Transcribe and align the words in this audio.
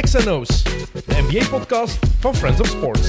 XNO's, 0.00 0.62
de 0.62 1.02
NBA-podcast 1.06 1.98
van 2.20 2.36
Friends 2.36 2.60
of 2.60 2.66
Sports. 2.66 3.08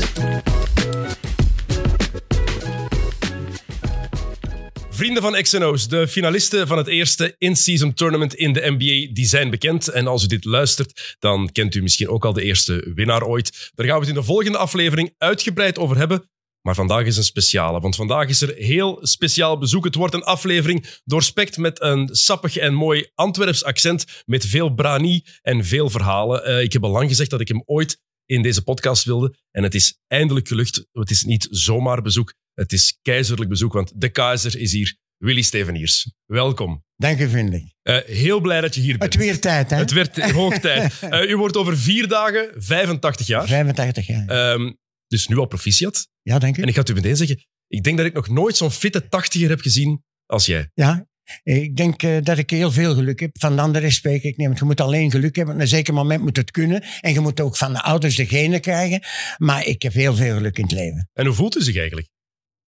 Vrienden 4.90 5.22
van 5.22 5.42
XNO's, 5.42 5.88
de 5.88 6.08
finalisten 6.08 6.68
van 6.68 6.78
het 6.78 6.88
eerste 6.88 7.36
in-season 7.38 7.94
tournament 7.94 8.34
in 8.34 8.54
de 8.54 8.62
NBA, 8.78 9.14
die 9.14 9.26
zijn 9.26 9.50
bekend. 9.50 9.88
En 9.88 10.08
als 10.08 10.24
u 10.24 10.28
dit 10.28 10.46
luistert, 10.46 11.16
dan 11.20 11.50
kent 11.52 11.76
u 11.76 11.82
misschien 11.82 12.10
ook 12.10 12.26
al 12.26 12.34
de 12.34 12.44
eerste 12.44 12.92
winnaar 12.96 13.24
ooit. 13.24 13.72
Daar 13.76 13.86
gaan 13.86 13.96
we 13.96 14.02
het 14.02 14.16
in 14.16 14.20
de 14.20 14.28
volgende 14.28 14.58
aflevering 14.58 15.14
uitgebreid 15.18 15.78
over 15.78 15.98
hebben. 15.98 16.30
Maar 16.62 16.76
vandaag 16.76 17.06
is 17.06 17.18
een 17.18 17.24
speciale, 17.24 17.80
want 17.80 17.96
vandaag 17.96 18.28
is 18.28 18.42
er 18.42 18.56
heel 18.56 19.00
speciaal 19.02 19.58
bezoek. 19.58 19.84
Het 19.84 19.96
wordt 19.96 20.14
een 20.14 20.24
aflevering 20.24 20.86
doorspekt 21.04 21.58
met 21.58 21.82
een 21.82 22.10
sappig 22.12 22.58
en 22.58 22.74
mooi 22.74 23.10
Antwerps 23.16 23.64
accent, 23.64 24.06
met 24.26 24.46
veel 24.46 24.74
brani 24.74 25.24
en 25.42 25.66
veel 25.66 25.90
verhalen. 25.90 26.50
Uh, 26.50 26.62
ik 26.62 26.74
heb 26.74 26.84
al 26.84 26.92
lang 26.92 27.10
gezegd 27.10 27.30
dat 27.30 27.42
ik 27.42 27.48
hem 27.48 27.64
ooit 27.66 28.00
in 28.26 28.42
deze 28.42 28.64
podcast 28.64 29.04
wilde. 29.04 29.36
En 29.52 29.64
het 29.64 29.76
is 29.76 30.00
eindelijk 30.08 30.48
gelukt. 30.48 30.88
Het 30.92 31.10
is 31.10 31.24
niet 31.24 31.48
zomaar 31.50 32.02
bezoek, 32.02 32.34
het 32.54 32.72
is 32.72 33.00
keizerlijk 33.02 33.50
bezoek, 33.50 33.74
want 33.74 33.92
de 33.96 34.10
keizer 34.10 34.60
is 34.60 34.72
hier. 34.72 34.98
Willy 35.18 35.42
Steveniers, 35.42 36.12
welkom. 36.26 36.84
Dank 36.96 37.20
u, 37.20 37.30
vriendelijk. 37.30 37.64
Uh, 37.84 37.98
heel 38.06 38.40
blij 38.40 38.62
dat 38.62 38.76
je 38.76 38.82
hier 38.82 38.98
bent. 38.98 39.14
Het 39.14 39.22
weer 39.24 39.40
tijd, 39.40 39.70
hè? 39.70 39.78
Het 39.78 39.92
werd 39.92 40.32
hoog 40.32 40.58
tijd. 40.58 40.94
Uh, 41.04 41.30
u 41.32 41.38
wordt 41.38 41.58
over 41.58 41.78
vier 41.78 42.08
dagen 42.08 42.52
85 42.58 43.28
jaar. 43.28 43.48
85 43.48 44.08
jaar. 44.08 44.52
Um, 44.54 44.78
dus 45.10 45.28
nu 45.28 45.38
al 45.38 45.46
proficiat. 45.46 46.08
Ja, 46.22 46.40
dank 46.40 46.58
u. 46.58 46.62
En 46.62 46.68
ik 46.68 46.74
ga 46.74 46.80
het 46.80 46.90
u 46.90 46.94
meteen 46.94 47.18
zeggen, 47.18 47.46
ik 47.68 47.84
denk 47.84 47.98
dat 47.98 48.06
ik 48.06 48.14
nog 48.14 48.30
nooit 48.30 48.58
zo'n 48.58 48.72
fitte 48.72 49.08
tachtiger 49.08 49.50
heb 49.50 49.60
gezien 49.60 50.04
als 50.26 50.46
jij. 50.46 50.72
Ja, 50.74 51.08
ik 51.44 51.76
denk 51.76 52.04
uh, 52.04 52.18
dat 52.24 52.38
ik 52.38 52.50
heel 52.50 52.72
veel 52.72 52.96
geluk 52.96 53.20
heb. 53.20 53.30
Van 53.40 53.56
de 53.56 53.62
anderen 53.62 53.92
spreek 53.92 54.24
ik 54.24 54.38
niet. 54.38 54.60
je 54.60 54.66
moet 54.66 54.82
alleen 54.82 55.12
geluk 55.12 55.36
hebben. 55.36 55.56
Op 55.56 55.62
een 55.62 55.68
zeker 55.68 55.94
moment 55.94 56.22
moet 56.22 56.38
het 56.38 56.52
kunnen. 56.52 56.84
En 57.02 57.14
je 57.14 57.20
moet 57.20 57.40
ook 57.40 57.58
van 57.58 57.74
de 57.74 57.82
ouders 57.82 58.16
de 58.16 58.26
genen 58.26 58.62
krijgen. 58.62 59.02
Maar 59.38 59.66
ik 59.66 59.82
heb 59.82 59.94
heel 59.94 60.16
veel 60.16 60.36
geluk 60.36 60.58
in 60.58 60.64
het 60.64 60.72
leven. 60.72 61.10
En 61.14 61.26
hoe 61.26 61.36
voelt 61.36 61.58
u 61.58 61.62
zich 61.62 61.78
eigenlijk? 61.78 62.08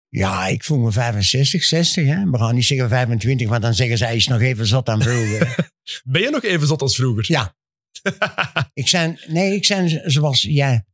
Ja, 0.09 0.47
ik 0.47 0.63
voel 0.63 0.77
me 0.77 0.91
65, 0.91 1.63
60. 1.63 2.05
Hè. 2.05 2.29
We 2.29 2.37
gaan 2.37 2.55
niet 2.55 2.65
zeggen 2.65 2.89
25, 2.89 3.47
want 3.47 3.61
dan 3.61 3.73
zeggen 3.73 3.97
ze 3.97 4.05
hij 4.05 4.15
is 4.15 4.27
nog 4.27 4.41
even 4.41 4.65
zot 4.65 4.85
dan 4.85 5.01
vroeger. 5.01 5.71
ben 6.11 6.21
je 6.21 6.29
nog 6.29 6.43
even 6.43 6.67
zot 6.67 6.81
als 6.81 6.95
vroeger? 6.95 7.25
Ja. 7.27 7.55
ik 8.73 8.87
zijn, 8.87 9.19
nee, 9.27 9.55
ik 9.55 9.65
zijn 9.65 10.01
zoals 10.11 10.41
jij. 10.41 10.85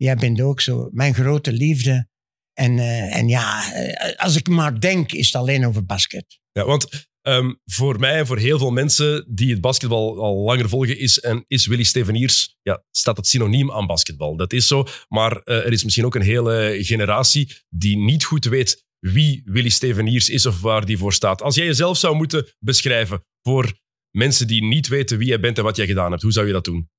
Jij 0.00 0.16
bent 0.16 0.40
ook 0.40 0.60
zo. 0.60 0.88
Mijn 0.92 1.14
grote 1.14 1.52
liefde. 1.52 2.08
En, 2.52 2.76
uh, 2.76 3.16
en 3.16 3.28
ja, 3.28 3.74
uh, 3.74 4.16
als 4.16 4.36
ik 4.36 4.48
maar 4.48 4.80
denk, 4.80 5.12
is 5.12 5.26
het 5.26 5.34
alleen 5.34 5.66
over 5.66 5.84
basket. 5.86 6.40
Ja, 6.52 6.64
want 6.64 7.08
um, 7.22 7.60
voor 7.64 7.98
mij 7.98 8.18
en 8.18 8.26
voor 8.26 8.38
heel 8.38 8.58
veel 8.58 8.70
mensen 8.70 9.26
die 9.28 9.50
het 9.50 9.60
basketbal 9.60 10.22
al 10.22 10.36
langer 10.36 10.68
volgen, 10.68 10.98
is, 10.98 11.20
en 11.20 11.44
is 11.46 11.66
Willy 11.66 11.82
Steveniers, 11.82 12.56
ja, 12.62 12.84
staat 12.90 13.16
het 13.16 13.26
synoniem 13.26 13.72
aan 13.72 13.86
basketbal. 13.86 14.36
Dat 14.36 14.52
is 14.52 14.66
zo. 14.66 14.86
Maar 15.08 15.32
uh, 15.32 15.56
er 15.56 15.72
is 15.72 15.84
misschien 15.84 16.04
ook 16.04 16.14
een 16.14 16.22
hele 16.22 16.78
generatie 16.80 17.56
die 17.68 17.96
niet 17.96 18.24
goed 18.24 18.44
weet 18.44 18.84
wie 18.98 19.42
Willy 19.44 19.68
Steveniers 19.68 20.28
is 20.28 20.46
of 20.46 20.60
waar 20.60 20.86
die 20.86 20.98
voor 20.98 21.12
staat. 21.12 21.42
Als 21.42 21.54
jij 21.54 21.66
jezelf 21.66 21.98
zou 21.98 22.16
moeten 22.16 22.54
beschrijven 22.58 23.24
voor 23.42 23.78
mensen 24.10 24.46
die 24.46 24.64
niet 24.64 24.88
weten 24.88 25.18
wie 25.18 25.28
jij 25.28 25.40
bent 25.40 25.58
en 25.58 25.64
wat 25.64 25.76
jij 25.76 25.86
gedaan 25.86 26.10
hebt, 26.10 26.22
hoe 26.22 26.32
zou 26.32 26.46
je 26.46 26.52
dat 26.52 26.64
doen? 26.64 26.90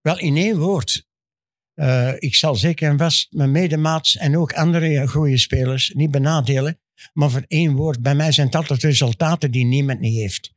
Wel, 0.00 0.18
in 0.18 0.36
één 0.36 0.58
woord. 0.58 1.10
Uh, 1.74 2.12
ik 2.18 2.34
zal 2.34 2.54
zeker 2.54 2.88
en 2.88 2.98
vast 2.98 3.26
mijn 3.30 3.50
medemaats 3.50 4.16
en 4.16 4.38
ook 4.38 4.52
andere 4.52 5.08
goede 5.08 5.38
spelers 5.38 5.92
niet 5.94 6.10
benadelen. 6.10 6.80
Maar 7.12 7.30
voor 7.30 7.44
één 7.48 7.74
woord, 7.74 8.02
bij 8.02 8.14
mij 8.14 8.32
zijn 8.32 8.46
het 8.46 8.56
altijd 8.56 8.82
resultaten 8.82 9.50
die 9.50 9.64
niemand 9.64 10.00
niet 10.00 10.16
heeft. 10.20 10.52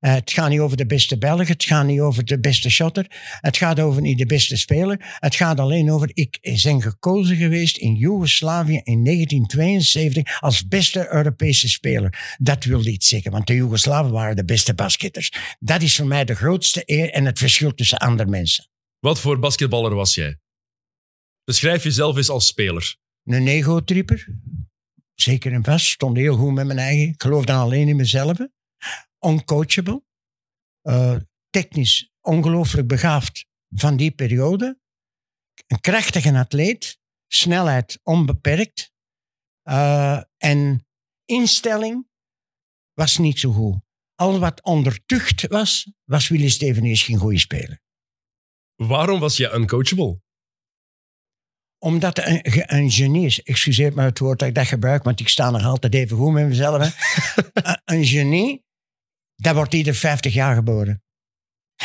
Uh, 0.00 0.12
het 0.14 0.32
gaat 0.32 0.48
niet 0.48 0.60
over 0.60 0.76
de 0.76 0.86
beste 0.86 1.18
Belg, 1.18 1.48
het 1.48 1.64
gaat 1.64 1.86
niet 1.86 2.00
over 2.00 2.24
de 2.24 2.40
beste 2.40 2.70
shotter, 2.70 3.06
het 3.40 3.56
gaat 3.56 3.80
over 3.80 4.02
niet 4.02 4.18
de 4.18 4.26
beste 4.26 4.56
speler. 4.56 5.16
Het 5.18 5.34
gaat 5.34 5.60
alleen 5.60 5.90
over, 5.90 6.10
ik 6.12 6.38
ben 6.62 6.82
gekozen 6.82 7.36
geweest 7.36 7.76
in 7.76 7.94
Joegoslavië 7.94 8.80
in 8.84 9.04
1972 9.04 10.40
als 10.40 10.68
beste 10.68 11.12
Europese 11.12 11.68
speler. 11.68 12.36
Dat 12.38 12.64
wil 12.64 12.86
iets 12.86 13.08
zeggen, 13.08 13.30
want 13.30 13.46
de 13.46 13.54
Joegoslaven 13.54 14.12
waren 14.12 14.36
de 14.36 14.44
beste 14.44 14.74
basketters. 14.74 15.32
Dat 15.58 15.82
is 15.82 15.96
voor 15.96 16.06
mij 16.06 16.24
de 16.24 16.34
grootste 16.34 16.82
eer 16.84 17.10
en 17.10 17.24
het 17.24 17.38
verschil 17.38 17.74
tussen 17.74 17.98
andere 17.98 18.30
mensen. 18.30 18.68
Wat 19.00 19.20
voor 19.20 19.38
basketballer 19.38 19.94
was 19.94 20.14
jij? 20.14 20.38
Beschrijf 21.46 21.82
jezelf 21.82 22.16
eens 22.16 22.28
als 22.28 22.46
speler. 22.46 22.96
Een 23.24 23.46
ego-tripper. 23.46 24.38
Zeker 25.14 25.52
en 25.52 25.64
vast. 25.64 25.86
Stond 25.86 26.16
heel 26.16 26.36
goed 26.36 26.54
met 26.54 26.66
mijn 26.66 26.78
eigen. 26.78 27.08
Ik 27.08 27.22
geloof 27.22 27.44
dan 27.44 27.60
alleen 27.60 27.88
in 27.88 27.96
mezelf. 27.96 28.38
Uncoachable. 29.26 30.02
Uh, 30.82 31.16
technisch 31.50 32.12
ongelooflijk 32.20 32.88
begaafd 32.88 33.46
van 33.68 33.96
die 33.96 34.10
periode. 34.10 34.80
Een 35.66 35.80
krachtige 35.80 36.38
atleet. 36.38 36.98
Snelheid 37.26 38.00
onbeperkt. 38.02 38.92
Uh, 39.64 40.22
en 40.36 40.86
instelling 41.24 42.08
was 42.92 43.18
niet 43.18 43.38
zo 43.38 43.52
goed. 43.52 43.76
Al 44.14 44.38
wat 44.38 44.62
onder 44.62 45.04
tucht 45.06 45.46
was, 45.46 45.92
was 46.04 46.28
Willy 46.28 46.48
Steveniers 46.48 47.02
geen 47.02 47.18
goede 47.18 47.38
speler. 47.38 47.80
Waarom 48.74 49.20
was 49.20 49.36
je 49.36 49.52
uncoachable? 49.54 50.24
Omdat 51.86 52.18
een, 52.18 52.40
een 52.76 52.90
genie 52.90 53.26
is. 53.26 53.42
Excuseer 53.42 53.94
me 53.94 54.02
het 54.02 54.18
woord 54.18 54.38
dat 54.38 54.48
ik 54.48 54.54
dat 54.54 54.66
gebruik, 54.66 55.04
want 55.04 55.20
ik 55.20 55.28
sta 55.28 55.50
nog 55.50 55.64
altijd 55.64 55.94
even 55.94 56.16
goed 56.16 56.32
met 56.32 56.48
mezelf. 56.48 56.96
een 57.84 58.06
genie, 58.06 58.64
dat 59.34 59.54
wordt 59.54 59.74
ieder 59.74 59.94
50 59.94 60.34
jaar 60.34 60.54
geboren. 60.54 61.02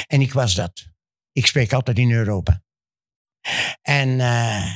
En 0.07 0.21
ik 0.21 0.33
was 0.33 0.55
dat. 0.55 0.87
Ik 1.31 1.45
spreek 1.45 1.73
altijd 1.73 1.99
in 1.99 2.11
Europa. 2.11 2.63
En 3.81 4.09
uh, 4.09 4.75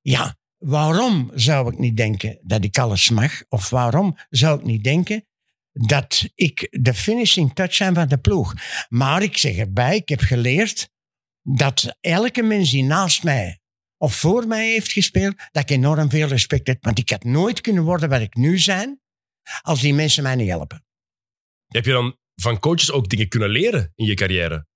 ja, 0.00 0.36
waarom 0.56 1.30
zou 1.34 1.72
ik 1.72 1.78
niet 1.78 1.96
denken 1.96 2.38
dat 2.42 2.64
ik 2.64 2.78
alles 2.78 3.10
mag? 3.10 3.42
Of 3.48 3.70
waarom 3.70 4.18
zou 4.28 4.58
ik 4.58 4.64
niet 4.64 4.84
denken 4.84 5.26
dat 5.72 6.28
ik 6.34 6.68
de 6.70 6.94
finishing 6.94 7.54
touch 7.54 7.78
ben 7.78 7.94
van 7.94 8.08
de 8.08 8.18
ploeg? 8.18 8.54
Maar 8.88 9.22
ik 9.22 9.36
zeg 9.36 9.56
erbij, 9.56 9.96
ik 9.96 10.08
heb 10.08 10.20
geleerd 10.20 10.90
dat 11.42 11.96
elke 12.00 12.42
mens 12.42 12.70
die 12.70 12.84
naast 12.84 13.22
mij 13.22 13.60
of 13.98 14.14
voor 14.14 14.46
mij 14.46 14.70
heeft 14.70 14.92
gespeeld, 14.92 15.34
dat 15.52 15.62
ik 15.62 15.70
enorm 15.70 16.10
veel 16.10 16.28
respect 16.28 16.66
heb. 16.66 16.84
Want 16.84 16.98
ik 16.98 17.10
had 17.10 17.24
nooit 17.24 17.60
kunnen 17.60 17.82
worden 17.82 18.08
wat 18.08 18.20
ik 18.20 18.34
nu 18.34 18.62
ben, 18.66 19.00
als 19.62 19.80
die 19.80 19.94
mensen 19.94 20.22
mij 20.22 20.34
niet 20.34 20.48
helpen. 20.48 20.84
Heb 21.66 21.84
je 21.84 21.92
dan 21.92 22.18
van 22.34 22.58
coaches 22.58 22.90
ook 22.90 23.08
dingen 23.08 23.28
kunnen 23.28 23.48
leren 23.48 23.92
in 23.94 24.06
je 24.06 24.14
carrière? 24.14 24.66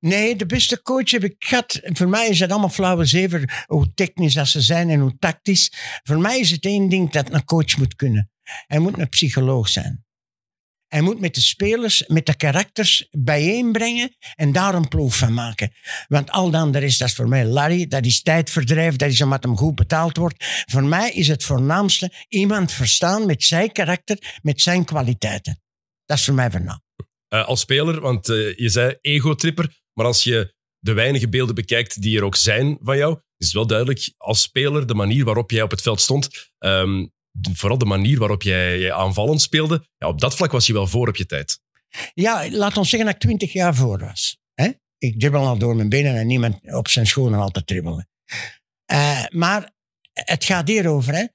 Nee, 0.00 0.36
de 0.36 0.46
beste 0.46 0.82
coach 0.82 1.10
heb 1.10 1.24
ik 1.24 1.34
gehad. 1.38 1.80
Voor 1.82 2.08
mij 2.08 2.28
is 2.28 2.40
het 2.40 2.50
allemaal 2.50 2.68
flauwe 2.68 3.04
zever, 3.04 3.64
hoe 3.66 3.94
technisch 3.94 4.34
dat 4.34 4.48
ze 4.48 4.60
zijn 4.60 4.90
en 4.90 5.00
hoe 5.00 5.16
tactisch. 5.18 5.72
Voor 6.02 6.18
mij 6.18 6.38
is 6.38 6.50
het 6.50 6.64
één 6.64 6.88
ding 6.88 7.10
dat 7.10 7.32
een 7.32 7.44
coach 7.44 7.76
moet 7.76 7.94
kunnen. 7.94 8.30
Hij 8.66 8.78
moet 8.78 8.98
een 8.98 9.08
psycholoog 9.08 9.68
zijn. 9.68 10.06
Hij 10.88 11.00
moet 11.00 11.20
met 11.20 11.34
de 11.34 11.40
spelers, 11.40 12.04
met 12.06 12.26
de 12.26 12.36
karakters 12.36 13.08
bijeenbrengen 13.10 14.16
en 14.34 14.52
daar 14.52 14.74
een 14.74 14.88
ploeg 14.88 15.16
van 15.16 15.34
maken. 15.34 15.72
Want 16.06 16.30
al 16.30 16.50
dan 16.50 16.76
rest, 16.76 16.98
dat 16.98 17.08
is 17.08 17.14
voor 17.14 17.28
mij 17.28 17.44
Larry, 17.44 17.86
dat 17.86 18.04
is 18.04 18.22
tijdverdrijf, 18.22 18.96
dat 18.96 19.10
is 19.10 19.20
omdat 19.20 19.42
hem 19.42 19.56
goed 19.56 19.74
betaald 19.74 20.16
wordt. 20.16 20.44
Voor 20.70 20.84
mij 20.84 21.10
is 21.10 21.28
het 21.28 21.44
voornaamste 21.44 22.12
iemand 22.28 22.72
verstaan 22.72 23.26
met 23.26 23.44
zijn 23.44 23.72
karakter, 23.72 24.38
met 24.42 24.60
zijn 24.60 24.84
kwaliteiten. 24.84 25.60
Dat 26.04 26.18
is 26.18 26.24
voor 26.24 26.34
mij 26.34 26.50
voornaam. 26.50 26.82
Uh, 27.28 27.46
als 27.46 27.60
speler, 27.60 28.00
want 28.00 28.28
uh, 28.28 28.56
je 28.56 28.68
zei 28.68 28.96
ego-tripper, 29.00 29.80
maar 29.92 30.06
als 30.06 30.24
je 30.24 30.54
de 30.78 30.92
weinige 30.92 31.28
beelden 31.28 31.54
bekijkt 31.54 32.02
die 32.02 32.16
er 32.16 32.24
ook 32.24 32.36
zijn 32.36 32.78
van 32.80 32.96
jou, 32.96 33.20
is 33.36 33.46
het 33.46 33.54
wel 33.54 33.66
duidelijk, 33.66 34.14
als 34.16 34.42
speler, 34.42 34.86
de 34.86 34.94
manier 34.94 35.24
waarop 35.24 35.50
jij 35.50 35.62
op 35.62 35.70
het 35.70 35.82
veld 35.82 36.00
stond, 36.00 36.50
um, 36.58 37.12
vooral 37.52 37.78
de 37.78 37.84
manier 37.84 38.18
waarop 38.18 38.42
jij, 38.42 38.78
jij 38.78 38.92
aanvallend 38.92 39.40
speelde, 39.40 39.86
ja, 39.96 40.08
op 40.08 40.20
dat 40.20 40.36
vlak 40.36 40.52
was 40.52 40.66
je 40.66 40.72
wel 40.72 40.86
voor 40.86 41.08
op 41.08 41.16
je 41.16 41.26
tijd. 41.26 41.60
Ja, 42.14 42.50
laat 42.50 42.76
ons 42.76 42.88
zeggen 42.88 43.08
dat 43.08 43.16
ik 43.16 43.22
twintig 43.22 43.52
jaar 43.52 43.74
voor 43.74 43.98
was. 43.98 44.38
Hè? 44.54 44.70
Ik 44.98 45.20
dribbel 45.20 45.46
al 45.46 45.58
door 45.58 45.76
mijn 45.76 45.88
benen 45.88 46.14
en 46.16 46.26
niemand 46.26 46.72
op 46.74 46.88
zijn 46.88 47.06
schoenen 47.06 47.40
al 47.40 47.50
te 47.50 47.64
dribbelen. 47.64 48.08
Uh, 48.92 49.24
maar 49.28 49.72
het 50.12 50.44
gaat 50.44 50.68
hierover. 50.68 51.14
Hè? 51.14 51.26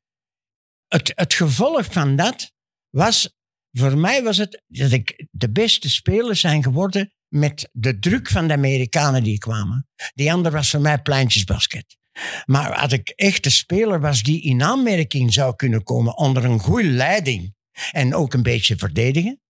Het, 0.88 1.12
het 1.16 1.34
gevolg 1.34 1.86
van 1.86 2.16
dat 2.16 2.52
was, 2.90 3.34
voor 3.72 3.98
mij 3.98 4.24
was 4.24 4.38
het 4.38 4.64
dat 4.68 4.92
ik 4.92 5.28
de 5.32 5.52
beste 5.52 5.90
speler 5.90 6.36
zijn 6.36 6.64
geworden 6.64 7.14
met 7.28 7.70
de 7.72 8.00
druk 8.00 8.30
van 8.30 8.48
de 8.48 8.54
Amerikanen 8.54 9.24
die 9.24 9.38
kwamen. 9.38 9.88
Die 10.14 10.34
andere 10.34 10.56
was 10.56 10.70
voor 10.70 10.82
mij 10.82 11.02
pleintjesbasket. 11.02 11.98
Maar 12.46 12.74
als 12.74 12.92
ik 12.92 13.10
echt 13.10 13.46
een 13.46 13.52
speler 13.52 14.00
was 14.00 14.24
die 14.24 14.42
in 14.42 14.64
aanmerking 14.64 15.34
zou 15.34 15.56
kunnen 15.56 15.84
komen 15.84 16.18
onder 16.18 16.46
een 16.46 16.60
goede 16.60 16.90
leiding 16.90 17.56
en 17.92 18.16
ook 18.16 18.34
een 18.34 18.44
beetje 18.44 18.76
verdedigen, 18.76 19.42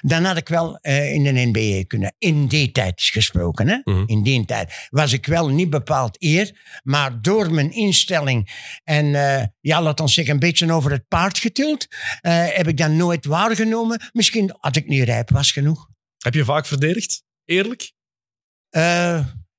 dan 0.00 0.24
had 0.24 0.36
ik 0.36 0.48
wel 0.48 0.78
uh, 0.82 1.12
in 1.12 1.22
de 1.22 1.32
NBA 1.32 1.84
kunnen. 1.86 2.14
In 2.18 2.46
die 2.46 2.72
tijd 2.72 3.02
gesproken. 3.02 3.68
Hè? 3.68 3.74
Mm 3.74 3.94
-hmm. 3.94 4.06
In 4.06 4.22
die 4.22 4.44
tijd 4.44 4.86
was 4.90 5.12
ik 5.12 5.26
wel 5.26 5.48
niet 5.48 5.70
bepaald 5.70 6.22
eer, 6.22 6.80
maar 6.82 7.22
door 7.22 7.52
mijn 7.52 7.72
instelling 7.72 8.50
en 8.84 9.06
uh, 9.06 9.42
ja, 9.60 9.82
laat 9.82 10.00
ons 10.00 10.14
zeggen, 10.14 10.34
een 10.34 10.40
beetje 10.40 10.72
over 10.72 10.90
het 10.90 11.08
paard 11.08 11.38
getild, 11.38 11.86
uh, 11.90 12.46
heb 12.48 12.68
ik 12.68 12.76
dat 12.76 12.90
nooit 12.90 13.24
waargenomen. 13.24 14.00
Misschien 14.12 14.56
had 14.60 14.76
ik 14.76 14.86
niet 14.86 15.04
rijp 15.04 15.30
was 15.30 15.52
genoeg. 15.52 15.88
Heb 16.18 16.34
je 16.34 16.44
vaak 16.44 16.66
verdedigd? 16.66 17.22
Eerlijk? 17.44 17.92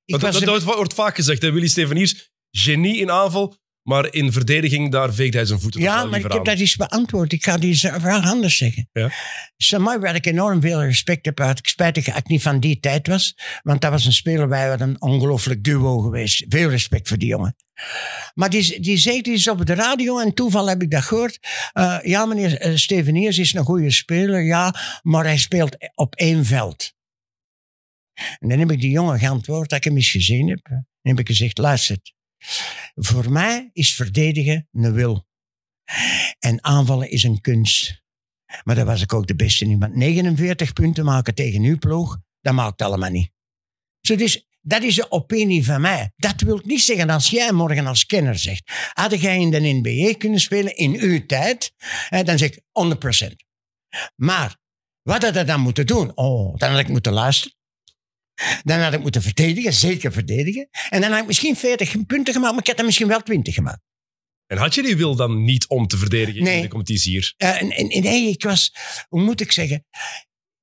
Want 0.05 0.21
dat, 0.21 0.21
was 0.21 0.31
dat, 0.31 0.59
de- 0.59 0.65
dat 0.65 0.75
wordt 0.75 0.93
vaak 0.93 1.15
gezegd, 1.15 1.41
hè? 1.41 1.51
Willy 1.51 1.67
Steveniers, 1.67 2.31
genie 2.51 2.97
in 2.97 3.11
aanval, 3.11 3.57
maar 3.89 4.13
in 4.13 4.31
verdediging, 4.31 4.91
daar 4.91 5.13
veegt 5.13 5.33
hij 5.33 5.45
zijn 5.45 5.59
voeten 5.59 5.81
Ja, 5.81 6.05
maar 6.05 6.17
ik 6.17 6.23
heb 6.23 6.31
aan. 6.31 6.43
dat 6.43 6.59
eens 6.59 6.75
beantwoord. 6.75 7.31
Ik 7.31 7.43
ga 7.43 7.57
die 7.57 7.77
vraag 7.77 8.25
anders 8.25 8.57
zeggen. 8.57 8.89
Ja. 8.91 9.11
Samai, 9.57 9.99
waar 9.99 10.15
ik 10.15 10.25
enorm 10.25 10.61
veel 10.61 10.83
respect 10.83 11.25
heb, 11.25 11.39
ik 11.39 11.67
spijtig 11.67 12.05
dat 12.05 12.17
ik 12.17 12.27
niet 12.27 12.41
van 12.41 12.59
die 12.59 12.79
tijd 12.79 13.07
was. 13.07 13.37
Want 13.61 13.81
dat 13.81 13.91
was 13.91 14.05
een 14.05 14.13
speler 14.13 14.47
bij 14.47 14.69
wat 14.69 14.81
een 14.81 15.01
ongelooflijk 15.01 15.63
duo 15.63 15.99
geweest. 15.99 16.45
Veel 16.49 16.69
respect 16.69 17.07
voor 17.07 17.17
die 17.17 17.27
jongen. 17.27 17.55
Maar 18.33 18.49
die, 18.49 18.79
die 18.79 18.97
zei 18.97 19.21
iets 19.21 19.47
op 19.47 19.65
de 19.65 19.73
radio 19.73 20.19
en 20.19 20.33
toeval 20.33 20.69
heb 20.69 20.81
ik 20.81 20.91
dat 20.91 21.03
gehoord. 21.03 21.39
Eh, 21.73 21.97
ja, 22.03 22.25
meneer 22.25 22.57
eh, 22.57 22.75
Steveniers 22.75 23.37
is 23.37 23.53
een 23.53 23.65
goede 23.65 23.91
speler, 23.91 24.41
ja, 24.41 24.73
maar 25.01 25.23
hij 25.23 25.37
speelt 25.37 25.77
op 25.95 26.15
één 26.15 26.45
veld. 26.45 26.93
En 28.39 28.49
dan 28.49 28.59
heb 28.59 28.71
ik 28.71 28.81
die 28.81 28.91
jongen 28.91 29.19
geantwoord 29.19 29.69
dat 29.69 29.77
ik 29.77 29.83
hem 29.83 29.95
eens 29.95 30.11
gezien 30.11 30.49
heb. 30.49 30.59
En 30.63 30.87
heb 31.01 31.19
ik 31.19 31.27
gezegd, 31.27 31.57
luister, 31.57 31.97
voor 32.95 33.31
mij 33.31 33.69
is 33.73 33.95
verdedigen 33.95 34.67
een 34.71 34.93
wil. 34.93 35.27
En 36.39 36.63
aanvallen 36.63 37.09
is 37.09 37.23
een 37.23 37.41
kunst. 37.41 38.03
Maar 38.63 38.75
daar 38.75 38.85
was 38.85 39.01
ik 39.01 39.13
ook 39.13 39.27
de 39.27 39.35
beste 39.35 39.65
in. 39.65 39.79
Want 39.79 39.95
49 39.95 40.73
punten 40.73 41.05
maken 41.05 41.35
tegen 41.35 41.63
uw 41.63 41.77
ploeg, 41.77 42.17
dat 42.41 42.53
maakt 42.53 42.81
allemaal 42.81 43.09
niet. 43.09 43.31
Dus, 44.01 44.47
dat 44.61 44.83
is 44.83 44.95
de 44.95 45.11
opinie 45.11 45.65
van 45.65 45.81
mij. 45.81 46.11
Dat 46.15 46.41
wil 46.41 46.61
niet 46.63 46.81
zeggen 46.81 47.09
als 47.09 47.29
jij 47.29 47.51
morgen 47.51 47.87
als 47.87 48.05
kenner 48.05 48.39
zegt. 48.39 48.71
Had 48.93 49.21
jij 49.21 49.39
in 49.39 49.51
de 49.51 49.59
NBA 49.59 50.17
kunnen 50.17 50.39
spelen 50.39 50.75
in 50.75 50.99
uw 50.99 51.25
tijd? 51.25 51.73
Dan 52.09 52.37
zeg 52.37 52.49
ik 52.49 52.61
100%. 53.29 53.35
Maar 54.15 54.57
wat 55.01 55.23
had 55.23 55.35
ik 55.35 55.47
dan 55.47 55.61
moeten 55.61 55.87
doen? 55.87 56.17
Oh, 56.17 56.57
dan 56.57 56.69
had 56.69 56.79
ik 56.79 56.87
moeten 56.87 57.11
luisteren. 57.11 57.57
Dan 58.63 58.79
had 58.79 58.93
ik 58.93 59.01
moeten 59.01 59.21
verdedigen, 59.21 59.73
zeker 59.73 60.11
verdedigen. 60.11 60.69
En 60.89 61.01
dan 61.01 61.11
had 61.11 61.19
ik 61.21 61.27
misschien 61.27 61.55
40 61.55 62.05
punten 62.05 62.33
gemaakt, 62.33 62.51
maar 62.53 62.61
ik 62.61 62.67
had 62.67 62.79
er 62.79 62.85
misschien 62.85 63.07
wel 63.07 63.21
20 63.21 63.53
gemaakt. 63.53 63.81
En 64.45 64.57
had 64.57 64.75
je 64.75 64.81
die 64.83 64.95
wil 64.97 65.15
dan 65.15 65.43
niet 65.43 65.67
om 65.67 65.87
te 65.87 65.97
verdedigen 65.97 66.35
in 66.39 66.43
Nee. 66.43 66.61
de 66.61 66.67
competitie 66.67 67.11
hier? 67.11 67.33
Eh, 67.37 67.61
nee, 68.01 68.29
ik 68.29 68.43
was, 68.43 68.75
hoe 69.07 69.21
moet 69.21 69.41
ik 69.41 69.51
zeggen? 69.51 69.85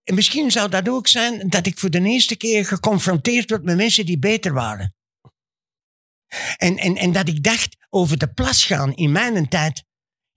En 0.04 0.14
misschien 0.14 0.50
zou 0.50 0.68
dat 0.70 0.88
ook 0.88 1.06
zijn 1.06 1.48
dat 1.48 1.66
ik 1.66 1.78
voor 1.78 1.90
de 1.90 2.02
eerste 2.02 2.36
keer 2.36 2.66
geconfronteerd 2.66 3.50
word 3.50 3.64
met 3.64 3.76
mensen 3.76 4.06
die 4.06 4.18
beter 4.18 4.52
waren. 4.52 4.94
En, 6.56 6.76
en, 6.76 6.96
en 6.96 7.12
dat 7.12 7.28
ik 7.28 7.42
dacht 7.42 7.76
over 7.88 8.18
de 8.18 8.32
plas 8.32 8.64
gaan 8.64 8.94
in 8.94 9.12
mijn 9.12 9.48
tijd. 9.48 9.84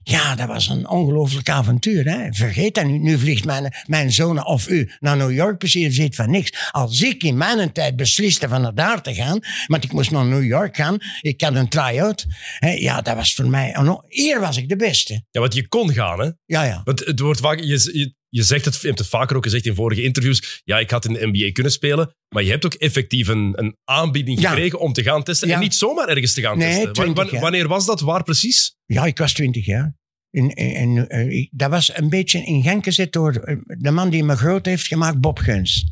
Ja, 0.02 0.34
dat 0.34 0.46
was 0.46 0.68
een 0.68 0.88
ongelooflijk 0.88 1.48
avontuur. 1.48 2.04
Hè? 2.04 2.32
Vergeet 2.32 2.74
dat 2.74 2.84
nu. 2.84 2.98
Nu 2.98 3.18
vliegt 3.18 3.44
mijn, 3.44 3.74
mijn 3.86 4.12
zoon 4.12 4.44
of 4.46 4.68
u 4.68 4.90
naar 4.98 5.16
New 5.16 5.32
York 5.32 5.58
precies 5.58 5.94
ziet 5.94 6.14
van 6.14 6.30
niks. 6.30 6.68
Als 6.70 7.02
ik 7.02 7.22
in 7.22 7.36
mijn 7.36 7.72
tijd 7.72 7.96
besliste 7.96 8.48
van 8.48 8.60
naar 8.60 8.74
daar 8.74 9.02
te 9.02 9.14
gaan, 9.14 9.38
want 9.66 9.84
ik 9.84 9.92
moest 9.92 10.10
naar 10.10 10.24
New 10.24 10.44
York 10.44 10.76
gaan, 10.76 10.98
ik 11.20 11.40
had 11.40 11.54
een 11.54 11.68
try-out. 11.68 12.26
hè, 12.58 12.70
Ja, 12.70 13.00
dat 13.00 13.16
was 13.16 13.34
voor 13.34 13.46
mij. 13.46 13.76
Hier 14.08 14.40
was 14.40 14.56
ik 14.56 14.68
de 14.68 14.76
beste. 14.76 15.22
Ja, 15.30 15.40
want 15.40 15.54
je 15.54 15.68
kon 15.68 15.92
gaan, 15.92 16.20
hè? 16.20 16.30
Ja, 16.46 16.62
ja. 16.62 16.80
Want 16.84 17.04
het 17.04 17.20
wordt 17.20 17.40
vaak, 17.40 17.58
je, 17.58 17.90
je, 17.92 18.14
je 18.30 18.42
zegt 18.42 18.64
het, 18.64 18.80
je 18.80 18.86
hebt 18.86 18.98
het 18.98 19.08
vaker 19.08 19.36
ook 19.36 19.44
gezegd 19.44 19.66
in 19.66 19.74
vorige 19.74 20.02
interviews. 20.02 20.60
Ja, 20.64 20.78
ik 20.78 20.90
had 20.90 21.04
in 21.04 21.12
de 21.12 21.26
NBA 21.26 21.52
kunnen 21.52 21.72
spelen. 21.72 22.14
Maar 22.34 22.42
je 22.42 22.50
hebt 22.50 22.64
ook 22.64 22.74
effectief 22.74 23.28
een, 23.28 23.52
een 23.56 23.76
aanbieding 23.84 24.40
Ja. 24.40 24.48
gekregen 24.50 24.78
om 24.80 24.92
te 24.92 25.02
gaan 25.02 25.22
testen. 25.22 25.48
Ja. 25.48 25.54
En 25.54 25.60
niet 25.60 25.74
zomaar 25.74 26.08
ergens 26.08 26.32
te 26.34 26.40
gaan 26.40 26.58
Nee, 26.58 26.68
testen. 26.68 26.86
Wa- 26.86 26.92
20 26.92 27.24
wa- 27.24 27.30
jaar. 27.30 27.40
wanneer 27.40 27.68
was 27.68 27.86
dat? 27.86 28.00
Waar 28.00 28.22
precies? 28.22 28.76
Ja, 28.84 29.04
ik 29.06 29.18
was 29.18 29.32
twintig 29.32 29.66
jaar. 29.66 29.94
En, 30.30 30.48
en, 30.50 31.08
en, 31.08 31.48
dat 31.50 31.70
was 31.70 31.96
een 31.96 32.08
beetje 32.08 32.44
in 32.44 32.62
gang 32.62 32.84
gezet 32.84 33.12
door 33.12 33.34
eh, 33.34 33.56
de 33.78 33.90
man 33.90 34.10
die 34.10 34.24
me 34.24 34.36
groot 34.36 34.66
heeft 34.66 34.86
gemaakt, 34.86 35.20
Bob 35.20 35.38
Geuns. 35.38 35.86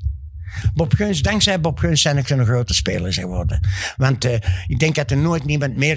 Bob 0.74 0.94
Geuns, 0.94 1.22
dankzij 1.22 1.60
Bob 1.60 1.78
Geuns 1.78 2.02
zijn 2.02 2.16
ik 2.16 2.30
een 2.30 2.44
grote 2.44 2.74
speler 2.74 3.12
geworden. 3.12 3.60
Want 3.96 4.24
eh, 4.24 4.34
ik 4.66 4.78
denk 4.78 4.94
dat 4.94 5.10
er 5.10 5.16
nooit 5.16 5.44
niemand 5.44 5.76
meer 5.76 5.96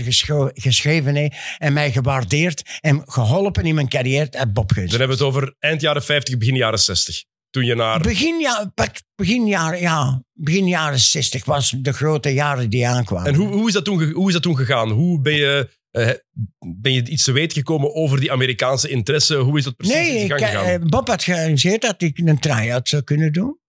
geschreven 0.53 1.15
heeft 1.15 1.35
en 1.57 1.73
mij 1.73 1.91
gewaardeerd 1.91 2.79
en 2.79 3.01
geholpen 3.05 3.65
in 3.65 3.75
mijn 3.75 3.89
carrière 3.89 4.29
dan 4.29 4.53
Bob 4.53 4.71
Geuns. 4.71 4.91
Dan 4.91 4.99
hebben 4.99 5.17
we 5.17 5.23
het 5.23 5.33
over 5.33 5.55
eind 5.59 5.81
jaren 5.81 6.03
50, 6.03 6.37
begin 6.37 6.55
jaren 6.55 6.79
60. 6.79 7.23
Toen 7.49 7.65
je 7.65 7.75
naar... 7.75 7.99
Begin, 7.99 8.39
ja, 8.39 8.71
begin, 9.15 9.47
jaren, 9.47 9.79
ja, 9.79 10.23
begin 10.33 10.67
jaren 10.67 10.99
60 10.99 11.45
was 11.45 11.75
de 11.77 11.93
grote 11.93 12.29
jaren 12.29 12.69
die 12.69 12.87
aankwamen. 12.87 13.27
En 13.27 13.35
hoe, 13.35 13.47
hoe, 13.47 13.67
is 13.67 13.73
dat 13.73 13.85
toen, 13.85 14.11
hoe 14.11 14.27
is 14.27 14.33
dat 14.33 14.41
toen 14.41 14.57
gegaan? 14.57 14.89
Hoe 14.89 15.21
ben 15.21 15.33
je, 15.33 15.69
eh, 15.91 16.09
ben 16.81 16.93
je 16.93 17.07
iets 17.07 17.23
te 17.23 17.31
weten 17.31 17.57
gekomen 17.57 17.95
over 17.95 18.19
die 18.19 18.31
Amerikaanse 18.31 18.89
interesse? 18.89 19.35
Hoe 19.35 19.57
is 19.57 19.63
dat 19.63 19.75
precies 19.75 19.95
in 19.95 20.13
Nee, 20.13 20.27
gang 20.27 20.39
gegaan? 20.39 20.65
eh, 20.65 20.79
Bob 20.79 21.07
had 21.07 21.23
gearrangeerd 21.23 21.81
dat 21.81 22.01
ik 22.01 22.17
een 22.17 22.39
try-out 22.39 22.89
zou 22.89 23.03
kunnen 23.03 23.33
doen. 23.33 23.59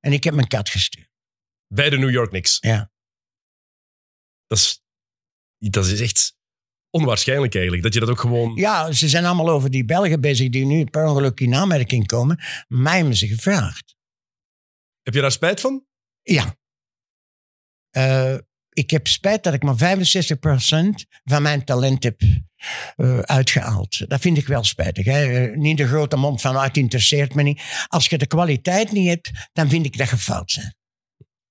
En 0.00 0.12
ik 0.12 0.24
heb 0.24 0.34
mijn 0.34 0.48
kat 0.48 0.68
gestuurd. 0.68 1.08
Bij 1.66 1.90
de 1.90 1.98
New 1.98 2.10
York 2.10 2.28
Knicks. 2.28 2.58
Ja. 2.60 2.90
Dat 4.46 4.58
is, 4.58 4.82
dat 5.58 5.86
is 5.86 6.00
echt 6.00 6.36
onwaarschijnlijk 6.90 7.54
eigenlijk. 7.54 7.84
Dat 7.84 7.94
je 7.94 8.00
dat 8.00 8.08
ook 8.08 8.20
gewoon... 8.20 8.54
Ja, 8.54 8.92
ze 8.92 9.08
zijn 9.08 9.24
allemaal 9.24 9.48
over 9.48 9.70
die 9.70 9.84
Belgen 9.84 10.20
bezig 10.20 10.48
die 10.48 10.66
nu 10.66 10.84
per 10.84 11.06
ongeluk 11.06 11.40
in 11.40 11.54
aanmerking 11.54 12.06
komen. 12.06 12.38
Mij 12.68 12.96
hebben 12.96 13.16
ze 13.16 13.26
gevraagd. 13.26 13.96
Heb 15.02 15.14
je 15.14 15.20
daar 15.20 15.32
spijt 15.32 15.60
van? 15.60 15.86
Ja. 16.22 16.56
Eh, 17.90 18.38
ik 18.68 18.90
heb 18.90 19.06
spijt 19.06 19.44
dat 19.44 19.54
ik 19.54 19.62
maar 19.62 19.76
65% 19.76 21.06
van 21.24 21.42
mijn 21.42 21.64
talent 21.64 22.02
heb 22.02 22.20
eh, 22.96 23.18
uitgehaald. 23.18 24.08
Dat 24.08 24.20
vind 24.20 24.38
ik 24.38 24.46
wel 24.46 24.64
spijtig. 24.64 25.04
Hè? 25.04 25.24
Eh, 25.24 25.56
niet 25.56 25.76
de 25.76 25.86
grote 25.86 26.16
mond 26.16 26.40
van, 26.40 26.56
ah, 26.56 26.62
het 26.62 26.76
interesseert 26.76 27.34
me 27.34 27.42
niet. 27.42 27.62
Als 27.86 28.06
je 28.06 28.18
de 28.18 28.26
kwaliteit 28.26 28.92
niet 28.92 29.08
hebt, 29.08 29.30
dan 29.52 29.68
vind 29.68 29.86
ik 29.86 29.98
dat 29.98 30.10
je 30.10 30.16
fout 30.16 30.54
bent. 30.56 30.76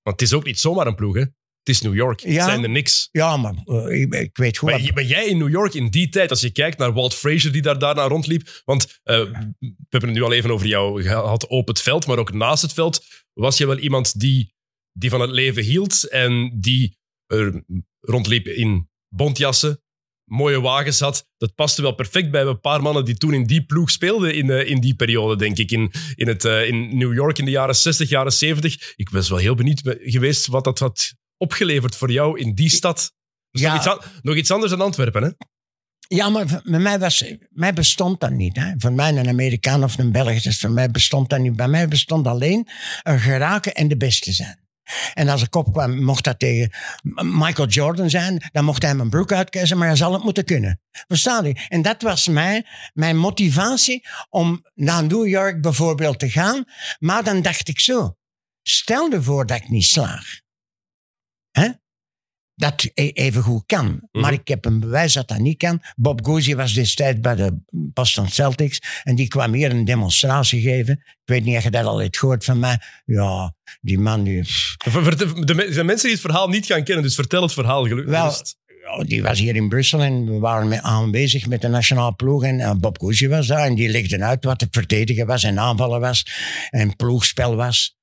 Want 0.02 0.20
het 0.20 0.30
is 0.30 0.34
ook 0.34 0.46
niet 0.46 0.60
zomaar 0.60 0.88
een 0.88 0.96
ploeg, 0.96 1.16
hè? 1.16 1.22
Het 1.22 1.76
is 1.76 1.82
New 1.82 1.96
York. 1.96 2.22
Het 2.22 2.34
Ja. 2.34 2.46
zijn 2.46 2.64
er 2.64 2.70
niks. 2.70 3.10
Ja, 3.12 3.38
maar 3.38 3.54
eh, 3.66 4.02
ik, 4.02 4.14
ik 4.14 4.38
weet 4.38 4.58
goed. 4.58 4.70
Maar, 4.70 4.94
maar 4.94 5.04
jij 5.04 5.26
in 5.26 5.38
New 5.38 5.50
York 5.50 5.74
in 5.74 5.90
die 5.90 6.10
tijd, 6.10 6.30
als 6.30 6.42
je 6.42 6.52
kijkt 6.52 6.78
naar 6.78 6.94
Walt 6.94 7.14
Frazier 7.14 7.52
die 7.52 7.62
daar 7.62 7.80
daarna 7.80 8.08
rondliep. 8.08 8.62
Want 8.66 9.00
we 9.04 9.14
hebben 9.90 10.10
het 10.10 10.18
nu 10.18 10.22
al 10.22 10.34
even 10.34 10.52
over 10.52 10.68
jou 10.68 11.04
gehad 11.04 11.48
op 11.48 11.68
het 11.68 11.82
veld, 11.82 12.08
maar 12.08 12.18
ook 12.18 12.34
naast 12.34 12.62
het 12.62 12.74
veld. 12.74 13.06
Was 13.34 13.58
je 13.58 13.66
wel 13.68 13.78
iemand 13.78 14.20
die, 14.20 14.54
die 14.92 15.10
van 15.10 15.22
het 15.22 15.30
leven 15.30 15.64
hield 15.64 16.10
en 16.10 16.60
die 16.60 16.98
eh, 17.26 17.48
rondliep 18.00 18.48
in 18.48 18.90
bontjassen, 19.10 19.82
mooie 20.28 20.62
wagens 20.62 21.00
had. 21.00 21.26
Dat 21.38 21.56
paste 21.56 21.82
wel 21.82 21.92
perfect 21.96 22.32
bij 22.32 22.42
een 22.42 22.60
paar 22.60 22.82
mannen 22.82 23.06
die 23.06 23.16
toen 23.16 23.34
in 23.34 23.44
die 23.46 23.66
ploeg 23.66 23.90
speelden 23.92 24.36
in, 24.36 24.50
eh, 24.50 24.70
in 24.70 24.80
die 24.82 24.96
periode, 24.96 25.36
denk 25.36 25.58
ik. 25.58 25.72
In, 25.72 25.92
in, 26.16 26.28
het, 26.28 26.46
eh, 26.46 26.68
in 26.68 26.98
New 26.98 27.14
York 27.14 27.38
in 27.40 27.46
de 27.46 27.52
jaren 27.52 27.76
60, 27.76 28.10
jaren 28.10 28.34
70. 28.34 28.94
Ik 28.96 29.10
was 29.10 29.30
wel 29.30 29.38
heel 29.38 29.56
benieuwd 29.56 29.82
geweest 30.00 30.48
wat 30.48 30.64
dat 30.64 30.80
had 30.80 31.14
opgeleverd 31.38 31.96
voor 31.96 32.12
jou 32.12 32.40
in 32.40 32.54
die 32.56 32.70
stad. 32.70 33.12
Dus 33.52 33.62
Ja. 33.62 33.68
nog, 33.70 33.78
iets, 33.78 33.88
an- 33.88 34.02
nog 34.22 34.36
iets 34.36 34.52
anders 34.52 34.72
dan 34.72 34.82
Antwerpen, 34.82 35.24
hè? 35.24 35.30
Ja, 36.10 36.30
maar 36.30 36.62
bij 36.64 36.80
mij, 36.80 37.00
was, 37.00 37.24
mij 37.50 37.74
bestond 37.74 38.20
dat 38.20 38.32
niet. 38.32 38.56
Hè. 38.56 38.74
Voor 38.78 38.92
mij 38.94 39.18
een 39.18 39.28
Amerikaan 39.28 39.84
of 39.84 39.98
een 39.98 40.12
Belg, 40.12 40.42
dus 40.42 40.60
voor 40.60 40.72
mij 40.72 40.92
bestond 40.92 41.30
dat 41.30 41.40
niet. 41.40 41.56
Bij 41.56 41.68
mij 41.68 41.88
bestond 41.88 42.28
alleen 42.28 42.68
een 43.04 43.20
geraken 43.20 43.74
en 43.74 43.88
de 43.88 43.98
beste 43.98 44.32
zijn. 44.32 44.67
En 45.14 45.30
als 45.30 45.42
ik 45.42 45.56
opkwam, 45.56 46.04
mocht 46.04 46.24
dat 46.24 46.40
tegen 46.40 46.72
Michael 47.22 47.68
Jordan 47.68 48.10
zijn, 48.10 48.50
dan 48.52 48.66
mocht 48.66 48.82
hij 48.82 48.96
mijn 48.96 49.10
broek 49.10 49.32
uitkiezen, 49.32 49.78
maar 49.78 49.88
hij 49.88 49.96
zal 49.96 50.14
het 50.14 50.24
moeten 50.24 50.46
kunnen. 50.46 50.82
Versta 51.08 51.44
je? 51.44 51.66
En 51.68 51.82
dat 51.82 52.02
was 52.02 52.28
mij, 52.28 52.66
mijn 52.94 53.18
motivatie 53.18 54.08
om 54.30 54.66
naar 54.74 55.04
New 55.04 55.28
York 55.28 55.62
bijvoorbeeld 55.62 56.20
te 56.20 56.30
gaan. 56.30 56.64
Maar 57.00 57.24
dan 57.24 57.42
dacht 57.42 57.68
ik 57.68 57.80
zo, 57.80 58.16
stel 58.64 59.10
je 59.10 59.22
voor 59.22 59.46
dat 59.46 59.58
ik 59.58 59.70
niet 59.70 59.86
slaag. 59.86 60.40
Hè? 61.52 61.70
Dat 62.60 62.90
even 62.94 63.42
goed 63.42 63.64
kan. 63.66 64.02
Maar 64.12 64.34
ik 64.34 64.48
heb 64.48 64.66
een 64.66 64.80
bewijs 64.80 65.14
dat 65.14 65.28
dat 65.28 65.38
niet 65.40 65.58
kan. 65.58 65.82
Bob 65.96 66.22
Cousy 66.22 66.56
was 66.56 66.74
destijds 66.74 67.20
bij 67.20 67.36
de 67.36 67.58
Boston 67.70 68.30
Celtics. 68.30 68.80
En 69.04 69.16
die 69.16 69.28
kwam 69.28 69.54
hier 69.54 69.72
een 69.72 69.86
demonstratie 69.86 70.62
geven. 70.62 70.94
Ik 70.94 71.22
weet 71.26 71.44
niet 71.44 71.58
of 71.58 71.64
je 71.64 71.72
dat 71.72 71.86
al 71.86 72.02
hebt 72.02 72.18
gehoord 72.18 72.46
van 72.46 72.60
mij. 72.60 72.82
Ja, 73.06 73.54
die 73.82 74.00
man 74.00 74.24
ver- 75.04 75.18
de 75.46 75.66
Er 75.66 75.74
zijn 75.74 75.86
mensen 75.86 76.08
die 76.10 76.18
het 76.18 76.26
verhaal 76.26 76.48
niet 76.48 76.66
gaan 76.66 76.84
kennen, 76.84 77.04
dus 77.04 77.16
vertel 77.16 77.42
het 77.42 77.54
verhaal 77.54 77.84
gelukkig. 77.84 78.12
Wel, 78.84 79.06
die 79.06 79.24
was 79.24 79.40
hier 79.40 79.56
in 79.56 79.70
Brussel 79.70 80.02
en 80.02 80.26
we 80.26 80.40
waren 80.40 80.84
aanwezig 80.84 81.48
met 81.48 81.62
de 81.62 81.68
nationale 81.68 82.14
ploeg. 82.16 82.44
En 82.44 82.60
eh, 82.60 82.72
Bob 82.74 82.98
Cousy 82.98 83.28
was 83.28 83.48
daar 83.48 83.66
en 83.66 83.76
die 83.76 83.90
legde 83.90 84.24
uit 84.24 84.46
wat 84.46 84.62
het 84.62 84.70
verdedigen 84.72 85.26
was 85.26 85.44
en 85.44 85.60
aanvallen 85.60 86.00
was. 86.00 86.26
En 86.70 86.96
ploegspel 86.96 87.56
was. 87.56 87.97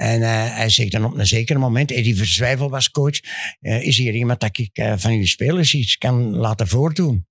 En 0.00 0.22
eh, 0.22 0.56
hij 0.56 0.68
zegt 0.68 0.92
dan 0.92 1.04
op 1.04 1.18
een 1.18 1.26
zeker 1.26 1.58
moment, 1.58 1.90
Eddie 1.90 2.16
Verzwijvel 2.16 2.70
was 2.70 2.90
coach, 2.90 3.20
eh, 3.60 3.82
is 3.86 3.96
hier 3.96 4.14
iemand 4.14 4.40
dat 4.40 4.58
ik 4.58 4.76
eh, 4.76 4.94
van 4.96 5.12
uw 5.12 5.26
spelers 5.26 5.74
iets 5.74 5.96
kan 5.96 6.36
laten 6.36 6.68
voordoen? 6.68 7.26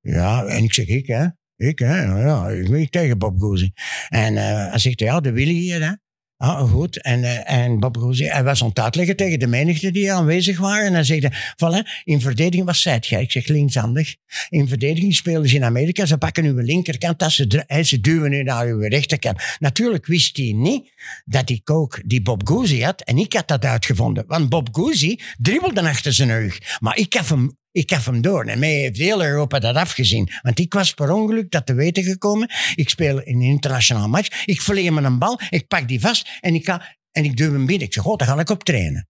Ja, 0.00 0.44
en 0.44 0.64
ik 0.64 0.74
zeg, 0.74 0.86
ik 0.86 1.06
hè? 1.06 1.26
Ik 1.56 1.78
hè? 1.78 2.02
Ja, 2.02 2.48
ik 2.48 2.90
tegen 2.90 3.18
Bob 3.18 3.38
Cousy. 3.38 3.70
En 4.08 4.36
eh, 4.36 4.70
hij 4.70 4.78
zegt, 4.78 5.00
ja, 5.00 5.20
de 5.20 5.32
Willy 5.32 5.54
hier 5.54 5.82
hè? 5.82 5.92
Ah, 6.38 6.70
goed. 6.70 7.02
En, 7.02 7.24
eh, 7.24 7.64
en 7.64 7.80
Bob 7.80 7.96
Cousy, 7.98 8.24
hij 8.24 8.44
was 8.44 8.62
aan 8.62 8.72
tegen 8.72 9.38
de 9.38 9.46
menigte 9.46 9.90
die 9.90 10.12
aanwezig 10.12 10.58
waren. 10.58 10.86
En 10.86 10.92
hij 10.92 11.04
zei, 11.04 11.28
voilà, 11.32 12.02
in 12.04 12.20
verdediging, 12.20 12.66
wat 12.66 12.76
zei 12.76 12.98
jij? 13.00 13.22
Ik 13.22 13.30
zeg 13.30 13.46
linkshandig. 13.46 14.14
In 14.48 14.68
verdediging 14.68 15.14
spelen 15.14 15.48
ze 15.48 15.54
in 15.54 15.64
Amerika, 15.64 16.06
ze 16.06 16.18
pakken 16.18 16.44
uw 16.44 16.58
linkerkant, 16.58 17.22
ze, 17.32 17.64
en 17.66 17.86
ze 17.86 18.00
duwen 18.00 18.32
u 18.32 18.42
naar 18.42 18.66
uw 18.66 18.80
rechterkant. 18.80 19.42
Natuurlijk 19.58 20.06
wist 20.06 20.36
hij 20.36 20.52
niet 20.52 20.92
dat 21.24 21.50
ik 21.50 21.70
ook 21.70 22.00
die 22.04 22.22
Bob 22.22 22.44
Cousy 22.44 22.80
had. 22.80 23.00
En 23.00 23.18
ik 23.18 23.32
had 23.32 23.48
dat 23.48 23.64
uitgevonden. 23.64 24.24
Want 24.26 24.48
Bob 24.48 24.72
Cousy 24.72 25.18
dribbelde 25.38 25.88
achter 25.88 26.12
zijn 26.12 26.38
rug. 26.38 26.78
Maar 26.80 26.96
ik 26.96 27.14
gaf 27.14 27.28
hem 27.28 27.56
ik 27.76 27.92
gaf 27.92 28.04
hem 28.04 28.20
door. 28.20 28.44
En 28.44 28.58
mij 28.58 28.74
heeft 28.74 28.96
heel 28.96 29.24
Europa 29.24 29.58
dat 29.58 29.76
afgezien. 29.76 30.30
Want 30.42 30.58
ik 30.58 30.72
was 30.72 30.92
per 30.92 31.12
ongeluk 31.12 31.50
dat 31.50 31.66
te 31.66 31.74
weten 31.74 32.02
gekomen. 32.02 32.50
Ik 32.74 32.88
speel 32.88 33.22
in 33.22 33.36
een 33.36 33.42
internationaal 33.42 34.08
match. 34.08 34.44
Ik 34.46 34.60
verleer 34.60 34.92
me 34.92 35.02
een 35.02 35.18
bal. 35.18 35.40
Ik 35.50 35.68
pak 35.68 35.88
die 35.88 36.00
vast. 36.00 36.28
En 36.40 36.54
ik, 36.54 36.64
ga, 36.64 36.96
en 37.12 37.24
ik 37.24 37.36
duw 37.36 37.52
hem 37.52 37.66
binnen. 37.66 37.86
Ik 37.86 37.92
zeg, 37.92 38.04
oh, 38.04 38.16
daar 38.16 38.28
ga 38.28 38.38
ik 38.38 38.50
op 38.50 38.64
trainen. 38.64 39.08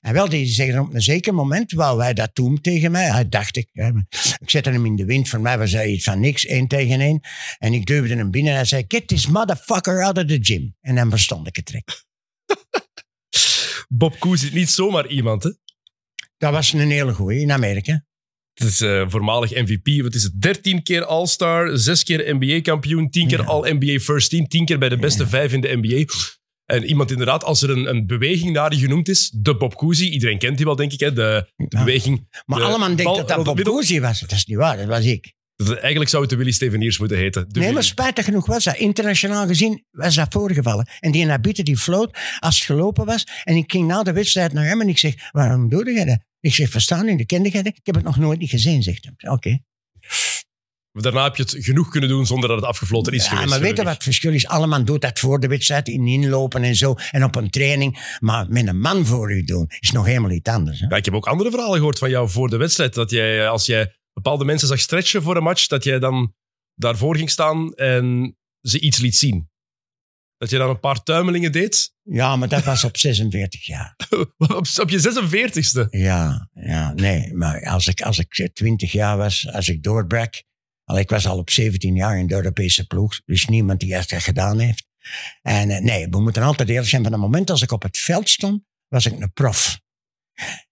En 0.00 0.12
wel, 0.12 0.28
die 0.28 0.46
zeggen 0.46 0.78
op 0.78 0.94
een 0.94 1.02
zeker 1.02 1.34
moment, 1.34 1.72
wou 1.72 1.96
wij 1.96 2.14
dat 2.14 2.34
doen 2.34 2.60
tegen 2.60 2.90
mij. 2.90 3.10
Hij 3.10 3.28
dacht 3.28 3.56
ik, 3.56 3.68
hè, 3.72 3.88
ik 4.38 4.50
zette 4.50 4.70
hem 4.70 4.86
in 4.86 4.96
de 4.96 5.04
wind. 5.04 5.28
Voor 5.28 5.40
mij 5.40 5.58
was 5.58 5.72
hij 5.72 5.88
iets 5.88 6.04
van 6.04 6.20
niks, 6.20 6.46
één 6.46 6.66
tegen 6.66 7.00
één. 7.00 7.20
En 7.58 7.72
ik 7.72 7.86
duwde 7.86 8.16
hem 8.16 8.30
binnen 8.30 8.50
en 8.50 8.58
hij 8.58 8.66
zei, 8.66 8.84
get 8.88 9.08
this 9.08 9.26
motherfucker 9.26 10.02
out 10.04 10.18
of 10.18 10.24
the 10.24 10.38
gym. 10.40 10.74
En 10.80 10.94
dan 10.94 11.10
verstond 11.10 11.46
ik 11.46 11.56
het 11.56 11.66
direct. 11.66 12.06
Bob 13.98 14.18
Cousy, 14.18 14.50
niet 14.52 14.70
zomaar 14.70 15.06
iemand, 15.06 15.42
hè? 15.42 15.50
Dat 16.36 16.52
was 16.52 16.72
een 16.72 16.90
hele 16.90 17.12
goeie 17.14 17.40
in 17.40 17.52
Amerika. 17.52 18.04
Het 18.54 18.68
is 18.68 18.80
eh, 18.80 19.04
voormalig 19.08 19.50
MVP. 19.50 20.02
Wat 20.02 20.14
is 20.14 20.22
het? 20.22 20.40
13 20.40 20.82
keer 20.82 21.04
All-Star, 21.04 21.78
6 21.78 22.02
keer 22.02 22.34
NBA-kampioen, 22.38 23.10
10 23.10 23.28
keer 23.28 23.38
Ja. 23.40 23.44
All-NBA 23.44 23.98
First 23.98 24.30
Team, 24.30 24.46
10 24.48 24.64
keer 24.64 24.78
bij 24.78 24.88
de 24.88 24.96
beste 24.98 25.22
Ja. 25.22 25.28
vijf 25.28 25.52
in 25.52 25.60
de 25.60 25.76
NBA. 25.82 26.04
En 26.64 26.84
iemand 26.84 27.10
inderdaad, 27.10 27.44
als 27.44 27.62
er 27.62 27.70
een, 27.70 27.88
een 27.88 28.06
beweging 28.06 28.52
naar 28.52 28.70
die 28.70 28.78
genoemd 28.78 29.08
is, 29.08 29.30
de 29.36 29.56
Bob 29.56 29.76
Cousy, 29.76 30.04
iedereen 30.04 30.38
kent 30.38 30.56
die 30.56 30.66
wel, 30.66 30.76
denk 30.76 30.92
ik, 30.92 31.00
hè? 31.00 31.12
De, 31.12 31.50
de 31.56 31.66
Ja. 31.68 31.84
beweging. 31.84 32.42
Maar 32.46 32.58
de 32.58 32.64
allemaal 32.64 32.96
denkt 32.96 33.16
dat 33.16 33.28
dat 33.28 33.44
Bob. 33.44 33.62
Cousy 33.62 34.00
was. 34.00 34.20
Dat 34.20 34.32
is 34.32 34.44
niet 34.44 34.56
waar, 34.56 34.76
dat 34.76 34.86
was 34.86 35.04
ik. 35.04 35.34
Dat- 35.56 35.76
Eigenlijk 35.78 36.10
zou 36.10 36.22
het 36.22 36.30
de 36.30 36.36
Willy 36.38 36.50
Steveniers 36.50 36.98
moeten 36.98 37.16
heten. 37.18 37.46
Nee, 37.48 37.72
maar 37.72 37.84
spijtig 37.84 38.24
genoeg 38.24 38.46
was 38.46 38.64
dat. 38.64 38.76
Internationaal 38.76 39.46
gezien 39.46 39.84
was 39.90 40.14
dat 40.14 40.26
voorgevallen. 40.32 40.88
En 41.00 41.12
die 41.12 41.24
Nabite 41.24 41.62
die 41.62 41.76
floot 41.76 42.18
als 42.38 42.54
het 42.56 42.64
gelopen 42.64 43.04
was. 43.04 43.26
En 43.44 43.56
ik 43.56 43.70
ging 43.72 43.86
na 43.86 44.02
de 44.02 44.12
wedstrijd 44.12 44.52
naar 44.52 44.64
hem 44.64 44.80
en 44.80 44.88
ik 44.88 44.98
zeg, 44.98 45.14
waarom 45.30 45.68
doe 45.68 45.90
je 45.92 46.04
dat? 46.04 46.18
Ik 46.40 46.54
zeg, 46.54 46.70
verstaan 46.70 47.08
u, 47.08 47.16
de 47.16 47.50
dat? 47.52 47.66
Ik 47.66 47.80
heb 47.82 47.94
het 47.94 48.04
nog 48.04 48.16
nooit 48.16 48.38
niet 48.38 48.50
gezien, 48.50 48.82
zegt 48.82 49.08
hij. 49.16 49.30
Oké. 49.30 49.58
Daarna 50.92 51.24
heb 51.24 51.36
je 51.36 51.42
het 51.42 51.56
genoeg 51.58 51.88
kunnen 51.88 52.08
doen 52.08 52.26
zonder 52.26 52.48
dat 52.48 52.58
het 52.58 52.66
afgefloten 52.66 53.12
is 53.12 53.24
Ja, 53.24 53.28
geweest. 53.30 53.48
maar 53.48 53.60
weet 53.60 53.76
je 53.76 53.82
wat 53.82 53.94
het 53.94 54.02
verschil 54.02 54.32
is? 54.32 54.46
Allemaal 54.46 54.84
doet 54.84 55.00
dat 55.00 55.18
voor 55.18 55.40
de 55.40 55.48
wedstrijd, 55.48 55.88
in 55.88 56.06
inlopen 56.06 56.62
en 56.62 56.74
zo. 56.74 56.94
En 57.10 57.24
op 57.24 57.34
een 57.34 57.50
training. 57.50 58.16
Maar 58.20 58.46
met 58.48 58.66
een 58.66 58.80
man 58.80 59.06
voor 59.06 59.32
u 59.32 59.44
doen, 59.44 59.66
is 59.80 59.90
nog 59.90 60.06
helemaal 60.06 60.30
iets 60.30 60.50
anders. 60.50 60.80
Hè? 60.80 60.86
Ja, 60.86 60.96
ik 60.96 61.04
heb 61.04 61.14
ook 61.14 61.26
andere 61.26 61.50
verhalen 61.50 61.76
gehoord 61.76 61.98
van 61.98 62.10
jou 62.10 62.28
voor 62.28 62.48
de 62.48 62.56
wedstrijd. 62.56 62.94
Dat 62.94 63.10
jij, 63.10 63.42
eh, 63.42 63.48
als 63.48 63.66
jij 63.66 63.94
bepaalde 64.12 64.44
mensen 64.44 64.68
zag 64.68 64.80
stretchen 64.80 65.22
voor 65.22 65.36
een 65.36 65.42
match, 65.42 65.66
dat 65.66 65.84
jij 65.84 65.98
dan 65.98 66.34
daarvoor 66.74 67.16
ging 67.16 67.30
staan 67.30 67.72
en 67.74 68.36
ze 68.60 68.80
iets 68.80 68.98
liet 68.98 69.16
zien. 69.16 69.48
Dat 70.38 70.50
je 70.50 70.58
dan 70.58 70.68
een 70.68 70.80
paar 70.80 71.02
tuimelingen 71.02 71.52
deed. 71.52 71.94
Ja, 72.02 72.36
maar 72.36 72.48
dat 72.48 72.64
was 72.64 72.84
op 72.84 72.96
46 73.06 73.66
jaar. 73.66 73.96
op, 74.36 74.66
op 74.80 74.90
je 74.90 75.00
46ste. 75.00 75.90
Ja, 75.90 76.48
ja, 76.52 76.92
nee. 76.92 77.34
Maar 77.34 77.66
als 77.66 77.86
ik, 77.86 78.00
als 78.00 78.18
ik 78.18 78.50
20 78.52 78.92
jaar 78.92 79.16
was, 79.16 79.48
als 79.52 79.68
ik 79.68 79.82
doorbrak. 79.82 80.42
Al, 80.84 80.98
ik 80.98 81.10
was 81.10 81.26
al 81.26 81.38
op 81.38 81.50
17 81.50 81.94
jaar 81.94 82.18
in 82.18 82.26
de 82.26 82.34
Europese 82.34 82.86
ploeg. 82.86 83.20
Dus 83.24 83.46
niemand 83.46 83.80
die 83.80 83.94
echt 83.94 84.10
dat 84.10 84.22
gedaan 84.22 84.58
heeft. 84.58 84.86
En 85.42 85.70
eh, 85.70 85.82
nee, 85.82 86.08
we 86.08 86.20
moeten 86.20 86.42
altijd 86.42 86.68
eerlijk 86.68 86.88
zijn. 86.88 87.02
Van 87.02 87.12
het 87.12 87.20
moment 87.20 87.50
als 87.50 87.62
ik 87.62 87.72
op 87.72 87.82
het 87.82 87.98
veld 87.98 88.28
stond, 88.28 88.62
was 88.88 89.06
ik 89.06 89.20
een 89.20 89.32
prof. 89.32 89.80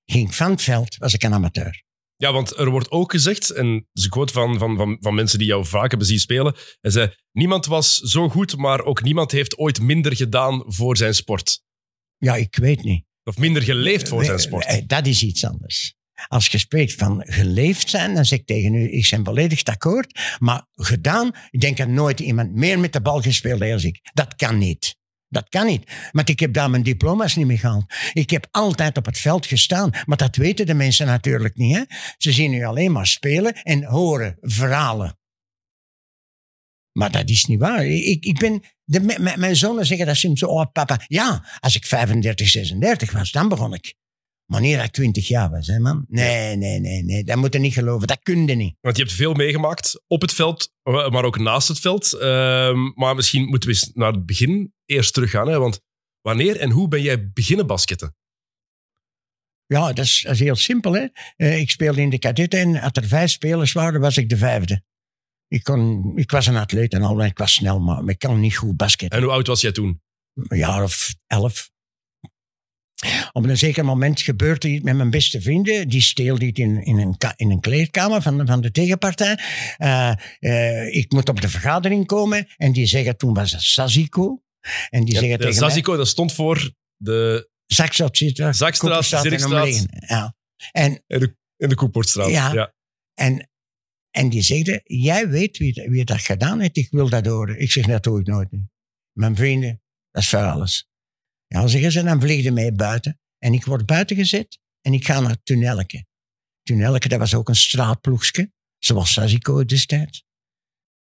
Ging 0.05 0.35
van 0.35 0.51
het 0.51 0.63
veld, 0.63 0.97
was 0.97 1.15
ik 1.15 1.23
een 1.23 1.35
amateur. 1.35 1.83
Ja, 2.17 2.33
want 2.33 2.59
er 2.59 2.71
wordt 2.71 2.91
ook 2.91 3.11
gezegd, 3.11 3.51
en 3.51 3.73
dat 3.75 3.87
is 3.93 4.05
een 4.05 4.11
quote 4.11 4.33
van, 4.33 4.59
van, 4.59 4.77
van, 4.77 4.97
van 5.01 5.15
mensen 5.15 5.39
die 5.39 5.47
jou 5.47 5.67
vaak 5.67 5.91
hebben 5.91 6.09
zien 6.09 6.19
spelen. 6.19 6.55
Hij 6.81 6.91
zei, 6.91 7.15
niemand 7.33 7.67
was 7.67 7.97
zo 7.97 8.29
goed, 8.29 8.57
maar 8.57 8.81
ook 8.85 9.03
niemand 9.03 9.31
heeft 9.31 9.59
ooit 9.59 9.81
minder 9.81 10.17
gedaan 10.17 10.63
voor 10.67 10.97
zijn 10.97 11.15
sport. 11.15 11.63
Ja, 12.17 12.37
ik 12.37 12.57
weet 12.57 12.83
niet. 12.83 13.05
Of 13.25 13.39
minder 13.39 13.63
geleefd 13.63 14.09
voor 14.09 14.25
zijn 14.25 14.39
sport. 14.39 14.89
Dat 14.89 15.07
is 15.07 15.23
iets 15.23 15.45
anders. 15.45 15.95
Als 16.29 16.47
je 16.47 16.59
spreekt 16.59 16.95
van 16.95 17.23
geleefd 17.27 17.91
zijn, 17.91 18.15
dan 18.15 18.25
zeg 18.25 18.39
ik 18.39 18.47
tegen 18.47 18.75
u, 18.75 18.93
ik 18.93 19.09
ben 19.11 19.25
volledig 19.25 19.65
akkoord. 19.65 20.21
Maar 20.39 20.67
gedaan, 20.73 21.31
ik 21.51 21.61
denk 21.61 21.77
dat 21.77 21.89
nooit 21.89 22.21
iemand 22.21 22.55
meer 22.55 22.79
met 22.79 22.93
de 22.93 23.01
bal 23.01 23.21
gespeeld 23.21 23.61
heeft 23.61 23.73
als 23.73 23.85
ik. 23.85 24.01
Dat 24.13 24.35
kan 24.35 24.59
niet. 24.59 24.97
Dat 25.35 25.49
kan 25.49 25.67
niet. 25.67 25.91
Want 26.13 26.29
ik 26.29 26.41
heb 26.41 26.53
daar 26.53 26.71
mijn 26.71 26.83
diploma's 26.83 27.37
niet 27.37 27.47
mee 27.47 27.59
gehaald. 27.59 27.95
Ik 28.13 28.31
heb 28.31 28.47
altijd 28.51 28.97
op 28.97 29.05
het 29.05 29.19
veld 29.19 29.47
gestaan. 29.47 29.91
Maar 30.07 30.17
dat 30.17 30.37
weten 30.37 30.67
de 30.67 30.75
mensen 30.75 31.07
natuurlijk 31.07 31.57
niet. 31.57 31.77
Hè? 31.77 31.83
Ze 32.19 32.33
zien 32.33 32.53
u 32.53 32.65
alleen 32.65 32.93
maar 32.93 33.07
spelen 33.07 33.55
en 33.55 33.85
horen 33.85 34.37
verhalen. 34.41 35.19
Maar 36.93 37.11
dat 37.11 37.29
is 37.29 37.45
niet 37.45 37.61
waar. 37.61 37.87
Ik, 37.87 38.25
ik 38.25 38.39
ben, 38.39 38.63
de, 38.85 39.35
mijn 39.37 39.57
zonen 39.57 39.87
zeggen 39.87 40.07
dat 40.07 40.17
soms 40.17 40.39
zo, 40.39 40.47
oh 40.47 40.73
papa. 40.73 41.01
Ja, 41.07 41.45
als 41.61 41.75
ik 41.75 41.87
35, 41.87 42.49
36 42.49 43.13
was, 43.13 43.31
dan 43.31 43.49
begon 43.49 43.75
ik. 43.75 43.95
Dat 44.47 44.63
ik 44.63 44.93
20 44.93 45.29
jaar 45.29 45.51
was, 45.51 45.67
hè 45.67 45.79
man. 45.79 46.05
Nee, 46.09 46.57
nee, 46.57 46.79
nee, 46.81 47.03
nee. 47.03 47.25
Dat 47.25 47.37
moet 47.37 47.53
je 47.53 47.59
niet 47.59 47.73
geloven. 47.73 48.07
Dat 48.07 48.23
kun 48.23 48.47
je 48.47 48.55
niet. 48.55 48.77
Want 48.81 48.97
je 48.97 49.03
hebt 49.03 49.15
veel 49.15 49.35
meegemaakt 49.35 50.03
op 50.07 50.21
het 50.21 50.33
veld, 50.33 50.73
maar 50.83 51.25
ook 51.25 51.39
naast 51.39 51.69
het 51.69 51.79
veld. 51.81 52.13
Ehm, 52.13 52.91
maar 52.95 53.15
misschien 53.15 53.45
moeten 53.45 53.69
we 53.69 53.75
eens 53.75 53.91
naar 53.95 54.13
het 54.13 54.27
begin 54.27 54.73
eerst 54.85 55.15
teruggaan. 55.15 55.49
Hè? 55.49 55.59
Want 55.59 55.81
wanneer 56.21 56.57
en 56.57 56.71
hoe 56.71 56.89
ben 56.89 57.03
jij 57.03 57.31
beginnen 57.33 57.67
basketten? 57.67 58.17
Ja, 59.67 59.93
dat 59.93 60.05
is, 60.05 60.23
dat 60.23 60.33
is 60.33 60.41
heel 60.41 60.57
simpel. 60.57 60.93
Hè? 60.93 61.07
Eh, 61.37 61.59
ik 61.59 61.71
speelde 61.71 62.01
in 62.01 62.11
de 62.11 62.19
kadetten 62.19 62.61
en 62.61 62.81
als 62.81 62.93
er 62.93 63.09
vijf 63.09 63.31
spelers 63.31 63.73
waren, 63.73 64.01
was 64.01 64.17
ik 64.17 64.29
de 64.29 64.37
vijfde. 64.37 64.83
Ik, 65.49 65.63
kon, 65.63 66.13
ik 66.17 66.31
was 66.31 66.47
een 66.47 66.57
atleet 66.57 66.93
en 66.93 67.03
al, 67.03 67.25
ik 67.25 67.39
was 67.39 67.53
snel, 67.53 67.81
maar 67.81 68.09
ik 68.09 68.19
kan 68.19 68.41
niet 68.41 68.57
goed 68.57 68.77
basketten. 68.77 69.19
En 69.19 69.25
hoe 69.25 69.33
oud 69.33 69.47
was 69.47 69.61
jij 69.61 69.73
toen? 69.73 70.03
Een 70.35 70.59
jaar 70.59 70.83
of 70.83 71.15
elf. 71.27 71.71
Op 73.33 73.45
een 73.45 73.59
zeker 73.59 73.85
moment 73.85 74.21
gebeurt 74.21 74.65
er 74.65 74.71
iets 74.71 74.85
met 74.85 74.97
mijn 74.97 75.11
beste 75.11 75.41
vrienden. 75.41 75.89
Die 75.89 76.01
steelde 76.03 76.45
iets 76.47 76.61
in, 76.61 76.83
in, 76.85 76.99
een, 76.99 77.17
in 77.37 77.51
een 77.51 77.61
kleedkamer 77.61 78.23
van, 78.23 78.39
de- 78.39 78.47
van 78.47 78.61
de 78.61 78.71
tegenpartij. 78.71 79.39
Eh, 79.77 80.13
eh, 80.39 80.95
ik 80.95 81.13
moet 81.13 81.29
op 81.29 81.41
de 81.41 81.49
vergadering 81.49 82.07
komen. 82.07 82.47
En 82.57 82.73
die 82.73 82.87
zeggen, 82.87 83.17
toen 83.17 83.35
was 83.35 83.53
het 83.53 83.63
Saziko. 83.63 84.43
En 84.91 85.05
die 85.05 85.15
zeggen 85.21 85.39
tegen 85.39 85.55
Zazico, 85.69 85.97
dat 85.97 86.09
stond 86.09 86.33
voor 86.33 86.73
de, 86.97 87.49
Zakstraat. 87.67 88.17
Zakstraat, 88.17 89.05
Zirkstraat. 89.05 89.67
Ja. 90.09 90.37
En, 90.73 91.03
in 91.07 91.19
de, 91.19 91.37
in 91.57 91.69
de 91.69 91.75
Koepoortstraat. 91.75 92.31
Ja. 92.31 92.53
ja. 92.53 92.75
en, 93.15 93.51
en 94.11 94.29
die 94.29 94.43
zeggen, 94.43 94.81
jij 94.85 95.29
weet 95.29 95.59
wie, 95.59 95.87
wie 95.89 96.05
dat 96.05 96.21
gedaan 96.21 96.61
heeft. 96.61 96.77
Ik 96.77 96.91
wil 96.91 97.09
dat 97.09 97.27
horen. 97.27 97.61
Ik 97.61 97.71
zeg, 97.71 97.87
dat 97.87 98.07
ik 98.07 98.27
nooit. 98.27 98.49
Mijn 99.13 99.37
vrienden, 99.37 99.83
dat 100.11 100.23
is 100.23 100.29
voor 100.29 100.39
alles. 100.39 100.89
Ja, 101.55 101.67
zeggen 101.67 101.93
ze, 101.93 102.03
dan 102.03 102.21
vliegde 102.21 102.51
mee 102.51 102.73
buiten. 102.73 103.21
En 103.39 103.53
ik 103.53 103.65
word 103.65 103.87
buiten 103.87 104.17
gezet 104.17 104.59
en 104.81 104.93
ik 104.93 105.05
ga 105.05 105.21
naar 105.21 105.43
Tunnelke. 105.43 106.07
Tunnelke, 106.63 107.09
dat 107.09 107.19
was 107.19 107.35
ook 107.35 107.49
een 107.49 107.57
straatploegje, 107.57 108.53
zoals 108.79 109.13
Saziko 109.13 109.65
destijds. 109.65 110.25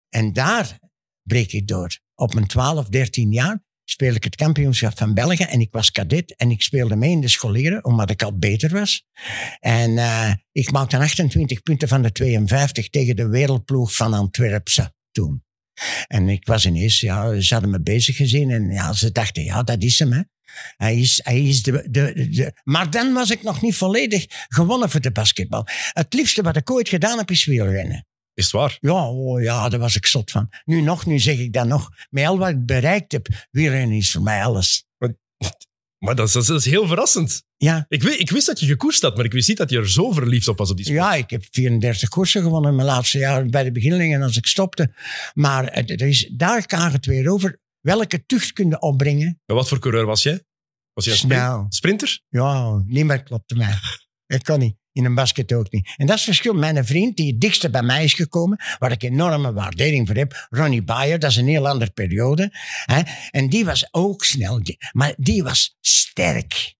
En 0.09 0.33
daar 0.33 0.79
breek 1.23 1.53
ik 1.53 1.67
door. 1.67 1.99
Op 2.15 2.35
mijn 2.35 2.47
12, 2.47 2.89
13 2.89 3.33
jaar 3.33 3.65
speel 3.85 4.15
ik 4.15 4.25
het 4.25 4.37
kampioenschap 4.37 4.99
van 4.99 5.15
België 5.15 5.45
en 5.45 5.61
ik 5.61 5.73
was 5.73 5.91
cadet 5.91 6.37
en 6.37 6.51
ik 6.51 6.63
speelde 6.63 6.97
mee 6.97 7.11
in 7.11 7.21
de 7.21 7.29
scholieren, 7.29 7.85
omdat 7.85 8.11
ik 8.11 8.23
al 8.23 8.39
beter 8.39 8.71
was. 8.71 9.05
En 9.61 9.99
eh, 9.99 10.33
ik 10.53 10.71
maakte 10.71 10.97
28 10.99 11.63
punten 11.63 11.89
van 11.89 12.03
de 12.03 12.13
52 12.13 12.89
tegen 12.89 13.17
de 13.17 13.29
wereldploeg 13.29 13.95
van 13.95 14.15
Antwerpse 14.15 14.95
toen. 15.11 15.47
En 16.07 16.29
ik 16.29 16.47
was 16.47 16.67
ineens, 16.67 17.01
ja, 17.01 17.41
ze 17.41 17.53
hadden 17.53 17.73
me 17.73 17.81
bezig 17.81 18.17
gezien 18.17 18.51
en 18.51 18.71
ja, 18.71 18.93
ze 18.93 19.13
dachten, 19.13 19.45
ja, 19.45 19.63
dat 19.63 19.83
is 19.83 19.99
hem, 19.99 20.13
hè. 20.13 20.21
Hij 20.77 20.99
is, 20.99 21.21
hij 21.23 21.43
is 21.43 21.63
de, 21.63 21.87
de, 21.91 22.29
de, 22.31 22.53
Maar 22.65 22.91
dan 22.91 23.13
was 23.13 23.31
ik 23.31 23.43
nog 23.43 23.63
niet 23.63 23.75
volledig 23.75 24.25
gewonnen 24.29 24.91
voor 24.91 25.01
de 25.01 25.13
basketbal. 25.13 25.67
Het 25.93 26.15
liefste 26.15 26.43
wat 26.43 26.57
ik 26.57 26.71
ooit 26.71 26.89
gedaan 26.89 27.19
heb, 27.19 27.31
is 27.31 27.45
wielrennen. 27.45 28.07
Is 28.35 28.45
het 28.45 28.53
waar? 28.53 28.77
Ja, 28.81 29.09
oh, 29.09 29.43
ja, 29.43 29.69
daar 29.69 29.81
was 29.81 29.97
ik 29.97 30.07
zot 30.07 30.31
van. 30.31 30.49
Nu 30.65 30.81
nog, 30.81 31.07
nu 31.07 31.19
zeg 31.19 31.39
ik 31.39 31.53
dat 31.53 31.67
nog. 31.67 31.89
Met 32.11 32.27
al 32.27 32.39
wat 32.39 32.49
ik 32.49 32.67
bereikt 32.67 33.13
heb, 33.13 33.27
wielrennen 33.51 33.97
is 33.97 34.11
voor 34.11 34.23
mij 34.23 34.45
alles. 34.45 34.88
Maar 35.99 36.15
dat 36.15 36.27
is, 36.29 36.33
dat 36.33 36.49
is- 36.59 36.65
heel 36.65 36.87
verrassend. 36.87 37.43
Ja, 37.57 37.85
Ik, 37.89 38.03
weet, 38.03 38.21
ik 38.21 38.31
wist 38.31 38.47
dat 38.47 38.61
je 38.61 38.67
gekoerst 38.67 39.03
had, 39.03 39.17
maar 39.17 39.25
ik 39.25 39.33
wist 39.33 39.49
niet 39.49 39.57
dat 39.57 39.71
je 39.71 39.77
er 39.77 39.91
zo 39.91 40.13
verliefd 40.13 40.49
op 40.49 40.59
was 40.59 40.71
op 40.71 40.77
die 40.77 40.85
sport. 40.85 41.01
ja, 41.01 41.15
ik 41.15 41.31
heb 41.31 41.45
34 41.51 42.09
koersen 42.09 42.43
gewonnen 42.43 42.71
in 42.71 42.77
mijn 42.77 42.89
laatste 42.89 43.19
jaar 43.19 43.47
bij 43.47 43.65
de 43.65 43.73
beginnelingen 43.73 44.23
als 44.23 44.37
ik 44.37 44.47
stopte. 44.47 44.93
Maar 45.35 45.65
er 45.69 46.01
is, 46.03 46.31
daar 46.33 46.65
gaat 46.67 46.93
het 46.93 47.07
weer 47.07 47.31
over. 47.31 47.61
Welke 47.81 48.25
tucht 48.27 48.53
kun 48.53 48.69
je 48.69 48.81
opbrengen? 48.81 49.41
En 49.47 49.55
wat 49.55 49.69
voor 49.69 49.79
coureur 49.79 50.05
was 50.07 50.23
jij? 50.23 50.43
Was 50.93 51.05
je 51.05 51.11
een 51.11 51.17
sprint- 51.17 51.41
Snel. 51.43 51.67
sprinter? 51.69 52.21
Ja, 52.29 52.83
niemand 52.87 53.23
klopte 53.23 53.55
mij. 53.55 53.75
Ik 54.29 54.43
kon 54.43 54.59
niet. 54.59 54.77
In 54.93 55.05
een 55.05 55.15
basket 55.15 55.53
ook 55.53 55.71
niet. 55.71 55.95
En 55.97 56.07
dat 56.07 56.17
is 56.17 56.27
het 56.27 56.37
verschil. 56.37 56.55
Mijn 56.55 56.85
vriend 56.85 57.17
die 57.17 57.31
het 57.31 57.41
dichtste 57.41 57.71
bij 57.71 57.83
mij 57.83 58.05
is 58.05 58.15
gekomen, 58.15 58.61
waar 58.79 58.93
ik 58.93 59.03
enorme 59.03 59.53
waardering 59.53 60.07
voor 60.07 60.17
heb, 60.17 60.47
Ronnie 60.51 60.83
Bayer, 60.83 61.19
dat 61.19 61.31
is 61.31 61.37
een 61.37 61.47
heel 61.47 61.69
andere 61.69 61.91
periode. 61.91 62.51
Hè? 62.85 63.03
En 63.31 63.49
die 63.49 63.65
was 63.65 63.89
ook 63.91 64.25
snel, 64.25 64.61
maar 64.93 65.15
die 65.17 65.43
was 65.43 65.77
sterk. 65.81 66.75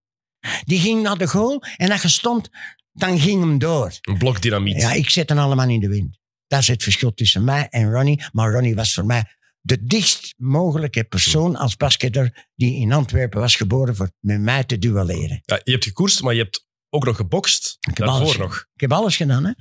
Die 0.63 0.79
ging 0.79 1.01
naar 1.01 1.17
de 1.17 1.27
goal 1.27 1.63
en 1.77 1.91
als 1.91 2.01
je 2.01 2.09
stond, 2.09 2.49
dan 2.91 3.19
ging 3.19 3.41
hem 3.41 3.57
door. 3.57 3.97
Een 4.01 4.17
blok 4.17 4.41
dynamiet. 4.41 4.81
Ja, 4.81 4.91
ik 4.91 5.09
zet 5.09 5.29
hen 5.29 5.37
allemaal 5.37 5.69
in 5.69 5.79
de 5.79 5.89
wind. 5.89 6.19
Dat 6.47 6.59
is 6.59 6.67
het 6.67 6.83
verschil 6.83 7.13
tussen 7.13 7.43
mij 7.43 7.67
en 7.69 7.91
Ronnie. 7.91 8.23
Maar 8.31 8.51
Ronnie 8.51 8.75
was 8.75 8.93
voor 8.93 9.05
mij 9.05 9.23
de 9.61 9.83
dichtst 9.83 10.33
mogelijke 10.37 11.03
persoon 11.03 11.55
als 11.55 11.75
basketter 11.75 12.47
die 12.55 12.75
in 12.75 12.91
Antwerpen 12.91 13.39
was 13.39 13.55
geboren 13.55 13.95
voor 13.95 14.11
met 14.19 14.41
mij 14.41 14.63
te 14.63 14.77
duelleren. 14.77 15.41
Ja, 15.45 15.61
je 15.63 15.71
hebt 15.71 15.83
gekoerst, 15.83 16.21
maar 16.21 16.33
je 16.33 16.41
hebt 16.41 16.67
ook 16.89 17.05
nog 17.05 17.15
gebokst. 17.15 17.77
Ik 17.89 17.97
heb 17.97 18.07
alles, 18.07 18.37
nog. 18.37 18.67
Ik 18.73 18.81
heb 18.81 18.91
alles 18.91 19.15
gedaan. 19.15 19.43
Hè? 19.45 19.51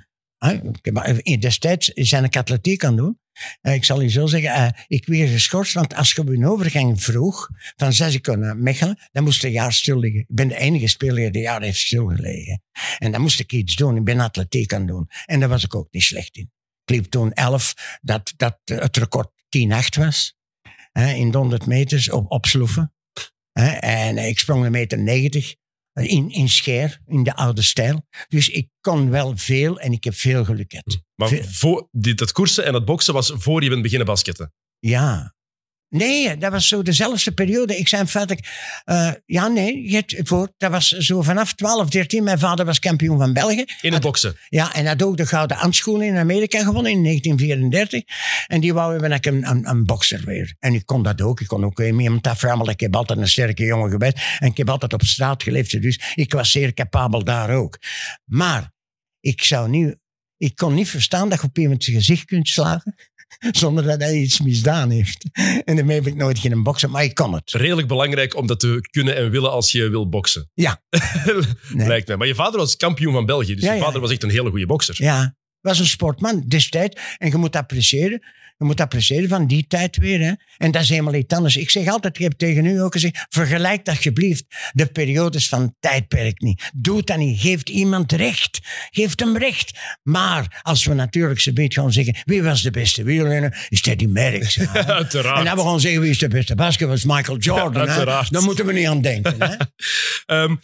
Ik 0.52 0.78
heb, 0.82 0.96
eh, 0.96 1.40
destijds 1.40 1.86
zijn 1.94 2.24
ik 2.24 2.36
atletiek 2.36 2.84
aan 2.84 2.96
doen. 2.96 3.18
Eh, 3.60 3.74
Ik 3.74 3.84
zal 3.84 4.00
je 4.00 4.08
zo 4.08 4.26
zeggen, 4.26 4.50
eh, 4.50 4.68
ik 4.86 5.06
werd 5.06 5.30
geschorst, 5.30 5.74
want 5.74 5.94
als 5.94 6.12
je 6.12 6.20
op 6.20 6.28
een 6.28 6.46
overgang 6.46 7.02
vroeg, 7.02 7.48
van 7.76 7.92
Zesiko 7.92 8.34
naar 8.34 8.56
Mechelen, 8.56 8.98
dan 9.12 9.24
moest 9.24 9.40
je 9.40 9.46
een 9.46 9.52
jaar 9.52 9.72
stil 9.72 9.98
liggen. 9.98 10.20
Ik 10.20 10.26
ben 10.34 10.48
de 10.48 10.56
enige 10.56 10.86
speler 10.86 11.14
die 11.14 11.26
een 11.26 11.40
jaar 11.40 11.62
heeft 11.62 11.78
stilgelegen. 11.78 12.62
En 12.98 13.12
dan 13.12 13.20
moest 13.20 13.40
ik 13.40 13.52
iets 13.52 13.76
doen. 13.76 13.96
Ik 13.96 14.04
ben 14.04 14.20
atletiek 14.20 14.72
aan 14.72 14.86
doen. 14.86 15.08
En 15.24 15.40
daar 15.40 15.48
was 15.48 15.64
ik 15.64 15.74
ook 15.74 15.88
niet 15.90 16.02
slecht 16.02 16.36
in. 16.36 16.50
Ik 16.84 16.94
liep 16.94 17.04
toen 17.04 17.32
11, 17.32 17.98
dat, 18.00 18.32
dat 18.36 18.58
het 18.64 18.96
record 18.96 19.30
10-8 19.48 19.96
was. 19.96 20.36
In 20.92 21.30
de 21.30 21.38
100 21.38 21.66
meters 21.66 22.10
op, 22.10 22.30
op 22.30 22.46
sloeven. 22.46 22.92
En 23.80 24.18
ik 24.18 24.38
sprong 24.38 24.64
een 24.64 24.72
meter 24.72 24.98
90 24.98 25.54
in, 26.06 26.30
in 26.30 26.48
Scheer, 26.48 27.00
in 27.06 27.22
de 27.22 27.34
oude 27.34 27.62
stijl. 27.62 28.06
Dus 28.28 28.48
ik 28.48 28.68
kon 28.80 29.10
wel 29.10 29.36
veel 29.36 29.80
en 29.80 29.92
ik 29.92 30.04
heb 30.04 30.14
veel 30.14 30.44
geluk 30.44 30.70
gehad. 30.70 31.02
Maar 31.14 31.28
Veel- 31.28 31.44
voor, 31.44 31.88
dat 31.90 32.32
koersen 32.32 32.64
en 32.64 32.72
dat 32.72 32.84
boksen 32.84 33.14
was 33.14 33.32
voor 33.34 33.62
je 33.62 33.68
bent 33.68 33.82
beginnen 33.82 34.06
basketten. 34.06 34.52
Ja. 34.78 35.36
Nee, 35.90 36.36
dat 36.36 36.52
was 36.52 36.68
zo 36.68 36.82
dezelfde 36.82 37.32
periode. 37.32 37.76
Ik 37.76 37.88
zei 37.88 38.06
feitelijk, 38.06 38.46
eh, 38.84 39.12
ja 39.26 39.46
nee, 39.46 40.04
voor, 40.06 40.52
dat 40.56 40.70
was 40.70 40.88
zo 40.88 41.22
vanaf 41.22 41.54
12, 41.54 41.88
13. 41.88 42.24
Mijn 42.24 42.38
vader 42.38 42.64
was 42.64 42.78
kampioen 42.78 43.18
van 43.18 43.32
België. 43.32 43.64
In 43.80 43.92
het 43.92 44.02
boksen. 44.02 44.36
Ja, 44.48 44.74
en 44.74 44.86
had 44.86 45.02
ook 45.02 45.16
de 45.16 45.26
gouden 45.26 45.56
handschoenen 45.56 46.06
in 46.06 46.16
Amerika 46.16 46.58
gewonnen 46.62 46.92
in 46.92 47.02
1934. 47.02 48.02
En 48.46 48.60
die 48.60 48.74
wou 48.74 48.90
hebben 48.92 49.10
dat 49.10 49.18
ik 49.18 49.26
een, 49.26 49.50
een, 49.50 49.68
een 49.68 49.84
bokser 49.84 50.24
weer. 50.24 50.56
En 50.58 50.74
ik 50.74 50.86
kon 50.86 51.02
dat 51.02 51.20
ook. 51.20 51.40
Ik 51.40 51.46
kon 51.46 51.64
ook 51.64 51.78
weer 51.78 52.00
iemand 52.00 52.26
aframmelen. 52.26 52.72
Ik 52.72 52.80
heb 52.80 52.96
altijd 52.96 53.18
een 53.18 53.28
sterke 53.28 53.64
jongen 53.64 53.90
geweest. 53.90 54.18
En 54.38 54.46
ik 54.46 54.56
heb 54.56 54.70
altijd 54.70 54.92
op 54.92 55.02
straat 55.02 55.42
geleefd. 55.42 55.82
Dus 55.82 56.00
ik 56.14 56.32
was 56.32 56.50
zeer 56.50 56.74
capabel 56.74 57.24
daar 57.24 57.50
ook. 57.50 57.78
Maar 58.24 58.72
ik 59.20 59.42
zou 59.42 59.68
niet... 59.68 59.96
Ik 60.36 60.56
kon 60.56 60.74
niet 60.74 60.88
verstaan 60.88 61.28
dat 61.28 61.40
je 61.40 61.46
op 61.46 61.58
iemand 61.58 61.84
zijn 61.84 61.96
gezicht 61.96 62.24
kunt 62.24 62.48
slagen 62.48 62.94
zonder 63.50 63.84
dat 63.84 64.00
hij 64.00 64.16
iets 64.16 64.40
misdaan 64.40 64.90
heeft. 64.90 65.24
En 65.64 65.76
daarmee 65.76 65.96
heb 65.96 66.06
ik 66.06 66.14
nooit 66.14 66.38
geen 66.38 66.62
boksen, 66.62 66.90
maar 66.90 67.04
ik 67.04 67.14
kon 67.14 67.34
het. 67.34 67.52
Redelijk 67.52 67.88
belangrijk 67.88 68.36
om 68.36 68.46
dat 68.46 68.60
te 68.60 68.78
kunnen 68.90 69.16
en 69.16 69.30
willen 69.30 69.50
als 69.50 69.72
je 69.72 69.88
wil 69.88 70.08
boksen. 70.08 70.50
Ja. 70.54 70.80
Nee. 71.72 71.86
Lijkt 71.86 72.06
mij. 72.08 72.16
Maar 72.16 72.26
je 72.26 72.34
vader 72.34 72.58
was 72.58 72.76
kampioen 72.76 73.12
van 73.12 73.26
België. 73.26 73.54
Dus 73.54 73.64
Ja, 73.64 73.72
je 73.72 73.78
ja. 73.78 73.84
vader 73.84 74.00
was 74.00 74.10
echt 74.10 74.22
een 74.22 74.30
hele 74.30 74.50
goede 74.50 74.66
bokser. 74.66 74.94
Ja, 74.98 75.36
was 75.60 75.78
een 75.78 75.86
sportman 75.86 76.44
destijds. 76.46 77.00
En 77.18 77.30
je 77.30 77.36
moet 77.36 77.56
appreciëren. 77.56 78.22
Je 78.58 78.64
moet 78.64 78.80
appreciëren 78.80 79.28
van 79.28 79.46
die 79.46 79.66
tijd 79.66 79.96
weer. 79.96 80.20
Hè. 80.20 80.32
En 80.56 80.70
dat 80.70 80.82
is 80.82 80.88
helemaal 80.88 81.14
iets 81.14 81.34
anders. 81.34 81.56
Ik 81.56 81.70
zeg 81.70 81.86
altijd, 81.86 82.16
ik 82.16 82.22
heb 82.22 82.32
tegen 82.32 82.64
u 82.64 82.80
ook 82.80 82.92
gezegd, 82.92 83.26
vergelijk 83.28 83.88
alsjeblieft 83.88 84.44
de 84.72 84.86
periodes 84.86 85.48
van 85.48 85.74
tijdperk 85.80 86.40
niet. 86.40 86.70
Doe 86.74 87.02
dat 87.02 87.16
niet. 87.16 87.40
Geef 87.40 87.62
iemand 87.62 88.12
recht. 88.12 88.58
Geef 88.90 89.12
hem 89.16 89.36
recht. 89.36 89.78
Maar 90.02 90.60
als 90.62 90.84
we 90.84 90.94
natuurlijk 90.94 91.40
ze 91.40 91.52
beetje 91.52 91.80
gaan 91.80 91.92
zeggen, 91.92 92.16
wie 92.24 92.42
was 92.42 92.62
de 92.62 92.70
beste 92.70 93.02
wielrenner? 93.02 93.66
Is 93.68 93.80
Teddy 93.80 94.06
Merckx. 94.06 94.54
ja. 94.54 94.86
Uiteraard. 94.86 95.38
En 95.38 95.44
dan 95.44 95.56
we 95.56 95.62
gaan 95.62 95.80
zeggen, 95.80 96.00
wie 96.00 96.10
is 96.10 96.18
de 96.18 96.28
beste 96.28 96.54
basket? 96.54 96.88
was 96.88 97.04
Michael 97.04 97.38
Jordan. 97.38 97.88
uiteraard. 97.88 98.32
Daar 98.32 98.42
moeten 98.42 98.66
we 98.66 98.72
niet 98.72 98.86
aan 98.86 99.00
denken. 99.00 99.34
Hè. 99.38 99.54
Ehm, 100.26 100.56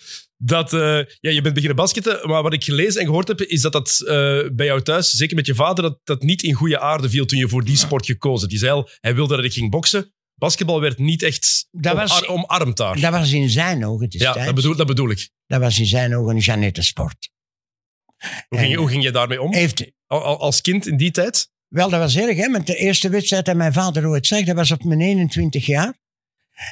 dat, 0.44 0.72
eh, 0.72 0.80
ja, 1.20 1.30
je 1.30 1.40
bent 1.40 1.54
beginnen 1.54 1.76
basketten, 1.76 2.28
maar 2.28 2.42
wat 2.42 2.52
ik 2.52 2.64
gelezen 2.64 3.00
en 3.00 3.06
gehoord 3.06 3.28
heb, 3.28 3.40
is 3.40 3.60
dat 3.60 3.72
dat 3.72 4.00
eh, 4.00 4.14
bij 4.52 4.66
jou 4.66 4.82
thuis, 4.82 5.10
zeker 5.10 5.36
met 5.36 5.46
je 5.46 5.54
vader, 5.54 5.82
dat 5.84 5.98
dat 6.04 6.22
niet 6.22 6.42
in 6.42 6.52
goede 6.54 6.80
aarde 6.80 7.10
viel 7.10 7.24
toen 7.26 7.38
je 7.38 7.48
voor 7.48 7.64
die 7.64 7.76
sport 7.76 8.06
gekozen. 8.06 8.48
Die 8.48 8.58
zei 8.58 8.72
al, 8.72 8.88
hij 9.00 9.14
wilde 9.14 9.36
dat 9.36 9.44
ik 9.44 9.52
ging 9.52 9.70
boksen. 9.70 10.12
Basketbal 10.34 10.80
werd 10.80 10.98
niet 10.98 11.22
echt 11.22 11.68
Dat 11.70 11.96
was- 11.96 12.26
omar- 12.26 12.44
omarmd 12.44 12.76
daar. 12.76 13.00
Dat 13.00 13.12
was 13.12 13.32
in 13.32 13.50
zijn 13.50 13.86
ogen 13.86 14.06
ja, 14.10 14.18
destijds. 14.18 14.44
dat 14.46 14.54
bedoel, 14.54 14.76
dat 14.76 14.86
bedoel 14.86 15.10
ik. 15.10 15.30
Dat 15.46 15.60
was 15.60 15.78
in 15.78 15.86
zijn 15.86 16.16
ogen 16.16 16.34
een 16.34 16.40
Jeannette 16.42 16.82
sport. 16.82 17.30
Hoe 18.48 18.58
ging, 18.58 18.60
je, 18.70 18.74
En- 18.74 18.80
hoe 18.80 18.88
ging 18.90 19.02
je 19.02 19.10
daarmee 19.10 19.42
om? 19.42 19.52
Heeft, 19.54 19.92
Al- 20.06 20.22
al- 20.24 20.40
Als 20.40 20.60
kind 20.60 20.86
in 20.86 20.96
die 20.96 21.10
tijd? 21.10 21.48
Wel, 21.68 21.88
dat 21.90 22.00
was 22.00 22.16
erg, 22.16 22.36
hè? 22.36 22.50
Want 22.50 22.66
de 22.66 22.76
eerste 22.76 23.08
wedstrijd 23.08 23.44
dat 23.44 23.56
mijn 23.56 23.72
vader 23.72 24.06
ooit 24.08 24.26
zag, 24.26 24.44
dat 24.44 24.56
was 24.56 24.70
op 24.70 24.84
mijn 24.84 25.00
21 25.00 25.66
jaar. 25.66 25.94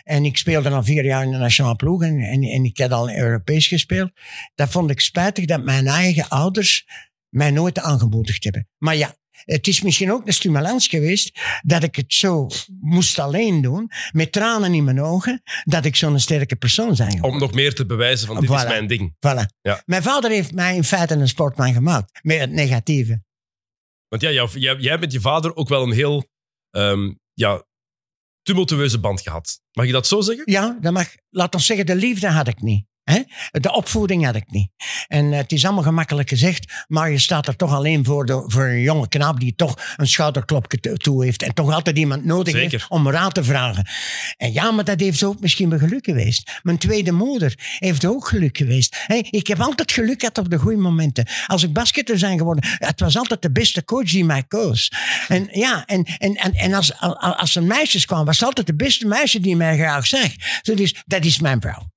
En 0.05 0.25
ik 0.25 0.37
speelde 0.37 0.71
al 0.71 0.85
vier 0.85 1.05
jaar 1.05 1.25
in 1.25 1.31
de 1.31 1.39
nationale 1.39 1.77
ploeg 1.77 2.03
en, 2.03 2.21
en, 2.21 2.43
en 2.43 2.65
ik 2.65 2.79
had 2.79 2.93
al 2.93 3.11
Europees 3.11 3.67
gespeeld. 3.67 4.11
Dat 4.55 4.71
vond 4.71 4.91
ik 4.91 5.01
spijtig 5.01 5.45
dat 5.45 5.65
mijn 5.65 5.87
eigen 5.87 6.29
ouders 6.29 6.87
mij 7.29 7.51
nooit 7.51 7.79
aangemoedigd 7.79 8.45
hebben. 8.45 8.69
Maar 8.79 8.97
ja, 8.97 9.17
het 9.45 9.67
is 9.67 9.83
misschien 9.83 10.13
ook 10.13 10.27
een 10.27 10.33
stimulans 10.33 10.87
geweest 10.87 11.41
dat 11.63 11.83
ik 11.83 11.97
het 11.97 12.13
zo 12.13 12.47
moest 12.81 13.19
alleen 13.19 13.61
doen, 13.61 13.91
met 14.13 14.33
tranen 14.33 14.75
in 14.75 14.85
mijn 14.85 15.01
ogen, 15.01 15.43
dat 15.65 15.85
ik 15.85 15.97
zo'n 15.97 16.19
sterke 16.19 16.57
persoon 16.57 16.97
zijn 16.97 17.11
geworden. 17.11 17.33
Om 17.33 17.39
nog 17.47 17.53
meer 17.53 17.75
te 17.75 17.87
bewijzen 17.87 18.27
van 18.27 18.41
dit 18.41 18.51
is 18.51 18.65
mijn 18.65 18.87
ding. 18.87 19.15
Voilà. 19.17 19.59
Ja. 19.63 19.83
Mijn 19.85 20.03
vader 20.03 20.31
heeft 20.31 20.55
mij 20.55 20.77
in 20.77 20.85
feite 20.85 21.15
een 21.15 21.29
sportman 21.29 21.73
gemaakt, 21.73 22.19
met 22.23 22.39
het 22.41 22.51
negatieve. 22.51 23.23
Want 24.09 24.23
ja, 24.23 24.31
jou- 24.31 24.59
jij, 24.59 24.77
jij 24.77 24.99
met 24.99 25.13
je 25.13 25.21
vader 25.21 25.57
ook 25.57 25.69
wel 25.69 25.83
een 25.83 25.93
heel 25.93 26.31
ehm, 26.71 27.13
ja, 27.33 27.65
tumultueuze 28.43 29.01
band 29.01 29.21
gehad. 29.21 29.61
Mag 29.73 29.87
je 29.87 29.93
dat 29.93 30.07
zo 30.07 30.21
zeggen? 30.21 30.53
Ja, 30.53 30.79
dat 30.81 30.93
mag. 30.93 31.15
Laat 31.31 31.55
ons 31.55 31.67
zeggen, 31.67 31.87
de 31.87 31.97
liefde 31.97 32.29
had 32.29 32.49
ik 32.49 32.61
niet. 32.61 32.87
Hè? 33.05 33.23
De 33.51 33.73
opvoeding 33.73 34.25
had 34.25 34.35
ik 34.35 34.45
niet. 34.51 34.71
En 35.09 35.33
eh, 35.33 35.39
het 35.39 35.53
is 35.53 35.65
allemaal 35.65 35.83
gemakkelijk 35.83 36.29
gezegd, 36.29 36.73
maar 36.89 37.11
je 37.11 37.19
staat 37.19 37.47
er 37.47 37.57
toch 37.57 37.73
alleen 37.73 38.05
voor, 38.05 38.27
de, 38.27 38.45
voor 38.47 38.65
een 38.65 38.81
jonge 38.81 39.09
knaap 39.09 39.41
die 39.41 39.55
toch 39.57 39.79
een 39.97 40.07
schouderklopje 40.07 40.81
to- 40.81 40.95
toe 40.95 41.25
heeft 41.25 41.43
en 41.43 41.55
toch 41.55 41.73
altijd 41.73 41.99
iemand 41.99 42.25
nodig 42.25 42.55
Zeker. 42.55 42.71
heeft 42.71 42.89
om 42.89 43.11
raad 43.11 43.35
te 43.35 43.45
vragen. 43.45 43.87
En 44.37 44.53
ja, 44.53 44.71
maar 44.71 44.85
dat 44.85 45.01
heeft 45.01 45.25
ook 45.25 45.41
misschien 45.41 45.69
wel 45.71 45.79
geluk 45.79 46.05
geweest. 46.05 46.61
Mijn 46.63 46.79
tweede 46.79 47.13
moeder 47.13 47.55
heeft 47.79 48.05
ook 48.07 48.29
geluk 48.29 48.57
geweest. 48.57 48.97
Hè, 49.07 49.15
ik 49.31 49.47
heb 49.47 49.61
altijd 49.61 49.93
geluk 49.93 50.21
gehad 50.21 50.39
op 50.39 50.51
de 50.51 50.59
goede 50.59 50.77
momenten. 50.77 51.27
Als 51.47 51.63
ik 51.63 51.73
basketter 51.73 52.19
zijn 52.19 52.39
geworden, 52.39 52.65
het 52.79 53.01
was 53.01 53.17
altijd 53.17 53.43
de 53.43 53.53
beste 53.53 53.85
coach 53.85 54.11
die 54.11 54.25
mij 54.25 54.43
koos. 54.43 54.93
En 55.29 55.49
ja, 55.51 55.87
en, 55.87 56.05
en, 56.19 56.35
en, 56.35 56.53
en 56.53 56.75
als, 56.75 56.99
als, 56.99 57.37
als 57.37 57.57
er 57.57 57.63
meisjes 57.63 58.05
kwamen, 58.05 58.27
was 58.27 58.39
het 58.39 58.49
altijd 58.49 58.67
de 58.67 58.75
beste 58.75 59.07
meisje 59.07 59.41
die 59.41 59.57
mij 59.57 59.77
graag 59.77 60.07
zag. 60.07 60.29
Dus 60.63 61.03
dat 61.07 61.25
is 61.25 61.41
mijn 61.41 61.61
vrouw. 61.61 61.92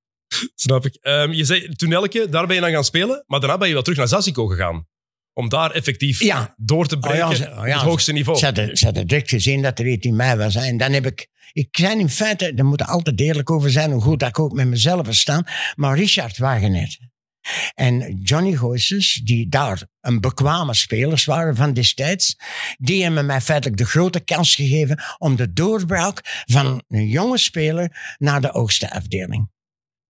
Snap 0.54 0.86
ik. 0.86 0.94
Ehm, 1.00 1.32
je 1.32 1.44
zei 1.44 1.68
toen 1.74 1.92
elke, 1.92 2.28
daar 2.28 2.46
ben 2.46 2.54
je 2.54 2.62
dan 2.62 2.70
gaan 2.70 2.84
spelen, 2.84 3.24
maar 3.26 3.40
daarna 3.40 3.58
ben 3.58 3.68
je 3.68 3.74
wel 3.74 3.82
terug 3.82 3.98
naar 3.98 4.08
Zazico 4.08 4.46
gegaan. 4.46 4.86
Om 5.32 5.48
daar 5.48 5.70
effectief 5.70 6.22
Ja. 6.22 6.54
door 6.56 6.86
te 6.86 6.98
breken 6.98 7.24
Oh 7.26 7.30
ja, 7.30 7.36
ze- 7.36 7.44
oh 7.50 7.50
ja, 7.50 7.60
op 7.60 7.66
het 7.80 7.88
hoogste 7.88 8.12
niveau. 8.12 8.38
Ze 8.38 8.44
hadden, 8.44 8.76
ze 8.76 8.84
hadden 8.84 9.06
direct 9.06 9.28
gezien 9.30 9.62
dat 9.62 9.78
er 9.78 9.86
iets 9.86 10.06
in 10.06 10.16
mij 10.16 10.36
was. 10.36 10.54
hè. 10.54 10.60
En 10.60 10.76
dan 10.76 10.92
heb 10.92 11.06
ik... 11.06 11.28
Ik 11.52 11.68
zijn 11.70 11.98
in 12.00 12.08
feite, 12.10 12.54
daar 12.54 12.66
moet 12.66 12.86
altijd 12.86 13.20
eerlijk 13.20 13.50
over 13.50 13.70
zijn, 13.70 13.92
hoe 13.92 14.02
goed 14.02 14.20
dat 14.20 14.28
ik 14.28 14.38
ook 14.38 14.52
met 14.52 14.66
mezelf 14.66 15.06
staan. 15.14 15.44
Maar 15.74 15.96
Richard 15.98 16.38
Wagener 16.38 16.98
en 17.74 18.20
Johnny 18.22 18.54
Goossens, 18.56 19.14
die 19.24 19.48
daar 19.48 19.82
een 20.00 20.20
bekwame 20.20 20.74
spelers 20.74 21.24
waren 21.24 21.56
van 21.56 21.72
destijds, 21.72 22.36
die 22.78 23.02
hebben 23.02 23.26
mij 23.26 23.40
feitelijk 23.40 23.78
de 23.78 23.86
grote 23.86 24.20
kans 24.20 24.54
gegeven 24.54 25.02
om 25.18 25.36
de 25.36 25.52
doorbraak 25.52 26.42
van 26.44 26.82
een 26.88 27.08
jonge 27.08 27.38
speler 27.38 28.14
naar 28.18 28.40
de 28.40 28.48
hoogste 28.52 28.90
afdeling. 28.90 29.50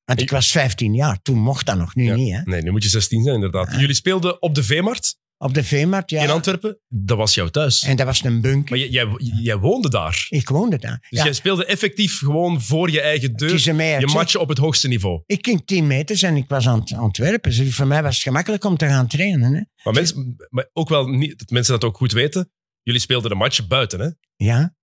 Want 0.06 0.22
ik 0.22 0.30
was 0.30 0.52
15 0.52 0.94
jaar, 0.94 1.22
toen 1.22 1.38
mocht 1.38 1.66
dat 1.66 1.78
nog, 1.78 1.96
nu 1.96 2.04
Ja. 2.06 2.16
niet. 2.16 2.34
Hè? 2.34 2.42
Nee, 2.44 2.62
nu 2.62 2.72
moet 2.72 2.84
je 2.84 2.90
16 2.90 3.24
zijn 3.24 3.36
inderdaad. 3.36 3.76
Jullie 3.80 3.96
speelden 3.96 4.42
op 4.42 4.56
de 4.56 4.64
Veemarkt 4.64 5.22
Op 5.38 5.54
de 5.54 5.64
Veemarkt, 5.64 6.10
ja. 6.10 6.24
in 6.24 6.30
Antwerpen. 6.30 6.80
Dat 6.88 7.18
was 7.18 7.34
jouw 7.34 7.48
thuis. 7.48 7.84
En 7.84 7.96
dat 7.96 8.06
was 8.06 8.24
een 8.24 8.42
bunker. 8.42 8.78
Maar 8.78 8.88
jij, 8.88 9.08
jij, 9.42 9.58
woonde 9.58 9.90
daar. 9.90 10.26
Ik 10.30 10.50
woonde 10.50 10.78
daar. 10.78 10.98
Dus 11.10 11.20
ja. 11.20 11.24
jij 11.24 11.34
speelde 11.34 11.66
effectief 11.66 12.18
gewoon 12.18 12.62
voor 12.62 12.90
je 12.92 13.02
eigen 13.02 13.34
deur 13.36 13.62
je 14.00 14.08
matchen 14.14 14.40
op 14.40 14.50
het 14.50 14.58
hoogste 14.58 14.88
niveau. 14.88 15.24
Ik 15.26 15.46
ging 15.46 15.66
10 15.66 15.88
meters 15.88 16.22
en 16.22 16.36
ik 16.36 16.46
was 16.48 16.68
aan 16.68 16.80
het 16.80 16.94
Antwerpen. 16.94 17.56
Dus 17.56 17.76
voor 17.76 17.88
mij 17.88 18.04
was 18.04 18.14
het 18.16 18.24
gemakkelijk 18.24 18.64
om 18.64 18.78
te 18.78 18.86
gaan 18.88 19.08
trainen. 19.08 19.54
Hè? 19.54 19.62
Maar, 19.84 19.94
mensen, 19.94 20.36
maar 20.50 20.70
ook 20.74 20.90
wel 20.90 21.08
niet, 21.08 21.40
dat 21.40 21.50
mensen 21.50 21.74
dat 21.74 21.84
ook 21.84 21.98
goed 21.98 22.12
weten. 22.12 22.52
Jullie 22.82 23.02
speelden 23.02 23.30
de 23.30 23.36
match 23.36 23.68
buiten. 23.68 24.00
Hè? 24.00 24.10
Ja. 24.36 24.76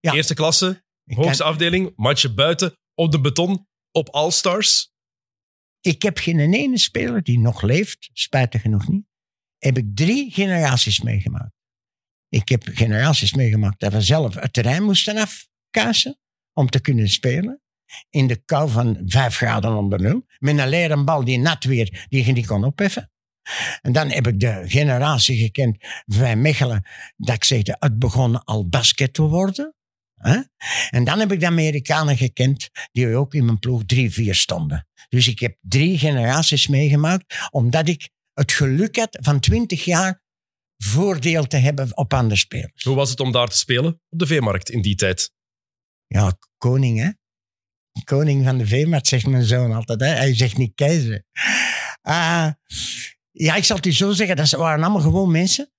Ja. 0.00 0.12
Eerste 0.14 0.34
klasse, 0.34 0.84
hoogste 1.04 1.42
kan- 1.42 1.52
afdeling, 1.52 1.92
matchen 1.96 2.34
buiten, 2.34 2.72
op 2.94 3.12
de 3.12 3.20
beton, 3.20 3.66
op 3.92 4.08
All-Stars. 4.08 4.92
ik 5.80 6.02
heb 6.02 6.18
geen 6.18 6.38
ene 6.38 6.78
speler 6.78 7.22
die 7.22 7.38
nog 7.38 7.62
leeft, 7.62 8.10
spijtig 8.12 8.60
genoeg 8.60 8.88
niet. 8.88 9.04
Heb 9.58 9.78
ik 9.78 9.96
drie 9.96 10.32
generaties 10.32 11.00
meegemaakt. 11.00 11.52
Ik 12.28 12.48
heb 12.48 12.62
generaties 12.64 13.34
meegemaakt 13.34 13.80
dat 13.80 13.92
we 13.92 14.00
zelf 14.00 14.34
het 14.34 14.52
terrein 14.52 14.82
moesten 14.82 15.16
afkassen 15.16 16.18
om 16.52 16.68
te 16.68 16.80
kunnen 16.80 17.08
spelen. 17.08 17.62
in 18.10 18.26
de 18.26 18.36
kou 18.44 18.70
van 18.70 19.02
vijf 19.04 19.36
graden 19.36 19.76
onder 19.76 20.00
nul. 20.00 20.24
Met 20.38 20.58
een 20.58 20.68
leren 20.68 21.04
bal 21.04 21.24
die 21.24 21.38
nat 21.38 21.64
weer, 21.64 22.06
die 22.08 22.26
je 22.26 22.32
niet 22.32 22.46
kon 22.46 22.64
opheffen. 22.64 23.10
En 23.82 23.92
dan 23.92 24.10
heb 24.10 24.26
ik 24.26 24.40
de 24.40 24.62
generatie 24.66 25.36
gekend 25.38 25.76
van 26.06 26.40
Mechelen, 26.40 26.86
dat 27.16 27.34
ik 27.34 27.44
zeg, 27.44 27.62
het 27.64 27.98
begon 27.98 28.44
al 28.44 28.68
basket 28.68 29.14
te 29.14 29.22
worden. 29.22 29.74
Hè? 30.20 30.40
En 30.90 31.04
dan 31.04 31.18
heb 31.18 31.32
ik 31.32 31.40
de 31.40 31.46
Amerikanen 31.46 32.16
gekend, 32.16 32.68
die 32.92 33.16
ook 33.16 33.34
in 33.34 33.44
mijn 33.44 33.58
ploeg 33.58 33.82
drie, 33.86 34.12
vier 34.12 34.34
stonden. 34.34 34.88
Dus 35.08 35.28
ik 35.28 35.38
heb 35.38 35.56
drie 35.60 35.98
generaties 35.98 36.68
meegemaakt, 36.68 37.48
omdat 37.50 37.88
ik 37.88 38.10
het 38.32 38.52
geluk 38.52 38.96
had 38.96 39.18
van 39.20 39.40
twintig 39.40 39.84
jaar 39.84 40.22
voordeel 40.76 41.46
te 41.46 41.56
hebben 41.56 41.96
op 41.96 42.14
andere 42.14 42.40
spelers. 42.40 42.84
Hoe 42.84 42.94
was 42.94 43.10
het 43.10 43.20
om 43.20 43.32
daar 43.32 43.48
te 43.48 43.56
spelen 43.56 44.00
op 44.08 44.18
de 44.18 44.26
veemarkt 44.26 44.70
in 44.70 44.82
die 44.82 44.94
tijd? 44.94 45.32
Ja, 46.06 46.38
koning, 46.58 46.98
hè? 46.98 47.10
Koning 48.04 48.44
van 48.44 48.58
de 48.58 48.66
veemarkt, 48.66 49.06
zegt 49.06 49.26
mijn 49.26 49.44
zoon 49.44 49.72
altijd. 49.72 50.00
Hè? 50.00 50.06
Hij 50.06 50.34
zegt 50.34 50.56
niet 50.56 50.74
keizer. 50.74 51.24
Uh, 52.08 52.50
ja, 53.30 53.54
ik 53.54 53.64
zal 53.64 53.76
het 53.76 53.86
u 53.86 53.92
zo 53.92 54.12
zeggen. 54.12 54.36
Dat 54.36 54.50
waren 54.50 54.84
allemaal 54.84 55.02
gewoon 55.02 55.30
mensen. 55.30 55.72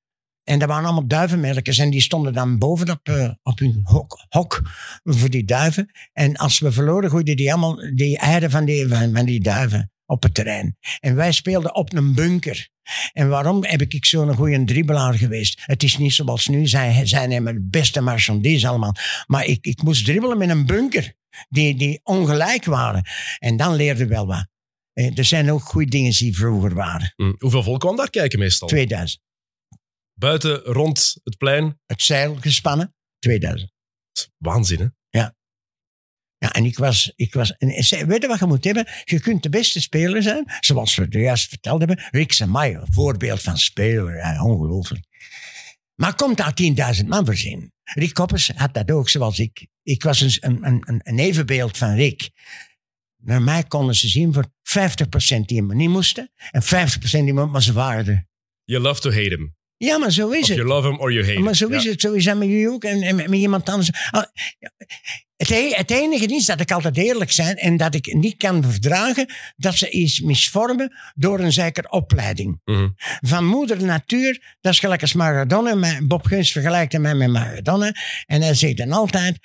En 0.52 0.60
dat 0.60 0.68
waren 0.68 0.86
allemaal 0.86 1.08
duivenmelkers. 1.08 1.78
En 1.78 1.90
die 1.90 2.02
stonden 2.02 2.34
dan 2.34 2.58
bovenop 2.58 3.10
uh, 3.10 3.30
op 3.44 3.60
hun 3.60 3.80
hok, 3.84 4.26
hok, 4.30 4.62
voor 5.04 5.30
die 5.30 5.44
duiven. 5.46 5.92
En 6.14 6.36
als 6.38 6.60
we 6.60 6.72
verloren, 6.72 7.10
gooiden 7.10 7.36
die 7.36 7.52
allemaal 7.52 7.76
die 7.96 8.18
eieren 8.18 8.52
van 8.52 8.66
die, 8.66 8.88
van, 8.88 9.26
die 9.26 9.42
duiven 9.42 9.92
op 10.06 10.24
het 10.24 10.34
terrein. 10.34 10.78
En 11.00 11.16
wij 11.16 11.32
speelden 11.32 11.76
op 11.76 11.94
een 11.94 12.14
bunker. 12.14 12.70
En 13.14 13.30
waarom 13.30 13.64
heb 13.64 13.82
ik 13.82 14.06
zo'n 14.06 14.36
goede 14.36 14.64
dribbelaar 14.64 15.14
geweest? 15.14 15.62
Het 15.66 15.84
is 15.84 15.98
niet 15.98 16.14
zoals 16.14 16.48
nu, 16.48 16.68
zij 16.68 17.06
zijn 17.06 17.46
het 17.46 17.70
beste 17.70 18.02
marchandise 18.02 18.68
allemaal. 18.68 18.96
Maar 19.28 19.46
ik, 19.46 19.66
ik 19.66 19.84
moest 19.84 20.06
dribbelen 20.06 20.38
met 20.38 20.50
een 20.50 20.66
bunker, 20.66 21.14
die, 21.50 21.76
die 21.76 22.00
ongelijk 22.04 22.66
waren. 22.66 23.04
En 23.40 23.58
dan 23.58 23.76
leerde 23.76 24.08
wel 24.08 24.26
wat. 24.26 24.48
Eh, 24.94 25.18
er 25.18 25.26
zijn 25.26 25.52
ook 25.52 25.64
goede 25.64 25.90
dingen 25.90 26.12
die 26.12 26.36
vroeger 26.36 26.74
waren. 26.74 27.14
Hm. 27.16 27.34
Hoeveel 27.38 27.64
volk 27.64 27.80
kwam 27.80 27.96
daar 27.96 28.10
kijken 28.10 28.40
meestal? 28.40 28.68
2000. 28.68 29.22
Buiten, 30.22 30.60
rond 30.60 31.20
het 31.24 31.38
plein? 31.38 31.80
Het 31.86 32.02
zeil 32.02 32.36
gespannen, 32.36 32.96
2000. 33.20 33.72
Waanzin, 34.38 34.80
hè? 34.80 34.88
Ja. 35.20 35.36
Ja, 36.38 36.54
en 36.54 36.66
ik 36.66 36.78
was, 36.78 37.14
ik 37.16 37.34
was 37.34 37.58
en 37.58 38.08
weet 38.08 38.22
je 38.22 38.28
wat 38.28 38.40
je 38.40 38.46
moet 38.46 38.64
hebben? 38.64 38.88
Je 39.04 39.20
kunt 39.20 39.44
de 39.44 39.50
beste 39.50 39.82
speler 39.82 40.22
zijn, 40.22 40.46
zoals 40.60 40.96
we 40.96 41.08
juist 41.10 41.50
verteld 41.50 41.80
hebben. 41.80 42.04
Rick 42.12 42.32
Samaya, 42.32 42.86
voorbeeld 42.90 43.42
van 43.42 43.58
speler, 43.58 44.16
ja, 44.16 44.44
ongelooflijk. 44.44 45.06
Maar 45.96 46.16
komt 46.16 46.38
daar 46.38 46.54
10.000 47.02 47.08
man 47.08 47.26
voorzien? 47.26 47.74
Rick 47.84 48.14
Koppers 48.14 48.52
had 48.56 48.74
dat 48.74 48.92
ook, 48.92 49.10
zoals 49.10 49.40
ik. 49.40 49.68
Ik 49.84 50.04
was 50.04 50.22
een, 50.22 50.66
een, 50.66 50.84
een, 50.86 51.02
een 51.04 51.20
evenbeeld 51.20 51.78
van 51.78 51.96
Rick. 51.96 52.30
Naar 53.18 53.42
mij 53.42 53.64
konden 53.64 53.96
ze 53.96 54.08
zien 54.08 54.34
voor 54.34 54.46
50% 54.46 54.52
die 55.46 55.58
hem 55.58 55.76
niet 55.76 55.90
moesten 55.90 56.32
en 56.52 56.64
50% 56.64 56.68
die 57.10 57.34
hem 57.34 57.52
maar 57.52 57.64
ze 57.64 57.74
waren. 57.74 58.30
You 58.64 58.82
love 58.82 59.02
to 59.02 59.10
hate 59.10 59.30
him. 59.30 59.60
Ja, 59.84 59.98
maar 59.98 60.12
zo 60.12 60.30
is 60.30 60.42
of 60.42 60.48
het. 60.48 60.58
you 60.58 60.68
love 60.68 60.88
him 60.88 61.00
or 61.00 61.12
you 61.12 61.24
hate 61.24 61.36
him. 61.36 61.44
Maar 61.44 61.56
zo 61.56 61.68
is 61.68 61.84
het. 61.84 62.02
Zo 62.02 62.14
is 62.14 62.24
dat 62.24 62.38
met 62.38 62.48
jullie 62.48 62.70
ook 62.70 62.84
en, 62.84 63.02
en 63.02 63.16
met 63.16 63.34
iemand 63.34 63.70
anders. 63.70 63.90
Ah, 64.12 64.24
het, 65.36 65.50
e-, 65.50 65.74
het, 65.74 65.92
enige 65.92 66.26
is 66.26 66.46
dat 66.46 66.60
ik 66.60 66.72
altijd 66.72 66.98
eerlijk 66.98 67.34
ben 67.36 67.56
en 67.56 67.78
dat 67.78 67.94
ik 67.94 68.14
niet 68.14 68.38
kan 68.38 68.64
verdragen 68.64 69.34
dat 69.56 69.76
ze 69.76 69.90
iets 69.90 70.20
misvormen 70.20 70.94
door 71.16 71.40
een 71.40 71.52
zekere 71.52 71.90
opleiding. 71.90 72.62
Mhm. 72.66 72.90
Van 73.20 73.46
moeder 73.46 73.84
natuur, 73.84 74.56
dat 74.62 74.74
is 74.74 74.80
gelijk 74.80 75.02
als 75.02 75.14
Maradona. 75.14 76.02
Bob 76.02 76.26
Guns 76.26 76.52
vergelijkt 76.52 76.92
hem 76.92 77.18
met 77.18 77.30
Maradona. 77.30 77.92
En 78.26 78.42
hij 78.42 78.54
zegt 78.54 78.78
dan 78.78 78.92
altijd, 78.92 79.38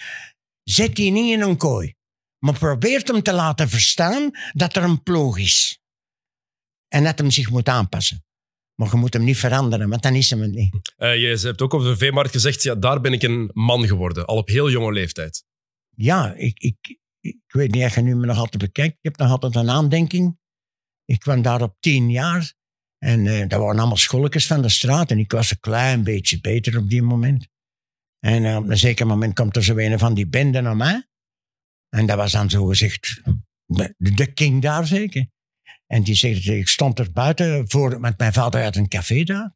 zet 0.62 0.94
die 0.94 1.10
niet 1.10 1.32
in 1.32 1.40
een 1.40 1.56
kooi. 1.56 1.94
Maar 2.38 2.58
probeert 2.58 3.08
hem 3.08 3.22
te 3.22 3.32
laten 3.32 3.68
verstaan 3.68 4.30
dat 4.52 4.76
er 4.76 4.82
een 4.82 5.02
ploeg 5.02 5.38
is. 5.38 5.80
En 6.88 7.04
dat 7.04 7.18
hem 7.18 7.30
zich 7.30 7.50
moet 7.50 7.68
aanpassen. 7.68 8.24
Maar 8.76 8.90
je 8.90 8.96
moet 8.96 9.12
hem 9.12 9.24
niet 9.24 9.36
veranderen, 9.36 9.88
want 9.88 10.02
dan 10.02 10.14
is 10.14 10.30
hem 10.30 10.40
het 10.40 10.54
niet. 10.54 10.94
Uh, 10.98 11.16
je 11.16 11.38
hebt 11.46 11.62
ook 11.62 11.74
over 11.74 11.90
de 11.90 11.96
veemarkt 11.96 12.32
gezegd, 12.32 12.62
ja, 12.62 12.74
daar 12.74 13.00
ben 13.00 13.12
ik 13.12 13.22
een 13.22 13.50
man 13.52 13.86
geworden, 13.86 14.26
al 14.26 14.36
op 14.36 14.48
heel 14.48 14.70
jonge 14.70 14.92
leeftijd. 14.92 15.44
Ja, 15.96 16.34
ik, 16.34 16.58
ik, 16.58 16.98
ik 17.20 17.42
weet 17.46 17.70
niet 17.70 17.84
of 17.84 17.94
je 17.94 18.00
nu 18.00 18.16
me 18.16 18.26
nog 18.26 18.38
altijd 18.38 18.62
bekijkt. 18.62 18.94
Ik 18.94 19.02
heb 19.02 19.16
nog 19.16 19.30
altijd 19.30 19.54
een 19.54 19.70
aandenking. 19.70 20.38
Ik 21.04 21.18
kwam 21.18 21.42
daar 21.42 21.62
op 21.62 21.76
tien 21.80 22.10
jaar. 22.10 22.54
En 22.98 23.24
uh, 23.24 23.38
dat 23.38 23.60
waren 23.60 23.78
allemaal 23.78 23.96
scholletjes 23.96 24.46
van 24.46 24.62
de 24.62 24.68
straat. 24.68 25.10
En 25.10 25.18
ik 25.18 25.32
was 25.32 25.50
een 25.50 25.60
klein 25.60 26.04
beetje 26.04 26.40
beter 26.40 26.78
op 26.78 26.88
die 26.88 27.02
moment. 27.02 27.48
En 28.18 28.42
uh, 28.42 28.56
op 28.56 28.68
een 28.68 28.78
zeker 28.78 29.06
moment 29.06 29.34
komt 29.34 29.56
er 29.56 29.64
zo 29.64 29.76
een 29.76 29.98
van 29.98 30.14
die 30.14 30.28
benden 30.28 30.62
naar 30.62 30.76
mij. 30.76 31.08
En 31.88 32.06
dat 32.06 32.16
was 32.16 32.32
dan 32.32 32.50
zo 32.50 32.66
gezegd 32.66 33.22
de 33.96 34.32
king 34.34 34.62
daar 34.62 34.86
zeker. 34.86 35.26
En 35.86 36.02
die 36.02 36.14
zegt, 36.14 36.46
ik 36.46 36.68
stond 36.68 36.98
er 36.98 37.12
buiten, 37.12 37.70
voor, 37.70 38.00
met 38.00 38.18
mijn 38.18 38.32
vader 38.32 38.62
had 38.62 38.76
een 38.76 38.88
café 38.88 39.22
daar. 39.22 39.54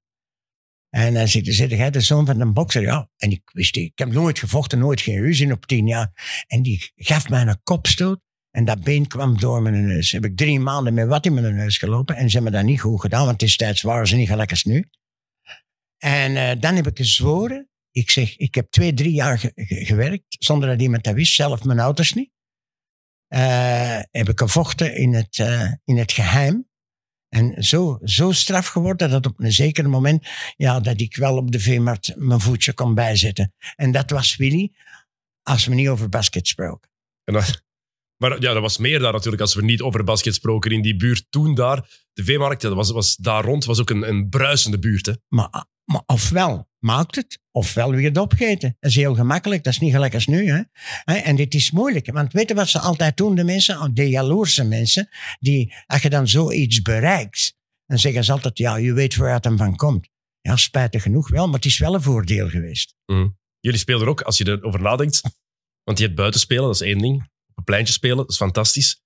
En 0.91 1.15
hij 1.15 1.27
zegt, 1.27 1.55
zit 1.55 1.71
jij 1.71 1.91
de 1.91 2.01
zoon 2.01 2.27
van 2.27 2.41
een 2.41 2.53
bokser? 2.53 2.83
Ja. 2.83 3.09
En 3.17 3.31
ik 3.31 3.51
wist, 3.53 3.77
ik 3.77 3.99
heb 3.99 4.13
nooit 4.13 4.39
gevochten, 4.39 4.79
nooit 4.79 5.01
geen 5.01 5.21
ruzie 5.21 5.53
op 5.53 5.67
tien 5.67 5.87
jaar. 5.87 6.45
En 6.47 6.63
die 6.63 6.93
gaf 6.97 7.29
mij 7.29 7.47
een 7.47 7.63
kopstoot. 7.63 8.21
En 8.51 8.65
dat 8.65 8.83
been 8.83 9.07
kwam 9.07 9.39
door 9.39 9.63
mijn 9.63 9.87
neus. 9.87 10.13
Heb 10.13 10.25
ik 10.25 10.37
drie 10.37 10.61
maanden 10.61 10.95
met 10.95 11.07
wat 11.07 11.27
in 11.27 11.35
mijn 11.35 11.55
neus 11.55 11.79
gelopen. 11.79 12.17
En 12.17 12.29
ze 12.31 12.35
hebben 12.35 12.53
dat 12.53 12.65
niet 12.65 12.81
goed 12.81 13.01
gedaan, 13.01 13.25
want 13.25 13.39
destijds 13.39 13.83
waren 13.83 14.07
ze 14.07 14.17
niet 14.17 14.29
gelijk 14.29 14.51
als 14.51 14.65
nu. 14.65 14.89
En 15.99 16.33
uh, 16.33 16.61
dan 16.61 16.75
heb 16.75 16.87
ik 16.87 16.97
gezworen. 16.97 17.69
Ik 17.91 18.11
zeg, 18.11 18.37
ik 18.37 18.55
heb 18.55 18.71
twee, 18.71 18.95
drie 18.95 19.13
jaar 19.13 19.39
ge 19.39 19.53
gewerkt, 19.65 20.25
zonder 20.29 20.69
dat 20.69 20.81
iemand 20.81 21.05
dat 21.05 21.15
wist. 21.15 21.35
Zelf 21.35 21.65
mijn 21.65 21.81
ouders 21.81 22.13
niet. 22.13 22.31
Uh, 23.35 24.01
heb 24.11 24.29
ik 24.29 24.39
gevochten 24.39 24.97
in 24.97 25.15
het, 25.15 25.39
uh, 25.39 25.73
in 25.85 25.99
het 25.99 26.13
geheim. 26.13 26.69
En 27.29 27.63
zo, 27.63 27.99
zo 28.03 28.33
straf 28.33 28.67
geworden 28.67 29.11
dat 29.11 29.27
op 29.27 29.41
een 29.41 29.53
zeker 29.53 29.89
moment, 29.89 30.27
ja, 30.57 30.81
dat 30.81 31.01
ik 31.01 31.17
wel 31.17 31.37
op 31.37 31.51
de 31.51 31.61
veemarkt 31.61 32.15
mijn 32.17 32.41
voetje 32.41 32.73
kon 32.73 32.95
bijzetten. 32.95 33.55
En 33.77 33.93
dat 33.93 34.11
was 34.11 34.37
Willy, 34.37 34.73
als 35.43 35.67
we 35.67 35.75
niet 35.75 35.89
over 35.89 36.09
basket 36.09 36.49
spraken. 36.49 36.91
Dat, 37.25 37.63
maar 38.17 38.41
ja, 38.41 38.53
dat 38.53 38.63
was 38.63 38.79
meer 38.79 38.99
daar 38.99 39.13
natuurlijk 39.13 39.43
als 39.43 39.55
we 39.55 39.63
niet 39.63 39.81
over 39.81 40.05
basket 40.05 40.35
spraken. 40.35 40.71
In 40.71 40.83
die 40.83 40.97
buurt 40.97 41.27
toen 41.31 41.55
daar, 41.55 41.89
de 42.13 42.25
veemarkt, 42.25 42.63
dat 42.63 42.75
was, 42.75 42.91
was 42.91 43.17
daar 43.17 43.45
rond, 43.45 43.65
was 43.65 43.81
ook 43.81 43.91
een, 43.91 44.09
een 44.09 44.29
bruisende 44.29 44.79
buurt. 44.79 45.07
Hè? 45.07 45.13
Maar, 45.29 45.65
maar 45.91 46.03
ofwel 46.07 46.69
maakt 46.79 47.17
het, 47.17 47.39
ofwel 47.51 47.91
weer 47.91 48.09
het 48.09 48.19
opgeten. 48.19 48.77
Dat 48.81 48.91
is 48.91 48.97
heel 48.97 49.15
gemakkelijk, 49.15 49.65
dat 49.65 49.73
is 49.73 49.79
niet 49.79 49.93
gelijk 49.93 50.15
als 50.15 50.27
nu. 50.27 50.51
Hè? 50.51 50.63
En 51.15 51.37
dit 51.37 51.55
is 51.55 51.71
moeilijk, 51.71 52.13
want 52.13 52.33
weet 52.33 52.49
je 52.49 52.55
wat 52.55 52.69
ze 52.69 52.79
altijd 52.79 53.17
doen, 53.17 53.35
de 53.35 53.45
mensen, 53.45 53.95
de 53.95 54.09
jaloerse 54.09 54.65
mensen, 54.65 55.09
die, 55.39 55.75
als 55.87 56.03
je 56.03 56.11
dan 56.11 56.29
zoiets 56.29 56.83
bereikt, 56.83 57.55
dan 57.87 57.99
zeggen 57.99 58.25
ze 58.25 58.33
altijd, 58.33 58.59
ja, 58.59 58.77
je 58.77 58.93
weet 58.93 59.17
waar 59.17 59.35
het 59.35 59.45
hem 59.45 59.57
van 59.57 59.77
komt. 59.77 60.09
Ja, 60.41 60.57
spijtig 60.57 61.03
genoeg 61.03 61.29
wel, 61.29 61.47
maar 61.47 61.55
het 61.55 61.65
is 61.65 61.79
wel 61.79 61.95
een 61.95 62.03
voordeel 62.03 62.49
geweest. 62.49 62.95
Mm. 63.07 63.39
Jullie 63.61 63.79
speelden 63.79 64.09
ook, 64.09 64.23
als 64.23 64.39
je 64.39 64.49
erover 64.49 64.81
nadenkt, 64.81 65.21
want 65.85 65.99
je 65.99 66.05
hebt 66.05 66.17
buiten 66.17 66.41
spelen, 66.41 66.65
dat 66.65 66.75
is 66.75 66.81
één 66.81 66.99
ding. 66.99 67.23
Op 67.51 67.59
een 67.59 67.65
pleintje 67.65 67.93
spelen, 67.93 68.17
dat 68.17 68.31
is 68.31 68.37
fantastisch. 68.37 69.03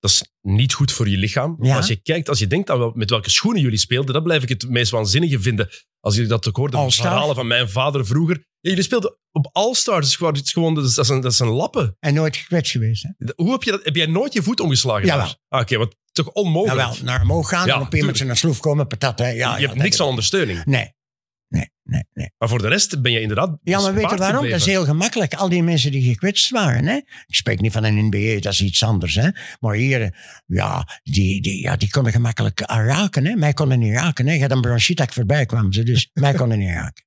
Dat 0.00 0.10
is 0.10 0.24
niet 0.40 0.72
goed 0.72 0.92
voor 0.92 1.08
je 1.08 1.16
lichaam. 1.16 1.56
Ja. 1.60 1.76
Als 1.76 1.86
je 1.86 1.96
kijkt, 1.96 2.28
als 2.28 2.38
je 2.38 2.46
denkt 2.46 2.70
aan 2.70 2.92
met 2.94 3.10
welke 3.10 3.30
schoenen 3.30 3.62
jullie 3.62 3.78
speelden, 3.78 4.14
dat 4.14 4.22
blijf 4.22 4.42
ik 4.42 4.48
het 4.48 4.68
meest 4.68 4.90
waanzinnige 4.90 5.40
vinden. 5.40 5.68
Als 6.00 6.14
jullie 6.14 6.28
dat 6.28 6.48
ook 6.48 6.56
hoorde, 6.56 6.84
de 6.84 6.90
verhalen 6.90 7.34
van 7.34 7.46
mijn 7.46 7.68
vader 7.68 8.06
vroeger. 8.06 8.36
Ja, 8.36 8.70
jullie 8.70 8.84
speelden 8.84 9.18
op 9.32 9.48
All-Stars, 9.52 10.06
dus 10.06 10.16
gewoon, 10.16 10.34
het 10.34 10.44
is 10.44 10.52
gewoon, 10.52 10.74
dat, 10.74 10.84
is, 10.84 10.94
dat, 10.94 11.04
is 11.04 11.10
een, 11.10 11.20
dat 11.20 11.32
is 11.32 11.38
een 11.38 11.48
lappen. 11.48 11.96
En 11.98 12.14
nooit 12.14 12.36
gekwetst 12.36 12.72
geweest. 12.72 13.02
Hè? 13.02 13.32
Hoe 13.36 13.52
heb 13.52 13.62
je 13.62 13.70
dat? 13.70 13.84
Heb 13.84 13.96
jij 13.96 14.06
nooit 14.06 14.32
je 14.32 14.42
voet 14.42 14.60
omgeslagen? 14.60 15.06
Daar? 15.06 15.36
Ah, 15.48 15.60
Oké, 15.60 15.76
wat 15.76 15.96
toch 16.12 16.28
onmogelijk. 16.28 16.88
Jawel, 16.88 17.04
naar 17.04 17.22
omhoog 17.22 17.48
gaan 17.48 17.66
Ja, 17.66 17.74
en 17.74 17.80
op 17.80 17.94
iemand 17.94 18.16
zijn 18.16 18.36
sloef 18.36 18.60
komen, 18.60 18.86
patat. 18.86 19.18
Hè? 19.18 19.24
Ja, 19.24 19.32
je 19.32 19.38
ja, 19.38 19.50
hebt 19.50 19.68
dat 19.68 19.82
niks 19.82 20.00
aan 20.00 20.06
ondersteuning. 20.06 20.64
Nee, 20.64 20.92
nee, 21.90 22.04
nee. 22.12 22.30
Maar 22.38 22.48
voor 22.48 22.62
de 22.62 22.68
rest 22.68 23.02
ben 23.02 23.12
je 23.12 23.20
inderdaad. 23.20 23.58
Ja, 23.62 23.80
maar 23.80 23.94
weet 23.94 24.10
je 24.10 24.16
waarom? 24.16 24.48
Dat 24.48 24.58
is 24.58 24.66
heel 24.66 24.84
gemakkelijk. 24.84 25.34
Al 25.34 25.48
die 25.48 25.62
mensen 25.62 25.92
die 25.92 26.02
gekwetst 26.02 26.50
waren. 26.50 26.86
Hè? 26.86 26.96
Ik 27.26 27.34
spreek 27.34 27.60
niet 27.60 27.72
van 27.72 27.84
een 27.84 28.06
NBA, 28.06 28.40
dat 28.40 28.52
is 28.52 28.60
iets 28.60 28.82
anders. 28.82 29.14
Hè? 29.14 29.28
Maar 29.60 29.74
hier, 29.74 30.02
eh, 30.02 30.10
ja, 30.46 31.00
die, 31.02 31.42
die, 31.42 31.62
ja, 31.62 31.76
die 31.76 31.90
konden 31.90 32.12
gemakkelijk 32.12 32.60
raken. 32.60 33.26
Hè? 33.26 33.34
Mij 33.34 33.52
konden 33.52 33.78
niet 33.78 33.94
raken. 33.94 34.26
Hè? 34.26 34.34
Je 34.34 34.40
had 34.40 34.50
een 34.50 34.60
bronchiet 34.60 34.96
dat 34.96 35.06
ik 35.06 35.12
voorbij 35.12 35.46
kwam. 35.46 35.72
Ze, 35.72 35.82
dus 35.82 36.10
mij 36.20 36.34
konden 36.34 36.58
niet 36.58 36.70
raken. 36.70 37.04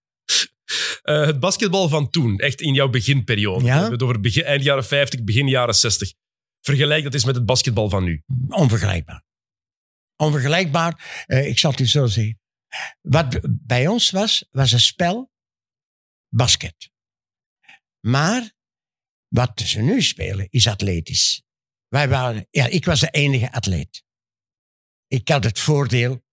Eh, 1.01 1.25
het 1.25 1.39
basketbal 1.39 1.89
van 1.89 2.09
toen, 2.09 2.37
echt 2.37 2.61
in 2.61 2.73
jouw 2.73 2.89
beginperiode. 2.89 3.65
Ja. 3.65 3.65
We 3.65 3.71
hebben 3.71 3.91
het 3.91 4.03
over 4.03 4.19
begin, 4.19 4.43
eind 4.43 4.63
jaren 4.63 4.85
50, 4.85 5.23
begin 5.23 5.47
jaren 5.47 5.75
60. 5.75 6.13
Vergelijk 6.61 7.03
dat 7.03 7.13
eens 7.13 7.25
met 7.25 7.35
het 7.35 7.45
basketbal 7.45 7.89
van 7.89 8.03
nu. 8.03 8.23
Onvergelijkbaar. 8.47 9.23
Onvergelijkbaar. 10.15 11.23
Eh, 11.25 11.47
ik 11.47 11.59
zal 11.59 11.71
het 11.71 11.79
u 11.79 11.87
zo 11.87 12.05
zeggen. 12.05 12.41
Wat 13.01 13.39
bij 13.49 13.87
ons 13.87 14.09
was, 14.09 14.45
was 14.51 14.71
een 14.71 14.79
spel 14.79 15.31
basket. 16.29 16.91
Maar 17.99 18.51
wat 19.27 19.61
ze 19.65 19.81
nu 19.81 20.01
spelen, 20.01 20.47
is 20.49 20.67
atletisch. 20.67 21.43
Wij 21.87 22.09
waren, 22.09 22.47
ja, 22.49 22.65
ik 22.65 22.85
was 22.85 22.99
de 22.99 23.09
enige 23.09 23.51
atleet. 23.51 24.03
Ik 25.07 25.27
had 25.27 25.43
het 25.43 25.59
voordeel 25.59 26.23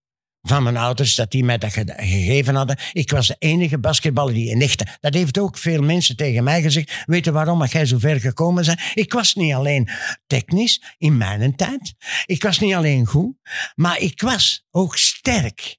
van 0.42 0.62
mijn 0.62 0.76
ouders 0.76 1.14
dat 1.14 1.31
die 1.31 1.44
mij 1.44 1.59
dat 1.59 1.72
ge- 1.72 1.94
gegeven 1.96 2.55
hadden. 2.55 2.79
Ik 2.92 3.11
was 3.11 3.26
de 3.26 3.37
enige 3.38 3.79
basketballer 3.79 4.35
die 4.35 4.50
in 4.50 4.61
echte. 4.62 4.87
Dat 5.00 5.14
heeft 5.14 5.38
ook 5.38 5.59
veel 5.59 5.83
mensen 5.83 6.16
tegen 6.16 6.44
mij 6.44 6.62
gezegd. 6.62 7.03
Weet 7.07 7.24
je 7.24 7.33
waarom 7.33 7.59
dat 7.59 7.72
jij 7.72 7.87
zo 7.87 7.98
ver 7.98 8.20
gekomen 8.20 8.64
bent? 8.64 8.81
Ik 8.94 9.12
was 9.12 9.35
niet 9.35 9.55
alleen 9.55 9.88
technisch 10.26 10.94
in 10.98 11.16
mijn 11.16 11.57
tijd. 11.57 11.94
Ik 12.26 12.42
was 12.42 12.59
niet 12.59 12.74
alleen 12.74 13.07
goed, 13.07 13.37
maar 13.74 13.98
ik 13.98 14.20
was 14.20 14.66
ook 14.70 14.96
sterk. 14.96 15.79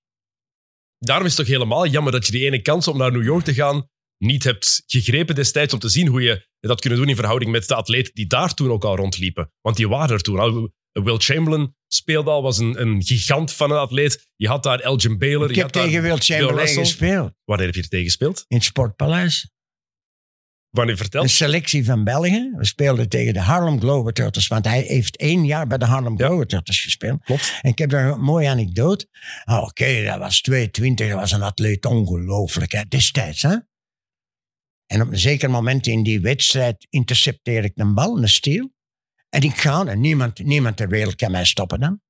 Daarom 1.05 1.25
is 1.25 1.37
het 1.37 1.45
toch 1.45 1.55
helemaal 1.55 1.87
jammer 1.87 2.11
dat 2.11 2.25
je 2.25 2.31
die 2.31 2.45
ene 2.45 2.61
kans 2.61 2.87
om 2.87 2.97
naar 2.97 3.11
New 3.11 3.23
York 3.23 3.43
te 3.43 3.53
gaan 3.53 3.89
niet 4.17 4.43
hebt 4.43 4.83
gegrepen 4.85 5.35
destijds 5.35 5.73
om 5.73 5.79
te 5.79 5.89
zien 5.89 6.07
hoe 6.07 6.21
je 6.21 6.47
dat 6.59 6.81
kunnen 6.81 6.99
doen 6.99 7.09
in 7.09 7.15
verhouding 7.15 7.51
met 7.51 7.67
de 7.67 7.75
atleten 7.75 8.13
die 8.13 8.27
daar 8.27 8.53
toen 8.53 8.71
ook 8.71 8.83
al 8.83 8.95
rondliepen. 8.95 9.51
Want 9.61 9.77
die 9.77 9.87
waren 9.87 10.15
er 10.15 10.21
toen 10.21 10.39
al. 10.39 10.71
Will 10.91 11.17
Chamberlain 11.17 11.75
speelde 11.87 12.29
al, 12.29 12.41
was 12.41 12.57
een, 12.57 12.81
een 12.81 13.03
gigant 13.03 13.53
van 13.53 13.71
een 13.71 13.77
atleet. 13.77 14.31
Je 14.35 14.47
had 14.47 14.63
daar 14.63 14.79
Elgin 14.79 15.17
Baylor. 15.17 15.49
Ik 15.49 15.55
heb 15.55 15.69
tegen 15.69 16.01
Will 16.01 16.17
Chamberlain 16.17 16.67
gespeeld. 16.67 17.31
Wanneer 17.45 17.65
heb 17.65 17.75
je 17.75 17.81
er 17.81 17.87
tegen 17.87 18.05
gespeeld? 18.05 18.45
In 18.47 18.57
het 18.57 18.65
Sportpaleis. 18.65 19.49
Wanneer 20.71 21.07
Een 21.09 21.29
selectie 21.29 21.85
van 21.85 22.03
België. 22.03 22.51
We 22.55 22.65
speelden 22.65 23.09
tegen 23.09 23.33
de 23.33 23.39
Harlem 23.39 23.79
Globetrotters. 23.79 24.47
Want 24.47 24.65
hij 24.65 24.81
heeft 24.81 25.17
één 25.17 25.45
jaar 25.45 25.67
bij 25.67 25.77
de 25.77 25.85
Harlem 25.85 26.17
Ja. 26.17 26.25
Globetrotters 26.25 26.81
gespeeld. 26.81 27.23
Klopt. 27.23 27.59
En 27.61 27.69
ik 27.69 27.77
heb 27.77 27.89
daar 27.89 28.11
een 28.11 28.21
mooie 28.21 28.49
anekdote. 28.49 29.07
Ah, 29.43 29.63
Oké, 29.63 30.03
dat 30.03 30.17
was 30.17 30.41
22. 30.41 31.09
Dat 31.09 31.19
was 31.19 31.31
een 31.31 31.41
atleet 31.41 31.85
ongelooflijk. 31.85 32.71
Hè? 32.71 32.85
Destijds, 32.87 33.41
hè? 33.41 33.55
En 34.85 35.01
op 35.01 35.11
een 35.11 35.19
zeker 35.19 35.49
moment 35.49 35.87
in 35.87 36.03
die 36.03 36.21
wedstrijd 36.21 36.87
intercepteer 36.89 37.63
ik 37.63 37.71
een 37.75 37.93
bal, 37.93 38.17
een 38.17 38.29
steal. 38.29 38.71
En 39.29 39.41
ik 39.41 39.55
ga, 39.55 39.85
en 39.85 39.99
niemand, 39.99 40.43
niemand 40.43 40.77
ter 40.77 40.89
wereld 40.89 41.15
kan 41.15 41.31
mij 41.31 41.45
stoppen 41.45 41.79
dan. 41.79 42.01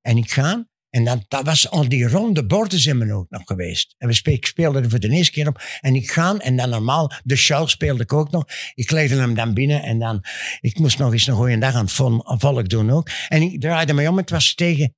En 0.00 0.16
ik 0.16 0.30
ga, 0.30 0.68
en 0.92 1.04
dan, 1.04 1.24
dat 1.28 1.44
was 1.44 1.70
al 1.70 1.88
die 1.88 2.08
ronde 2.08 2.46
borden 2.46 2.78
zijn 2.78 2.98
me 2.98 3.12
ook 3.12 3.30
nog 3.30 3.42
geweest. 3.44 3.94
En 3.98 4.08
we 4.08 4.38
speelde 4.40 4.80
er 4.80 4.90
voor 4.90 4.98
de 4.98 5.08
eerste 5.08 5.32
keer 5.32 5.48
op. 5.48 5.62
En 5.80 5.94
ik 5.94 6.10
ga, 6.10 6.36
en 6.36 6.56
dan 6.56 6.68
normaal, 6.68 7.12
de 7.24 7.36
show 7.36 7.68
speelde 7.68 8.02
ik 8.02 8.12
ook 8.12 8.30
nog. 8.30 8.44
Ik 8.74 8.90
legde 8.90 9.16
hem 9.16 9.34
dan 9.34 9.54
binnen 9.54 9.82
en 9.82 9.98
dan, 9.98 10.24
ik 10.60 10.78
moest 10.78 10.98
nog 10.98 11.12
eens 11.12 11.26
een 11.26 11.34
goede 11.34 11.58
dag 11.58 11.74
aan 11.74 11.84
het 11.84 12.40
volk 12.40 12.68
doen 12.68 12.90
ook. 12.90 13.08
En 13.28 13.42
ik 13.42 13.60
draaide 13.60 13.92
me 13.92 14.08
om, 14.08 14.16
het 14.16 14.30
was 14.30 14.54
tegen, 14.54 14.94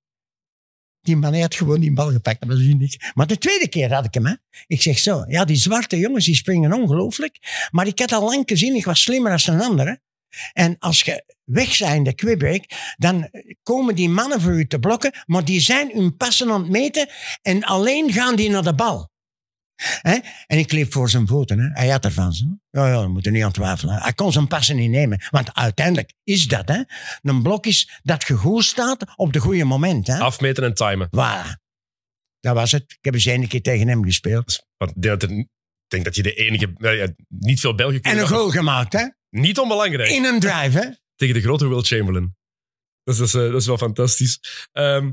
die 1.00 1.16
man 1.16 1.40
had 1.40 1.54
gewoon 1.54 1.80
die 1.80 1.92
bal 1.92 2.10
gepakt, 2.10 2.40
dat 2.40 2.48
was 2.48 2.58
uniek. 2.58 3.10
Maar 3.14 3.26
de 3.26 3.38
tweede 3.38 3.68
keer 3.68 3.92
had 3.92 4.04
ik 4.04 4.14
hem, 4.14 4.26
hè. 4.26 4.34
Ik 4.66 4.82
zeg 4.82 4.98
zo, 4.98 5.24
ja, 5.28 5.44
die 5.44 5.56
zwarte 5.56 5.98
jongens, 5.98 6.24
die 6.24 6.34
springen 6.34 6.72
ongelooflijk. 6.72 7.66
Maar 7.70 7.86
ik 7.86 7.98
had 7.98 8.12
al 8.12 8.24
lang 8.24 8.42
gezien, 8.46 8.74
ik 8.74 8.84
was 8.84 9.02
slimmer 9.02 9.42
dan 9.44 9.54
een 9.54 9.62
ander, 9.62 9.86
hè. 9.86 9.94
En 10.52 10.76
als 10.78 11.00
je 11.00 11.24
weg 11.44 11.74
zijn 11.74 11.96
in 11.96 12.04
de 12.04 12.14
quickbreak, 12.14 12.64
dan 12.96 13.30
komen 13.62 13.94
die 13.94 14.08
mannen 14.08 14.40
voor 14.40 14.52
u 14.52 14.66
te 14.66 14.78
blokken, 14.78 15.12
maar 15.26 15.44
die 15.44 15.60
zijn 15.60 15.90
hun 15.92 16.16
passen 16.16 16.50
aan 16.50 16.62
het 16.62 16.70
meten 16.70 17.08
en 17.42 17.64
alleen 17.64 18.12
gaan 18.12 18.36
die 18.36 18.50
naar 18.50 18.62
de 18.62 18.74
bal. 18.74 19.12
Hè? 19.82 20.18
En 20.46 20.58
ik 20.58 20.72
liep 20.72 20.92
voor 20.92 21.10
zijn 21.10 21.26
voeten. 21.26 21.58
Hè? 21.58 21.68
Hij 21.72 21.88
had 21.88 22.04
ervan. 22.04 22.32
Zo. 22.32 22.44
Ja, 22.70 22.88
ja, 22.88 23.00
we 23.00 23.08
moeten 23.08 23.32
niet 23.32 23.42
aan 23.42 23.52
twijfelen. 23.52 24.02
Hij 24.02 24.12
kon 24.12 24.32
zijn 24.32 24.48
passen 24.48 24.76
niet 24.76 24.90
nemen. 24.90 25.22
Want 25.30 25.54
uiteindelijk 25.54 26.12
is 26.24 26.48
dat. 26.48 26.68
Hè? 26.68 26.82
Een 27.22 27.42
blok 27.42 27.66
is 27.66 28.00
dat 28.02 28.24
je 28.26 28.34
goed 28.34 28.64
staat 28.64 29.04
op 29.16 29.32
de 29.32 29.38
goede 29.38 29.64
moment. 29.64 30.06
Hè? 30.06 30.18
Afmeten 30.18 30.64
en 30.64 30.74
timen. 30.74 31.06
Voilà. 31.06 31.62
Dat 32.40 32.54
was 32.54 32.72
het. 32.72 32.82
Ik 32.82 32.98
heb 33.00 33.14
eens 33.14 33.26
één 33.26 33.48
keer 33.48 33.62
tegen 33.62 33.88
hem 33.88 34.04
gespeeld. 34.04 34.66
Want 34.76 34.90
ik 34.90 35.02
denk 35.88 36.04
dat, 36.04 36.16
je 36.16 36.22
de 36.22 36.34
enige... 36.34 36.72
ja, 36.78 37.08
niet 37.28 37.60
veel 37.60 37.74
Belgen 37.74 38.00
En 38.00 38.18
een 38.18 38.28
goal 38.28 38.50
gemaakt, 38.50 38.92
hè? 38.92 39.06
Niet 39.34 39.58
onbelangrijk. 39.58 40.10
In 40.10 40.24
een 40.24 40.40
drive, 40.40 40.78
hè? 40.78 40.88
tegen 41.20 41.34
de 41.34 41.40
grote 41.40 41.68
Will 41.68 41.82
Chamberlain. 41.82 42.36
Dat 43.02 43.18
is, 43.18 43.34
eh, 43.34 43.40
dat 43.40 43.60
is 43.60 43.66
wel 43.66 43.78
fantastisch. 43.78 44.40
Ehm, 44.72 45.10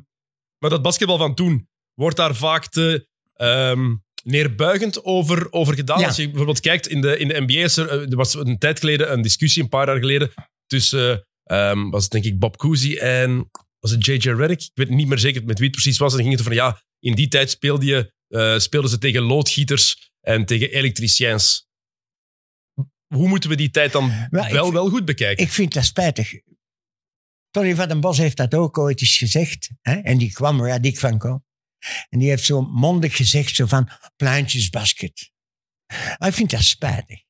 maar 0.57 0.69
dat 0.69 0.81
basketbal 0.81 1.17
van 1.17 1.35
toen 1.35 1.69
wordt 1.93 2.17
daar 2.17 2.35
vaak 2.35 2.67
te 2.67 3.07
ehm, 3.33 3.95
neerbuigend 4.23 5.03
over, 5.03 5.51
over 5.51 5.75
gedaan. 5.75 5.99
Ja. 5.99 6.07
Als 6.07 6.15
je 6.15 6.25
bijvoorbeeld 6.25 6.59
kijkt 6.59 6.87
in 6.87 7.01
de, 7.01 7.17
in 7.17 7.27
de 7.27 7.41
NBA, 7.41 7.63
is 7.63 7.77
er, 7.77 7.87
eh, 7.87 8.09
er 8.09 8.15
was 8.15 8.33
een 8.33 8.57
tijd 8.57 8.79
geleden 8.79 9.11
een 9.11 9.21
discussie, 9.21 9.63
een 9.63 9.69
paar 9.69 9.87
jaar 9.87 9.99
geleden, 9.99 10.31
tussen, 10.65 11.27
ehm, 11.43 11.89
was 11.89 12.03
het 12.03 12.11
denk 12.11 12.25
ik 12.25 12.39
Bob 12.39 12.57
Cousy 12.57 12.95
en 12.95 13.49
was 13.79 13.91
het 13.91 14.05
J.J. 14.05 14.29
Redick? 14.29 14.61
Ik 14.61 14.71
weet 14.73 14.89
niet 14.89 15.07
meer 15.07 15.19
zeker 15.19 15.43
met 15.43 15.57
wie 15.57 15.67
het 15.67 15.75
precies 15.75 15.97
was. 15.97 16.11
En 16.11 16.17
dan 16.17 16.27
ging 16.27 16.37
het 16.37 16.47
van 16.47 16.55
ja, 16.55 16.81
in 16.99 17.15
die 17.15 17.27
tijd 17.27 17.49
speelde 17.49 17.85
je, 17.85 18.13
eh, 18.27 18.57
speelden 18.59 18.89
ze 18.89 18.97
tegen 18.97 19.21
loodgieters 19.21 20.11
en 20.21 20.45
tegen 20.45 20.71
elektriciens. 20.71 21.69
Hoe 23.13 23.27
moeten 23.27 23.49
we 23.49 23.55
die 23.55 23.69
tijd 23.69 23.91
dan 23.91 24.27
Wel, 24.29 24.45
ik 24.45 24.71
wel, 24.71 24.89
goed 24.89 25.05
bekijken? 25.05 25.45
Ik 25.45 25.51
vind 25.51 25.73
dat 25.73 25.85
spijtig. 25.85 26.33
Tony 27.49 27.75
van 27.75 27.87
den 27.87 27.99
Bos 27.99 28.17
heeft 28.17 28.37
dat 28.37 28.53
ook 28.53 28.77
ooit 28.77 29.01
eens 29.01 29.17
gezegd. 29.17 29.69
Hè? 29.81 29.95
En 29.95 30.17
die 30.17 30.31
kwam 30.31 30.59
er, 30.59 30.67
ja, 30.67 30.79
die 30.79 30.99
van 30.99 31.17
kwam. 31.17 31.45
En 32.09 32.19
die 32.19 32.29
heeft 32.29 32.43
zo 32.43 32.61
mondig 32.61 33.15
gezegd, 33.15 33.55
zo 33.55 33.65
van, 33.65 33.89
pleintjesbasket. 34.15 35.31
Maar 36.17 36.27
ik 36.27 36.33
vind 36.33 36.51
dat 36.51 36.63
spijtig. 36.63 37.23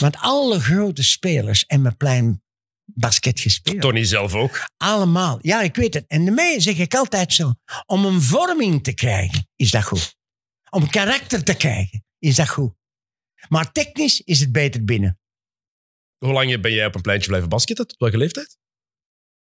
Want 0.00 0.16
alle 0.16 0.60
grote 0.60 1.02
spelers 1.02 1.64
hebben 1.66 1.96
plein 1.96 2.42
basket 2.84 3.40
gespeeld. 3.40 3.80
Tony 3.80 4.04
zelf 4.04 4.34
ook. 4.34 4.66
Allemaal. 4.76 5.38
Ja, 5.40 5.62
ik 5.62 5.76
weet 5.76 5.94
het. 5.94 6.04
En 6.06 6.24
daarmee 6.24 6.60
zeg 6.60 6.78
ik 6.78 6.94
altijd 6.94 7.32
zo. 7.32 7.54
Om 7.86 8.04
een 8.04 8.22
vorming 8.22 8.84
te 8.84 8.92
krijgen, 8.92 9.48
is 9.56 9.70
dat 9.70 9.84
goed. 9.84 10.16
Om 10.70 10.90
karakter 10.90 11.44
te 11.44 11.54
krijgen, 11.54 12.04
is 12.18 12.36
dat 12.36 12.48
goed. 12.48 12.74
Maar 13.48 13.72
technisch 13.72 14.20
is 14.20 14.40
het 14.40 14.52
beter 14.52 14.84
binnen. 14.84 15.18
Hoe 16.16 16.32
lang 16.32 16.60
ben 16.60 16.72
jij 16.72 16.86
op 16.86 16.94
een 16.94 17.00
pleintje 17.00 17.28
blijven 17.28 17.48
basketten? 17.48 17.86
Tot 17.86 17.98
welke 17.98 18.16
leeftijd? 18.16 18.58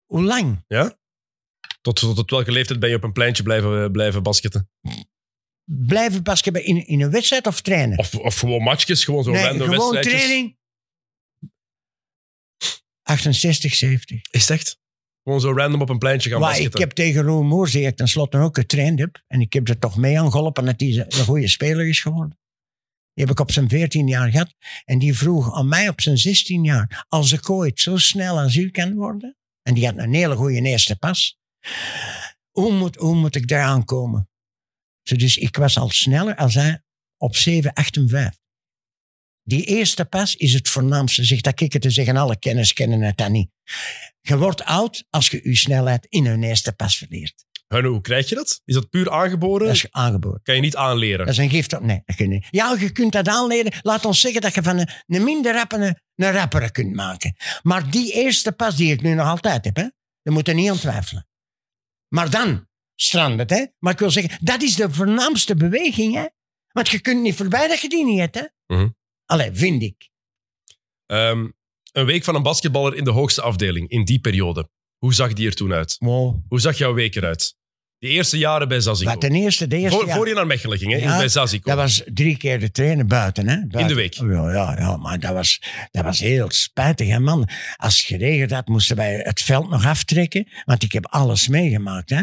Hoe 0.05 0.23
lang? 0.23 0.63
Ja? 0.67 0.97
Tot, 1.81 1.95
tot, 1.95 2.15
tot 2.15 2.29
welke 2.29 2.51
leeftijd 2.51 2.79
ben 2.79 2.89
je 2.89 2.95
op 2.95 3.03
een 3.03 3.11
pleintje 3.11 3.43
blijven, 3.43 3.91
blijven 3.91 4.23
basketten? 4.23 4.69
Blijven 5.63 6.23
basketbal 6.23 6.61
in, 6.61 6.87
in 6.87 7.01
een 7.01 7.11
wedstrijd 7.11 7.47
of 7.47 7.61
trainen? 7.61 7.97
Of, 7.97 8.15
of 8.15 8.39
gewoon 8.39 8.61
matchjes, 8.61 9.03
gewoon 9.03 9.23
zo'n 9.23 9.33
nee, 9.33 9.43
random 9.43 9.67
gewoon 9.67 9.91
wedstrijdjes? 9.91 10.23
training. 10.23 10.57
68, 13.03 13.73
70. 13.75 14.21
Is 14.31 14.41
het 14.41 14.49
echt? 14.49 14.79
Gewoon 15.23 15.41
zo 15.41 15.53
random 15.53 15.81
op 15.81 15.89
een 15.89 15.97
pleintje 15.97 16.29
gaan 16.29 16.39
Maar 16.39 16.49
ik 16.49 16.55
basketten? 16.55 16.81
heb 16.81 16.91
tegen 16.91 17.21
Roel 17.21 17.43
Moors, 17.43 17.71
die 17.71 17.85
ik 17.85 17.95
tenslotte 17.95 18.37
ook 18.37 18.55
getraind 18.55 18.99
heb, 18.99 19.23
en 19.27 19.41
ik 19.41 19.53
heb 19.53 19.67
er 19.67 19.79
toch 19.79 19.97
mee 19.97 20.19
aan 20.19 20.31
geholpen 20.31 20.65
dat 20.65 20.79
hij 20.79 21.05
een 21.07 21.25
goede 21.25 21.47
speler 21.47 21.87
is 21.87 22.01
geworden. 22.01 22.39
Die 23.17 23.25
heb 23.25 23.35
ik 23.35 23.39
op 23.39 23.51
zijn 23.51 23.69
14 23.69 24.07
jaar 24.07 24.31
gehad. 24.31 24.53
En 24.85 24.99
die 24.99 25.17
vroeg 25.17 25.53
aan 25.53 25.67
mij 25.67 25.89
op 25.89 26.01
zijn 26.01 26.17
16 26.17 26.63
jaar, 26.63 27.05
als 27.07 27.31
ik 27.31 27.49
ooit 27.49 27.79
zo 27.79 27.97
snel 27.97 28.39
als 28.39 28.55
u 28.55 28.69
kan 28.69 28.93
worden, 28.93 29.37
en 29.61 29.73
die 29.73 29.85
had 29.85 29.97
een 29.97 30.13
hele 30.13 30.35
goede 30.35 30.61
eerste 30.61 30.95
pas, 30.95 31.37
hoe 32.51 32.73
moet, 32.73 32.95
hoe 32.95 33.15
moet 33.15 33.35
ik 33.35 33.47
daaraan 33.47 33.85
komen? 33.85 34.29
Zo, 35.03 35.15
Dus 35.15 35.37
ik 35.37 35.55
was 35.55 35.77
al 35.77 35.89
sneller 35.89 36.35
als 36.35 36.53
hij 36.53 36.83
op 37.17 37.35
7, 37.35 37.73
8 37.73 37.95
en 37.95 38.09
5. 38.09 38.37
Die 39.43 39.65
eerste 39.65 40.05
pas 40.05 40.35
is 40.35 40.53
het 40.53 40.69
voornaamste. 40.69 41.23
Zeg 41.23 41.41
dat 41.41 41.61
ik 41.61 41.73
het 41.73 41.81
te 41.81 41.89
zeggen, 41.89 42.17
alle 42.17 42.39
kenners 42.39 42.73
kennen 42.73 43.01
het 43.01 43.17
dan 43.17 43.31
niet. 43.31 43.49
Je 44.21 44.37
wordt 44.37 44.63
oud 44.63 45.05
als 45.09 45.27
je 45.27 45.39
je 45.43 45.55
snelheid 45.55 46.05
in 46.09 46.25
een 46.25 46.43
eerste 46.43 46.71
pas 46.73 46.97
verleert. 46.97 47.45
En 47.67 47.85
hoe 47.85 48.01
krijg 48.01 48.29
je 48.29 48.35
dat? 48.35 48.61
Is 48.65 48.73
dat 48.73 48.89
puur 48.89 49.11
aangeboren? 49.11 49.67
Dat 49.67 49.75
is 49.75 49.91
aangeboren. 49.91 50.41
Kan 50.43 50.55
je 50.55 50.61
niet 50.61 50.75
aanleren? 50.75 51.25
Dat 51.25 51.27
is 51.27 51.37
een 51.37 51.49
gift. 51.49 51.79
Nee, 51.79 52.01
dat 52.05 52.15
kun 52.15 52.29
je 52.29 52.33
niet. 52.33 52.47
Ja, 52.49 52.75
je 52.79 52.91
kunt 52.91 53.11
dat 53.11 53.27
aanleren. 53.27 53.73
Laat 53.81 54.05
ons 54.05 54.21
zeggen 54.21 54.41
dat 54.41 54.53
je 54.53 54.63
van 54.63 54.77
een, 54.77 54.89
een 55.05 55.23
minder 55.23 55.53
rapper 55.53 55.81
een, 55.81 56.01
een 56.15 56.31
rapper 56.31 56.71
kunt 56.71 56.95
maken. 56.95 57.35
Maar 57.61 57.91
die 57.91 58.13
eerste 58.13 58.51
pas 58.51 58.75
die 58.75 58.91
ik 58.91 59.01
nu 59.01 59.13
nog 59.13 59.27
altijd 59.27 59.65
heb, 59.65 59.75
hè, 59.75 59.89
daar 60.21 60.33
moet 60.33 60.47
je 60.47 60.53
niet 60.53 60.69
aan 60.69 60.77
twijfelen. 60.77 61.27
Maar 62.07 62.29
dan 62.29 62.67
strandt 62.95 63.39
het. 63.39 63.49
Hè? 63.49 63.65
Maar 63.79 63.93
ik 63.93 63.99
wil 63.99 64.11
zeggen, 64.11 64.37
dat 64.41 64.61
is 64.61 64.75
de 64.75 64.91
voornaamste 64.91 65.55
beweging. 65.55 66.13
Hè? 66.15 66.25
Want 66.71 66.89
je 66.89 66.99
kunt 66.99 67.21
niet 67.21 67.35
voorbij 67.35 67.67
dat 67.67 67.81
je 67.81 67.89
die 67.89 68.05
niet 68.05 68.19
hebt. 68.19 68.35
Hè? 68.35 68.75
Mhm. 68.75 68.89
Allee, 69.25 69.49
vind 69.53 69.81
ik. 69.81 70.09
Ehm, 71.05 71.47
een 71.91 72.05
week 72.05 72.23
van 72.23 72.35
een 72.35 72.43
basketballer 72.43 72.95
in 72.95 73.03
de 73.03 73.11
hoogste 73.11 73.41
afdeling, 73.41 73.89
in 73.89 74.05
die 74.05 74.19
periode. 74.19 74.69
Hoe 74.97 75.13
zag 75.13 75.33
die 75.33 75.47
er 75.47 75.55
toen 75.55 75.73
uit? 75.73 75.95
Wow. 75.99 76.35
Hoe 76.47 76.59
zag 76.59 76.77
jouw 76.77 76.93
week 76.93 77.15
eruit? 77.15 77.55
Die 77.99 78.09
eerste 78.09 78.37
jaren 78.37 78.67
bij 78.67 78.79
Zazico. 78.79 79.09
Wat 79.11 79.21
ten 79.21 79.35
eerste, 79.35 79.67
de 79.67 79.77
eerste 79.77 79.97
voor, 79.97 80.07
jaar- 80.07 80.15
voor 80.15 80.27
je 80.27 80.33
naar 80.33 80.47
Mechelen 80.47 80.77
ging, 80.77 80.91
hè? 80.91 80.97
Ja, 80.97 81.17
bij 81.17 81.27
Zazico. 81.27 81.69
Dat 81.69 81.77
was 81.77 82.01
drie 82.05 82.37
keer 82.37 82.59
de 82.59 82.71
trainen 82.71 83.07
buiten. 83.07 83.47
Hè? 83.47 83.55
Buiten. 83.55 83.79
In 83.79 83.87
de 83.87 83.93
week? 83.93 84.13
Ja, 84.13 84.51
ja, 84.51 84.75
ja 84.77 84.97
maar 84.97 85.19
dat 85.19 85.33
was, 85.33 85.61
dat 85.91 86.03
was 86.03 86.19
heel 86.19 86.51
spijtig, 86.51 87.07
hè, 87.07 87.19
man. 87.19 87.49
Als 87.75 87.97
het 87.97 88.05
geregend 88.05 88.51
had, 88.51 88.67
moesten 88.67 88.95
wij 88.95 89.21
het 89.23 89.41
veld 89.41 89.69
nog 89.69 89.85
aftrekken. 89.85 90.47
Want 90.65 90.83
ik 90.83 90.91
heb 90.91 91.05
alles 91.05 91.47
meegemaakt. 91.47 92.09
Hè? 92.09 92.21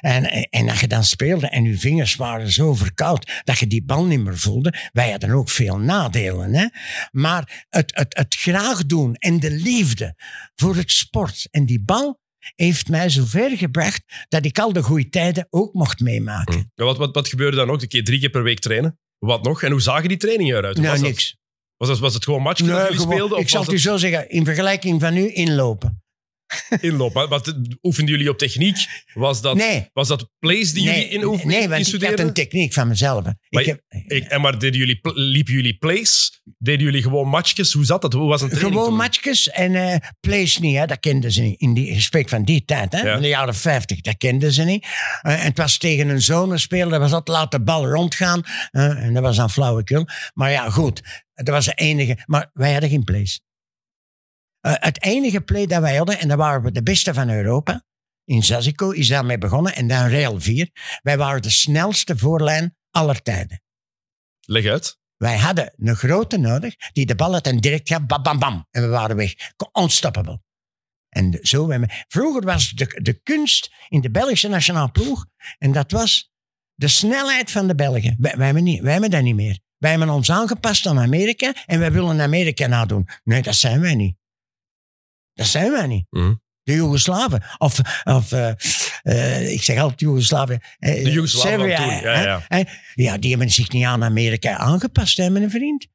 En, 0.00 0.24
en 0.50 0.68
als 0.68 0.80
je 0.80 0.88
dan 0.88 1.04
speelde 1.04 1.48
en 1.48 1.64
je 1.64 1.78
vingers 1.78 2.16
waren 2.16 2.52
zo 2.52 2.74
verkoud 2.74 3.30
dat 3.44 3.58
je 3.58 3.66
die 3.66 3.84
bal 3.84 4.04
niet 4.04 4.20
meer 4.20 4.38
voelde. 4.38 4.74
Wij 4.92 5.10
hadden 5.10 5.30
ook 5.30 5.50
veel 5.50 5.78
nadelen. 5.78 6.54
Hè? 6.54 6.66
Maar 7.10 7.66
het, 7.68 7.90
het, 7.94 8.16
het 8.16 8.34
graag 8.34 8.86
doen 8.86 9.14
en 9.14 9.40
de 9.40 9.50
liefde 9.50 10.14
voor 10.54 10.76
het 10.76 10.90
sport 10.90 11.48
en 11.50 11.66
die 11.66 11.80
bal 11.80 12.22
heeft 12.54 12.88
mij 12.88 13.08
zover 13.08 13.56
gebracht 13.56 14.02
dat 14.28 14.44
ik 14.44 14.58
al 14.58 14.72
de 14.72 14.82
goede 14.82 15.08
tijden 15.08 15.46
ook 15.50 15.74
mocht 15.74 16.00
meemaken. 16.00 16.70
Ja, 16.74 16.84
wat, 16.84 16.96
wat, 16.96 17.14
wat 17.14 17.28
gebeurde 17.28 17.56
dan 17.56 17.70
ook? 17.70 17.82
Een 17.82 17.88
keer 17.88 18.04
drie 18.04 18.20
keer 18.20 18.30
per 18.30 18.42
week 18.42 18.58
trainen? 18.58 18.98
Wat 19.18 19.42
nog? 19.42 19.62
En 19.62 19.70
hoe 19.70 19.80
zagen 19.80 20.08
die 20.08 20.18
trainingen 20.18 20.56
eruit? 20.56 20.76
Hoe 20.76 20.84
Nou, 20.86 20.96
was 20.98 21.06
dat? 21.06 21.14
niks. 21.16 21.36
Was, 21.76 21.88
dat, 21.88 21.98
was 21.98 22.14
het 22.14 22.24
gewoon 22.24 22.42
matchen 22.42 22.66
dat 22.66 22.82
jullie 22.82 23.00
speelden? 23.00 23.36
Of 23.36 23.42
ik 23.42 23.48
zal 23.48 23.62
het 23.62 23.72
u 23.72 23.78
zo 23.78 23.96
zeggen, 23.96 24.28
in 24.28 24.44
vergelijking 24.44 25.00
van 25.00 25.14
nu 25.14 25.32
inlopen. 25.32 26.03
inloop. 26.80 27.12
Maar 27.14 27.28
wat 27.28 27.54
oefenden 27.82 28.14
jullie 28.14 28.30
op 28.30 28.38
techniek? 28.38 28.76
Was 29.14 29.40
dat, 29.40 29.56
Nee. 29.56 29.88
was 29.92 30.08
dat 30.08 30.30
plays 30.38 30.72
die 30.72 30.82
jullie 30.82 31.08
in 31.08 31.24
oefenen? 31.24 31.54
Nee, 31.56 31.68
want 31.68 31.92
ik 31.94 32.02
had 32.04 32.18
een 32.18 32.32
techniek 32.32 32.72
van 32.72 32.88
mezelf. 32.88 33.24
Maar 33.24 33.34
Ik 33.48 33.66
heb, 33.66 33.82
Ik, 34.06 34.24
en 34.24 34.40
maar 34.40 34.58
deden 34.58 34.78
jullie, 34.78 34.98
liepen 35.14 35.52
jullie 35.52 35.76
plays? 35.76 36.42
Deden 36.58 36.84
jullie 36.84 37.02
gewoon 37.02 37.28
matchjes? 37.28 37.72
Hoe 37.72 37.84
zat 37.84 38.02
dat? 38.02 38.12
Hoe 38.12 38.28
was 38.28 38.42
een 38.42 38.48
training 38.48 38.74
Gewoon 38.80 38.96
matchjes 38.96 39.48
en 39.50 39.74
eh 39.74 39.96
plays 40.20 40.58
niet, 40.58 40.76
hè. 40.76 40.86
dat 40.86 41.00
kenden 41.00 41.32
ze 41.32 41.42
niet. 41.42 41.60
In 41.60 41.74
die 41.74 41.88
ik 41.88 42.00
spreek 42.00 42.28
van 42.28 42.44
die 42.44 42.64
tijd, 42.64 42.92
hè. 42.92 43.00
Ja. 43.00 43.16
de 43.20 43.28
jaren 43.28 43.54
50, 43.54 44.00
dat 44.00 44.16
kenden 44.16 44.52
ze 44.52 44.62
niet. 44.62 44.86
Eh, 45.22 45.32
en 45.32 45.44
het 45.46 45.58
was 45.58 45.78
tegen 45.78 46.08
een 46.08 46.22
zonerspeler, 46.22 46.88
dat 46.90 47.00
was 47.00 47.10
dat 47.10 47.28
laat 47.28 47.50
de 47.50 47.62
bal 47.62 47.86
rondgaan. 47.88 48.42
eh, 48.70 48.84
en 49.04 49.14
dat 49.14 49.22
was 49.22 49.36
dan 49.36 49.50
flauwekul. 49.50 50.06
Maar 50.34 50.50
ja, 50.50 50.70
goed, 50.70 51.00
dat 51.34 51.48
was 51.48 51.64
de 51.64 51.72
enige. 51.74 52.18
Maar 52.26 52.50
wij 52.52 52.72
hadden 52.72 52.90
geen 52.90 53.04
plays. 53.04 53.40
Eh, 54.64 54.72
het 54.76 55.02
enige 55.02 55.40
play 55.40 55.66
dat 55.66 55.80
wij 55.80 55.96
hadden, 55.96 56.18
en 56.18 56.28
daar 56.28 56.36
waren 56.36 56.62
we 56.62 56.72
de 56.72 56.82
beste 56.82 57.14
van 57.14 57.30
Europa, 57.30 57.84
in 58.24 58.42
Zazico 58.42 58.90
is 58.90 59.08
daarmee 59.08 59.38
begonnen, 59.38 59.74
en 59.74 59.88
dan 59.88 60.06
Real 60.06 60.40
4. 60.40 60.70
Wij 61.02 61.16
waren 61.16 61.42
de 61.42 61.50
snelste 61.50 62.18
voorlijn 62.18 62.76
aller 62.90 63.22
tijden. 63.22 63.62
Leg 64.40 64.66
uit. 64.66 64.98
Wij 65.16 65.38
hadden 65.38 65.74
een 65.76 65.96
grote 65.96 66.36
nodig 66.36 66.74
die 66.92 67.06
de 67.06 67.14
bal 67.14 67.32
had 67.32 67.46
en 67.46 67.60
direct 67.60 67.88
gaf, 67.88 68.06
bam, 68.06 68.22
bam, 68.22 68.38
bam. 68.38 68.66
En 68.70 68.82
we 68.82 68.88
waren 68.88 69.16
weg. 69.16 69.34
Unstoppable. 69.72 70.42
En 71.08 71.38
zo, 71.42 71.70
vroeger 72.08 72.44
was 72.44 72.70
de, 72.70 73.00
de 73.02 73.20
kunst 73.22 73.72
in 73.88 74.00
de 74.00 74.10
Belgische 74.10 74.48
nationale 74.48 74.90
ploeg, 74.90 75.26
en 75.58 75.72
dat 75.72 75.90
was 75.90 76.32
de 76.74 76.88
snelheid 76.88 77.50
van 77.50 77.66
de 77.66 77.74
Belgen. 77.74 78.16
Wij, 78.18 78.36
wij, 78.36 78.46
hebben, 78.46 78.64
niet, 78.64 78.80
wij 78.80 78.92
hebben 78.92 79.10
dat 79.10 79.22
niet 79.22 79.34
meer. 79.34 79.58
Wij 79.78 79.90
hebben 79.90 80.08
ons 80.08 80.30
aangepast 80.30 80.86
aan 80.86 80.98
Amerika 80.98 81.54
en 81.66 81.78
wij 81.78 81.92
willen 81.92 82.20
Amerika 82.20 82.66
nadoen. 82.66 83.08
Nee, 83.24 83.42
dat 83.42 83.54
zijn 83.54 83.80
wij 83.80 83.94
niet. 83.94 84.22
Dat 85.34 85.46
zijn 85.46 85.70
wij 85.70 85.86
niet. 85.86 86.06
Mhm. 86.10 86.34
De 86.62 86.72
Joegoslaven. 86.74 87.42
Of, 87.58 87.80
of 88.04 88.32
eh, 88.32 88.52
eh, 89.02 89.52
ik 89.52 89.62
zeg 89.62 89.78
altijd 89.78 90.00
Joegoslaven. 90.00 90.60
eh, 90.78 91.04
De 91.04 91.10
Joegoslaven 91.10 91.58
van 91.58 91.68
Serbia, 91.68 91.76
toen, 92.00 92.10
ja, 92.10 92.22
ja. 92.22 92.44
Hè? 92.48 92.62
Ja, 92.94 93.18
die 93.18 93.30
hebben 93.30 93.50
zich 93.50 93.70
niet 93.70 93.84
aan 93.84 94.04
Amerika 94.04 94.56
aangepast, 94.56 95.16
hè, 95.16 95.30
mijn 95.30 95.50
vriend. 95.50 95.86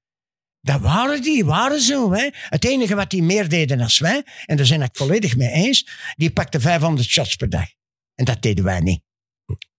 Dat 0.61 0.81
waren 0.81 1.21
die, 1.21 1.45
waren 1.45 1.81
zo. 1.81 2.13
Hè. 2.13 2.29
Het 2.33 2.65
enige 2.65 2.95
wat 2.95 3.09
die 3.09 3.23
meer 3.23 3.49
deden 3.49 3.77
dan 3.77 3.89
wij, 3.97 4.23
en 4.45 4.57
daar 4.57 4.67
ben 4.67 4.81
ik 4.81 4.89
volledig 4.93 5.35
mee 5.35 5.49
eens, 5.49 5.89
die 6.15 6.31
pakten 6.31 6.61
500 6.61 7.07
shots 7.09 7.35
per 7.35 7.49
dag. 7.49 7.67
En 8.15 8.25
dat 8.25 8.41
deden 8.41 8.63
wij 8.63 8.79
niet. 8.79 9.01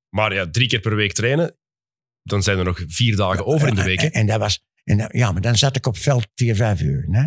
Maar 0.09 0.35
ja, 0.35 0.51
drie 0.51 0.69
keer 0.69 0.81
per 0.81 0.97
week 0.97 1.13
trainen. 1.13 1.57
Dan 2.23 2.43
zijn 2.43 2.59
er 2.59 2.65
nog 2.65 2.83
vier 2.87 3.17
dagen 3.17 3.47
over 3.47 3.69
in 3.69 3.75
de 3.75 3.83
week. 3.83 4.01
hè? 4.01 4.07
En, 4.07 4.13
en 4.13 4.27
dat 4.27 4.39
was, 4.39 4.65
en 4.85 4.99
dat- 4.99 5.13
ja, 5.13 5.33
maar 5.33 5.41
dan 5.43 5.57
zat 5.57 5.77
ik 5.77 5.87
op 5.87 5.97
veld 5.97 6.27
vier, 6.35 6.55
vijf 6.57 6.81
uur. 6.81 7.07
Hè. 7.11 7.25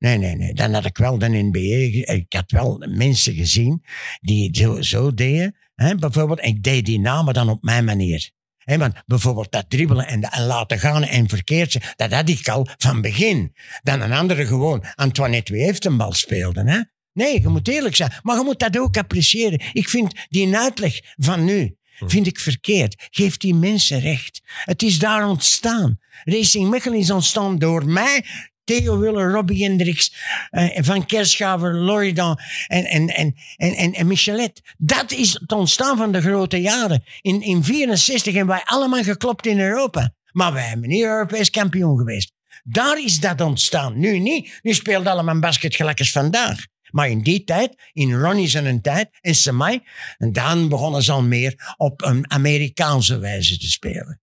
Nee, 0.00 0.18
nee, 0.18 0.36
nee. 0.36 0.54
Dan 0.54 0.74
had 0.74 0.84
ik 0.84 0.98
wel 0.98 1.18
de 1.18 1.28
NBA. 1.28 2.12
Ik 2.12 2.32
had 2.32 2.50
wel 2.50 2.84
mensen 2.88 3.34
gezien 3.34 3.84
die 4.20 4.46
het 4.46 4.56
zo, 4.56 4.82
zo 4.82 5.14
deden. 5.14 5.56
Hè. 5.74 5.94
Bijvoorbeeld, 5.94 6.44
ik 6.44 6.62
deed 6.62 6.86
die 6.86 7.00
namen 7.00 7.34
dan 7.34 7.48
op 7.48 7.62
mijn 7.62 7.84
manier. 7.84 8.30
Hè, 8.58 8.78
want 8.78 8.94
bijvoorbeeld 9.06 9.52
dat 9.52 9.70
dribbelen 9.70 10.06
en, 10.06 10.22
en 10.22 10.42
laten 10.42 10.78
gaan 10.78 11.04
en 11.04 11.28
verkeerd 11.28 11.72
zijn, 11.72 11.84
dat 11.96 12.12
had 12.12 12.28
ik 12.28 12.48
al 12.48 12.68
van 12.78 13.00
begin. 13.00 13.54
Dan 13.82 14.00
een 14.00 14.12
andere 14.12 14.46
gewoon, 14.46 14.84
Antoinette 14.94 15.52
wie 15.52 15.62
heeft 15.62 15.84
een 15.84 15.96
bal 15.96 16.12
speelde. 16.12 16.70
Hè? 16.70 16.80
Nee, 17.12 17.40
je 17.40 17.48
moet 17.48 17.68
eerlijk 17.68 17.96
zijn. 17.96 18.12
Maar 18.22 18.36
je 18.36 18.44
moet 18.44 18.58
dat 18.58 18.78
ook 18.78 18.96
appreciëren. 18.96 19.60
Ik 19.72 19.88
vind 19.88 20.26
die 20.28 20.56
uitleg 20.56 21.00
van 21.16 21.44
nu, 21.44 21.76
vind 22.06 22.26
ik 22.26 22.38
verkeerd. 22.38 23.08
Geef 23.10 23.36
die 23.36 23.54
mensen 23.54 24.00
recht. 24.00 24.40
Het 24.64 24.82
is 24.82 24.98
daar 24.98 25.28
ontstaan. 25.28 25.98
Racing 26.24 26.70
Mechelen 26.70 26.98
is 26.98 27.10
ontstaan 27.10 27.58
door 27.58 27.86
mij, 27.86 28.24
Theo 28.70 28.98
Willer, 28.98 29.30
Robbie 29.30 29.64
Hendricks, 29.64 30.14
eh, 30.50 30.68
Van 30.82 31.06
Kerschaver, 31.06 31.74
Loridan 31.74 32.38
en, 32.66 32.84
en, 32.84 33.08
en, 33.08 33.34
en, 33.56 33.74
en, 33.74 33.92
en 33.92 34.06
Michelet. 34.06 34.60
Dat 34.78 35.12
is 35.12 35.32
het 35.32 35.52
ontstaan 35.52 35.96
van 35.96 36.12
de 36.12 36.20
grote 36.20 36.60
jaren. 36.60 37.04
In, 37.20 37.42
in 37.42 37.64
64 37.64 38.34
hebben 38.34 38.54
wij 38.54 38.64
allemaal 38.64 39.02
geklopt 39.02 39.46
in 39.46 39.60
Europa. 39.60 40.14
Maar 40.32 40.52
wij 40.52 40.62
hebben 40.62 40.88
niet 40.88 41.02
Europees 41.02 41.50
kampioen 41.50 41.98
geweest. 41.98 42.32
Daar 42.62 43.02
is 43.02 43.20
dat 43.20 43.40
ontstaan. 43.40 43.98
Nu 43.98 44.18
niet. 44.18 44.58
Nu 44.62 44.72
speelt 44.72 45.06
allemaal 45.06 45.38
basket 45.38 45.74
gelijk 45.74 45.98
als 45.98 46.10
vandaag. 46.10 46.58
Maar 46.90 47.08
in 47.08 47.22
die 47.22 47.44
tijd, 47.44 47.90
in 47.92 48.14
Ronnie's 48.14 48.54
een 48.54 48.80
tijd, 48.80 49.08
en 49.20 49.34
Semai, 49.34 49.80
en 50.18 50.32
dan 50.32 50.68
begonnen 50.68 51.02
ze 51.02 51.12
al 51.12 51.22
meer 51.22 51.74
op 51.76 52.02
een 52.02 52.30
Amerikaanse 52.30 53.18
wijze 53.18 53.58
te 53.58 53.70
spelen. 53.70 54.20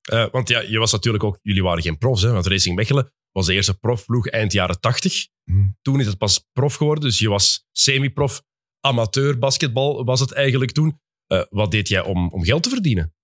Eh, 0.00 0.26
want 0.30 0.48
ja, 0.48 0.60
je 0.60 0.78
was 0.78 0.92
natuurlijk 0.92 1.24
ook, 1.24 1.38
jullie 1.42 1.62
waren 1.62 1.82
geen 1.82 1.98
profs, 1.98 2.22
hè, 2.22 2.32
want 2.32 2.46
Racing 2.46 2.76
Mechelen 2.76 3.12
was 3.32 3.46
de 3.46 3.54
eerste 3.54 3.78
profploeg 3.78 4.26
eind 4.26 4.52
jaren 4.52 4.80
80. 4.80 5.26
Hmm. 5.44 5.76
Toen 5.82 6.00
is 6.00 6.06
het 6.06 6.18
pas 6.18 6.46
prof 6.52 6.74
geworden, 6.74 7.04
dus 7.04 7.18
je 7.18 7.28
was 7.28 7.66
semi-prof, 7.72 8.42
amateur 8.80 9.38
basketbal 9.38 10.04
was 10.04 10.20
het 10.20 10.32
eigenlijk 10.32 10.72
toen. 10.72 11.00
Eh, 11.26 11.42
wat 11.48 11.70
deed 11.70 11.88
jij 11.88 12.02
om, 12.02 12.28
om 12.28 12.44
geld 12.44 12.62
te 12.62 12.68
verdienen? 12.68 13.14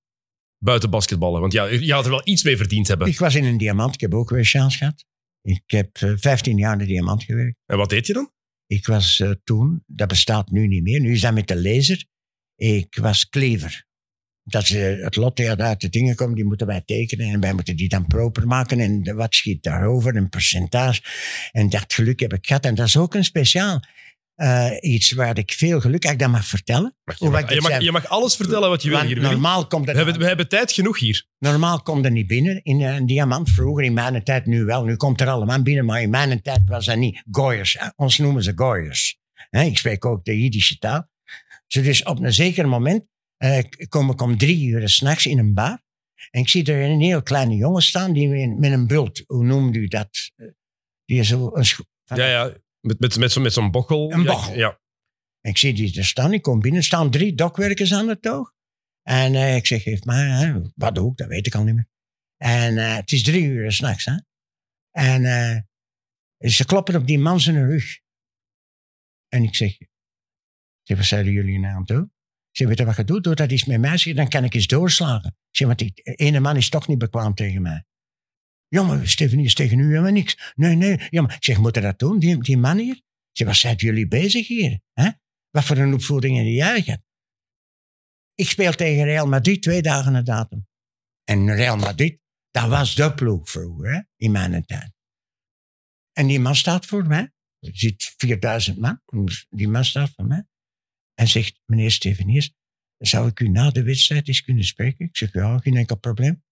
Buiten 0.59 0.91
basketballen, 0.91 1.41
want 1.41 1.53
ja, 1.53 1.65
je 1.65 1.93
had 1.93 2.05
er 2.05 2.11
wel 2.11 2.21
iets 2.25 2.43
mee 2.43 2.57
verdiend 2.57 2.89
hebben. 2.89 3.09
Ik 3.09 3.19
was 3.19 3.35
in 3.35 3.45
een 3.45 3.59
diamant, 3.59 3.95
ik 3.95 4.01
heb 4.01 4.15
ook 4.15 4.31
weer 4.31 4.45
chance 4.45 4.79
gehad. 4.79 5.05
Ik 5.43 5.63
heb 5.67 5.97
eh, 5.97 6.13
15 6.17 6.57
jaar 6.57 6.73
in 6.73 6.79
de 6.79 6.85
diamant 6.87 7.25
gewerkt. 7.25 7.59
En 7.67 7.77
wat 7.77 7.91
deed 7.91 8.07
je 8.07 8.13
dan? 8.13 8.31
Ik 8.67 8.87
was 8.87 9.21
eh, 9.21 9.31
toen, 9.45 9.83
dat 9.87 10.09
bestaat 10.09 10.51
nu 10.51 10.67
niet 10.67 10.83
meer, 10.83 11.01
nu 11.01 11.13
is 11.13 11.21
dat 11.21 11.35
met 11.35 11.49
de 11.49 11.63
laser. 11.63 12.05
Ik 12.55 12.97
was 13.01 13.29
klever. 13.29 13.86
Dat 14.49 14.69
eh, 14.69 15.03
het 15.03 15.17
lot 15.17 15.37
dat 15.37 15.61
uit 15.61 15.81
de 15.81 15.89
dingen 15.89 16.15
komt, 16.15 16.37
die 16.37 16.45
moeten 16.45 16.67
wij 16.67 16.83
tekenen 16.85 17.27
en 17.27 17.41
wij 17.41 17.53
moeten 17.53 17.77
die 17.77 17.89
dan 17.89 18.07
proper 18.07 18.47
maken 18.47 18.81
en 18.81 19.17
wat 19.17 19.35
schiet 19.35 19.63
daarover, 19.63 20.17
een 20.17 20.29
percentage. 20.29 21.01
En 21.53 21.69
dat 21.69 21.93
geluk 21.93 22.21
heb 22.21 22.33
ik 22.33 22.47
gehad 22.47 22.65
en 22.65 22.75
dat 22.75 22.87
is 22.87 22.97
ook 22.97 23.15
een 23.15 23.25
speciaal 23.25 23.81
eh, 24.37 24.71
iets 24.81 25.13
waar 25.13 25.39
ik 25.39 25.53
veel 25.53 25.81
geluk, 25.81 26.05
ik 26.05 26.19
dat 26.19 26.31
mag 26.31 26.47
vertellen. 26.47 26.97
Je 27.19 27.29
mag, 27.29 27.55
je, 27.55 27.61
mag, 27.61 27.81
je 27.81 27.93
mag 27.93 28.07
alles 28.07 28.37
vertellen 28.37 28.69
wat 28.69 28.83
je 28.83 28.91
wil 28.91 29.01
hier. 29.01 29.21
Normaal 29.21 29.67
komt 29.67 29.85
We 29.85 29.91
het 29.91 29.97
hebben, 29.97 30.19
we 30.19 30.27
hebben 30.27 30.49
tijd 30.49 30.73
genoeg 30.73 30.99
hier. 30.99 31.27
Normaal 31.39 31.83
komt 31.83 32.05
er 32.05 32.11
niet 32.11 32.27
binnen 32.27 32.63
in 32.63 32.81
eh, 32.81 32.95
een 32.95 33.07
diamant. 33.07 33.51
Vroeger, 33.51 33.85
in 33.85 33.93
mijn 33.93 34.25
tijd, 34.25 34.47
nu 34.47 34.65
wel. 34.65 34.85
Nu 34.85 34.97
komt 34.97 35.21
er 35.21 35.29
allemaal 35.29 35.63
binnen, 35.63 35.85
maar 35.85 36.03
in 36.03 36.11
mijn 36.11 36.43
tijd 36.43 36.61
was 36.67 36.87
dat 36.87 36.97
niet. 36.97 37.23
Gooiers. 37.31 37.79
Ons 37.97 38.19
noemen 38.19 38.43
ze 38.43 38.53
gooiers. 38.55 39.19
Ik 39.51 39.79
spreek 39.79 40.05
ook 40.05 40.25
de 40.25 40.41
Jiddische 40.41 40.79
taal. 40.79 41.09
Dus 41.67 42.03
op 42.03 42.21
een 42.21 42.33
zeker 42.33 42.69
moment 42.69 43.05
eh, 43.37 43.65
kom 43.89 44.11
ik 44.11 44.21
om 44.21 44.39
drie 44.39 44.67
uur 44.67 44.89
s'nachts 44.89 45.27
in 45.27 45.39
een 45.39 45.55
bar. 45.55 45.85
En 46.31 46.41
ik 46.41 46.49
zie 46.49 46.65
er 46.73 46.91
een 46.91 47.01
heel 47.01 47.23
kleine 47.23 47.55
jongen 47.55 47.83
staan 47.83 48.13
die 48.13 48.49
met 48.49 48.73
een 48.73 48.87
bult, 48.87 49.23
hoe 49.27 49.45
noemt 49.45 49.77
u 49.77 49.87
dat? 49.87 50.31
Eh, 50.37 50.47
Die 51.05 51.19
is 51.19 51.29
zo 51.29 51.51
een 51.57 51.65
Ja, 52.05 52.27
ja. 52.27 52.57
Met, 52.81 52.99
met, 53.01 53.17
met, 53.17 53.33
zo- 53.33 53.41
met 53.41 53.53
zo'n 53.53 53.71
bochel. 53.71 54.13
Een 54.13 54.23
Ja, 54.23 54.33
bochel. 54.33 54.55
Ja, 54.55 54.81
En 55.41 55.51
ik 55.51 55.59
zie 55.59 55.73
die 55.75 55.99
er 55.99 56.05
staan, 56.05 56.33
ik 56.33 56.43
kom 56.43 56.61
binnen, 56.61 56.83
staan 56.83 57.11
drie 57.11 57.35
dokwerkers 57.35 57.93
aan 57.95 58.09
het 58.09 58.23
toog. 58.23 58.53
En 59.03 59.35
eh, 59.35 59.57
ik 59.57 59.67
zeg, 59.67 59.83
geef 59.83 60.05
hè, 60.05 60.61
wat 60.75 60.95
doe 60.95 61.11
ik, 61.11 61.17
dat 61.17 61.29
weet 61.29 61.47
ik 61.47 61.55
al 61.55 61.65
niet 61.65 61.75
meer. 61.75 61.89
En 62.37 62.77
het 62.77 63.13
is 63.13 63.23
drie 63.23 63.45
uur 63.45 63.73
s'nachts. 63.73 64.09
En 64.91 65.23
ze 66.39 66.65
kloppen 66.65 66.97
op 66.97 67.07
die 67.07 67.19
man 67.19 67.41
zijn 67.41 67.67
rug. 67.69 68.01
En 69.29 69.43
ik 69.43 69.55
zeg, 69.55 69.81
ik 69.81 69.89
zeg, 70.83 70.97
wat 70.97 71.07
zeiden 71.07 71.33
jullie 71.33 71.59
nou 71.59 71.75
aan 71.75 71.81
het 71.81 72.09
zeg, 72.57 72.69
weet 72.69 72.79
je 72.79 72.85
wat 72.85 72.97
je 72.97 73.05
doet? 73.05 73.25
Doe 73.25 73.35
dat 73.35 73.53
iets 73.53 73.65
met 73.65 73.81
mij, 73.81 74.13
dan 74.15 74.29
kan 74.29 74.45
ik 74.45 74.55
eens 74.55 74.67
doorslagen. 74.67 75.37
Want 75.51 75.79
die 75.79 75.93
ene 75.95 76.41
man 76.41 76.57
is 76.57 76.69
toch 76.69 76.89
niet 76.89 76.99
bekwaam 76.99 77.35
tegen 77.35 77.63
mij. 77.63 77.85
Maar 78.69 79.09
Steven 79.09 79.39
is 79.39 79.55
tegen 79.55 79.79
u 79.79 79.89
helemaal 79.89 80.13
niks. 80.13 80.53
Nee, 80.55 80.75
nee. 80.75 80.93
Ik 81.11 81.37
zeg, 81.39 81.59
moet 81.59 81.75
je 81.75 81.81
dat 81.81 81.99
doen, 81.99 82.19
die, 82.19 82.43
die 82.43 82.59
man 82.59 82.79
hier? 82.79 83.01
Zeg, 83.33 83.47
wat 83.47 83.57
zijn 83.57 83.77
jullie 83.77 84.09
bezig 84.09 84.47
hier? 84.47 84.81
Hè? 84.93 85.11
Wat 85.51 85.65
voor 85.65 85.77
een 85.77 85.95
opvoeding 85.95 86.37
heb 86.37 86.47
jij 86.47 86.83
gehad? 86.83 87.01
Ik 88.35 88.49
speel 88.49 88.73
tegen 88.73 89.05
Real 89.05 89.27
Madrid 89.27 89.63
twee 89.63 89.83
dagen 89.83 90.13
na 90.13 90.23
datum. 90.23 90.67
En 91.25 91.55
Real 91.55 91.77
Madrid, 91.77 92.21
dat 92.51 92.69
was 92.69 92.95
de 92.95 93.15
ploeg 93.15 93.51
vroeger, 93.51 94.09
in 94.17 94.31
mijn 94.31 94.65
tijd. 94.65 94.93
En 96.13 96.27
die 96.27 96.41
man 96.41 96.57
staat 96.57 96.87
voor 96.87 97.07
mij. 97.07 97.33
Er 97.59 97.77
zit 97.77 98.15
4000 98.17 98.79
man. 98.79 99.01
Die 99.49 99.69
man 99.69 99.85
staat 99.85 100.11
voor 100.15 100.25
mij. 100.25 100.47
En 101.19 101.29
zegt, 101.29 101.61
meneer 101.65 101.91
Steveniers, 101.91 102.53
zou 102.97 103.29
ik 103.29 103.41
u 103.41 103.49
na 103.49 103.71
de 103.71 103.83
wedstrijd 103.83 104.29
eens 104.29 104.43
kunnen 104.43 104.65
spreken? 104.65 105.07
Ik 105.07 105.17
zeg, 105.17 105.33
ja, 105.33 105.59
geen 105.59 105.77
enkel 105.77 105.99
probleem. 105.99 106.45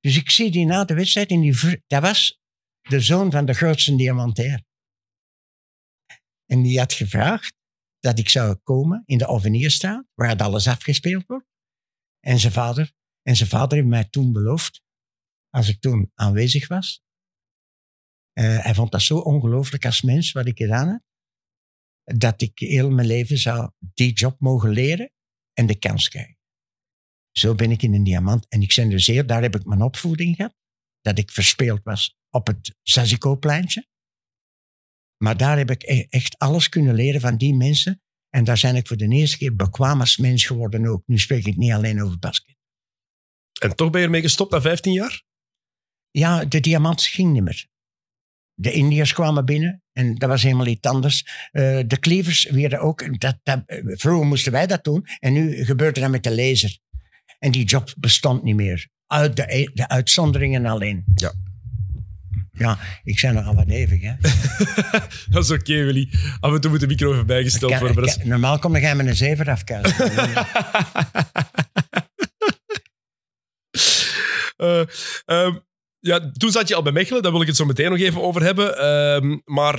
Dus 0.00 0.16
ik 0.16 0.30
zie 0.30 0.50
die 0.50 0.66
na 0.66 0.84
de 0.84 0.94
wedstrijd 0.94 1.30
en 1.30 1.40
die, 1.40 1.82
dat 1.86 2.02
was 2.02 2.40
de 2.80 3.00
zoon 3.00 3.30
van 3.30 3.46
de 3.46 3.54
grootste 3.54 3.96
diamantair. 3.96 4.64
En 6.46 6.62
die 6.62 6.78
had 6.78 6.92
gevraagd 6.92 7.56
dat 7.98 8.18
ik 8.18 8.28
zou 8.28 8.54
komen 8.54 9.02
in 9.06 9.18
de 9.18 9.26
Ovenierstraat, 9.26 10.06
waar 10.14 10.28
het 10.28 10.40
alles 10.40 10.68
afgespeeld 10.68 11.26
wordt. 11.26 11.46
En 12.20 12.38
zijn 12.38 12.52
vader, 12.52 12.92
en 13.22 13.36
zijn 13.36 13.48
vader 13.48 13.76
heeft 13.76 13.88
mij 13.88 14.04
toen 14.04 14.32
beloofd, 14.32 14.82
als 15.48 15.68
ik 15.68 15.80
toen 15.80 16.10
aanwezig 16.14 16.68
was, 16.68 17.02
eh, 18.32 18.64
hij 18.64 18.74
vond 18.74 18.92
dat 18.92 19.02
zo 19.02 19.18
ongelooflijk 19.18 19.84
als 19.84 20.02
mens 20.02 20.32
wat 20.32 20.46
ik 20.46 20.58
gedaan 20.58 20.88
heb, 20.88 21.02
dat 22.04 22.42
ik 22.42 22.58
heel 22.58 22.90
mijn 22.90 23.06
leven 23.06 23.38
zou 23.38 23.70
die 23.78 24.12
job 24.12 24.40
mogen 24.40 24.70
leren 24.70 25.12
en 25.52 25.66
de 25.66 25.78
kans 25.78 26.08
krijgen. 26.08 26.38
Zo 27.30 27.54
ben 27.54 27.70
ik 27.70 27.82
in 27.82 27.94
een 27.94 28.04
diamant. 28.04 28.48
En 28.48 28.62
ik 28.62 28.72
ben 28.76 28.88
dus 28.88 29.04
zeer, 29.04 29.26
daar 29.26 29.42
heb 29.42 29.54
ik 29.54 29.64
mijn 29.64 29.82
opvoeding 29.82 30.36
gehad, 30.36 30.54
dat 31.00 31.18
ik 31.18 31.30
verspeeld 31.30 31.82
was 31.82 32.16
op 32.30 32.46
het 32.46 32.76
Saziko-pleintje. 32.82 33.88
Maar 35.16 35.36
daar 35.36 35.58
heb 35.58 35.70
ik 35.70 35.82
e- 35.82 36.06
echt 36.08 36.38
alles 36.38 36.68
kunnen 36.68 36.94
leren 36.94 37.20
van 37.20 37.36
die 37.36 37.54
mensen. 37.54 38.02
En 38.28 38.44
daar 38.44 38.58
zijn 38.58 38.76
ik 38.76 38.86
voor 38.86 38.96
de 38.96 39.08
eerste 39.08 39.38
keer 39.38 39.56
bekwaam 39.56 40.00
als 40.00 40.16
mens 40.16 40.44
geworden 40.44 40.86
ook. 40.86 41.02
Nu 41.06 41.18
spreek 41.18 41.46
ik 41.46 41.56
niet 41.56 41.72
alleen 41.72 42.02
over 42.02 42.18
basket. 42.18 42.56
En 43.60 43.76
toch 43.76 43.90
ben 43.90 44.00
je 44.00 44.06
ermee 44.06 44.22
gestopt 44.22 44.50
na 44.50 44.60
15 44.60 44.92
jaar? 44.92 45.22
Ja, 46.10 46.44
de 46.44 46.60
diamant 46.60 47.02
ging 47.02 47.32
niet 47.32 47.42
meer. 47.42 47.68
De 48.54 48.72
Indiërs 48.72 49.12
kwamen 49.12 49.44
binnen 49.44 49.82
en 49.92 50.14
dat 50.14 50.28
was 50.28 50.42
helemaal 50.42 50.66
iets 50.66 50.88
anders. 50.88 51.26
Eh, 51.50 51.78
de 51.86 51.98
cleavers 51.98 52.48
werden 52.50 52.80
ook... 52.80 53.20
Dat, 53.20 53.38
dat, 53.42 53.62
vroeger 53.84 54.26
moesten 54.26 54.52
wij 54.52 54.66
dat 54.66 54.84
doen 54.84 55.06
en 55.18 55.32
nu 55.32 55.64
gebeurde 55.64 56.00
dat 56.00 56.10
met 56.10 56.22
de 56.22 56.34
laser. 56.34 56.78
En 57.38 57.50
die 57.50 57.64
job 57.64 57.94
bestond 57.98 58.42
niet 58.42 58.54
meer. 58.56 58.88
Uit 59.06 59.36
de, 59.36 59.70
de 59.74 59.88
uitzonderingen 59.88 60.66
alleen. 60.66 61.04
Ja. 61.14 61.32
Ja, 62.52 62.78
ik 63.02 63.18
zei 63.18 63.34
nogal 63.34 63.54
wat 63.54 63.66
hevig, 63.68 64.02
hè. 64.02 64.14
dat 65.32 65.44
is 65.44 65.50
oké, 65.50 65.84
Willy. 65.84 66.08
Af 66.40 66.54
en 66.54 66.60
toe 66.60 66.70
moet 66.70 66.80
de 66.80 66.86
micro 66.86 67.12
even 67.12 67.26
bijgesteld 67.26 67.72
Kan- 67.72 67.80
worden. 67.80 68.04
kan- 68.04 68.28
normaal 68.28 68.58
kom 68.58 68.76
jij 68.76 68.94
met 68.94 69.06
een 69.06 69.16
zeven 69.16 69.46
afkuisen. 69.46 70.10
Eh, 74.56 74.80
ehm, 75.24 75.56
ja, 76.06 76.30
toen 76.30 76.50
zat 76.50 76.68
je 76.68 76.74
al 76.74 76.82
bij 76.82 76.92
Mechelen, 76.92 77.22
daar 77.22 77.32
wil 77.32 77.40
ik 77.40 77.46
het 77.46 77.56
zo 77.56 77.64
meteen 77.64 77.90
nog 77.90 77.98
even 77.98 78.22
over 78.22 78.42
hebben. 78.42 78.78
Ehm, 78.78 79.38
maar 79.44 79.74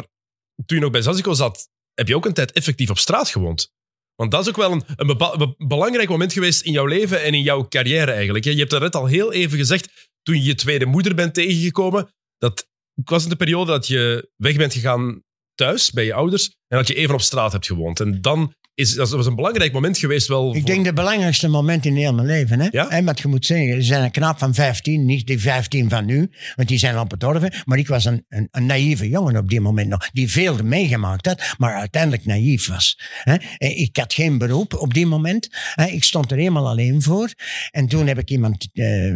toen 0.65 0.77
je 0.77 0.83
nog 0.83 0.91
bij 0.91 1.01
Zazico 1.01 1.33
zat, 1.33 1.69
heb 1.93 2.07
je 2.07 2.15
ook 2.15 2.25
een 2.25 2.33
tijd 2.33 2.51
effectief 2.51 2.89
op 2.89 2.97
straat 2.97 3.29
gewoond. 3.29 3.73
Want 4.15 4.31
dat 4.31 4.41
is 4.41 4.49
ook 4.49 4.55
wel 4.55 4.71
een, 4.71 4.83
een 4.95 5.55
belangrijk 5.57 6.09
moment 6.09 6.33
geweest 6.33 6.61
in 6.61 6.71
jouw 6.71 6.85
leven 6.85 7.23
en 7.23 7.33
in 7.33 7.41
jouw 7.41 7.67
carrière 7.67 8.11
eigenlijk. 8.11 8.45
Je 8.45 8.55
hebt 8.55 8.69
dat 8.69 8.81
net 8.81 8.95
al 8.95 9.05
heel 9.05 9.33
even 9.33 9.57
gezegd, 9.57 10.09
toen 10.21 10.35
je 10.35 10.43
je 10.43 10.55
tweede 10.55 10.85
moeder 10.85 11.15
bent 11.15 11.33
tegengekomen. 11.33 12.09
Dat 12.37 12.67
was 13.03 13.23
in 13.23 13.29
de 13.29 13.35
periode 13.35 13.71
dat 13.71 13.87
je 13.87 14.31
weg 14.35 14.55
bent 14.55 14.73
gegaan 14.73 15.23
thuis 15.55 15.91
bij 15.91 16.05
je 16.05 16.13
ouders 16.13 16.45
en 16.67 16.77
dat 16.77 16.87
je 16.87 16.95
even 16.95 17.13
op 17.13 17.21
straat 17.21 17.51
hebt 17.51 17.65
gewoond. 17.65 17.99
En 17.99 18.21
dan 18.21 18.53
is 18.75 18.93
dat 18.93 19.09
was 19.09 19.25
een 19.25 19.35
belangrijk 19.35 19.73
moment 19.73 19.97
geweest 19.97 20.27
wel. 20.27 20.49
Ik 20.49 20.57
voor- 20.57 20.65
denk 20.69 20.85
het 20.85 20.95
belangrijkste 20.95 21.47
moment 21.47 21.85
in 21.85 21.95
heel 21.95 22.13
mijn 22.13 22.27
leven. 22.27 22.59
Hè? 22.59 22.67
Ja? 22.71 22.89
En 22.89 23.05
wat 23.05 23.19
je 23.19 23.27
moet 23.27 23.45
zeggen, 23.45 23.67
er 23.75 23.83
zijn 23.83 24.03
een 24.03 24.11
knaap 24.11 24.37
van 24.39 24.53
15, 24.53 25.05
niet 25.05 25.27
die 25.27 25.39
15 25.39 25.89
van 25.89 26.05
nu, 26.05 26.31
want 26.55 26.67
die 26.67 26.77
zijn 26.77 26.95
al 26.95 27.05
bedorven. 27.05 27.53
Maar 27.65 27.77
ik 27.77 27.87
was 27.87 28.05
een, 28.05 28.25
een, 28.27 28.47
een 28.51 28.65
naïeve 28.65 29.09
jongen 29.09 29.37
op 29.37 29.49
die 29.49 29.61
moment 29.61 29.89
nog, 29.89 30.09
die 30.11 30.31
veel 30.31 30.63
meegemaakt 30.63 31.25
had, 31.25 31.55
maar 31.57 31.73
uiteindelijk 31.73 32.25
naïef 32.25 32.67
was. 32.67 32.99
Hè? 33.23 33.35
En 33.57 33.77
Ik 33.77 33.97
had 33.97 34.13
geen 34.13 34.37
beroep 34.37 34.73
op 34.73 34.93
die 34.93 35.05
moment. 35.05 35.47
Hè? 35.51 35.85
Ik 35.85 36.03
stond 36.03 36.31
er 36.31 36.37
helemaal 36.37 36.67
alleen 36.67 37.01
voor. 37.01 37.33
En 37.71 37.87
toen 37.87 38.07
heb 38.07 38.17
ik 38.17 38.29
iemand 38.29 38.67
eh, 38.73 39.15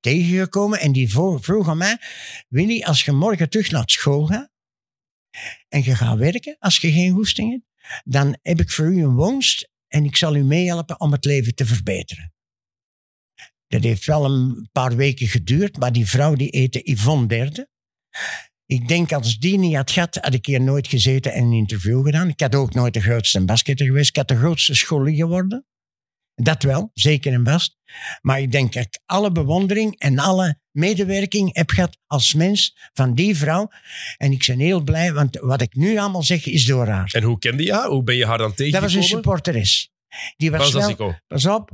tegengekomen 0.00 0.80
en 0.80 0.92
die 0.92 1.10
vroeg 1.40 1.68
aan 1.68 1.76
mij, 1.76 1.96
Willy, 2.48 2.82
als 2.82 3.04
je 3.04 3.12
morgen 3.12 3.48
terug 3.50 3.70
naar 3.70 3.82
school 3.86 4.26
gaat 4.26 4.50
en 5.68 5.84
je 5.84 5.94
gaat 5.94 6.18
werken, 6.18 6.56
als 6.58 6.78
je 6.78 6.92
geen 6.92 7.12
goesting 7.12 7.50
hebt, 7.50 7.64
dan 8.04 8.38
heb 8.42 8.60
ik 8.60 8.70
voor 8.70 8.92
u 8.92 9.02
een 9.02 9.14
woonst 9.14 9.70
en 9.88 10.04
ik 10.04 10.16
zal 10.16 10.36
u 10.36 10.44
meehelpen 10.44 11.00
om 11.00 11.12
het 11.12 11.24
leven 11.24 11.54
te 11.54 11.66
verbeteren. 11.66 12.32
Dat 13.66 13.82
heeft 13.82 14.04
wel 14.04 14.24
een 14.24 14.68
paar 14.72 14.96
weken 14.96 15.26
geduurd, 15.26 15.78
maar 15.78 15.92
die 15.92 16.06
vrouw 16.06 16.34
die 16.34 16.48
heette 16.50 16.80
Yvonne 16.84 17.26
Derde. 17.26 17.68
Ik 18.66 18.88
denk 18.88 19.12
als 19.12 19.38
die 19.38 19.58
niet 19.58 19.76
had 19.76 19.90
gehad, 19.90 20.14
had 20.14 20.34
ik 20.34 20.46
hier 20.46 20.60
nooit 20.60 20.88
gezeten 20.88 21.32
en 21.32 21.44
een 21.44 21.52
interview 21.52 22.04
gedaan. 22.04 22.28
Ik 22.28 22.40
had 22.40 22.54
ook 22.54 22.74
nooit 22.74 22.94
de 22.94 23.00
grootste 23.00 23.44
basketter 23.44 23.86
geweest. 23.86 24.08
Ik 24.08 24.16
had 24.16 24.28
de 24.28 24.36
grootste 24.36 24.74
scholie 24.74 25.16
geworden. 25.16 25.66
Dat 26.42 26.62
wel, 26.62 26.90
zeker 26.94 27.32
en 27.32 27.44
vast. 27.44 27.76
Maar 28.20 28.40
ik 28.40 28.52
denk 28.52 28.72
dat 28.72 28.84
ik 28.84 29.00
alle 29.06 29.32
bewondering 29.32 29.98
en 29.98 30.18
alle 30.18 30.60
medewerking 30.70 31.56
heb 31.56 31.70
gehad 31.70 31.98
als 32.06 32.34
mens 32.34 32.76
van 32.92 33.14
die 33.14 33.36
vrouw. 33.36 33.68
En 34.16 34.32
ik 34.32 34.44
ben 34.46 34.58
heel 34.58 34.82
blij, 34.82 35.12
want 35.12 35.36
wat 35.36 35.60
ik 35.60 35.74
nu 35.74 35.98
allemaal 35.98 36.22
zeg 36.22 36.46
is 36.46 36.64
door 36.64 36.86
haar. 36.86 37.10
En 37.12 37.22
hoe 37.22 37.38
kende 37.38 37.62
je 37.62 37.72
haar? 37.72 37.88
Hoe 37.88 38.02
ben 38.02 38.16
je 38.16 38.26
haar 38.26 38.38
dan 38.38 38.48
Dat 38.48 38.56
was 38.56 38.66
tegengekomen? 38.66 39.02
een 39.02 39.08
supporteres. 39.08 39.90
Die 40.36 40.50
was 40.50 40.72
wel, 40.72 41.14
pas 41.26 41.46
op. 41.46 41.70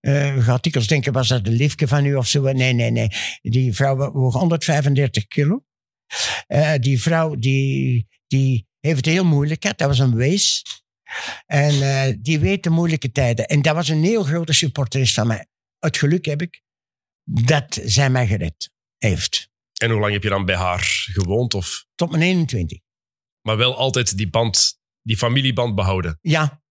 Eh, 0.00 0.44
gaat 0.44 0.62
dikwijls 0.62 0.88
denken, 0.88 1.12
was 1.12 1.28
dat 1.28 1.44
de 1.44 1.50
liefje 1.50 1.88
van 1.88 2.04
u 2.04 2.14
of 2.14 2.28
zo? 2.28 2.52
Nee, 2.52 2.72
nee, 2.72 2.90
nee. 2.90 3.08
Die 3.42 3.74
vrouw 3.74 4.12
woog 4.12 4.34
135 4.34 5.26
kilo. 5.26 5.64
Eh, 6.46 6.74
die 6.80 7.02
vrouw 7.02 7.34
die, 7.34 8.08
die 8.26 8.66
heeft 8.80 8.96
het 8.96 9.06
heel 9.06 9.24
moeilijk 9.24 9.62
gehad. 9.62 9.78
Dat 9.78 9.88
was 9.88 9.98
een 9.98 10.14
wees. 10.14 10.62
En 11.46 11.82
eh, 11.82 12.14
die 12.18 12.38
weet 12.38 12.62
de 12.62 12.70
moeilijke 12.70 13.12
tijden. 13.12 13.46
En 13.46 13.62
dat 13.62 13.74
was 13.74 13.88
een 13.88 14.04
heel 14.04 14.22
grote 14.22 14.52
supporteres 14.52 15.14
van 15.14 15.26
mij. 15.26 15.46
Het 15.78 15.96
geluk 15.96 16.24
heb 16.24 16.42
ik 16.42 16.62
dat 17.24 17.80
zij 17.84 18.10
mij 18.10 18.26
gered 18.26 18.70
heeft. 18.98 19.48
En 19.74 19.90
hoe 19.90 20.00
lang 20.00 20.12
heb 20.12 20.22
je 20.22 20.28
dan 20.28 20.44
bij 20.44 20.56
haar 20.56 20.82
gewoond? 21.12 21.54
Of, 21.54 21.84
Tot 21.94 22.10
mijn 22.10 22.22
21. 22.22 22.78
maar 23.40 23.56
wel 23.56 23.76
altijd 23.76 24.16
die 24.16 24.30
band, 24.30 24.78
die 25.02 25.16
familieband 25.16 25.74
behouden. 25.74 26.18
Ja, 26.20 26.62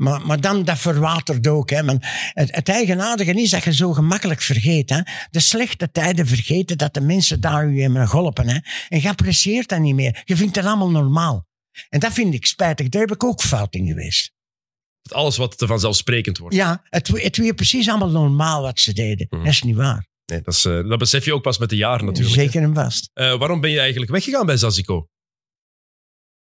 maar, 0.00 0.26
maar 0.26 0.40
dan 0.40 0.64
dat 0.64 0.78
verwatert 0.78 1.46
ook. 1.46 1.70
Hè. 1.70 1.82
Het 2.32 2.68
eigenaardige 2.68 3.32
is 3.32 3.50
dat 3.50 3.64
je 3.64 3.74
zo 3.74 3.92
gemakkelijk 3.92 4.40
vergeet. 4.40 4.90
Hè. 4.90 5.00
De 5.30 5.40
slechte 5.40 5.90
tijden 5.90 6.26
vergeten 6.26 6.78
dat 6.78 6.94
de 6.94 7.00
mensen 7.00 7.40
daar 7.40 7.68
u 7.68 7.82
hebben 7.82 8.08
geholpen. 8.08 8.48
Hè. 8.48 8.58
En 8.88 9.00
je 9.00 9.08
apprecieert 9.08 9.68
dat 9.68 9.78
niet 9.78 9.94
meer. 9.94 10.22
Je 10.24 10.36
vindt 10.36 10.56
het 10.56 10.64
allemaal 10.64 10.90
normaal. 10.90 11.48
En 11.88 12.00
dat 12.00 12.12
vind 12.12 12.34
ik 12.34 12.46
spijtig. 12.46 12.88
Daar 12.88 13.00
heb 13.00 13.10
ik 13.10 13.24
ook 13.24 13.40
fout 13.40 13.74
in 13.74 13.86
geweest. 13.86 14.32
Dat 15.02 15.12
alles 15.12 15.36
wat 15.36 15.58
te 15.58 15.66
vanzelfsprekend 15.66 16.38
wordt. 16.38 16.54
Ja, 16.54 16.80
het, 16.84 17.08
het 17.08 17.36
weer 17.36 17.54
precies 17.54 17.88
allemaal 17.88 18.10
normaal 18.10 18.62
wat 18.62 18.80
ze 18.80 18.92
deden. 18.92 19.26
Mhm. 19.30 19.44
Dat 19.44 19.52
is 19.52 19.62
niet 19.62 19.76
waar. 19.76 20.08
Nee, 20.26 20.40
dat, 20.42 20.54
is, 20.54 20.64
eh, 20.64 20.88
dat 20.88 20.98
besef 20.98 21.24
je 21.24 21.34
ook 21.34 21.42
pas 21.42 21.58
met 21.58 21.68
de 21.68 21.76
jaren 21.76 22.06
natuurlijk. 22.06 22.34
Zeker 22.34 22.62
en 22.62 22.74
vast. 22.74 23.10
Eh, 23.12 23.38
waarom 23.38 23.60
ben 23.60 23.70
je 23.70 23.80
eigenlijk 23.80 24.10
weggegaan 24.10 24.46
bij 24.46 24.56
Zazico? 24.56 25.08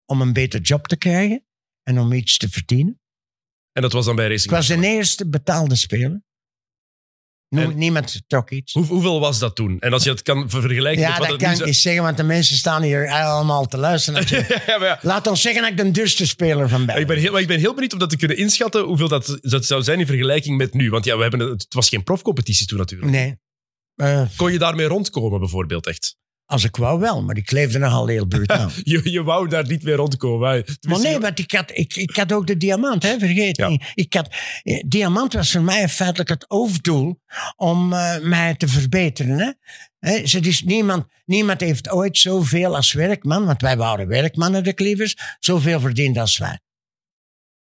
Om 0.05 0.21
een 0.21 0.33
beter 0.33 0.61
job 0.61 0.87
te 0.87 0.97
krijgen 0.97 1.45
en 1.83 1.99
om 1.99 2.13
iets 2.13 2.37
te 2.37 2.49
verdienen. 2.49 3.01
En 3.71 3.81
dat 3.81 3.91
was 3.91 4.05
dan 4.05 4.15
bij 4.15 4.25
Ik 4.25 4.31
Racing 4.31 4.51
was 4.51 4.67
de 4.67 4.87
eerste 4.87 5.29
betaalde 5.29 5.75
speler. 5.75 6.21
Niemand 7.51 8.21
trok 8.27 8.49
iets. 8.49 8.73
Hoe, 8.73 8.85
hoeveel 8.85 9.19
was 9.19 9.39
dat 9.39 9.55
toen? 9.55 9.79
En 9.79 9.93
als 9.93 10.03
je 10.03 10.09
het 10.09 10.21
kan 10.21 10.49
vergelijken 10.49 11.01
Ja, 11.01 11.09
met 11.09 11.17
wat 11.17 11.27
dat 11.27 11.39
het 11.39 11.49
kan 11.49 11.59
ik 11.59 11.65
niet 11.65 11.75
zeggen, 11.75 12.03
want 12.03 12.17
de 12.17 12.23
mensen 12.23 12.55
staan 12.55 12.81
hier 12.81 13.09
allemaal 13.09 13.65
te 13.65 13.77
luisteren. 13.77 14.25
ja, 14.67 14.77
ja. 14.79 14.99
Laat 15.01 15.27
ons 15.27 15.41
zeggen 15.41 15.61
dat 15.61 15.71
ik 15.71 15.77
de 15.77 15.91
duurste 15.91 16.27
speler 16.27 16.69
van 16.69 16.85
ben. 16.85 16.99
Ik 16.99 17.07
ben, 17.07 17.17
heel, 17.17 17.31
maar 17.31 17.41
ik 17.41 17.47
ben 17.47 17.59
heel 17.59 17.73
benieuwd 17.73 17.93
om 17.93 17.99
dat 17.99 18.09
te 18.09 18.17
kunnen 18.17 18.37
inschatten 18.37 18.83
hoeveel 18.83 19.07
dat, 19.07 19.37
dat 19.41 19.65
zou 19.65 19.83
zijn 19.83 19.99
in 19.99 20.05
vergelijking 20.05 20.57
met 20.57 20.73
nu. 20.73 20.89
Want 20.89 21.05
ja, 21.05 21.15
we 21.15 21.21
hebben 21.21 21.39
het, 21.39 21.61
het 21.61 21.73
was 21.73 21.89
geen 21.89 22.03
profcompetitie 22.03 22.65
toen 22.65 22.77
natuurlijk. 22.77 23.11
Nee. 23.11 23.39
Eh, 23.95 24.23
Kon 24.35 24.51
je 24.51 24.59
daarmee 24.59 24.85
rondkomen 24.85 25.39
bijvoorbeeld 25.39 25.87
echt? 25.87 26.15
Als 26.51 26.63
ik 26.63 26.75
wou 26.75 26.99
wel, 26.99 27.23
maar 27.23 27.37
ik 27.37 27.51
leefde 27.51 27.77
nogal 27.79 28.07
heel 28.07 28.25
brutaal. 28.25 28.69
Je, 28.83 29.11
je 29.11 29.23
wou 29.23 29.47
daar 29.47 29.67
niet 29.67 29.83
mee 29.83 29.95
rondkomen. 29.95 30.51
hè? 30.51 30.61
maar 30.89 30.99
nee, 30.99 31.19
want 31.19 31.39
ik 31.39 31.51
had, 31.51 31.71
ik, 31.77 31.95
ik 31.95 32.15
had 32.15 32.33
ook 32.33 32.47
de 32.47 32.57
diamant, 32.57 33.03
hè, 33.03 33.19
vergeet 33.19 33.57
Ja. 33.57 33.67
niet. 33.67 33.91
Ik 33.93 34.13
had, 34.13 34.27
eh, 34.63 34.83
diamant 34.87 35.33
was 35.33 35.51
voor 35.51 35.61
mij 35.61 35.89
feitelijk 35.89 36.29
het 36.29 36.45
hoofddoel 36.47 37.19
om 37.55 37.93
eh, 37.93 38.19
mij 38.19 38.55
te 38.55 38.67
verbeteren. 38.67 39.39
Hè. 39.39 39.51
Hè, 40.11 40.27
ze- 40.27 40.39
dus 40.39 40.63
niemand, 40.63 41.05
niemand 41.25 41.59
heeft 41.61 41.89
ooit 41.89 42.17
zoveel 42.17 42.75
als 42.75 42.93
werkman, 42.93 43.45
want 43.45 43.61
wij 43.61 43.77
waren 43.77 44.07
werkmannen, 44.07 44.63
de 44.63 44.73
Cleavers, 44.73 45.15
zoveel 45.39 45.79
verdiend 45.79 46.17
als 46.17 46.37
wij. 46.37 46.59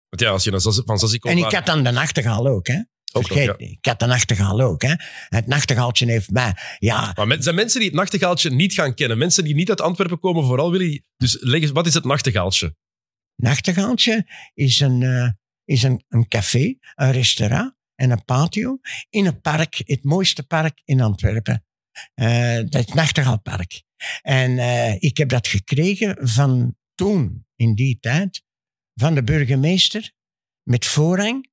Want 0.10 0.22
ja, 0.22 0.30
als 0.30 0.44
je 0.44 0.60
Zaz- 0.60 0.82
van 0.86 0.98
Zazico 1.00 1.30
En 1.30 1.38
ik 1.38 1.52
had 1.52 1.66
dan 1.66 1.84
de 1.84 1.92
nachtegaal 1.92 2.48
ook, 2.48 2.68
hè. 2.68 2.80
Ook 3.16 3.22
nog, 3.22 3.32
Vergeet 3.38 3.60
ja. 3.60 3.66
niet, 3.66 3.78
ik 3.78 3.86
had 3.86 4.00
de 4.00 4.06
nachtegaal 4.06 4.62
ook, 4.62 4.82
hè. 4.82 4.94
Het 5.28 5.48
nachtegaaltje 5.48 6.06
heeft 6.06 6.32
mij, 6.32 6.54
ja, 6.80 7.12
Maar 7.16 7.28
men- 7.28 7.44
zijn 7.44 7.56
mensen 7.56 7.80
die 7.80 7.90
het 7.90 7.98
nachtegaaltje 7.98 8.50
niet 8.50 8.74
gaan 8.74 8.94
kennen? 8.94 9.18
Mensen 9.18 9.44
die 9.44 9.56
niet 9.56 9.70
uit 9.70 9.82
Antwerpen 9.82 10.20
komen, 10.20 10.46
vooral 10.46 10.72
willen... 10.72 11.04
Dus 11.18 11.38
leg 11.40 11.62
eens, 11.62 11.72
wat 11.72 11.88
is 11.88 11.94
het 11.94 12.06
nachtegaaltje? 12.06 12.76
Nachtegaaltje 13.36 14.28
is 14.54 14.80
een, 14.80 15.04
eh, 15.04 15.30
is 15.64 15.84
een, 15.84 16.04
een 16.10 16.28
café, 16.28 16.76
een 16.96 17.12
restaurant 17.12 17.76
en 17.96 18.12
een 18.12 18.26
patio 18.26 18.80
in 19.10 19.26
een 19.26 19.42
park, 19.42 19.82
het 19.86 20.04
mooiste 20.04 20.44
park 20.44 20.82
in 20.86 21.02
Antwerpen. 21.02 21.66
Eh, 22.14 22.56
dat 22.56 22.74
het 22.74 22.94
Nachtegaalpark. 22.94 23.84
En 24.22 24.58
eh, 24.58 24.96
ik 25.00 25.18
heb 25.18 25.30
dat 25.30 25.48
gekregen 25.48 26.18
van 26.28 26.76
toen, 26.96 27.46
in 27.56 27.76
die 27.76 27.98
tijd, 28.00 28.44
van 28.94 29.16
de 29.16 29.24
burgemeester 29.24 30.12
met 30.64 30.86
voorrang 30.86 31.50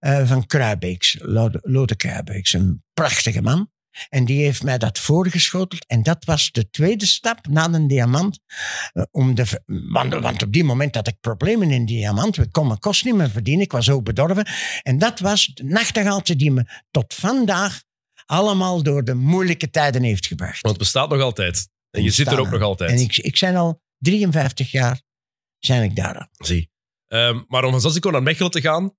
eh, 0.00 0.26
van 0.28 0.46
Kruibeeks, 0.46 1.16
Lode, 1.62 1.96
Kruibeeks, 1.96 2.52
een 2.52 2.84
prachtige 2.92 3.42
man. 3.42 3.70
En 4.08 4.24
die 4.24 4.42
heeft 4.42 4.62
mij 4.62 4.78
dat 4.78 4.98
voorgeschoteld. 4.98 5.86
En 5.86 6.02
dat 6.02 6.24
was 6.24 6.50
de 6.52 6.70
tweede 6.70 7.06
stap 7.06 7.46
na 7.46 7.72
een 7.72 7.86
diamant. 7.86 8.38
eh, 8.92 9.02
om 9.10 9.34
de, 9.34 9.62
want, 9.66 10.14
want 10.14 10.42
op 10.42 10.52
die 10.52 10.64
moment 10.64 10.94
had 10.94 11.08
ik 11.08 11.20
problemen 11.20 11.70
in 11.70 11.86
diamant. 11.86 12.38
Ik 12.38 12.52
kon 12.52 12.66
mijn 12.66 12.78
kost 12.78 13.04
niet 13.04 13.14
meer 13.14 13.30
verdienen. 13.30 13.64
Ik 13.64 13.72
was 13.72 13.90
ook 13.90 14.04
bedorven. 14.04 14.46
En 14.82 14.98
dat 14.98 15.18
was 15.18 15.46
de 15.46 15.64
nachtegaaltje 15.64 16.36
die 16.36 16.50
me 16.50 16.64
tot 16.90 17.14
vandaag 17.14 17.82
allemaal 18.26 18.82
door 18.82 19.04
de 19.04 19.14
moeilijke 19.14 19.70
tijden 19.70 20.02
heeft 20.02 20.26
gebracht. 20.26 20.60
Want 20.60 20.74
het 20.74 20.84
bestaat 20.84 21.10
nog 21.10 21.20
altijd. 21.20 21.68
En 21.90 22.02
je 22.02 22.10
zit 22.10 22.26
er 22.26 22.40
ook 22.40 22.50
nog 22.50 22.62
altijd. 22.62 22.90
En 22.90 22.98
ik, 22.98 23.16
ik 23.16 23.36
zijn 23.36 23.56
al 23.56 23.82
53 23.98 24.70
jaar 24.70 25.02
zijn 25.58 25.82
ik 25.82 25.96
daar 25.96 26.18
al. 26.18 26.26
Zie. 26.46 26.70
Ehm, 27.06 27.40
maar 27.48 27.64
om 27.64 27.70
van 27.70 27.80
Zazico 27.80 28.10
naar 28.10 28.22
Mechelen 28.22 28.50
te 28.50 28.60
gaan, 28.60 28.96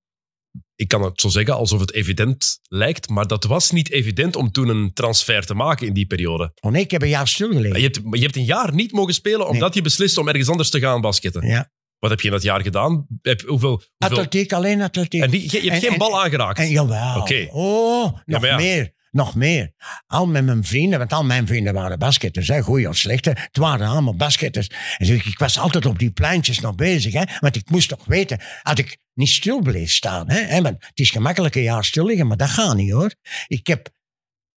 ik 0.82 0.88
kan 0.88 1.01
het 1.03 1.21
zo 1.21 1.29
zeggen 1.29 1.55
alsof 1.55 1.79
het 1.79 1.93
evident 1.93 2.59
lijkt, 2.67 3.09
maar 3.09 3.27
dat 3.27 3.43
was 3.43 3.71
niet 3.71 3.91
evident 3.91 4.36
om 4.36 4.51
toen 4.51 4.67
een 4.67 4.93
transfer 4.93 5.45
te 5.45 5.53
maken 5.53 5.88
in 5.88 5.93
die 5.93 6.05
periode. 6.05 6.51
Oh 6.59 6.71
nee, 6.71 6.82
ik 6.82 6.91
heb 6.91 7.01
een 7.01 7.09
jaar 7.09 7.27
stilgelegen. 7.27 7.77
Je 7.82 7.84
hebt, 7.84 7.99
je 8.11 8.21
hebt 8.21 8.36
een 8.36 8.45
jaar 8.45 8.73
niet 8.73 8.91
mogen 8.91 9.13
spelen 9.13 9.47
omdat 9.47 9.73
je 9.73 9.82
beslist 9.82 10.17
om 10.17 10.27
ergens 10.27 10.49
anders 10.49 10.69
te 10.69 10.79
gaan 10.79 11.01
basketten. 11.01 11.47
Ja. 11.47 11.71
Wat 11.99 12.09
heb 12.09 12.19
je 12.19 12.27
in 12.27 12.34
dat 12.34 12.43
jaar 12.43 12.61
gedaan? 12.61 13.05
Heb, 13.21 13.41
hoeveel, 13.41 13.69
hoeveel... 13.69 13.84
Atletiek, 13.97 14.53
alleen 14.53 14.82
atletiek. 14.82 15.21
En 15.21 15.29
die, 15.29 15.41
je, 15.41 15.63
je 15.63 15.69
hebt 15.69 15.73
En- 15.73 15.79
geen 15.82 15.91
en- 15.91 15.97
bal 15.97 16.21
aangeraakt. 16.23 16.59
En 16.59 16.69
jawel. 16.69 17.19
Oké. 17.19 17.47
Oh, 17.51 18.17
nog 18.25 18.45
ja. 18.45 18.55
meer. 18.55 18.93
Nog 19.12 19.36
meer. 19.36 19.74
Al 20.07 20.28
met 20.28 20.45
mijn 20.45 20.64
vrienden, 20.64 20.99
want 20.99 21.14
al 21.14 21.24
mijn 21.24 21.47
vrienden 21.47 21.74
waren 21.74 21.99
basketters, 21.99 22.47
hè, 22.47 22.62
goeie 22.62 22.88
of 22.89 22.97
slechte. 22.97 23.30
Het 23.30 23.57
waren 23.57 23.88
allemaal 23.88 24.16
basketters. 24.16 24.68
En 24.97 25.05
zo, 25.05 25.14
ik 25.14 25.38
was 25.39 25.57
altijd 25.57 25.86
op 25.86 25.99
die 25.99 26.12
pleintjes 26.12 26.59
nog 26.59 26.76
bezig, 26.76 27.14
hè, 27.14 27.24
want 27.39 27.55
ik 27.55 27.70
moest 27.70 27.89
toch 27.89 28.05
weten, 28.05 28.41
had 28.62 28.78
ik 28.78 28.97
niet 29.14 29.30
stil 29.30 29.62
bleef 29.62 29.91
staan. 29.91 30.30
Hè, 30.30 30.39
hè, 30.39 30.62
want 30.62 30.86
het 30.86 30.99
is 30.99 31.09
gemakkelijk 31.09 31.55
een 31.55 31.62
jaar 31.62 31.86
stil 31.86 32.05
liggen, 32.05 32.28
maar 32.28 32.38
dat 32.38 32.49
gaat 32.49 32.76
niet 32.76 32.91
hoor. 32.91 33.14
Ik 33.47 33.68
heb, 33.68 33.89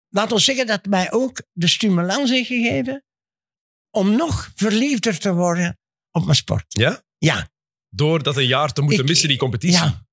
laat 0.08 0.32
ons 0.32 0.44
zeggen, 0.44 0.66
dat 0.66 0.86
mij 0.86 1.12
ook 1.12 1.42
de 1.52 1.68
stimulans 1.68 2.30
heeft 2.30 2.46
gegeven 2.48 3.04
om 3.90 4.16
nog 4.16 4.52
verliefder 4.54 5.18
te 5.18 5.32
worden 5.34 5.78
op 6.10 6.24
mijn 6.24 6.36
sport. 6.36 6.64
Ja? 6.68 7.02
Ja, 7.18 7.50
Door 7.94 8.22
dat 8.22 8.36
een 8.36 8.46
jaar 8.46 8.72
te 8.72 8.80
moeten 8.82 9.00
Ik- 9.02 9.08
missen, 9.08 9.28
die 9.28 9.38
competitie. 9.38 9.78
ja, 9.78 10.06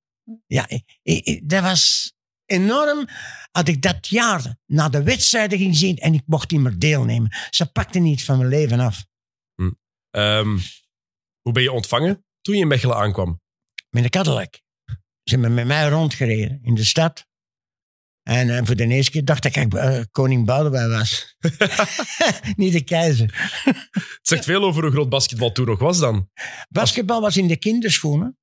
ja 0.47 0.67
ik- 0.69 0.99
ik- 1.01 1.25
ik- 1.25 1.49
dat 1.49 1.63
was 1.63 2.13
enorm. 2.45 3.07
Had 3.51 3.67
ik 3.67 3.81
dat 3.81 4.07
jaar 4.07 4.55
naar 4.65 4.91
de 4.91 5.03
wedstrijden 5.03 5.57
ging 5.57 5.75
zien 5.75 5.97
en 5.97 6.13
ik 6.13 6.23
mocht 6.25 6.51
niet 6.51 6.61
meer 6.61 6.79
deelnemen. 6.79 7.37
Ze 7.49 7.71
pakte 7.71 7.99
niet 7.99 8.23
van 8.23 8.37
mijn 8.37 8.49
leven 8.49 8.79
af. 8.79 9.05
Ehm, 10.09 10.57
hoe 11.41 11.53
ben 11.53 11.63
je 11.63 11.71
ontvangen 11.71 12.25
toen 12.41 12.55
je 12.55 12.61
in 12.61 12.67
Mechelen 12.67 12.95
aankwam? 12.95 13.41
Met 13.89 14.03
een 14.03 14.09
Cadillac. 14.09 14.61
Ze 15.23 15.35
hebben 15.35 15.53
met 15.53 15.65
mij 15.65 15.89
rondgereden 15.89 16.59
in 16.63 16.75
de 16.75 16.83
stad. 16.83 17.27
En 18.23 18.49
eh, 18.49 18.65
voor 18.65 18.75
de 18.75 18.87
eerste 18.87 19.11
keer 19.11 19.25
dacht 19.25 19.45
ik 19.45 19.53
dat 19.53 19.63
ik 19.63 19.73
eh, 19.73 20.01
koning 20.11 20.45
Boudewijn 20.45 20.89
was. 20.89 21.35
niet 22.55 22.73
de 22.73 22.83
keizer. 22.83 23.51
Het 23.63 24.19
zegt 24.21 24.45
veel 24.45 24.63
over 24.63 24.83
hoe 24.83 24.91
groot 24.91 25.09
basketbal 25.09 25.51
toen 25.51 25.65
nog 25.65 25.79
was 25.79 25.99
dan. 25.99 26.29
Basketbal 26.69 27.21
was 27.21 27.37
in 27.37 27.47
de 27.47 27.57
kinderschoenen. 27.57 28.37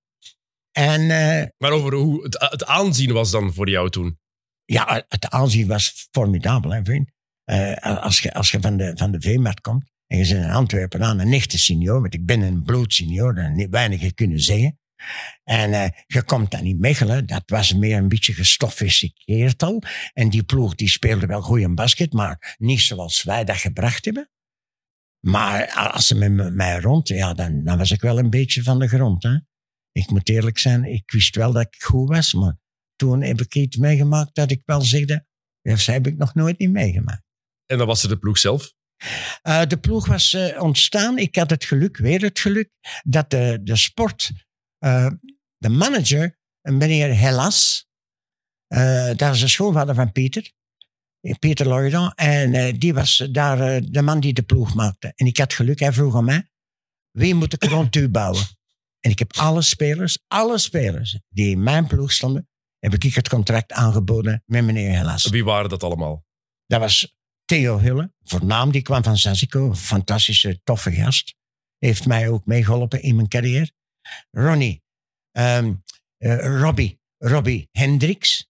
En 0.73 1.11
eh, 1.11 1.47
Maar 1.59 1.71
over 1.71 1.95
hoe 1.95 2.23
het, 2.23 2.37
het 2.51 2.65
aanzien 2.65 3.13
was 3.13 3.31
dan 3.31 3.55
voor 3.55 3.69
jou 3.69 3.91
toen. 3.91 4.19
Ja, 4.67 5.05
het 5.09 5.31
aanzien 5.31 5.67
was 5.67 6.09
formidabel, 6.11 6.71
hè, 6.73 6.85
vriend. 6.85 7.11
Eh, 7.45 8.03
als 8.03 8.21
je, 8.21 8.35
als 8.35 8.51
je 8.51 8.61
van 8.61 8.77
de, 8.77 8.93
van 8.95 9.13
de 9.13 9.21
Veemarkt 9.21 9.61
komt 9.61 9.91
en 10.07 10.19
je 10.19 10.29
bent 10.29 10.45
in 10.45 10.51
Antwerpen 10.51 11.05
aan 11.05 11.19
een 11.19 11.33
echte 11.33 11.59
senior, 11.59 12.01
want 12.01 12.15
ik 12.15 12.27
ben 12.27 12.41
een 12.41 12.63
bloedsenior, 12.63 13.35
dat 13.35 13.51
niet 13.51 13.71
weinigen 13.71 14.15
kunnen 14.15 14.41
zeggen. 14.41 14.79
En 15.45 15.73
eh, 15.73 15.89
je 16.07 16.23
komt 16.23 16.51
dan 16.51 16.61
in 16.65 16.81
Mechelen, 16.81 17.27
dat 17.27 17.43
was 17.47 17.75
meer 17.75 17.97
een 17.97 18.09
beetje 18.09 18.33
gestoffiskeerd 18.35 19.63
al. 19.63 19.83
En 20.13 20.29
die 20.31 20.43
ploeg 20.43 20.75
die 20.75 20.89
speelde 20.89 21.27
wel 21.27 21.43
goed 21.43 21.61
in 21.61 21.75
basket, 21.75 22.13
maar 22.13 22.57
niet 22.59 22.81
zoals 22.81 23.23
wij 23.23 23.45
dat 23.45 23.57
gebracht 23.57 24.05
hebben. 24.05 24.31
Maar 25.21 25.71
als 25.71 26.07
ze 26.07 26.15
met 26.15 26.31
me- 26.33 26.51
mij 26.51 26.81
rond, 26.81 27.09
ja, 27.09 27.35
dan, 27.35 27.65
dan 27.65 27.79
was 27.79 27.91
ik 27.91 28.01
wel 28.01 28.19
een 28.19 28.31
beetje 28.31 28.63
van 28.63 28.79
de 28.79 28.89
grond. 28.89 29.23
Hè. 29.23 29.37
Ik 29.93 30.11
moet 30.11 30.29
eerlijk 30.29 30.59
zijn, 30.59 30.85
ik 30.85 31.11
wist 31.11 31.37
wel 31.37 31.53
dat 31.53 31.63
ik 31.63 31.83
goed 31.83 32.09
was, 32.09 32.35
maar 32.35 32.57
toen 32.97 33.23
heb 33.23 33.41
ik 33.41 33.55
iets 33.55 33.77
meegemaakt 33.77 34.35
dat 34.35 34.51
ik 34.51 34.63
wel 34.65 34.81
zegde, 34.81 35.27
dat 35.63 35.85
heb 35.85 36.07
ik 36.07 36.17
nog 36.17 36.35
nooit 36.35 36.59
niet 36.59 36.71
meegemaakt. 36.71 37.25
En 37.67 37.79
dan 37.79 37.87
was 37.87 38.03
er 38.03 38.09
de 38.09 38.19
ploeg 38.19 38.39
zelf. 38.39 38.75
Eh, 39.43 39.67
de 39.67 39.79
ploeg 39.79 40.07
was 40.07 40.33
eh, 40.33 40.63
ontstaan. 40.63 41.19
Ik 41.19 41.37
had 41.37 41.51
het 41.51 41.65
geluk, 41.65 41.97
weer 41.97 42.21
het 42.21 42.39
geluk, 42.39 42.71
dat 43.05 43.31
de, 43.31 43.61
de 43.63 43.77
sport, 43.77 44.31
eh, 44.79 45.11
de 45.57 45.69
manager, 45.69 46.39
een 46.61 46.77
meneer 46.77 47.19
Hellas, 47.19 47.85
dat 49.17 49.35
is 49.35 49.41
de 49.41 49.49
schoonvader 49.49 49.95
van 49.95 50.13
Pieter, 50.13 50.53
Pieter 51.39 51.69
Loidan, 51.69 52.13
en 52.15 52.79
die 52.79 52.95
was 52.95 53.27
daar 53.31 53.91
de 53.91 54.03
man 54.03 54.21
die 54.21 54.33
de 54.33 54.43
ploeg 54.43 54.75
maakte. 54.75 55.13
En 55.17 55.27
ik 55.27 55.37
had 55.37 55.53
geluk, 55.53 55.79
hij 55.79 55.93
vroeg 55.93 56.17
aan 56.17 56.25
mij, 56.25 56.49
wie 57.11 57.35
moet 57.35 57.53
ik 57.53 57.65
rond 57.65 57.97
u 57.97 58.09
bouwen? 58.09 58.45
En 59.01 59.11
ik 59.11 59.19
heb 59.19 59.37
alle 59.37 59.63
spelers, 59.63 60.19
alle 60.27 60.59
spelers 60.59 61.19
die 61.29 61.51
in 61.51 61.63
mijn 61.63 61.87
ploeg 61.87 62.13
stonden, 62.13 62.49
heb 62.93 63.05
ik 63.05 63.15
het 63.15 63.29
contract 63.29 63.73
aangeboden 63.73 64.43
met 64.47 64.65
meneer 64.65 64.93
Hellas. 64.93 65.27
Wie 65.27 65.45
waren 65.45 65.71
dat 65.71 65.83
allemaal? 65.83 66.25
Dat 66.67 66.81
was 66.81 67.17
Theo 67.45 67.79
Hulle, 67.79 68.13
voornaam, 68.23 68.71
die 68.71 68.83
kwam 68.83 69.03
van. 69.03 69.17
Een 69.23 69.77
fantastische, 69.77 70.61
toffe 70.65 70.93
gast. 70.93 71.35
Heeft 71.79 72.07
mij 72.07 72.29
ook 72.29 72.47
meegeholpen 72.47 73.03
in 73.03 73.17
mijn 73.17 73.29
carrière. 73.29 73.71
Ronnie, 74.31 74.83
ehm, 75.33 75.75
eh, 76.19 76.61
Robbie, 76.61 77.01
Robbie 77.19 77.69
Hendricks. 77.73 78.49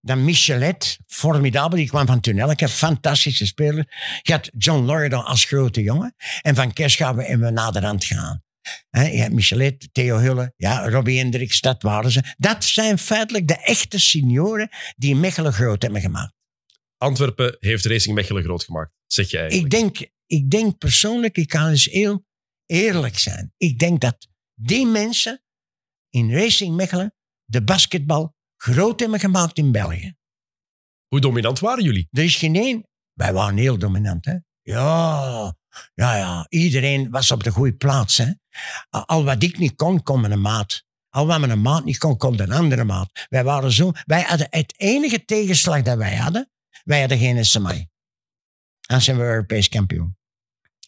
Dan 0.00 0.24
Michelet, 0.24 0.98
formidabel, 1.06 1.78
die 1.78 1.88
kwam 1.88 2.06
van 2.06 2.20
Tunnelke, 2.20 2.68
fantastische 2.68 3.46
speler. 3.46 3.86
Je 4.22 4.32
had 4.32 4.50
John 4.58 4.84
Loridan 4.84 5.24
als 5.24 5.44
grote 5.44 5.82
jongen. 5.82 6.14
En 6.40 6.54
van 6.54 6.72
Kerschaven 6.72 7.26
en 7.26 7.40
we 7.40 7.50
naderhand 7.50 8.04
gaan. 8.04 8.42
Hè, 8.90 9.02
je 9.02 9.20
hebt 9.20 9.34
Michelet, 9.34 9.88
Theo 9.92 10.16
Hulle, 10.16 10.52
ja, 10.56 10.88
Robbie 10.88 11.18
Hendricks, 11.18 11.60
dat 11.60 11.82
waren 11.82 12.10
ze. 12.10 12.34
Dat 12.36 12.64
zijn 12.64 12.98
feitelijk 12.98 13.48
de 13.48 13.56
echte 13.56 13.98
senioren 13.98 14.68
die 14.96 15.16
Mechelen 15.16 15.52
groot 15.52 15.82
hebben 15.82 16.00
gemaakt. 16.00 16.34
Antwerpen 16.96 17.56
heeft 17.58 17.84
Racing 17.84 18.14
Mechelen 18.14 18.42
groot 18.42 18.64
gemaakt, 18.64 18.92
zeg 19.06 19.30
je 19.30 19.38
eigenlijk. 19.38 19.74
Ik 19.74 19.80
denk, 19.80 20.10
ik 20.26 20.50
denk 20.50 20.78
persoonlijk, 20.78 21.36
ik 21.36 21.48
kan 21.48 21.68
eens 21.68 21.84
heel 21.84 22.24
eerlijk 22.66 23.18
zijn. 23.18 23.52
Ik 23.56 23.78
denk 23.78 24.00
dat 24.00 24.28
die 24.54 24.86
mensen 24.86 25.42
in 26.08 26.32
Racing 26.32 26.76
Mechelen 26.76 27.14
de 27.44 27.64
basketbal 27.64 28.34
groot 28.56 29.00
hebben 29.00 29.20
gemaakt 29.20 29.58
in 29.58 29.72
België. 29.72 30.16
Hoe 31.08 31.20
dominant 31.20 31.58
waren 31.58 31.84
jullie? 31.84 32.08
Er 32.10 32.24
is 32.24 32.36
geen 32.36 32.56
één. 32.56 32.86
Wij 33.12 33.32
waren 33.32 33.56
heel 33.56 33.78
dominant, 33.78 34.24
hè? 34.24 34.36
Ja, 34.62 35.56
ja, 35.94 36.16
ja. 36.16 36.46
Iedereen 36.48 37.10
was 37.10 37.30
op 37.30 37.42
de 37.42 37.50
goede 37.50 37.76
plaats, 37.76 38.16
hè? 38.16 38.32
Al 38.90 39.24
wat 39.24 39.42
ik 39.42 39.58
niet 39.58 39.74
kon, 39.74 40.02
kon 40.02 40.20
mijn 40.20 40.40
maat. 40.40 40.84
Al 41.08 41.26
wat 41.26 41.40
mijn 41.40 41.60
maat 41.60 41.84
niet 41.84 41.98
kon, 41.98 42.16
kon 42.16 42.40
een 42.40 42.52
andere 42.52 42.84
maat. 42.84 43.26
Wij 43.28 43.44
waren 43.44 43.72
zo. 43.72 43.92
Wij 44.04 44.22
hadden 44.22 44.46
het 44.50 44.74
enige 44.76 45.24
tegenslag 45.24 45.82
dat 45.82 45.96
wij 45.96 46.16
hadden. 46.16 46.50
Wij 46.84 47.00
hadden 47.00 47.18
geen 47.18 47.44
SMI. 47.44 47.88
Dan 48.80 49.00
zijn 49.00 49.16
we 49.16 49.22
Europees 49.22 49.68
kampioen. 49.68 50.16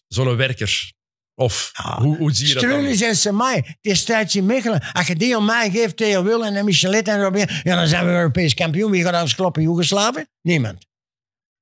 Zo'n 0.09 0.37
werker. 0.37 0.93
Of 1.35 1.71
Ja. 1.73 2.01
hoe, 2.01 2.17
hoe 2.17 2.33
zie 2.33 2.47
je 2.47 2.55
dat 2.55 2.63
dan? 2.63 3.09
En 3.09 3.17
Semai, 3.17 3.77
destijds 3.81 4.37
in 4.37 4.47
Mechelen. 4.47 4.93
Als 4.93 5.07
je 5.07 5.17
die 5.17 5.37
aan 5.37 5.45
mij 5.45 5.71
geeft, 5.71 5.97
Theo 5.97 6.23
Willen 6.23 6.55
en 6.57 6.65
Michelet 6.65 7.09
en 7.09 7.21
Robin, 7.21 7.49
ja, 7.63 7.77
dan 7.77 7.87
zijn 7.87 8.05
we 8.07 8.11
Europees 8.13 8.55
kampioen. 8.55 8.91
Wie 8.91 9.03
gaat 9.03 9.23
ons 9.23 9.35
kloppen, 9.35 9.63
Joegoslaven? 9.63 10.29
Niemand. 10.43 10.87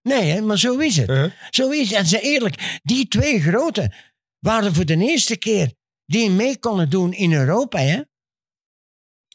Nee, 0.03 0.31
hè, 0.31 0.41
maar 0.41 0.59
zo 0.59 0.79
is 0.79 0.97
het. 0.97 1.09
Uh-huh. 1.09 1.33
Zo 1.51 1.71
is 1.71 1.89
het. 1.89 1.99
En 1.99 2.07
ze 2.07 2.21
eerlijk, 2.21 2.81
die 2.83 3.09
twee 3.09 3.41
grote 3.41 3.93
waren 4.39 4.75
voor 4.75 4.85
de 4.85 4.97
eerste 4.97 5.37
keer 5.37 5.73
die 6.07 6.31
mee 6.31 6.59
konden 6.59 6.91
doen 6.91 7.13
in 7.13 7.33
Europa. 7.33 7.79
Hè? 7.79 8.01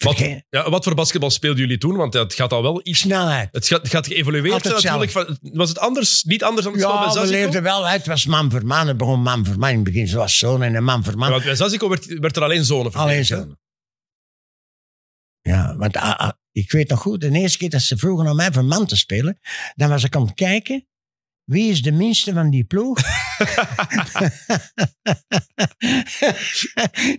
Wat, 0.03 0.17
ja, 0.49 0.69
wat 0.69 0.83
voor 0.83 0.95
basketbal 0.95 1.29
speelden 1.29 1.61
jullie 1.61 1.77
toen? 1.77 1.95
Want 1.95 2.13
het 2.13 2.33
gaat 2.33 2.53
al 2.53 2.61
wel 2.61 2.79
iets... 2.83 2.99
Snelheid. 2.99 3.49
Het 3.51 3.67
gaat, 3.67 3.81
het 3.81 3.89
gaat 3.89 4.07
geëvolueerd 4.07 4.63
natuurlijk. 4.63 5.11
Van, 5.11 5.37
was 5.41 5.69
het 5.69 5.79
anders? 5.79 6.23
Niet 6.23 6.43
anders 6.43 6.63
dan 6.63 6.73
het 6.73 6.81
spel 6.81 6.99
bij 6.99 7.13
Ja, 7.13 7.21
we 7.21 7.27
leefden 7.27 7.63
wel 7.63 7.87
uit. 7.87 7.97
Het 7.97 8.07
was 8.07 8.25
man 8.25 8.51
voor 8.51 8.65
man. 8.65 8.87
Het 8.87 8.97
begon 8.97 9.21
man 9.21 9.45
voor 9.45 9.57
man. 9.57 9.69
In 9.69 9.75
het 9.75 9.83
begin 9.83 10.07
zoals 10.07 10.37
zoon 10.37 10.63
en 10.63 10.75
een 10.75 10.83
man 10.83 11.03
voor 11.03 11.17
man. 11.17 11.27
Ja, 11.27 11.33
want 11.33 11.43
bij 11.43 11.55
Zazico 11.55 11.89
werd, 11.89 12.05
werd 12.05 12.35
er 12.35 12.43
alleen 12.43 12.65
zone 12.65 12.89
Alleen 12.91 13.25
verdedigd, 13.25 13.29
hè? 13.29 13.35
zo. 13.35 13.55
Ja, 15.41 15.75
want 15.77 15.97
ah, 15.97 16.17
ah, 16.17 16.31
ik 16.51 16.71
weet 16.71 16.89
nog 16.89 16.99
goed, 16.99 17.21
de 17.21 17.31
eerste 17.31 17.57
keer 17.57 17.69
dat 17.69 17.81
ze 17.81 17.97
vroegen 17.97 18.29
om 18.29 18.35
mij 18.35 18.51
voor 18.51 18.65
man 18.65 18.85
te 18.85 18.95
spelen, 18.95 19.39
dan 19.75 19.89
was 19.89 20.03
ik 20.03 20.15
aan 20.15 20.21
het 20.25 20.33
kijken, 20.33 20.87
wie 21.47 21.71
is 21.71 21.81
de 21.81 21.91
minste 21.91 22.33
van 22.33 22.49
die 22.49 22.63
ploeg? 22.63 22.99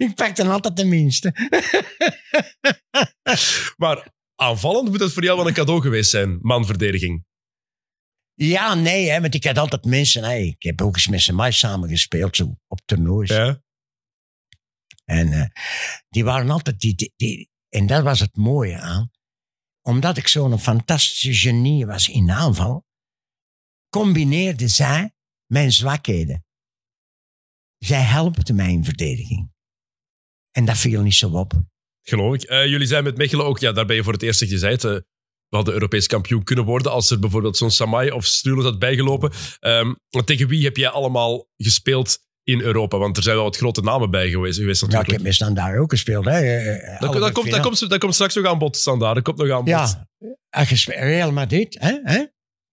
ik 0.06 0.12
pak 0.14 0.36
dan 0.36 0.50
altijd 0.50 0.76
de 0.76 0.84
minste. 0.84 1.32
Maar 3.76 4.08
aanvallend 4.34 4.88
moet 4.88 4.98
dat 4.98 5.12
voor 5.12 5.22
jou 5.24 5.36
wel 5.36 5.46
een 5.48 5.54
cadeau 5.54 5.80
geweest 5.80 6.10
zijn, 6.10 6.38
manverdediging. 6.40 7.26
Ja, 8.34 8.74
nee, 8.74 9.10
hè, 9.10 9.20
want 9.20 9.34
ik 9.34 9.44
had 9.44 9.58
altijd 9.58 9.84
mensen. 9.84 10.24
Hè, 10.24 10.34
ik 10.34 10.62
heb 10.62 10.82
ook 10.82 10.94
eens 10.94 11.08
met 11.08 11.20
ze 11.20 11.34
mij 11.34 11.50
samen 11.50 11.88
gespeeld, 11.88 12.36
zo 12.36 12.56
op 12.66 12.80
toernoois. 12.84 13.28
Ja. 13.30 13.62
En 15.04 15.32
eh, 15.32 15.44
die 16.08 16.24
waren 16.24 16.50
altijd, 16.50 16.80
die, 16.80 16.94
die, 16.94 17.12
die- 17.16 17.48
en 17.68 17.86
dat 17.86 18.02
was 18.02 18.20
het 18.20 18.36
mooie 18.36 18.78
aan. 18.78 19.10
Omdat 19.82 20.16
ik 20.16 20.28
zo'n 20.28 20.58
fantastische 20.58 21.34
genie 21.34 21.86
was 21.86 22.08
in 22.08 22.30
aanval, 22.30 22.86
combineerde 23.88 24.68
zij 24.68 25.12
mijn 25.46 25.72
zwakheden. 25.72 26.44
Zij 27.78 28.00
helpte 28.02 28.52
mij 28.52 28.70
in 28.72 28.84
verdediging. 28.84 29.50
En 30.50 30.64
dat 30.64 30.78
viel 30.78 31.02
niet 31.02 31.14
zo 31.14 31.30
op. 31.30 31.52
Geloof 32.02 32.34
ik. 32.34 32.42
Eh, 32.42 32.66
jullie 32.66 32.86
zijn 32.86 33.04
met 33.04 33.16
Mechelen 33.16 33.46
ook, 33.46 33.58
ja, 33.58 33.72
daar 33.72 33.86
ben 33.86 33.96
je 33.96 34.02
voor 34.02 34.12
het 34.12 34.22
eerst 34.22 34.40
dat 34.40 34.50
je 34.50 34.58
zei 34.58 34.72
het. 34.72 34.84
eh, 34.84 34.92
we 35.48 35.56
hadden 35.56 35.74
Europees 35.74 36.06
kampioen 36.06 36.44
kunnen 36.44 36.64
worden 36.64 36.92
als 36.92 37.10
er 37.10 37.18
bijvoorbeeld 37.18 37.56
zo'n 37.56 37.70
Samai 37.70 38.10
of 38.10 38.24
Strules 38.24 38.64
had 38.64 38.78
bijgelopen. 38.78 39.32
Want 40.08 40.26
tegen 40.26 40.48
wie 40.48 40.64
heb 40.64 40.76
jij 40.76 40.88
allemaal 40.88 41.46
gespeeld 41.56 42.18
in 42.42 42.60
Europa? 42.60 42.98
Want 42.98 43.16
er 43.16 43.22
zijn 43.22 43.34
wel 43.34 43.44
wat 43.44 43.56
grote 43.56 43.80
namen 43.80 44.10
bij 44.10 44.30
geweest, 44.30 44.58
geweest 44.58 44.80
Ja, 44.80 44.86
ik 44.86 44.92
natuurlijk. 44.92 45.16
heb 45.18 45.26
met 45.26 45.34
Standaard 45.34 45.78
ook 45.78 45.90
gespeeld. 45.90 46.24
Hè. 46.24 46.38
Eh, 46.40 47.00
dat, 47.00 47.10
komt, 47.10 47.50
dat, 47.50 47.60
komt, 47.60 47.88
dat 47.90 47.98
komt 47.98 48.14
straks 48.14 48.34
nog 48.34 48.46
aan 48.46 48.58
bod, 48.58 48.76
Standaard. 48.76 49.14
Dat 49.14 49.24
komt 49.24 49.36
nog 49.38 49.50
aan 49.50 49.64
bod. 49.64 49.68
Ja, 49.68 50.06
Real 50.86 51.32
Madrid, 51.32 51.76
hè, 51.80 52.00
hè, 52.02 52.26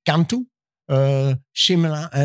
Cantu, 0.03 0.47
uh, 0.85 1.33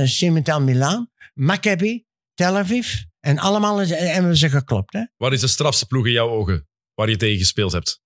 Cimental 0.06 0.60
Milaan, 0.60 1.10
Maccabi, 1.34 2.06
Tel 2.34 2.56
Aviv. 2.56 3.02
En 3.20 3.38
allemaal 3.38 3.78
hebben 3.78 4.28
we 4.30 4.36
ze 4.36 4.48
geklopt. 4.50 4.92
Hè. 4.92 5.04
Waar 5.16 5.32
is 5.32 5.40
de 5.40 5.46
strafste 5.48 5.86
ploeg 5.86 6.06
in 6.06 6.12
jouw 6.12 6.28
ogen 6.28 6.68
waar 6.94 7.08
je 7.08 7.16
tegen 7.16 7.38
gespeeld 7.38 7.72
hebt? 7.72 8.02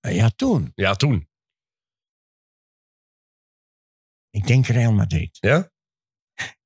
Eh, 0.00 0.16
Ja, 0.16 0.28
toen. 0.30 0.72
Ja, 0.74 0.94
toen. 0.94 1.28
Ik 4.30 4.46
denk 4.46 4.66
Real 4.66 4.92
Madrid. 4.92 5.36
Ja? 5.40 5.70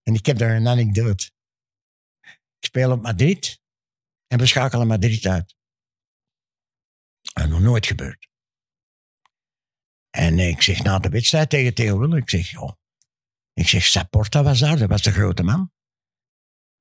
En 0.03 0.15
ik 0.15 0.27
heb 0.27 0.39
daar 0.39 0.57
een 0.57 0.69
anekdote. 0.69 1.31
Ik 2.59 2.65
speel 2.71 2.91
op 2.93 3.03
Madrid 3.03 3.61
en 4.27 4.39
we 4.39 4.47
schakelen 4.47 4.87
Madrid 4.87 5.27
uit. 5.27 5.57
Dat 7.21 7.45
is 7.45 7.51
nog 7.51 7.61
nooit 7.61 7.87
gebeurd. 7.87 8.29
En 10.15 10.39
ik 10.39 10.63
zeg 10.63 10.83
na 10.83 10.99
de 10.99 11.09
wedstrijd 11.09 11.51
tegen 11.51 11.75
Theo 11.75 11.99
Wille, 11.99 12.17
ik 12.17 12.31
zeg, 12.31 12.51
joh. 12.51 12.73
Ik 13.53 13.69
zeg, 13.69 13.85
Saporta 13.85 14.43
was 14.43 14.59
daar, 14.59 14.79
dat 14.79 14.89
was 14.89 15.03
de 15.03 15.11
grote 15.11 15.43
man. 15.43 15.73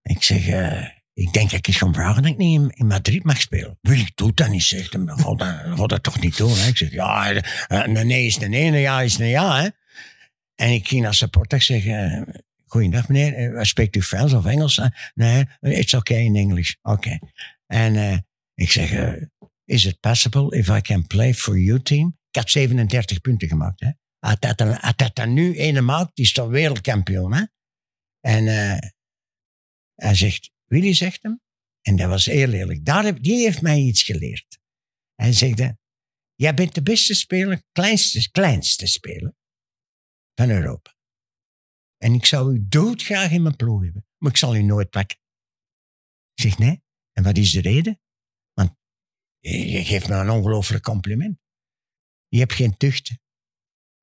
Ik 0.01 0.23
zeg, 0.23 0.47
eh, 0.47 0.87
ik 1.13 1.33
denk 1.33 1.49
dat 1.49 1.59
ik 1.59 1.67
eens 1.67 1.77
gaan 1.77 1.93
vragen 1.93 2.21
dat 2.21 2.31
ik 2.31 2.37
niet 2.37 2.73
in, 2.75 2.87
Madrid 2.87 3.23
mag 3.23 3.41
spelen. 3.41 3.77
Willy 3.81 4.11
doet 4.15 4.37
dat 4.37 4.49
niet, 4.49 4.63
zegt. 4.63 4.95
God, 5.07 5.39
dat, 5.39 5.89
dat 5.89 6.03
toch 6.03 6.19
niet 6.19 6.37
doen. 6.37 6.57
Hè? 6.57 6.67
Ik 6.67 6.77
zeg, 6.77 6.91
ja, 6.91 7.31
eh, 7.31 7.41
een 7.67 8.07
nee 8.07 8.25
is 8.25 8.41
een 8.41 8.49
nee, 8.49 8.67
een 8.67 8.79
ja 8.79 9.01
is 9.01 9.17
een 9.17 9.27
ja. 9.27 9.61
Hè? 9.61 9.67
En 10.55 10.69
ik 10.69 10.87
ging 10.87 11.01
naar 11.01 11.13
Saporta, 11.13 11.55
ik 11.55 11.61
zeg, 11.61 11.85
eh, 11.85 12.21
goeiedag 12.65 13.07
meneer, 13.07 13.65
spreekt 13.65 13.95
u 13.95 14.01
Frans 14.01 14.33
of 14.33 14.45
Engels? 14.45 14.77
Eh, 14.77 14.87
nee, 15.13 15.45
it's 15.61 15.93
okay 15.93 16.23
in 16.23 16.35
English. 16.35 16.73
Oké. 16.81 17.19
En 17.67 17.95
eh, 17.95 18.17
ik 18.55 18.71
zeg, 18.71 19.17
is 19.65 19.85
it 19.85 19.99
possible 19.99 20.57
if 20.57 20.67
I 20.67 20.81
can 20.81 21.07
play 21.07 21.33
for 21.33 21.57
your 21.57 21.81
team? 21.81 22.17
Ik 22.33 22.39
had 22.39 22.49
37 22.49 23.21
punten 23.21 23.47
gemaakt. 23.47 23.79
Hè? 23.79 23.91
Had 24.19 24.41
dat, 24.41 24.57
dan- 24.57 24.77
had 24.79 25.25
nu 25.25 25.57
ene 25.57 25.81
maakt, 25.81 26.15
die 26.15 26.25
is 26.25 26.33
toch 26.33 26.49
wereldkampioen. 26.49 27.33
Hè? 27.33 27.43
En 28.19 28.47
eh, 28.47 28.89
hij 29.95 30.15
zegt, 30.15 30.51
Willy 30.65 30.93
zegt 30.93 31.23
hem, 31.23 31.41
en 31.81 31.95
dat 31.95 32.09
was 32.09 32.25
heel 32.25 32.51
eerlijk, 32.51 32.85
daar 32.85 33.21
die 33.21 33.43
heeft 33.43 33.61
mij 33.61 33.79
iets 33.79 34.03
geleerd. 34.03 34.59
Hij 35.15 35.33
zegt, 35.33 35.73
jij 36.35 36.53
bent 36.53 36.75
de 36.75 36.83
beste 36.83 37.13
speler, 37.13 37.63
kleinste, 37.71 38.31
kleinste 38.31 38.87
speler 38.87 39.33
van 40.35 40.49
Europa. 40.49 40.95
En 41.97 42.13
ik 42.13 42.25
zou 42.25 42.53
u 42.53 42.65
doodgraag 42.67 43.31
in 43.31 43.41
mijn 43.41 43.55
ploeg 43.55 43.83
hebben, 43.83 44.05
maar 44.17 44.31
ik 44.31 44.37
zal 44.37 44.55
u 44.55 44.61
nooit 44.61 44.89
pakken. 44.89 45.17
Ik 46.33 46.43
zeg, 46.43 46.57
nee. 46.57 46.83
En 47.11 47.23
wat 47.23 47.37
is 47.37 47.51
de 47.51 47.61
reden? 47.61 48.01
Want 48.53 48.75
je 49.39 49.83
geeft 49.83 50.09
me 50.09 50.15
een 50.15 50.29
ongelooflijk 50.29 50.83
compliment. 50.83 51.41
Je 52.33 52.39
hebt 52.39 52.53
geen 52.53 52.77
tucht. 52.77 53.11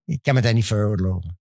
Ik 0.05 0.23
kan 0.23 0.35
me 0.35 0.41
dat 0.41 0.55
niet 0.55 0.65
veroorloven. 0.67 1.41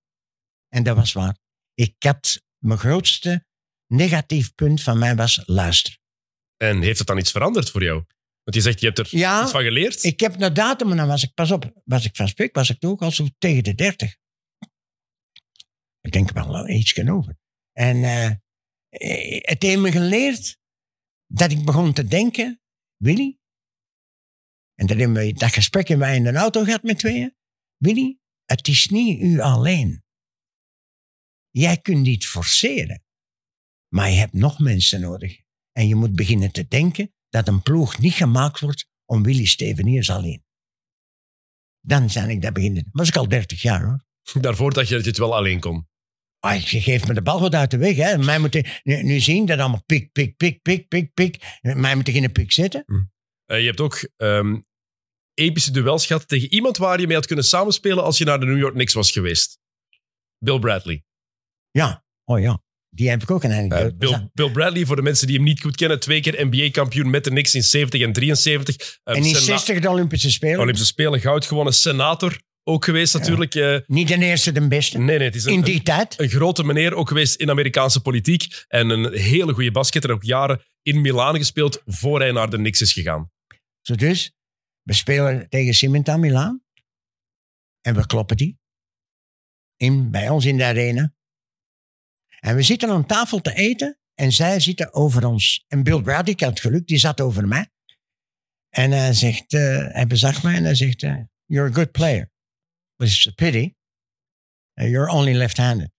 En 0.68 0.84
dat 0.84 0.96
was 0.96 1.14
waar. 1.14 1.38
Ik 1.74 1.96
had, 2.00 2.42
mijn 2.58 2.80
grootste 2.80 3.46
negatief 3.88 4.56
punt 4.56 4.84
van 4.84 5.00
mij 5.00 5.16
was 5.16 5.42
luisteren. 5.46 6.00
En 6.58 6.82
heeft 6.82 6.98
het 6.98 7.08
dan 7.08 7.18
iets 7.18 7.32
veranderd 7.32 7.70
voor 7.70 7.84
jou? 7.84 8.06
Want 8.44 8.56
je 8.56 8.62
zegt, 8.62 8.80
je 8.80 8.86
hebt 8.86 9.00
er 9.00 9.08
Ja. 9.10 9.42
iets 9.42 9.52
van 9.52 9.64
geleerd. 9.64 10.04
Ik 10.04 10.20
heb 10.20 10.38
naar 10.38 10.54
datum, 10.54 10.92
en 10.92 10.98
dan 10.98 11.08
was 11.08 11.24
ik, 11.24 11.34
pas 11.34 11.52
op, 11.52 11.82
was 11.86 12.06
ik 12.06 12.16
van 12.16 12.28
spreek, 12.28 12.56
was 12.56 12.70
ik 12.70 12.86
ook 12.86 13.02
al 13.02 13.12
zo 13.12 13.28
tegen 13.38 13.64
de 13.64 13.76
dertig. 13.76 14.18
Ik 16.02 16.12
denk 16.12 16.32
wel 16.32 16.70
iets 16.70 17.00
over. 17.00 17.38
En 17.72 18.04
eh, 18.04 18.26
eh, 18.90 19.42
het 19.42 19.62
heeft 19.62 19.80
me 19.82 19.92
geleerd 19.92 20.58
dat 21.26 21.52
ik 21.52 21.66
begon 21.66 21.94
te 21.94 22.08
denken, 22.08 22.62
Willy, 22.98 23.39
en 24.80 24.86
dat, 24.86 24.98
hebben 24.98 25.18
we, 25.18 25.34
dat 25.34 25.52
gesprek 25.52 25.88
hebben 25.88 26.08
wij 26.08 26.16
in 26.16 26.24
de 26.24 26.34
auto 26.34 26.64
gehad 26.64 26.84
met 26.84 27.00
tweeën. 27.00 27.36
Willy, 27.78 28.20
het 28.46 28.68
is 28.68 28.88
niet 28.88 29.22
u 29.22 29.40
alleen. 29.40 30.04
Jij 31.50 31.78
kunt 31.78 32.02
niet 32.02 32.28
forceren. 32.28 33.04
Maar 33.94 34.10
je 34.10 34.18
hebt 34.18 34.34
nog 34.34 34.60
mensen 34.60 35.02
nodig. 35.02 35.42
En 35.72 35.88
je 35.88 35.96
moet 35.96 36.16
beginnen 36.16 36.52
te 36.52 36.68
denken 36.68 37.14
dat 37.30 37.48
een 37.48 37.62
ploeg 37.62 37.98
niet 37.98 38.14
gemaakt 38.14 38.60
wordt 38.60 38.88
om 39.06 39.24
Willy 39.24 39.46
Steveniers 39.46 40.10
alleen. 40.10 40.44
Dan 41.80 42.10
zijn 42.10 42.30
ik 42.30 42.42
dat 42.42 42.54
beginnen. 42.54 42.90
Was 42.92 43.08
ik 43.08 43.16
al 43.16 43.28
30 43.28 43.62
jaar 43.62 43.84
hoor. 43.84 44.06
Daarvoor 44.42 44.70
je 44.70 44.76
dat 44.76 44.88
je 44.88 44.96
het 44.96 45.18
wel 45.18 45.36
alleen 45.36 45.60
kon. 45.60 45.88
Ah, 46.40 46.62
je 46.62 46.82
geeft 46.82 47.08
me 47.08 47.14
de 47.14 47.22
bal 47.22 47.40
goed 47.40 47.56
uit 47.56 47.72
de 47.72 47.78
weg. 47.78 47.96
Hè. 47.96 48.18
Mij 48.18 48.40
moet 48.40 48.54
je, 48.54 48.80
nu, 48.84 49.04
nu 49.04 49.20
zien 49.20 49.46
dat 49.46 49.60
allemaal 49.60 49.84
pik, 49.86 50.12
pik, 50.12 50.38
pik, 50.38 50.62
pik, 50.62 50.88
pik, 50.88 51.14
pik. 51.14 51.60
Mij 51.62 51.96
moet 51.96 52.08
ik 52.08 52.16
in 52.16 52.24
een 52.24 52.32
pik 52.32 52.52
zitten. 52.52 52.86
Eh, 53.46 53.60
je 53.60 53.66
hebt 53.66 53.80
ook 53.80 54.10
ehm, 54.18 54.60
epische 55.40 55.72
duels 55.72 56.06
gehad 56.06 56.28
tegen 56.28 56.54
iemand 56.54 56.78
waar 56.78 57.00
je 57.00 57.08
mee 57.08 57.16
had 57.16 57.26
kunnen 57.26 57.46
samenspelen 57.46 58.04
als 58.04 58.18
je 58.18 58.26
naar 58.26 58.40
de 58.40 58.46
New 58.46 58.58
York 58.60 58.74
Knicks 58.74 58.94
was 58.94 59.12
geweest. 59.12 59.60
Bill 60.38 60.60
Bradley. 60.60 61.04
Ja, 61.72 62.04
oh 62.26 62.40
ja. 62.40 62.64
Die 62.90 63.10
heb 63.10 63.22
ik 63.24 63.32
ook 63.32 63.44
een 63.44 63.52
Eh, 63.52 63.58
anekdote. 63.58 63.96
Bill, 63.96 64.30
Bill 64.34 64.52
Bradley, 64.52 64.86
voor 64.86 64.96
de 64.96 65.02
mensen 65.02 65.28
die 65.28 65.36
hem 65.36 65.46
niet 65.46 65.62
goed 65.62 65.76
kennen, 65.76 66.00
twee 66.00 66.22
keer 66.22 66.48
NBA-kampioen 66.48 67.10
met 67.10 67.24
de 67.24 67.30
Knicks 67.30 67.56
in 67.56 67.64
70 67.64 68.02
en 68.02 68.14
73. 68.14 68.76
Eh, 69.04 69.16
en 69.16 69.24
in 69.24 69.24
sena- 69.36 69.40
60 69.40 69.80
de 69.80 69.90
Olympische 69.90 70.32
Spelen. 70.32 70.60
Olympische 70.60 70.86
Spelen 70.88 71.20
goud 71.20 71.46
gewonnen. 71.46 71.74
Senator 71.74 72.40
ook 72.64 72.86
geweest 72.86 73.14
natuurlijk. 73.14 73.56
Eh, 73.56 73.78
Niet 73.88 74.08
de 74.08 74.18
eerste, 74.18 74.52
de 74.52 74.68
beste. 74.68 74.98
nee, 74.98 75.18
nee, 75.18 75.28
het 75.28 75.36
is 75.36 75.46
een, 75.46 75.54
in 75.54 75.62
die 75.62 75.82
tijd. 75.82 76.20
een 76.20 76.30
grote 76.30 76.64
meneer 76.64 76.94
ook 76.94 77.08
geweest 77.08 77.36
in 77.36 77.50
Amerikaanse 77.50 78.00
politiek. 78.02 78.64
En 78.68 78.90
een 78.90 79.14
hele 79.14 79.54
goede 79.54 79.72
basketter. 79.72 80.12
Ook 80.12 80.24
jaren 80.24 80.62
in 80.82 81.02
Milaan 81.02 81.36
gespeeld 81.38 81.82
voor 81.86 82.20
hij 82.20 82.32
naar 82.32 82.50
de 82.50 82.58
Knicks 82.58 82.82
is 82.82 82.94
gegaan. 82.94 83.32
Zo 83.82 83.96
dus, 83.96 84.32
we 84.90 84.96
spelen 84.96 85.50
tegen 85.50 85.74
Cimentan 85.74 86.20
Milaan. 86.20 86.64
En 87.82 87.96
we 87.96 88.06
kloppen 88.06 88.38
die. 88.38 88.60
In, 89.76 90.12
bij 90.12 90.30
ons 90.30 90.46
in 90.46 90.58
de 90.58 90.64
arena. 90.64 91.14
En 92.40 92.56
we 92.56 92.62
zitten 92.62 92.90
aan 92.90 93.06
tafel 93.06 93.42
te 93.42 93.54
eten. 93.54 94.00
En 94.14 94.32
zij 94.32 94.60
zitten 94.60 94.94
over 94.94 95.26
ons. 95.26 95.66
En 95.68 95.84
Bill 95.84 96.02
Bradley, 96.02 96.34
ik 96.34 96.40
had 96.40 96.60
geluk, 96.60 96.88
die 96.88 96.98
zat 96.98 97.22
over 97.22 97.48
mij. 97.48 97.72
En 98.70 98.92
hij 98.92 99.14
zegt, 99.14 99.54
eh, 99.54 99.88
hij 99.88 100.08
bezag 100.08 100.44
mij 100.44 100.56
en 100.56 100.64
hij 100.64 100.76
zegt, 100.76 101.04
eh, 101.04 101.24
you're 101.46 101.70
a 101.70 101.74
good 101.74 101.92
player. 101.92 102.32
But 102.96 103.08
it's 103.08 103.28
a 103.28 103.32
pity. 103.32 103.76
uh, 104.74 104.90
you're 104.90 105.12
only 105.12 105.34
left-handed. 105.34 105.92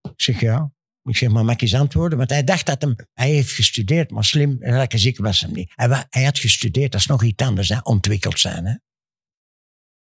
Ik 0.00 0.20
zeg, 0.20 0.40
ja. 0.40 0.72
Ik 1.02 1.16
zeg, 1.16 1.30
maar 1.30 1.44
mag 1.44 1.54
ik 1.54 1.60
eens 1.60 1.74
antwoorden? 1.74 2.18
Want 2.18 2.30
hij 2.30 2.44
dacht 2.44 2.66
dat 2.66 2.82
hem... 2.82 2.96
Hij 3.12 3.30
heeft 3.30 3.52
gestudeerd, 3.52 4.10
maar 4.10 4.24
slim, 4.24 4.56
lekker 4.60 4.98
ziek 4.98 5.18
was 5.18 5.40
hem 5.40 5.52
niet. 5.52 5.72
Hij, 5.74 6.06
hij 6.10 6.24
had 6.24 6.38
gestudeerd, 6.38 6.92
dat 6.92 7.00
is 7.00 7.06
nog 7.06 7.22
iets 7.22 7.42
anders, 7.42 7.68
hè? 7.68 7.78
ontwikkeld 7.82 8.40
zijn. 8.40 8.66
Hè? 8.66 8.74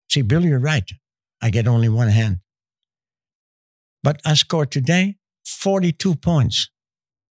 Zeg, 0.07 0.27
Bill, 0.27 0.43
you're 0.43 0.71
right. 0.73 0.91
I 1.45 1.51
get 1.51 1.67
only 1.67 1.89
one 1.89 2.13
hand. 2.13 2.39
But 4.01 4.27
I 4.27 4.35
scored 4.35 4.71
today 4.71 5.19
42 5.43 6.19
points 6.19 6.73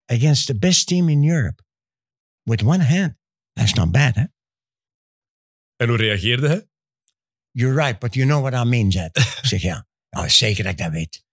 against 0.06 0.48
the 0.48 0.56
best 0.56 0.88
team 0.88 1.10
in 1.10 1.24
Europe. 1.24 1.64
With 2.44 2.64
one 2.64 2.84
hand. 2.84 3.16
That's 3.54 3.74
not 3.74 3.92
bad, 3.92 4.16
hè? 4.16 4.26
En 5.76 5.88
hoe 5.88 5.98
reageerde 5.98 6.48
hij? 6.48 6.68
You're 7.52 7.76
right, 7.76 8.00
but 8.00 8.14
you 8.14 8.26
know 8.26 8.42
what 8.42 8.54
I 8.54 8.70
mean. 8.70 8.90
Ik 9.42 9.46
zeg, 9.46 9.62
ja. 9.62 9.88
Nou, 10.10 10.30
zeker 10.30 10.64
dat 10.64 10.72
ik 10.72 10.78
dat 10.78 10.92
weet. 10.92 11.24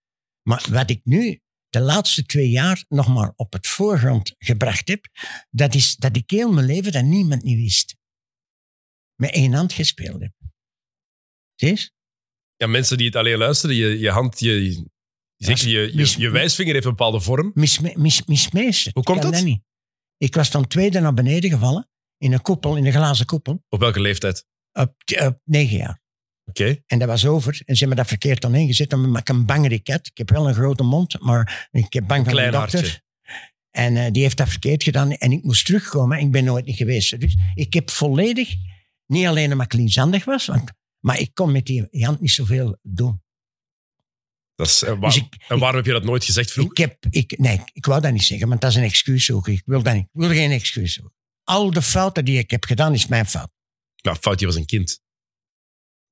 Maar 0.43 0.67
wat 0.71 0.91
ik 0.91 1.01
nu 1.05 1.41
de 1.77 1.83
laatste 1.83 2.25
twee 2.27 2.51
jaar 2.51 2.85
nog 2.89 3.09
maar 3.09 3.33
op 3.37 3.53
het 3.53 3.67
voorgrond 3.67 4.35
gebracht 4.39 4.89
heb, 4.89 5.07
dat 5.51 5.75
is 5.75 5.97
dat 5.97 6.17
ik 6.17 6.31
heel 6.31 6.53
mijn 6.53 6.67
leven 6.67 6.93
dat 6.93 7.05
niemand 7.05 7.43
niet 7.43 7.57
wist. 7.57 7.97
Met 9.15 9.31
één 9.31 9.53
hand 9.53 9.73
gespeeld 9.73 10.21
heb. 10.21 10.33
Zie 11.55 11.69
je? 11.69 11.91
Ja, 12.57 12.67
mensen 12.67 12.97
die 12.97 13.07
het 13.07 13.17
alleen 13.17 13.39
luisteren, 13.39 13.77
je, 13.77 13.99
je 13.99 14.11
hand, 14.11 14.41
je, 14.41 14.85
zegt, 15.37 15.61
je, 15.61 15.69
je, 15.71 15.93
mis- 15.95 16.15
je 16.15 16.31
wijsvinger 16.31 16.73
heeft 16.73 16.85
een 16.85 16.91
bepaalde 16.91 17.21
vorm. 17.21 17.51
Misme, 17.55 17.93
mis, 17.97 18.25
mismeesterd. 18.25 18.95
Hoe 18.95 19.05
komt 19.05 19.23
dat? 19.23 19.43
niet. 19.43 19.61
Ik 20.17 20.35
was 20.35 20.49
van 20.49 20.67
tweede 20.67 21.01
naar 21.01 21.15
beneden 21.15 21.51
gevallen, 21.51 21.89
in 22.19 22.33
een 22.33 22.43
koepel, 22.43 22.77
in 22.77 22.87
een 22.87 22.93
glazen 22.93 23.27
koepel, 23.27 23.65
Op 23.69 23.81
welke 23.81 24.01
leeftijd? 24.01 24.47
op, 24.73 24.95
op 25.23 25.41
negen 25.45 25.77
jaar. 25.77 26.01
Oké. 26.49 26.83
En 26.87 26.99
dat 26.99 27.09
was 27.09 27.27
over. 27.27 27.61
En 27.65 27.75
ze 27.75 27.79
hebben 27.79 27.97
dat 27.97 28.07
verkeerd 28.07 28.41
dan 28.41 28.55
ingezet. 28.55 28.91
Dan 28.91 29.11
maak 29.11 29.21
ik 29.21 29.29
een 29.29 29.47
bangerik 29.47 29.89
had. 29.89 30.07
Ik 30.07 30.19
heb 30.19 30.31
wel 30.31 30.49
een 30.49 30.55
grote 30.55 30.83
mond, 30.83 31.21
maar 31.21 31.69
ik 31.71 31.93
heb 31.93 32.07
bang 32.07 32.25
van 32.25 32.33
Klein 32.33 32.51
de 32.51 32.57
dokter. 32.59 32.79
hartje. 32.81 33.05
En 33.71 33.97
eh, 33.97 34.11
die 34.13 34.23
heeft 34.23 34.37
dat 34.37 34.49
verkeerd 34.49 34.83
gedaan. 34.83 35.13
En 35.13 35.33
ik 35.33 35.43
moest 35.43 35.67
terugkomen. 35.67 36.19
Ik 36.19 36.31
ben 36.31 36.45
nooit 36.45 36.65
niet 36.67 36.77
geweest. 36.77 37.21
Dus 37.21 37.37
ik 37.55 37.75
heb 37.75 37.91
volledig, 37.91 38.55
niet 39.07 39.27
alleen 39.27 39.53
omdat 39.53 39.67
ik 39.67 39.73
linksandig 39.73 40.25
was, 40.25 40.47
want, 40.47 40.71
maar 41.01 41.19
ik 41.21 41.31
kon 41.35 41.53
met 41.53 41.67
die 41.67 41.87
hand 42.05 42.21
niet 42.21 42.31
zoveel 42.31 42.79
doen. 42.83 43.23
Dat 44.55 44.67
is, 44.67 44.83
en, 44.83 44.99
waar- 44.99 45.11
Dus 45.13 45.21
ik- 45.23 45.37
en 45.49 45.59
waarom 45.59 45.77
heb 45.77 45.87
je 45.87 45.93
dat 45.93 46.05
nooit 46.05 46.25
gezegd 46.25 46.51
vroeger? 46.53 46.73
Ik 46.73 46.79
heb, 46.79 47.05
ik, 47.15 47.39
nee, 47.39 47.61
ik 47.73 47.87
wou 47.87 48.01
dat 48.01 48.13
niet 48.13 48.23
zeggen, 48.25 48.49
want 48.49 48.61
dat 48.61 48.71
is 48.71 48.77
een 48.77 48.83
excuus 48.83 49.25
zoeken. 49.25 49.53
Ik 49.53 49.63
wil 49.65 49.83
dat 49.83 49.95
niet. 49.95 50.05
Ik 50.05 50.21
wil 50.21 50.29
geen 50.29 50.51
excuus 50.51 50.95
zoeken. 50.95 51.15
Al 51.45 51.71
de 51.71 51.83
fouten 51.83 52.25
die 52.25 52.39
ik 52.39 52.51
heb 52.51 52.65
gedaan, 52.65 52.95
is 52.95 53.07
mijn 53.07 53.27
fout. 53.27 53.51
Nou, 54.03 54.17
fout, 54.17 54.41
je 54.41 54.47
was 54.47 54.57
een 54.57 54.67
kind. 54.67 55.01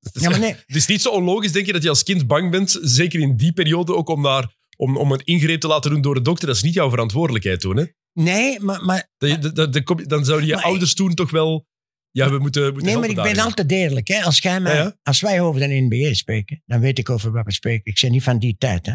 Het 0.04 0.14
is, 0.16 0.22
Ja, 0.22 0.30
maar 0.30 0.38
nee. 0.38 0.54
het 0.66 0.76
is 0.76 0.86
niet 0.86 1.02
zo 1.02 1.08
onlogisch, 1.10 1.52
denk 1.52 1.66
je, 1.66 1.72
dat 1.72 1.82
je 1.82 1.88
als 1.88 2.02
kind 2.02 2.26
bang 2.26 2.50
bent, 2.50 2.78
zeker 2.82 3.20
in 3.20 3.36
die 3.36 3.52
periode 3.52 3.94
ook 3.94 4.08
om 4.08 4.20
naar 4.22 4.54
om, 4.76 4.96
om 4.96 5.12
een 5.12 5.24
ingreep 5.24 5.60
te 5.60 5.66
laten 5.66 5.90
doen 5.90 6.00
door 6.00 6.14
de 6.14 6.22
dokter, 6.22 6.46
dat 6.46 6.56
is 6.56 6.62
niet 6.62 6.74
jouw 6.74 6.90
verantwoordelijkheid 6.90 7.60
toen, 7.60 7.76
hè? 7.76 7.84
Nee, 8.12 8.60
maar... 8.60 8.84
maar 8.84 9.10
Dat 9.16 9.42
dat- 9.42 9.54
dat- 9.56 9.72
dat 9.72 9.82
kom- 9.82 10.08
dan 10.08 10.24
zouden 10.24 10.48
je 10.48 10.62
ouders 10.62 10.94
toen 10.94 11.14
toch 11.14 11.30
wel... 11.30 11.66
Ja, 12.10 12.30
we 12.30 12.38
moeten, 12.38 12.62
moeten 12.64 12.84
nee, 12.84 12.96
maar 12.98 13.08
ik 13.08 13.34
ben 13.34 13.38
altijd 13.44 13.72
eerlijk. 13.72 14.08
Hè. 14.08 14.22
Als, 14.22 14.38
jij 14.38 14.60
mij, 14.60 14.74
Ja, 14.76 14.82
ja. 14.82 14.96
als 15.02 15.20
wij 15.20 15.40
over 15.40 15.60
de 15.60 15.86
NBA 15.90 16.14
spreken, 16.14 16.62
dan 16.66 16.80
weet 16.80 16.98
ik 16.98 17.10
over 17.10 17.32
wat 17.32 17.44
we 17.44 17.52
spreken. 17.52 17.84
Ik 17.84 17.98
zeg 17.98 18.10
niet 18.10 18.22
van 18.22 18.38
die 18.38 18.56
tijd, 18.58 18.86
hè. 18.86 18.94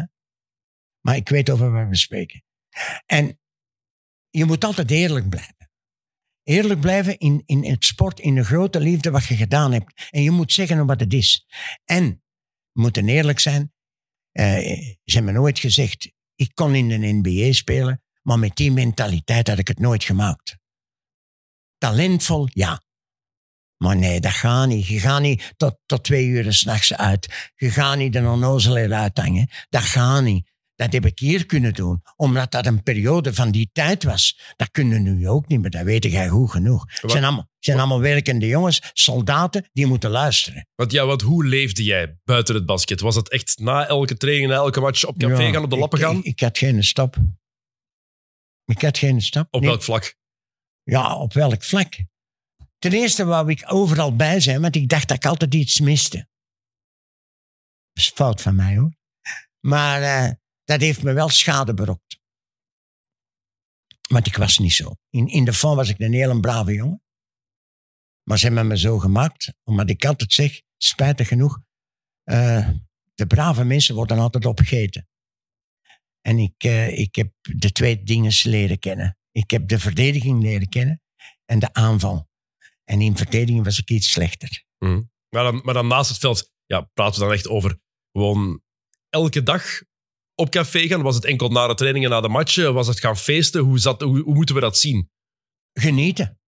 Maar 1.00 1.16
ik 1.16 1.28
weet 1.28 1.50
over 1.50 1.72
wat 1.72 1.88
we 1.88 1.96
spreken. 1.96 2.42
En 3.06 3.38
je 4.30 4.44
moet 4.44 4.64
altijd 4.64 4.90
eerlijk 4.90 5.28
blijven. 5.28 5.59
Eerlijk 6.42 6.80
blijven 6.80 7.18
in, 7.18 7.42
in 7.46 7.64
het 7.64 7.84
sport, 7.84 8.20
in 8.20 8.34
de 8.34 8.44
grote 8.44 8.80
liefde 8.80 9.10
wat 9.10 9.24
je 9.24 9.36
gedaan 9.36 9.72
hebt. 9.72 10.08
En 10.10 10.22
je 10.22 10.30
moet 10.30 10.52
zeggen 10.52 10.86
wat 10.86 11.00
het 11.00 11.12
is. 11.12 11.46
En 11.84 12.22
we 12.72 12.80
moeten 12.80 13.08
eerlijk 13.08 13.38
zijn. 13.38 13.72
Eh, 14.32 14.56
ze 15.04 15.16
hebben 15.16 15.34
nooit 15.34 15.58
gezegd, 15.58 16.12
ik 16.34 16.50
kon 16.54 16.74
in 16.74 16.88
de 16.88 16.96
NBA 16.98 17.52
spelen, 17.52 18.02
maar 18.22 18.38
met 18.38 18.56
die 18.56 18.72
mentaliteit 18.72 19.48
had 19.48 19.58
ik 19.58 19.68
het 19.68 19.78
nooit 19.78 20.04
gemaakt. 20.04 20.56
Talentvol, 21.78 22.48
ja. 22.52 22.82
Maar 23.76 23.96
nee, 23.96 24.20
dat 24.20 24.32
gaat 24.32 24.68
niet. 24.68 24.86
Je 24.86 25.00
gaat 25.00 25.20
niet 25.20 25.52
tot, 25.56 25.78
tot 25.86 26.04
twee 26.04 26.26
uur 26.26 26.52
s'nachts 26.52 26.94
uit. 26.94 27.50
Je 27.54 27.70
gaat 27.70 27.96
niet 27.96 28.12
de 28.12 28.28
onnozel 28.28 28.76
eruit 28.76 29.18
hangen. 29.18 29.48
Dat 29.68 29.82
gaat 29.82 30.22
niet. 30.22 30.50
Dat 30.80 30.92
heb 30.92 31.06
ik 31.06 31.18
hier 31.18 31.46
kunnen 31.46 31.74
doen, 31.74 32.02
omdat 32.16 32.50
dat 32.50 32.66
een 32.66 32.82
periode 32.82 33.34
van 33.34 33.50
die 33.50 33.70
tijd 33.72 34.04
was. 34.04 34.40
Dat 34.56 34.70
kunnen 34.70 35.02
nu 35.02 35.28
ook 35.28 35.48
niet, 35.48 35.60
maar 35.60 35.70
dat 35.70 35.82
weet 35.82 36.04
jij 36.04 36.28
goed 36.28 36.50
genoeg. 36.50 36.84
Het 37.00 37.10
zijn 37.10 37.24
allemaal, 37.24 37.48
zijn 37.58 37.78
allemaal 37.78 38.00
werkende 38.00 38.46
jongens, 38.46 38.90
soldaten, 38.92 39.68
die 39.72 39.86
moeten 39.86 40.10
luisteren. 40.10 40.68
Want, 40.74 40.92
ja, 40.92 41.06
want 41.06 41.22
hoe 41.22 41.44
leefde 41.44 41.84
jij 41.84 42.18
buiten 42.24 42.54
het 42.54 42.66
basket? 42.66 43.00
Was 43.00 43.14
het 43.14 43.30
echt 43.30 43.58
na 43.58 43.86
elke 43.86 44.16
training, 44.16 44.48
na 44.50 44.54
elke 44.54 44.80
match 44.80 45.04
op 45.04 45.18
café 45.18 45.42
Ja, 45.42 45.52
gaan, 45.52 45.64
op 45.64 45.70
de 45.70 45.76
lappen 45.76 45.98
ik, 45.98 46.04
gaan? 46.04 46.16
Ik, 46.16 46.24
ik 46.24 46.40
had 46.40 46.58
geen 46.58 46.84
stap. 46.84 47.16
Ik 48.64 48.82
had 48.82 48.98
geen 48.98 49.20
stap. 49.20 49.46
op 49.50 49.60
Nee. 49.60 49.70
welk 49.70 49.82
vlak? 49.82 50.16
Ja, 50.82 51.16
op 51.16 51.32
welk 51.32 51.64
vlak? 51.64 51.94
Ten 52.78 52.92
eerste 52.92 53.24
wou 53.24 53.50
ik 53.50 53.64
overal 53.66 54.16
bij 54.16 54.40
zijn, 54.40 54.60
want 54.60 54.76
ik 54.76 54.88
dacht 54.88 55.08
dat 55.08 55.16
ik 55.16 55.26
altijd 55.26 55.54
iets 55.54 55.80
miste. 55.80 56.16
Dat 57.92 58.04
is 58.04 58.10
fout 58.14 58.42
van 58.42 58.54
mij 58.54 58.76
hoor. 58.76 58.98
Maar 59.60 60.02
eh, 60.02 60.32
dat 60.70 60.80
heeft 60.80 61.02
me 61.02 61.12
wel 61.12 61.28
schade 61.28 61.74
berokkend. 61.74 62.18
Want 64.08 64.26
ik 64.26 64.36
was 64.36 64.58
niet 64.58 64.72
zo. 64.72 64.94
In, 65.10 65.26
in 65.26 65.44
de 65.44 65.52
fond 65.52 65.76
was 65.76 65.88
ik 65.88 65.98
een 65.98 66.12
hele 66.12 66.40
brave 66.40 66.72
jongen. 66.72 67.02
Maar 68.22 68.38
ze 68.38 68.46
hebben 68.46 68.66
me 68.66 68.78
zo 68.78 68.98
gemaakt, 68.98 69.54
omdat 69.64 69.90
ik 69.90 70.04
altijd 70.04 70.32
zeg, 70.32 70.62
spijtig 70.76 71.28
genoeg, 71.28 71.60
eh, 72.22 72.68
de 73.14 73.26
brave 73.26 73.64
mensen 73.64 73.94
worden 73.94 74.18
altijd 74.18 74.46
opgegeten. 74.46 75.08
En 76.20 76.38
ik, 76.38 76.64
eh, 76.64 76.98
ik 76.98 77.14
heb 77.14 77.32
de 77.40 77.72
twee 77.72 78.02
dingen 78.02 78.32
leren 78.42 78.78
kennen. 78.78 79.18
Ik 79.30 79.50
heb 79.50 79.68
de 79.68 79.78
verdediging 79.78 80.42
leren 80.42 80.68
kennen 80.68 81.02
en 81.44 81.58
de 81.58 81.72
aanval. 81.72 82.28
En 82.84 83.00
in 83.00 83.16
verdediging 83.16 83.64
was 83.64 83.78
ik 83.78 83.90
iets 83.90 84.12
slechter. 84.12 84.64
Maar 85.28 85.42
dan, 85.42 85.60
maar 85.64 85.74
dan 85.74 85.86
naast 85.86 86.10
het 86.10 86.18
veld, 86.18 86.52
ja, 86.66 86.80
praten 86.80 87.20
we 87.20 87.26
dan 87.26 87.34
echt 87.34 87.48
over 87.48 87.80
gewoon 88.12 88.62
elke 89.08 89.42
dag 89.42 89.82
op 90.40 90.50
café 90.50 90.86
gaan? 90.86 91.02
Was 91.02 91.14
het 91.14 91.24
enkel 91.24 91.48
na 91.48 91.66
de 91.66 91.74
trainingen, 91.74 92.10
na 92.10 92.20
de 92.20 92.28
matchen? 92.28 92.74
Was 92.74 92.86
het 92.86 93.00
gaan 93.00 93.16
feesten? 93.16 93.60
Hoe, 93.60 93.78
zat, 93.78 94.00
hoe, 94.00 94.20
hoe 94.20 94.34
moeten 94.34 94.54
we 94.54 94.60
dat 94.60 94.78
zien? 94.78 95.10
Genieten. 95.72 96.38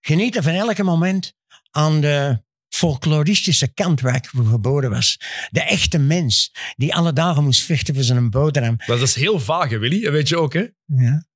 Genieten 0.00 0.42
van 0.42 0.52
elke 0.52 0.82
moment 0.82 1.34
aan 1.70 2.00
de 2.00 2.44
folkloristische 2.68 3.72
kant 3.74 4.00
waar 4.00 4.14
ik 4.14 4.26
geboren 4.26 4.90
was. 4.90 5.20
De 5.50 5.62
echte 5.62 5.98
mens 5.98 6.52
die 6.76 6.94
alle 6.94 7.12
dagen 7.12 7.44
moest 7.44 7.62
vechten 7.62 7.94
voor 7.94 8.04
zijn 8.04 8.30
boterham. 8.30 8.76
Dat 8.86 9.00
is 9.00 9.14
heel 9.14 9.40
vage, 9.40 9.78
Willy. 9.78 10.02
Dat 10.02 10.12
weet 10.12 10.28
je 10.28 10.38
ook, 10.38 10.52
hè? 10.52 10.60
Dat 10.60 11.00
Ja. 11.00 11.26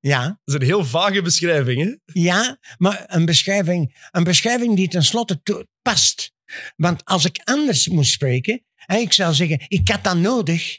Ja, 0.00 0.40
is 0.44 0.54
een 0.54 0.62
heel 0.62 0.84
vage 0.84 1.22
beschrijving, 1.22 1.82
hè? 1.82 2.20
ja, 2.20 2.58
maar 2.76 3.04
een 3.06 3.24
beschrijving, 3.24 4.08
een 4.10 4.24
beschrijving 4.24 4.76
die 4.76 4.88
tenslotte 4.88 5.40
past. 5.82 6.32
Want 6.76 7.04
als 7.04 7.24
ik 7.24 7.40
anders 7.44 7.88
moest 7.88 8.12
spreken, 8.12 8.64
hè, 8.74 8.96
ik 8.96 9.12
zou 9.12 9.34
zeggen, 9.34 9.64
ik 9.68 9.88
had 9.88 10.04
dat 10.04 10.16
nodig. 10.16 10.78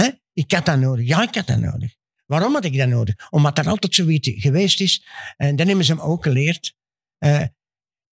Hè? 0.00 0.10
Ik 0.32 0.52
had 0.52 0.66
dat 0.66 0.78
nodig. 0.78 1.06
Ja, 1.06 1.22
ik 1.22 1.34
had 1.34 1.46
dat 1.46 1.58
nodig. 1.58 1.94
Waarom 2.26 2.52
had 2.52 2.64
ik 2.64 2.76
dat 2.76 2.88
nodig? 2.88 3.30
Omdat 3.30 3.58
er 3.58 3.68
altijd 3.68 3.94
zoiets 3.94 4.30
geweest 4.34 4.80
is. 4.80 5.06
En 5.36 5.56
dan 5.56 5.66
hebben 5.66 5.84
ze 5.84 5.92
hem 5.92 6.00
ook 6.00 6.22
geleerd. 6.22 6.74
Eh, 7.18 7.42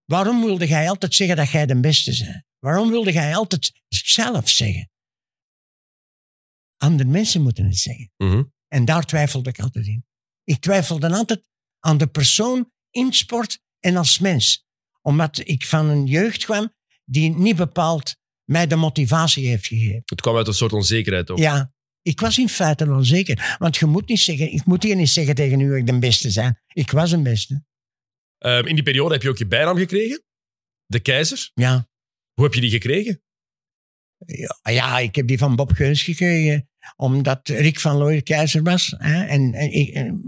waarom 0.05 0.43
wilde 0.43 0.67
jij 0.67 0.89
altijd 0.89 1.15
zeggen 1.15 1.37
dat 1.37 1.49
jij 1.49 1.65
de 1.65 1.79
beste 1.79 2.23
bent? 2.23 2.43
Waarom 2.59 2.89
wilde 2.89 3.11
jij 3.11 3.35
altijd 3.35 3.81
zelf 3.87 4.49
zeggen? 4.49 4.89
Andere 6.77 7.09
mensen 7.09 7.41
moeten 7.41 7.65
het 7.65 7.77
zeggen. 7.77 8.11
Mhm. 8.17 8.43
En 8.67 8.85
daar 8.85 9.05
twijfelde 9.05 9.49
ik 9.49 9.59
altijd 9.59 9.87
in. 9.87 10.05
Ik 10.43 10.61
twijfelde 10.61 11.09
altijd 11.09 11.49
aan 11.79 11.97
de 11.97 12.07
persoon 12.07 12.71
in 12.89 13.13
sport 13.13 13.59
en 13.79 13.95
als 13.95 14.19
mens. 14.19 14.65
Omdat 15.01 15.47
ik 15.47 15.65
van 15.65 15.89
een 15.89 16.05
jeugd 16.05 16.45
kwam 16.45 16.73
die 17.05 17.29
niet 17.29 17.55
bepaald 17.55 18.15
mij 18.47 18.67
de 18.67 18.75
motivatie 18.75 19.47
heeft 19.47 19.67
gegeven. 19.67 20.01
Het 20.05 20.21
kwam 20.21 20.35
uit 20.35 20.47
een 20.47 20.53
soort 20.53 20.73
onzekerheid 20.73 21.29
ook. 21.29 21.37
Ja, 21.37 21.73
ik 22.01 22.19
was 22.19 22.37
in 22.37 22.49
feite 22.49 22.87
wel 22.87 23.03
zeker. 23.03 23.55
Want 23.59 23.77
je 23.77 23.85
moet 23.85 24.07
niet 24.07 24.19
zeggen, 24.19 24.51
ik 24.51 24.65
moet 24.65 24.83
hier 24.83 24.95
niet 24.95 25.09
zeggen 25.09 25.35
tegen 25.35 25.59
u 25.59 25.67
dat 25.69 25.77
ik 25.77 25.85
de 25.85 25.99
beste 25.99 26.31
zijn. 26.31 26.59
Ik 26.67 26.91
was 26.91 27.11
een 27.11 27.23
beste. 27.23 27.65
Ehm, 28.37 28.65
in 28.65 28.75
die 28.75 28.83
periode 28.83 29.13
heb 29.13 29.23
je 29.23 29.29
ook 29.29 29.37
je 29.37 29.47
bijnaam 29.47 29.77
gekregen. 29.77 30.23
De 30.85 30.99
keizer. 30.99 31.51
Ja. 31.53 31.89
Hoe 32.33 32.43
heb 32.43 32.53
je 32.53 32.61
die 32.61 32.69
gekregen? 32.69 33.21
Ja, 34.25 34.71
ja, 34.71 34.99
ik 34.99 35.15
heb 35.15 35.27
die 35.27 35.37
van 35.37 35.55
Bob 35.55 35.71
Geuns 35.71 36.03
gekregen. 36.03 36.69
Omdat 36.95 37.39
Rick 37.43 37.79
van 37.79 37.95
Looy 37.95 38.21
keizer 38.21 38.63
was. 38.63 38.95
Hè, 38.97 39.25
en, 39.25 39.53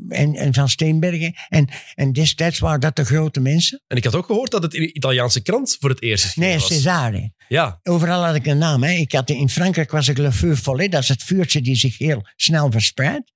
en, 0.10 0.36
en, 0.36 0.54
van 0.54 0.70
Steenbergen. 0.70 1.34
En, 1.50 1.68
en 1.96 2.14
destijds 2.14 2.60
waren 2.60 2.80
dat 2.80 2.96
de 2.96 3.06
grote 3.06 3.40
mensen. 3.40 3.82
En 3.88 3.98
ik 3.98 4.04
had 4.04 4.16
ook 4.16 4.26
gehoord 4.26 4.52
dat 4.52 4.64
het 4.64 4.74
in 4.74 4.82
de 4.82 4.94
Italiaanse 4.94 5.42
krant 5.42 5.78
voor 5.80 5.90
het 5.90 6.02
eerst 6.02 6.38
Nee, 6.38 6.54
was. 6.54 6.68
Cesare. 6.68 7.32
Ja, 7.48 7.80
Overal 7.84 8.26
had 8.26 8.36
ik 8.36 8.46
een 8.46 8.58
naam. 8.58 8.84
Hè. 8.84 8.92
Ik 8.92 9.12
had, 9.12 9.30
in 9.30 9.50
Frankrijk 9.50 9.92
was 9.92 10.08
ik 10.08 10.18
Le 10.18 10.32
Feu 10.32 10.56
Follet. 10.56 10.92
Dat 10.92 11.02
is 11.02 11.08
het 11.08 11.24
vuurtje 11.24 11.62
die 11.62 11.76
zich 11.76 11.98
heel 11.98 12.28
snel 12.36 12.72
verspreidt. 12.72 13.32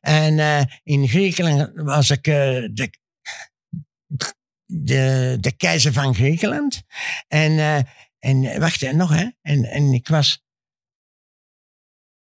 En 0.00 0.38
eh, 0.38 0.62
in 0.82 1.08
Griekenland 1.08 1.70
was 1.74 2.10
ik 2.10 2.26
eh, 2.26 2.34
de, 2.72 2.90
de, 4.66 5.36
de 5.40 5.52
keizer 5.56 5.92
van 5.92 6.14
Griekenland. 6.14 6.82
En, 7.28 7.58
eh, 7.58 7.78
en 8.18 8.60
wacht, 8.60 8.82
en 8.82 8.96
nog 8.96 9.10
hè. 9.10 9.26
En, 9.42 9.64
en 9.64 9.92
ik 9.92 10.08
was... 10.08 10.42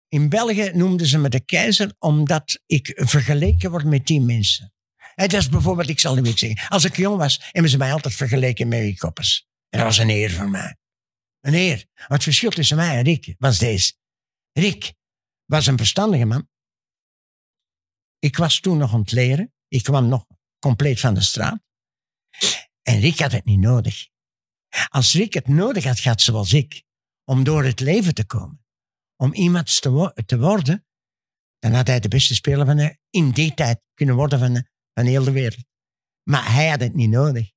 In 0.09 0.29
België 0.29 0.71
noemden 0.73 1.07
ze 1.07 1.17
me 1.17 1.29
de 1.29 1.45
keizer 1.45 1.95
omdat 1.99 2.61
ik 2.65 2.91
vergeleken 2.95 3.71
word 3.71 3.85
met 3.85 4.07
die 4.07 4.21
mensen. 4.21 4.73
Dat 5.15 5.33
is 5.33 5.49
bijvoorbeeld, 5.49 5.89
ik 5.89 5.99
zal 5.99 6.15
niet 6.15 6.39
zeggen. 6.39 6.69
Als 6.69 6.83
ik 6.83 6.95
jong 6.95 7.17
was, 7.17 7.39
hebben 7.51 7.71
ze 7.71 7.77
mij 7.77 7.93
altijd 7.93 8.13
vergeleken 8.13 8.67
met 8.67 8.79
Rick 8.79 8.97
Koppers. 8.97 9.47
En 9.69 9.79
dat 9.79 9.87
was 9.87 9.97
een 9.97 10.09
eer 10.09 10.31
voor 10.31 10.49
mij. 10.49 10.77
Een 11.39 11.53
eer. 11.53 11.85
Maar 11.95 12.07
het 12.07 12.23
verschil 12.23 12.49
tussen 12.49 12.77
mij 12.77 12.97
en 12.97 13.03
Rick 13.03 13.35
was 13.37 13.57
deze. 13.57 13.93
Rick 14.51 14.93
was 15.45 15.67
een 15.67 15.77
verstandige 15.77 16.25
man. 16.25 16.47
Ik 18.19 18.37
was 18.37 18.59
toen 18.59 18.77
nog 18.77 18.93
aan 18.93 18.99
het 18.99 19.11
leren. 19.11 19.53
Ik 19.67 19.83
kwam 19.83 20.07
nog 20.07 20.25
compleet 20.59 20.99
van 20.99 21.13
de 21.13 21.21
straat. 21.21 21.61
En 22.81 22.99
Rick 22.99 23.19
had 23.19 23.31
het 23.31 23.45
niet 23.45 23.59
nodig. 23.59 24.07
Als 24.87 25.13
Rick 25.13 25.33
het 25.33 25.47
nodig 25.47 26.03
had 26.03 26.21
zoals 26.21 26.53
ik, 26.53 26.83
om 27.23 27.43
door 27.43 27.63
het 27.63 27.79
leven 27.79 28.13
te 28.13 28.25
komen, 28.25 28.65
om 29.21 29.33
iemand 29.33 29.81
te, 29.81 29.89
wo- 29.89 30.13
te 30.25 30.39
worden, 30.39 30.85
dan 31.59 31.73
had 31.73 31.87
hij 31.87 31.99
de 31.99 32.07
beste 32.07 32.35
speler 32.35 32.65
van 32.65 32.77
de, 32.77 32.97
in 33.09 33.31
die 33.31 33.53
tijd 33.53 33.81
kunnen 33.93 34.15
worden 34.15 34.39
van, 34.39 34.53
de, 34.53 34.69
van 34.93 35.05
heel 35.05 35.23
de 35.23 35.31
wereld. 35.31 35.63
Maar 36.23 36.53
hij 36.53 36.69
had 36.69 36.79
het 36.79 36.95
niet 36.95 37.09
nodig. 37.09 37.51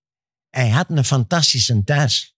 Hij 0.49 0.69
had 0.69 0.91
een 0.91 1.05
fantastische 1.05 1.85
thuis. 1.85 2.35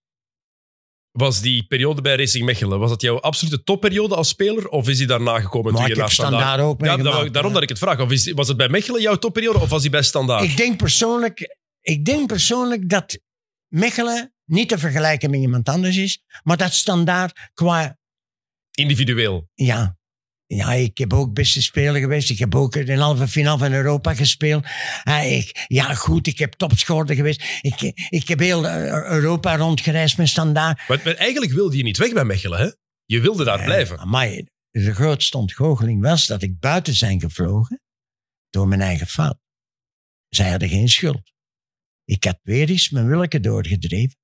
was 1.10 1.40
die 1.40 1.66
periode 1.66 2.00
bij 2.02 2.16
Racing 2.16 2.44
Mechelen, 2.44 2.78
was 2.78 2.90
dat 2.90 3.00
jouw 3.00 3.20
absolute 3.20 3.62
topperiode 3.62 4.14
als 4.14 4.28
speler? 4.28 4.68
Of 4.68 4.88
is 4.88 4.98
die 4.98 5.06
daarna 5.06 5.40
gekomen 5.40 5.72
Maar 5.72 5.80
toen 5.80 5.90
ik 5.90 5.96
je 5.96 6.00
naar 6.00 6.10
Standaard... 6.10 6.60
ook 6.60 6.84
Ja, 6.84 6.96
daarom 7.28 7.52
dat 7.52 7.62
ik 7.62 7.68
het 7.68 7.78
vraag. 7.78 8.00
Of 8.00 8.10
is, 8.10 8.32
was 8.32 8.48
het 8.48 8.56
bij 8.56 8.68
Mechelen 8.68 9.00
jouw 9.02 9.16
topperiode 9.16 9.58
of 9.58 9.68
was 9.68 9.82
die 9.82 9.90
bij 9.90 10.02
Standaard? 10.02 10.42
Ik 10.44 10.56
denk 10.56 10.76
persoonlijk, 10.78 11.56
ik 11.80 12.04
denk 12.04 12.26
persoonlijk 12.26 12.88
dat 12.88 13.18
Mechelen 13.68 14.34
niet 14.44 14.68
te 14.68 14.78
vergelijken 14.78 15.30
met 15.30 15.40
iemand 15.40 15.68
anders 15.68 15.96
is, 15.96 16.22
maar 16.42 16.56
dat 16.56 16.72
standaard 16.72 17.50
qua, 17.54 17.98
Individueel. 18.74 19.48
ja, 19.54 19.96
ja, 20.46 20.72
ik 20.72 20.98
heb 20.98 21.12
ook 21.12 21.34
beste 21.34 21.62
speler 21.62 22.00
geweest. 22.00 22.30
Ik 22.30 22.38
heb 22.38 22.54
ook 22.54 22.86
de 22.86 22.96
halve 22.96 23.28
finale 23.28 23.58
van 23.58 23.72
Europa 23.72 24.14
gespeeld. 24.14 24.64
Ik, 25.24 25.64
ja, 25.66 25.94
goed, 25.94 26.26
ik 26.26 26.38
heb 26.38 26.52
topscorer 26.52 27.14
geweest. 27.14 27.42
Ik, 27.60 28.08
ik 28.08 28.28
heb 28.28 28.38
heel 28.38 28.68
eh, 28.68 29.10
Europa 29.10 29.56
rondgereisd 29.56 30.18
met 30.18 30.28
standaard. 30.28 30.88
Maar, 30.88 31.00
maar 31.04 31.14
eigenlijk 31.14 31.52
wilde 31.52 31.76
je 31.76 31.82
niet 31.82 31.96
weg 31.96 32.12
bij 32.12 32.24
Mechelen, 32.24 32.58
hè? 32.58 32.70
Je 33.04 33.20
wilde 33.20 33.44
daar 33.44 33.64
blijven. 33.64 34.08
Maar 34.08 34.28
de 34.70 34.94
grootste 34.94 35.38
ontgoocheling 35.38 36.02
was 36.02 36.26
dat 36.26 36.42
ik 36.42 36.58
buiten 36.58 36.94
zijn 36.94 37.20
gevlogen 37.20 37.82
door 38.50 38.68
mijn 38.68 38.80
eigen 38.80 39.06
fout. 39.06 39.38
Zij 40.28 40.50
hadden 40.50 40.68
geen 40.68 40.88
schuld. 40.88 41.32
Ik 42.04 42.24
had 42.24 42.38
weer 42.42 42.68
eens 42.68 42.90
mijn 42.90 43.06
willeke 43.06 43.40
doorgedreven. 43.40 44.16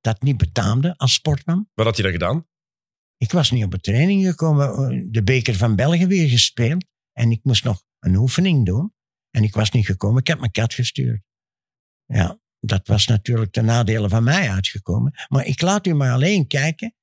Dat 0.00 0.22
niet 0.22 0.36
betaamde 0.36 0.96
als 0.96 1.12
sportman. 1.12 1.68
Wat 1.74 1.86
had 1.86 1.96
je 1.96 2.02
dan 2.02 2.12
gedaan? 2.12 2.46
Ik 3.18 3.32
was 3.32 3.50
niet 3.50 3.64
op 3.64 3.70
de 3.70 3.80
training 3.80 4.26
gekomen, 4.26 5.12
de 5.12 5.22
beker 5.22 5.54
van 5.54 5.76
België 5.76 6.06
weer 6.06 6.28
gespeeld. 6.28 6.84
En 7.12 7.30
ik 7.30 7.40
moest 7.42 7.64
nog 7.64 7.82
een 7.98 8.14
oefening 8.14 8.66
doen. 8.66 8.94
En 9.30 9.42
ik 9.42 9.54
was 9.54 9.70
niet 9.70 9.86
gekomen, 9.86 10.20
ik 10.20 10.26
heb 10.26 10.38
mijn 10.38 10.50
kat 10.50 10.74
gestuurd. 10.74 11.22
Ja, 12.04 12.40
dat 12.60 12.86
was 12.86 13.06
natuurlijk 13.06 13.52
de 13.52 13.62
nadelen 13.62 14.10
van 14.10 14.24
mij 14.24 14.50
uitgekomen. 14.50 15.12
Maar 15.28 15.46
ik 15.46 15.60
laat 15.60 15.86
u 15.86 15.94
maar 15.94 16.12
alleen 16.12 16.46
kijken. 16.46 16.94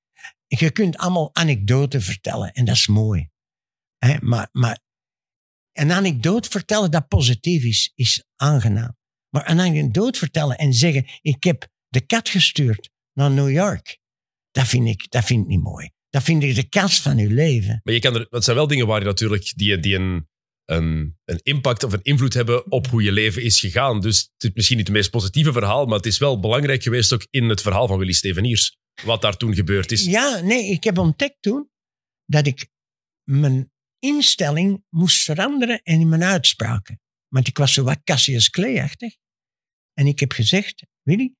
Je 0.48 0.72
kunt 0.72 0.98
allemaal 0.98 1.36
anekdoten 1.36 2.02
vertellen 2.02 2.54
en 2.54 2.66
dat 2.66 2.76
is 2.76 2.88
mooi. 2.88 3.30
Maar, 4.20 4.50
maar 4.52 4.80
een 5.72 5.92
anekdote 5.92 6.50
vertellen 6.50 6.92
dat 6.92 7.08
positief 7.08 7.64
is, 7.64 7.92
is 7.96 8.26
aangenaam. 8.36 8.98
Maar 9.30 9.50
een 9.50 9.60
anekdote 9.60 10.20
vertellen 10.20 10.58
en 10.58 10.74
zeggen, 10.74 11.06
ik 11.22 11.44
heb 11.44 11.68
de 11.88 12.02
kat 12.06 12.30
gestuurd 12.30 12.90
naar 13.14 13.32
New 13.32 13.52
York, 13.52 14.00
dat 14.52 14.68
vind 14.68 14.88
ik, 14.88 15.12
dat 15.12 15.26
vind 15.26 15.42
ik 15.42 15.48
niet 15.48 15.64
mooi. 15.64 15.92
Dat 16.16 16.24
vind 16.24 16.44
ik 16.44 16.56
de 16.56 16.70
kans 16.70 17.02
van 17.02 17.18
uw 17.18 17.30
leven. 17.30 17.82
Maar 17.84 17.94
je 17.94 18.00
kan 18.00 18.16
er, 18.16 18.28
dat 18.30 18.44
zijn 18.44 18.56
wel 18.56 18.68
dingen 18.68 18.88
waar 18.88 19.00
je 19.00 19.06
natuurlijk 19.06 19.54
die, 19.56 19.80
die 19.80 19.96
een, 19.96 20.28
een, 20.66 21.18
een 21.26 21.40
impact 21.44 21.84
of 21.84 21.94
een 21.94 22.02
invloed 22.02 22.34
hebben 22.34 22.72
op 22.72 22.88
hoe 22.88 23.04
je 23.04 23.12
leven 23.12 23.44
is 23.44 23.60
gegaan. 23.60 24.00
Dus 24.02 24.20
het 24.20 24.44
is 24.44 24.50
misschien 24.54 24.78
niet 24.78 24.88
het 24.88 24.96
meest 24.96 25.12
positieve 25.12 25.52
verhaal, 25.52 25.86
maar 25.86 25.98
het 25.98 26.06
is 26.06 26.18
wel 26.18 26.40
belangrijk 26.40 26.84
geweest 26.84 27.14
ook 27.14 27.28
in 27.30 27.50
het 27.50 27.62
verhaal 27.62 27.88
van 27.88 27.98
Willy 27.98 28.12
Steveniers. 28.12 28.78
Wat 29.04 29.22
daar 29.22 29.38
toen 29.38 29.56
gebeurd 29.56 29.92
is. 29.92 30.06
Ja, 30.06 30.40
nee, 30.40 30.72
ik 30.72 30.84
heb 30.84 30.98
ontdekt 30.98 31.38
toen 31.40 31.70
dat 32.26 32.48
ik 32.48 32.68
mijn 33.24 33.72
instelling 34.00 34.84
moest 34.90 35.24
veranderen 35.24 35.82
en 35.84 36.00
in 36.00 36.10
mijn 36.10 36.24
uitspraken. 36.24 37.00
Want 37.28 37.48
ik 37.48 37.58
was 37.58 37.74
zo 37.74 37.84
wat 37.84 38.04
Cassius 38.04 38.50
Clay-achtig. 38.50 39.16
En 39.94 40.08
ik 40.08 40.20
heb 40.20 40.32
gezegd, 40.32 40.86
Willy, 41.02 41.36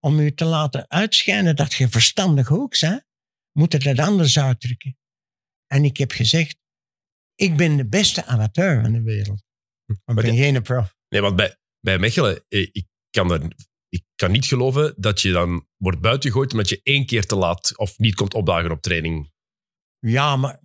om 0.00 0.18
u 0.18 0.34
te 0.34 0.44
laten 0.44 0.90
uitschijnen 0.90 1.56
dat 1.56 1.74
je 1.74 1.88
verstandig 1.88 2.52
ook 2.52 2.80
bent, 2.80 3.04
moet 3.58 3.72
het 3.72 3.84
het 3.84 3.98
anders 3.98 4.38
uitdrukken. 4.38 4.98
En 5.66 5.84
ik 5.84 5.96
heb 5.96 6.12
gezegd, 6.12 6.56
ik 7.34 7.56
ben 7.56 7.76
de 7.76 7.88
beste 7.88 8.24
amateur 8.24 8.82
van 8.82 8.92
de 8.92 9.02
wereld. 9.02 9.42
Maar 9.86 10.16
ik 10.16 10.22
ben 10.22 10.36
geen 10.36 10.62
prof. 10.62 10.94
Nee, 11.08 11.20
want 11.20 11.36
bij, 11.36 11.56
bij 11.80 11.98
Mechelen, 11.98 12.44
eh, 12.48 12.60
ik 12.60 12.86
kan, 13.10 13.32
er, 13.32 13.52
ik 13.88 14.04
kan 14.14 14.30
niet 14.30 14.44
geloven 14.44 14.94
dat 14.96 15.20
je 15.20 15.32
dan 15.32 15.68
wordt 15.76 16.00
buitengegooid 16.00 16.52
omdat 16.52 16.68
je 16.68 16.80
één 16.82 17.06
keer 17.06 17.26
te 17.26 17.36
laat 17.36 17.78
of 17.78 17.98
niet 17.98 18.14
komt 18.14 18.34
opdagen 18.34 18.70
op 18.70 18.82
training. 18.82 19.32
Ja, 19.98 20.36
maar 20.36 20.60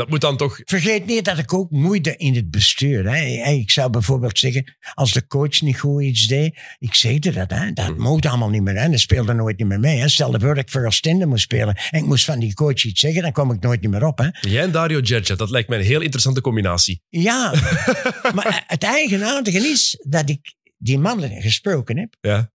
dat 0.00 0.08
moet 0.08 0.20
dan 0.20 0.36
toch... 0.36 0.60
Vergeet 0.64 1.06
niet 1.06 1.24
dat 1.24 1.38
ik 1.38 1.54
ook 1.54 1.70
moeite 1.70 2.16
in 2.16 2.34
het 2.34 2.50
bestuur. 2.50 3.10
Hè. 3.10 3.50
Ik 3.50 3.70
zou 3.70 3.90
bijvoorbeeld 3.90 4.38
zeggen, 4.38 4.76
als 4.94 5.12
de 5.12 5.26
coach 5.26 5.60
niet 5.60 5.78
goed 5.78 6.02
iets 6.02 6.26
deed, 6.26 6.58
ik 6.78 6.94
zegde 6.94 7.32
dat. 7.32 7.50
Hè. 7.50 7.72
Dat 7.72 7.86
hmm. 7.86 8.00
mocht 8.00 8.26
allemaal 8.26 8.48
niet 8.48 8.62
meer. 8.62 8.76
Hè. 8.76 8.88
Dat 8.88 9.00
speelde 9.00 9.32
nooit 9.32 9.58
niet 9.58 9.66
meer 9.66 9.80
mee. 9.80 9.98
Hè. 9.98 10.08
Stel 10.08 10.30
voor 10.30 10.54
dat 10.54 10.64
ik 10.64 10.70
voor 10.70 10.86
Oostende 10.86 11.26
moest 11.26 11.42
spelen 11.42 11.76
en 11.90 11.98
ik 11.98 12.06
moest 12.06 12.24
van 12.24 12.38
die 12.38 12.54
coach 12.54 12.84
iets 12.84 13.00
zeggen, 13.00 13.22
dan 13.22 13.32
kom 13.32 13.52
ik 13.52 13.60
nooit 13.60 13.80
niet 13.80 13.90
meer 13.90 14.04
op. 14.04 14.18
Hè. 14.18 14.28
Jij 14.40 14.62
en 14.62 14.72
Dario 14.72 15.00
Djerja, 15.00 15.34
dat 15.34 15.50
lijkt 15.50 15.68
mij 15.68 15.78
een 15.78 15.84
heel 15.84 16.00
interessante 16.00 16.40
combinatie. 16.40 17.02
Ja, 17.08 17.50
maar 18.34 18.64
het 18.66 18.82
eigenaardige 18.82 19.58
is 19.58 20.04
dat 20.08 20.28
ik 20.28 20.54
die 20.78 20.98
mannen 20.98 21.42
gesproken 21.42 21.98
heb. 21.98 22.16
Ja. 22.20 22.52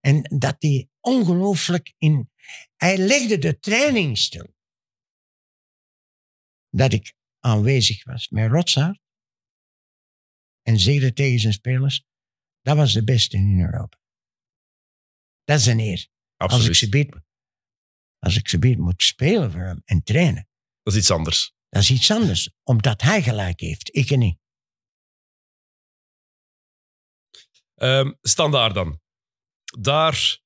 En 0.00 0.36
dat 0.38 0.56
die 0.58 0.90
ongelooflijk 1.00 1.94
in... 1.98 2.30
Hij 2.76 2.98
legde 2.98 3.38
de 3.38 3.58
training 3.58 4.18
stil 4.18 4.56
dat 6.78 6.92
ik 6.92 7.14
aanwezig 7.38 8.04
was 8.04 8.28
met 8.28 8.50
Rotsaard 8.50 9.00
en 10.62 10.78
zeide 10.78 11.12
tegen 11.12 11.40
zijn 11.40 11.52
spelers, 11.52 12.04
dat 12.60 12.76
was 12.76 12.92
de 12.92 13.04
beste 13.04 13.36
in 13.36 13.60
Europa. 13.60 13.98
Dat 15.44 15.58
is 15.58 15.66
een 15.66 15.80
eer. 15.80 16.08
Absoluut. 16.36 16.68
Als 16.68 16.68
ik 16.68 16.74
ze 16.74 16.88
beet, 16.88 17.16
als 18.18 18.36
ik 18.36 18.48
ze 18.48 18.58
beet 18.58 18.78
moet 18.78 19.02
spelen 19.02 19.52
voor 19.52 19.60
hem 19.60 19.82
en 19.84 20.02
trainen. 20.02 20.48
Dat 20.82 20.92
is 20.94 20.98
iets 20.98 21.10
anders. 21.10 21.54
Dat 21.68 21.82
is 21.82 21.90
iets 21.90 22.10
anders, 22.10 22.50
omdat 22.62 23.00
hij 23.00 23.22
gelijk 23.22 23.60
heeft, 23.60 23.96
ik 23.96 24.16
niet. 24.16 24.38
Um, 27.74 28.18
standaard 28.22 28.74
dan. 28.74 29.00
Daar 29.78 30.40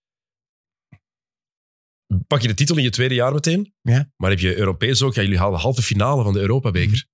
pak 2.26 2.40
je 2.40 2.48
de 2.48 2.54
titel 2.54 2.76
in 2.76 2.82
je 2.82 2.90
tweede 2.90 3.14
jaar 3.14 3.32
meteen. 3.32 3.74
Ja. 3.80 4.10
Maar 4.16 4.30
heb 4.30 4.38
je 4.38 4.56
Europees 4.56 5.02
ook? 5.02 5.14
Ja, 5.14 5.22
jullie 5.22 5.38
halen 5.38 5.54
de 5.54 5.62
halve 5.62 5.82
finale 5.82 6.22
van 6.22 6.32
de 6.32 6.40
Europabeker. 6.40 7.06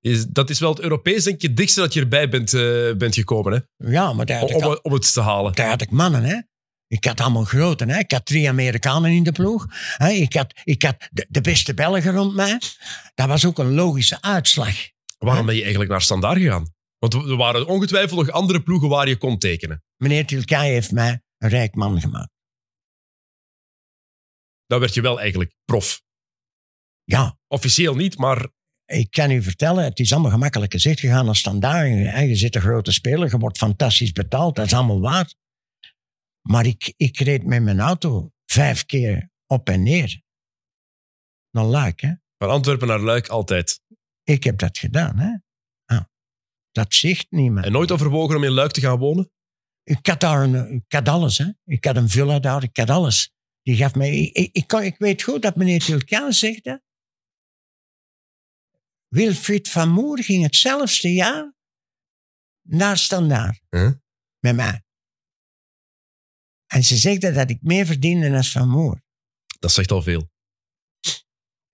Mhm. 0.00 0.12
Is, 0.12 0.26
dat 0.26 0.50
is 0.50 0.58
wel 0.58 0.70
het 0.70 0.80
Europees, 0.80 1.24
denk 1.24 1.36
ik, 1.36 1.42
het 1.42 1.56
dichtste 1.56 1.80
dat 1.80 1.92
je 1.92 2.00
erbij 2.00 2.28
bent, 2.28 2.52
uh, 2.52 2.94
bent 2.94 3.14
gekomen. 3.14 3.52
Hè? 3.52 3.90
Ja, 3.90 4.12
maar 4.12 4.26
daar 4.26 4.38
had 4.38 4.54
om, 4.54 4.64
om, 4.64 4.78
om, 4.82 4.92
het 4.92 5.12
te 5.12 5.20
halen. 5.20 5.52
Daar 5.52 5.68
had 5.68 5.82
ik 5.82 5.90
mannen, 5.90 6.22
hè. 6.22 6.40
Ik 6.88 7.04
had 7.04 7.20
allemaal 7.20 7.44
grote. 7.44 7.84
Hè? 7.84 7.98
Ik 7.98 8.12
had 8.12 8.26
drie 8.26 8.48
Amerikanen 8.48 9.10
in 9.10 9.22
de 9.22 9.32
ploeg. 9.32 9.66
Hè? 9.96 10.08
Ik 10.08 10.32
had, 10.32 10.60
ik 10.64 10.82
had 10.82 11.08
de, 11.10 11.26
de, 11.28 11.40
beste 11.40 11.74
Belgen 11.74 12.12
rond 12.12 12.34
mij. 12.34 12.60
Dat 13.14 13.28
was 13.28 13.44
ook 13.44 13.58
een 13.58 13.74
logische 13.74 14.22
uitslag. 14.22 14.74
Waarom 15.18 15.46
ben 15.46 15.54
je 15.54 15.60
eigenlijk 15.60 15.90
naar 15.90 16.02
Standaard 16.02 16.38
gegaan? 16.38 16.74
Want 16.98 17.14
er 17.14 17.36
waren 17.36 17.66
ongetwijfeld 17.66 18.26
nog 18.26 18.30
andere 18.30 18.62
ploegen 18.62 18.88
waar 18.88 19.08
je 19.08 19.16
kon 19.16 19.38
tekenen. 19.38 19.82
Meneer 19.96 20.26
Tilkay 20.26 20.68
heeft 20.68 20.92
mij 20.92 21.20
een 21.38 21.48
rijk 21.48 21.74
man 21.74 22.00
gemaakt 22.00 22.35
dan 24.66 24.80
werd 24.80 24.94
je 24.94 25.00
wel 25.00 25.20
eigenlijk 25.20 25.54
prof. 25.64 26.02
Ja. 27.04 27.38
Officieel 27.46 27.94
niet, 27.94 28.18
maar... 28.18 28.54
Ik 28.86 29.10
kan 29.10 29.30
u 29.30 29.42
vertellen, 29.42 29.84
het 29.84 29.98
is 29.98 30.12
allemaal 30.12 30.30
gemakkelijk 30.30 30.72
gezegd. 30.72 31.00
Je 31.00 31.08
gaat 31.08 31.24
naar 31.24 31.36
standaard, 31.36 31.88
je 32.28 32.36
zit 32.36 32.54
een 32.54 32.60
grote 32.60 32.92
speler, 32.92 33.30
je 33.30 33.38
wordt 33.38 33.58
fantastisch 33.58 34.12
betaald, 34.12 34.56
dat 34.56 34.66
is 34.66 34.72
allemaal 34.72 35.00
waar. 35.00 35.34
Maar 36.48 36.66
ik, 36.66 36.94
ik 36.96 37.18
reed 37.18 37.44
met 37.44 37.62
mijn 37.62 37.80
auto 37.80 38.32
vijf 38.44 38.84
keer 38.84 39.30
op 39.46 39.68
en 39.68 39.82
neer. 39.82 40.22
Naar 41.50 41.64
Luik, 41.64 42.00
hè. 42.00 42.12
Van 42.38 42.50
Antwerpen 42.50 42.88
naar 42.88 43.00
Luik, 43.00 43.28
altijd. 43.28 43.80
Ik 44.22 44.44
heb 44.44 44.58
dat 44.58 44.78
gedaan, 44.78 45.18
hè. 45.18 45.36
Ah, 45.84 46.04
dat 46.70 46.94
zegt 46.94 47.26
niemand. 47.30 47.66
En 47.66 47.72
nooit 47.72 47.90
overwogen 47.90 48.36
om 48.36 48.44
in 48.44 48.50
Luik 48.50 48.72
te 48.72 48.80
gaan 48.80 48.98
wonen? 48.98 49.30
Ik 49.82 50.06
had 50.06 50.20
daar 50.20 50.42
een, 50.42 50.72
ik 50.72 50.92
had 50.92 51.08
alles, 51.08 51.38
hè. 51.38 51.50
Ik 51.64 51.84
had 51.84 51.96
een 51.96 52.08
villa 52.08 52.38
daar, 52.38 52.62
ik 52.62 52.76
had 52.76 52.90
alles. 52.90 53.34
Die 53.66 53.76
gaf 53.76 53.94
mij, 53.94 54.18
ik, 54.18 54.52
ik, 54.52 54.72
ik 54.72 54.98
weet 54.98 55.22
goed 55.22 55.42
dat 55.42 55.56
meneer 55.56 55.80
Tulkaan 55.80 56.32
zegde. 56.32 56.82
Wilfried 59.08 59.70
van 59.70 59.88
Moer 59.88 60.22
ging 60.22 60.42
hetzelfde 60.42 61.12
jaar 61.12 61.54
naar 62.62 62.98
Standaard. 62.98 63.62
Met 64.38 64.54
mij. 64.56 64.84
En 66.66 66.84
ze 66.84 66.96
zegde 66.96 67.32
dat 67.32 67.50
ik 67.50 67.62
meer 67.62 67.86
verdiende 67.86 68.30
dan 68.30 68.44
Van 68.44 68.68
Moer. 68.68 69.02
Dat 69.58 69.72
zegt 69.72 69.90
al 69.90 70.02
veel. 70.02 70.30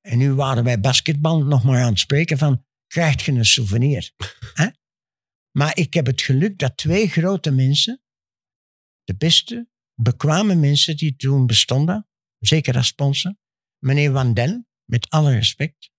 En 0.00 0.18
nu 0.18 0.34
waren 0.34 0.64
wij 0.64 0.80
basketbal 0.80 1.44
nog 1.44 1.64
maar 1.64 1.82
aan 1.82 1.90
het 1.90 1.98
spreken 1.98 2.38
van, 2.38 2.66
krijg 2.86 3.24
je 3.24 3.32
een 3.32 3.44
souvenir? 3.44 4.12
Maar 5.58 5.76
ik 5.76 5.94
heb 5.94 6.06
het 6.06 6.22
geluk 6.22 6.58
dat 6.58 6.76
twee 6.76 7.08
grote 7.08 7.50
mensen, 7.50 8.02
de 9.04 9.16
beste 9.16 9.71
bekwame 10.02 10.54
mensen 10.54 10.96
die 10.96 11.16
toen 11.16 11.46
bestonden, 11.46 12.08
zeker 12.38 12.76
als 12.76 12.86
sponsor. 12.86 13.34
Meneer 13.78 14.12
Wandel, 14.12 14.64
met 14.84 15.10
alle 15.10 15.32
respect. 15.32 15.90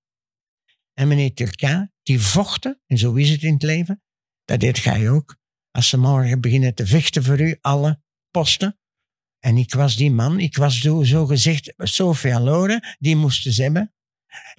En 0.94 1.08
meneer 1.08 1.34
Turkin, 1.34 1.92
die 2.04 2.20
vochten, 2.20 2.82
en 2.88 2.98
zo 2.98 3.14
is 3.14 3.30
het 3.30 3.44
in 3.44 3.54
het 3.54 3.64
leven. 3.64 4.04
Dat 4.46 4.60
deed 4.60 4.78
gij 4.80 5.10
ook. 5.10 5.38
Als 5.72 5.90
ze 5.90 5.98
morgen 5.98 6.42
beginnen 6.42 6.76
te 6.76 6.88
vechten 6.88 7.24
voor 7.24 7.40
u, 7.40 7.58
alle 7.62 8.02
posten. 8.32 8.80
En 9.40 9.58
ik 9.58 9.74
was 9.74 9.96
die 9.96 10.12
man, 10.12 10.40
ik 10.40 10.56
was 10.56 10.80
zo 10.80 11.26
gezegd 11.26 11.74
Sofia 11.78 12.40
Loren, 12.40 12.96
die 13.00 13.16
moesten 13.16 13.54
ze 13.54 13.62
hebben. 13.62 13.94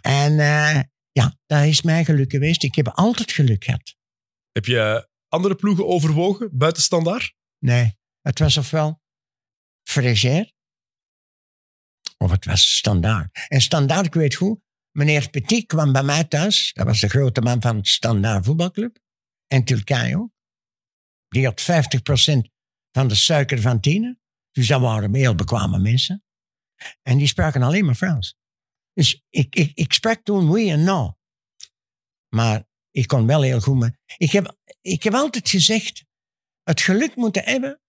En 0.01 0.33
uh, 0.33 0.81
ja, 1.13 1.39
dat 1.47 1.65
is 1.65 1.83
mijn 1.83 2.05
geluk 2.05 2.31
geweest. 2.31 2.63
Ik 2.63 2.75
heb 2.75 2.89
altijd 2.89 3.33
geluk 3.33 3.65
gehad. 3.65 3.97
Heb 4.53 4.65
je 4.65 5.09
andere 5.29 5.55
ploegen 5.55 5.87
overwogen, 5.87 6.51
buiten 6.53 6.83
standaard? 6.83 7.35
Nee, 7.59 7.97
het 8.21 8.39
was 8.39 8.57
ofwel 8.57 9.03
Fréger. 9.89 10.53
Of 12.19 12.31
het 12.31 12.45
was 12.45 12.77
Standaard. 12.77 13.47
En 13.49 13.61
Standaard, 13.61 14.07
ik 14.07 14.15
weet 14.15 14.35
goed, 14.35 14.61
meneer 14.91 15.31
Petit 15.31 15.67
kwam 15.67 15.93
bij 15.93 16.03
mij 16.03 16.25
thuis. 16.25 16.73
Dat 16.73 16.87
was 16.87 17.01
de 17.01 17.09
grote 17.09 17.41
man 17.41 17.63
van 17.63 17.77
het 17.77 17.89
Standaard 17.89 18.45
voetbalclub. 18.45 18.99
En 19.47 19.65
Tulcayo. 19.65 20.33
Die 21.29 21.45
had 21.45 21.63
50% 21.63 21.65
van 22.91 23.09
de 23.09 23.15
suiker 23.15 23.61
van 23.61 23.81
Tine. 23.81 24.19
Dus 24.51 24.67
dat 24.67 24.81
waren 24.81 25.15
heel 25.15 25.35
bekwame 25.35 25.79
mensen. 25.79 26.25
En 27.03 27.19
die 27.19 27.27
spraken 27.27 27.63
alleen 27.63 27.85
maar 27.85 27.95
Frans. 27.95 28.37
Dus 28.93 29.25
ik, 29.31 29.55
ik, 29.55 29.71
ik 29.75 29.93
sprak 29.93 30.23
toen 30.23 30.51
we 30.51 30.71
en 30.71 30.85
no. 30.85 31.19
Maar 32.29 32.69
ik 32.91 33.07
kon 33.07 33.27
wel 33.27 33.43
heel 33.43 33.61
goed. 33.61 33.79
Maar 33.79 33.99
ik, 34.17 34.31
heb, 34.31 34.57
ik 34.81 35.03
heb 35.03 35.15
altijd 35.15 35.49
gezegd: 35.49 36.05
het 36.63 36.81
geluk 36.81 37.17
moeten 37.17 37.45
hebben 37.45 37.81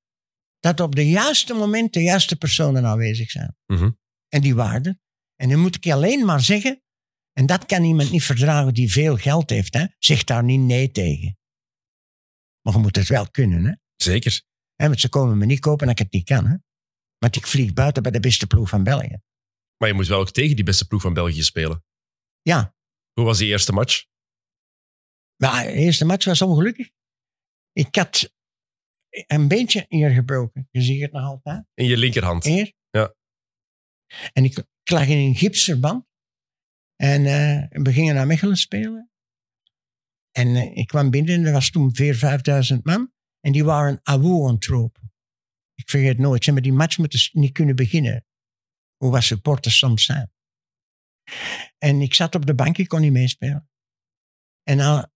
dat 0.66 0.80
op 0.80 0.96
de 0.96 1.10
juiste 1.10 1.54
moment 1.54 1.94
de 1.94 2.02
juiste 2.02 2.36
personen 2.36 2.86
aanwezig 2.86 3.32
zijn. 3.32 3.58
Mhm. 3.66 3.92
En 4.28 4.42
die 4.42 4.56
waarden. 4.56 5.02
En 5.36 5.50
dan 5.50 5.60
moet 5.60 5.76
ik 5.76 5.84
je 5.84 5.94
alleen 5.94 6.26
maar 6.26 6.42
zeggen, 6.42 6.84
en 7.32 7.46
dat 7.46 7.66
kan 7.66 7.84
iemand 7.84 8.12
niet 8.12 8.24
verdragen 8.24 8.74
die 8.74 8.92
veel 8.92 9.18
geld 9.18 9.50
heeft, 9.50 9.74
hè, 9.74 9.86
zeg 10.00 10.24
daar 10.24 10.44
niet 10.44 10.60
nee 10.60 10.92
tegen. 10.92 11.38
Maar 12.62 12.74
je 12.74 12.80
moet 12.80 12.96
het 12.96 13.08
wel 13.08 13.32
kunnen. 13.32 13.66
Hè? 13.66 13.74
Zeker. 13.96 14.42
En 14.76 14.88
want 14.88 15.00
ze 15.00 15.10
komen 15.10 15.38
me 15.38 15.46
niet 15.46 15.60
kopen 15.60 15.88
dat 15.88 16.00
ik 16.00 16.04
het 16.04 16.14
niet 16.14 16.26
kan. 16.26 16.46
Hè? 16.46 16.56
Want 17.18 17.36
ik 17.36 17.48
vlieg 17.48 17.74
buiten 17.74 18.04
bij 18.04 18.12
de 18.12 18.20
beste 18.20 18.48
ploeg 18.48 18.70
van 18.70 18.84
België. 18.84 19.18
Maar 19.78 19.90
je 19.90 19.94
moet 19.96 20.08
wel 20.08 20.20
ook 20.20 20.32
tegen 20.32 20.56
die 20.56 20.66
beste 20.66 20.88
ploeg 20.88 21.02
van 21.02 21.14
België 21.14 21.44
spelen. 21.44 21.84
Ja, 22.42 22.76
Hoe 23.14 23.26
was 23.26 23.38
die 23.38 23.48
eerste 23.48 23.72
match? 23.72 24.06
de 25.36 25.72
eerste 25.72 26.06
match 26.06 26.26
was 26.26 26.42
ongelukkig. 26.42 26.90
Ik 27.72 27.96
had 27.96 28.34
een 29.28 29.48
beentje 29.48 29.86
hier 29.90 30.10
gebroken. 30.10 30.68
Je 30.72 30.82
ziet 30.82 31.02
het 31.02 31.12
nog 31.12 31.24
altijd. 31.24 31.66
In 31.74 31.86
je 31.86 31.98
linkerhand. 31.98 32.44
Ja. 32.44 33.14
En 34.34 34.44
ik, 34.44 34.58
ik 34.58 34.90
lag 34.90 35.08
in 35.08 35.18
een 35.18 35.36
gipsverband. 35.36 36.06
En 36.96 37.26
eh, 37.26 37.82
we 37.84 37.94
gingen 37.94 38.16
naar 38.16 38.28
Mechelen 38.28 38.58
spelen. 38.58 39.12
En 40.32 40.56
eh, 40.56 40.78
ik 40.78 40.88
kwam 40.88 41.10
binnen 41.10 41.36
en 41.36 41.46
er 41.46 41.52
was 41.52 41.70
toen 41.70 41.96
4.000, 42.02 42.08
5.000 42.76 42.82
man. 42.82 43.14
En 43.40 43.52
die 43.52 43.64
waren 43.64 44.00
het 44.04 44.66
roepen. 44.66 45.14
Ik 45.74 45.90
vergeet 45.90 46.18
nooit. 46.18 46.44
Ze 46.44 46.52
hebben 46.52 46.70
die 46.70 46.78
match 46.78 46.98
moeten 46.98 47.20
niet 47.32 47.52
kunnen 47.52 47.76
beginnen. 47.76 48.26
Hoe 48.96 49.12
wat 49.12 49.24
supporters 49.24 49.78
soms 49.78 50.06
zijn. 50.06 50.34
En 51.78 52.02
ik 52.02 52.14
zat 52.14 52.36
op 52.36 52.46
de 52.46 52.56
bank, 52.56 52.78
ik 52.78 52.88
kon 52.88 53.02
niet 53.02 53.12
meespelen. 53.12 53.70
En 54.64 54.78
na, 54.78 55.12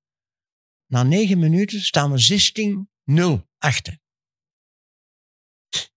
na 0.85 1.03
negen 1.03 1.39
minuten 1.39 1.81
staan 1.81 2.11
we 2.11 2.87
16-0 3.43 3.48
achter. 3.59 3.99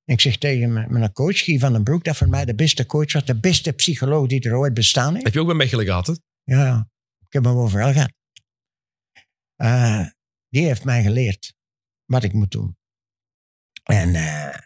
Ik 0.04 0.20
zeg 0.20 0.38
tegen 0.38 0.72
mijn, 0.72 1.12
coach, 1.12 1.38
Guy 1.38 1.58
van 1.58 1.72
den 1.72 1.84
Broek, 1.84 2.04
dat 2.04 2.16
voor 2.16 2.28
mij 2.28 2.44
de 2.44 2.54
beste 2.54 2.86
coach 2.86 3.12
was, 3.12 3.24
de 3.24 3.40
beste 3.40 3.72
psycholoog 3.72 4.26
die 4.26 4.40
er 4.40 4.56
ooit 4.56 4.74
bestaan 4.74 5.12
heeft. 5.12 5.24
Heb 5.24 5.34
je 5.34 5.40
ook 5.40 5.46
bij 5.46 5.54
Mechelen 5.54 5.84
gehad, 5.84 6.06
hè? 6.06 6.14
Ja. 6.42 6.90
Ik 7.18 7.32
heb 7.32 7.44
hem 7.44 7.56
overal 7.56 7.92
gehad. 7.92 8.12
Eh, 9.56 10.06
die 10.48 10.66
heeft 10.66 10.84
mij 10.84 11.02
geleerd 11.02 11.54
wat 12.04 12.24
ik 12.24 12.32
moet 12.32 12.50
doen. 12.50 12.76
En 13.82 14.14
eh, 14.14 14.58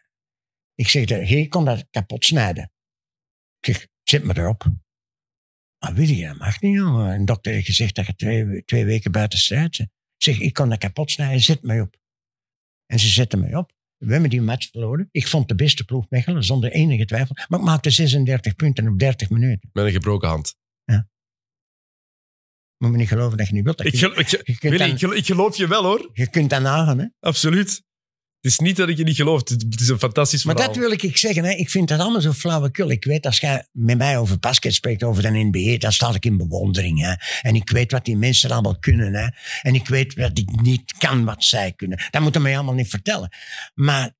ik 0.74 0.88
zeg, 0.88 1.08
Guy, 1.08 1.38
ik 1.38 1.50
kon 1.50 1.64
dat 1.64 1.86
kapot 1.90 2.24
snijden. 2.24 2.72
Ik 3.58 3.74
zeg, 3.74 3.86
zet 4.02 4.24
me 4.24 4.36
erop. 4.36 4.64
Maar 5.78 5.94
wil 5.94 6.08
je, 6.08 6.26
dat 6.26 6.38
mag 6.38 6.60
niet, 6.60 6.74
jongen. 6.74 7.14
Een 7.14 7.24
dokter 7.24 7.52
heeft 7.52 7.66
gezegd 7.66 7.94
dat 7.94 8.06
je 8.06 8.14
twee, 8.14 8.64
twee 8.64 8.84
weken 8.84 9.12
buiten 9.12 9.38
strijd 9.38 9.76
bent. 9.76 9.90
Ik 9.90 10.22
zeg, 10.22 10.38
ik 10.38 10.52
kon 10.52 10.68
dat 10.68 10.78
kapot 10.78 11.10
snijden, 11.10 11.40
zet 11.40 11.62
mij 11.62 11.80
op. 11.80 11.96
En 12.86 12.98
ze 12.98 13.08
zetten 13.08 13.40
mij 13.40 13.54
op. 13.54 13.72
We 13.96 14.12
hebben 14.12 14.30
die 14.30 14.40
match 14.42 14.70
verloren. 14.70 15.08
Ik 15.10 15.26
vond 15.26 15.48
de 15.48 15.54
beste 15.54 15.84
ploeg 15.84 16.06
Mechelen, 16.08 16.44
zonder 16.44 16.70
enige 16.72 17.04
twijfel. 17.04 17.36
Maar 17.48 17.58
ik 17.58 17.64
maakte 17.64 17.90
36 17.90 18.54
punten 18.56 18.88
op 18.88 18.98
30 18.98 19.30
minuten. 19.30 19.70
Met 19.72 19.84
een 19.84 19.92
gebroken 19.92 20.28
hand. 20.28 20.56
Moet 22.78 22.90
me 22.90 22.96
niet 22.96 23.08
geloven 23.08 23.38
dat 23.38 23.46
je 23.46 23.52
niet 23.52 23.64
wilt. 23.64 23.76
dat 23.78 23.86
Ik, 23.86 23.92
je- 23.92 23.98
gel- 23.98 24.18
ik, 24.18 24.28
je 24.28 24.42
kunt 24.44 24.60
Willy, 24.60 24.78
dan- 24.78 24.88
ik, 24.90 24.98
gel- 24.98 25.14
ik 25.14 25.26
geloof 25.26 25.56
je 25.56 25.66
wel, 25.66 25.84
hoor. 25.84 26.10
Je 26.12 26.30
kunt 26.30 26.50
dat 26.50 26.62
nagaan, 26.62 26.98
hè. 26.98 27.06
Absoluut. 27.20 27.82
Het 28.46 28.54
is 28.54 28.60
niet 28.60 28.76
dat 28.76 28.88
ik 28.88 28.96
je 28.96 29.04
niet 29.04 29.16
geloof. 29.16 29.48
Het 29.48 29.80
is- 29.80 29.88
een 29.88 29.98
fantastisch 29.98 30.44
Maar 30.44 30.54
verhaal. 30.54 30.74
dat 30.74 30.82
wil 30.82 30.92
ik 31.10 31.16
zeggen, 31.16 31.44
hè. 31.44 31.50
ik 31.50 31.70
vind 31.70 31.88
dat 31.88 32.00
allemaal 32.00 32.20
zo 32.20 32.32
flauwekul. 32.32 32.90
Ik 32.90 33.04
weet, 33.04 33.26
als 33.26 33.38
jij 33.38 33.68
met 33.72 33.98
mij 33.98 34.18
over 34.18 34.38
basket 34.38 34.74
spreekt, 34.74 35.02
over 35.02 35.22
de 35.22 35.28
NBA, 35.30 35.78
dan 35.78 35.92
sta 35.92 36.14
ik 36.14 36.24
in 36.24 36.36
bewondering. 36.36 37.00
Hè. 37.00 37.14
En 37.42 37.54
ik 37.54 37.70
weet 37.70 37.92
wat 37.92 38.04
die 38.04 38.16
mensen 38.16 38.50
allemaal 38.50 38.78
kunnen. 38.78 39.14
Hè. 39.14 39.26
En 39.62 39.74
ik 39.74 39.88
weet 39.88 40.14
wat 40.14 40.38
ik 40.38 40.60
niet 40.60 40.92
kan 40.98 41.24
wat 41.24 41.44
zij 41.44 41.72
kunnen. 41.72 42.04
Dat 42.10 42.22
moeten 42.22 42.42
mij 42.42 42.54
allemaal 42.56 42.74
niet 42.74 42.88
vertellen. 42.90 43.28
Maar 43.74 44.14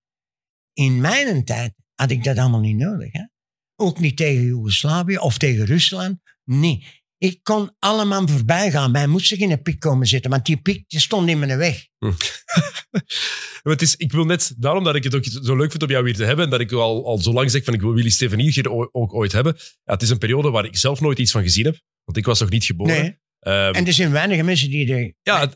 in 0.73 1.01
mijn 1.01 1.45
tijd 1.45 1.73
had 1.95 2.11
ik 2.11 2.25
dat 2.25 2.39
allemaal 2.39 2.61
niet 2.61 2.77
nodig. 2.77 3.13
Hè. 3.13 3.23
Ook 3.77 3.99
niet 3.99 4.17
tegen 4.17 4.43
Joegoslavië 4.43 5.19
of 5.19 5.39
tegen 5.39 5.65
Rusland. 5.65 6.19
Nee. 6.45 6.87
Ik 7.19 7.41
kon 7.43 7.75
allemaal 7.79 8.29
voorbij 8.29 8.71
gaan. 8.71 8.91
Mij 8.91 9.07
moest 9.07 9.27
zich 9.27 9.39
in 9.39 9.51
een 9.51 9.63
piek 9.63 9.81
komen 9.81 10.07
zitten, 10.07 10.31
want 10.31 10.47
die 10.47 10.57
piek 10.57 10.85
die 10.89 11.01
stond 11.01 11.29
in 11.29 11.39
mijn 11.39 11.59
weg. 11.59 11.87
Maar 13.63 13.75
het 13.75 13.83
is, 13.83 13.97
ik 13.97 14.13
wil 14.13 14.25
net, 14.25 14.55
daarom 14.57 14.85
dat 14.85 14.95
ik 14.95 15.05
het 15.05 15.15
ook 15.15 15.25
zo 15.25 15.57
leuk 15.57 15.71
vind 15.71 15.83
om 15.83 15.89
jou 15.89 16.05
hier 16.05 16.15
te 16.15 16.25
hebben, 16.25 16.45
en 16.45 16.51
dat 16.51 16.61
ik 16.61 16.73
al, 16.73 17.07
al 17.07 17.19
zo 17.19 17.33
lang 17.33 17.51
zeg 17.51 17.65
van 17.65 17.75
ik 17.75 17.81
wil 17.81 17.93
Willy 17.93 18.11
Stevenier 18.11 18.53
hier 18.53 18.71
ook 18.93 19.15
ooit 19.15 19.33
hebben. 19.33 19.57
Ja, 19.57 19.93
het 19.93 20.03
is 20.03 20.11
een 20.11 20.19
periode 20.19 20.51
waar 20.51 20.65
ik 20.65 20.77
zelf 20.77 21.01
nooit 21.01 21.19
iets 21.19 21.31
van 21.31 21.43
gezien 21.43 21.65
heb, 21.65 21.81
want 22.05 22.19
ik 22.19 22.25
was 22.25 22.41
nog 22.41 22.51
niet 22.51 22.65
geboren. 22.65 23.01
Nee. 23.01 23.19
Ehm, 23.39 23.75
En 23.75 23.87
er 23.87 23.93
zijn 23.93 24.11
weinige 24.11 24.43
mensen 24.43 24.71
die 24.71 24.95
er... 24.95 25.15
ja, 25.23 25.53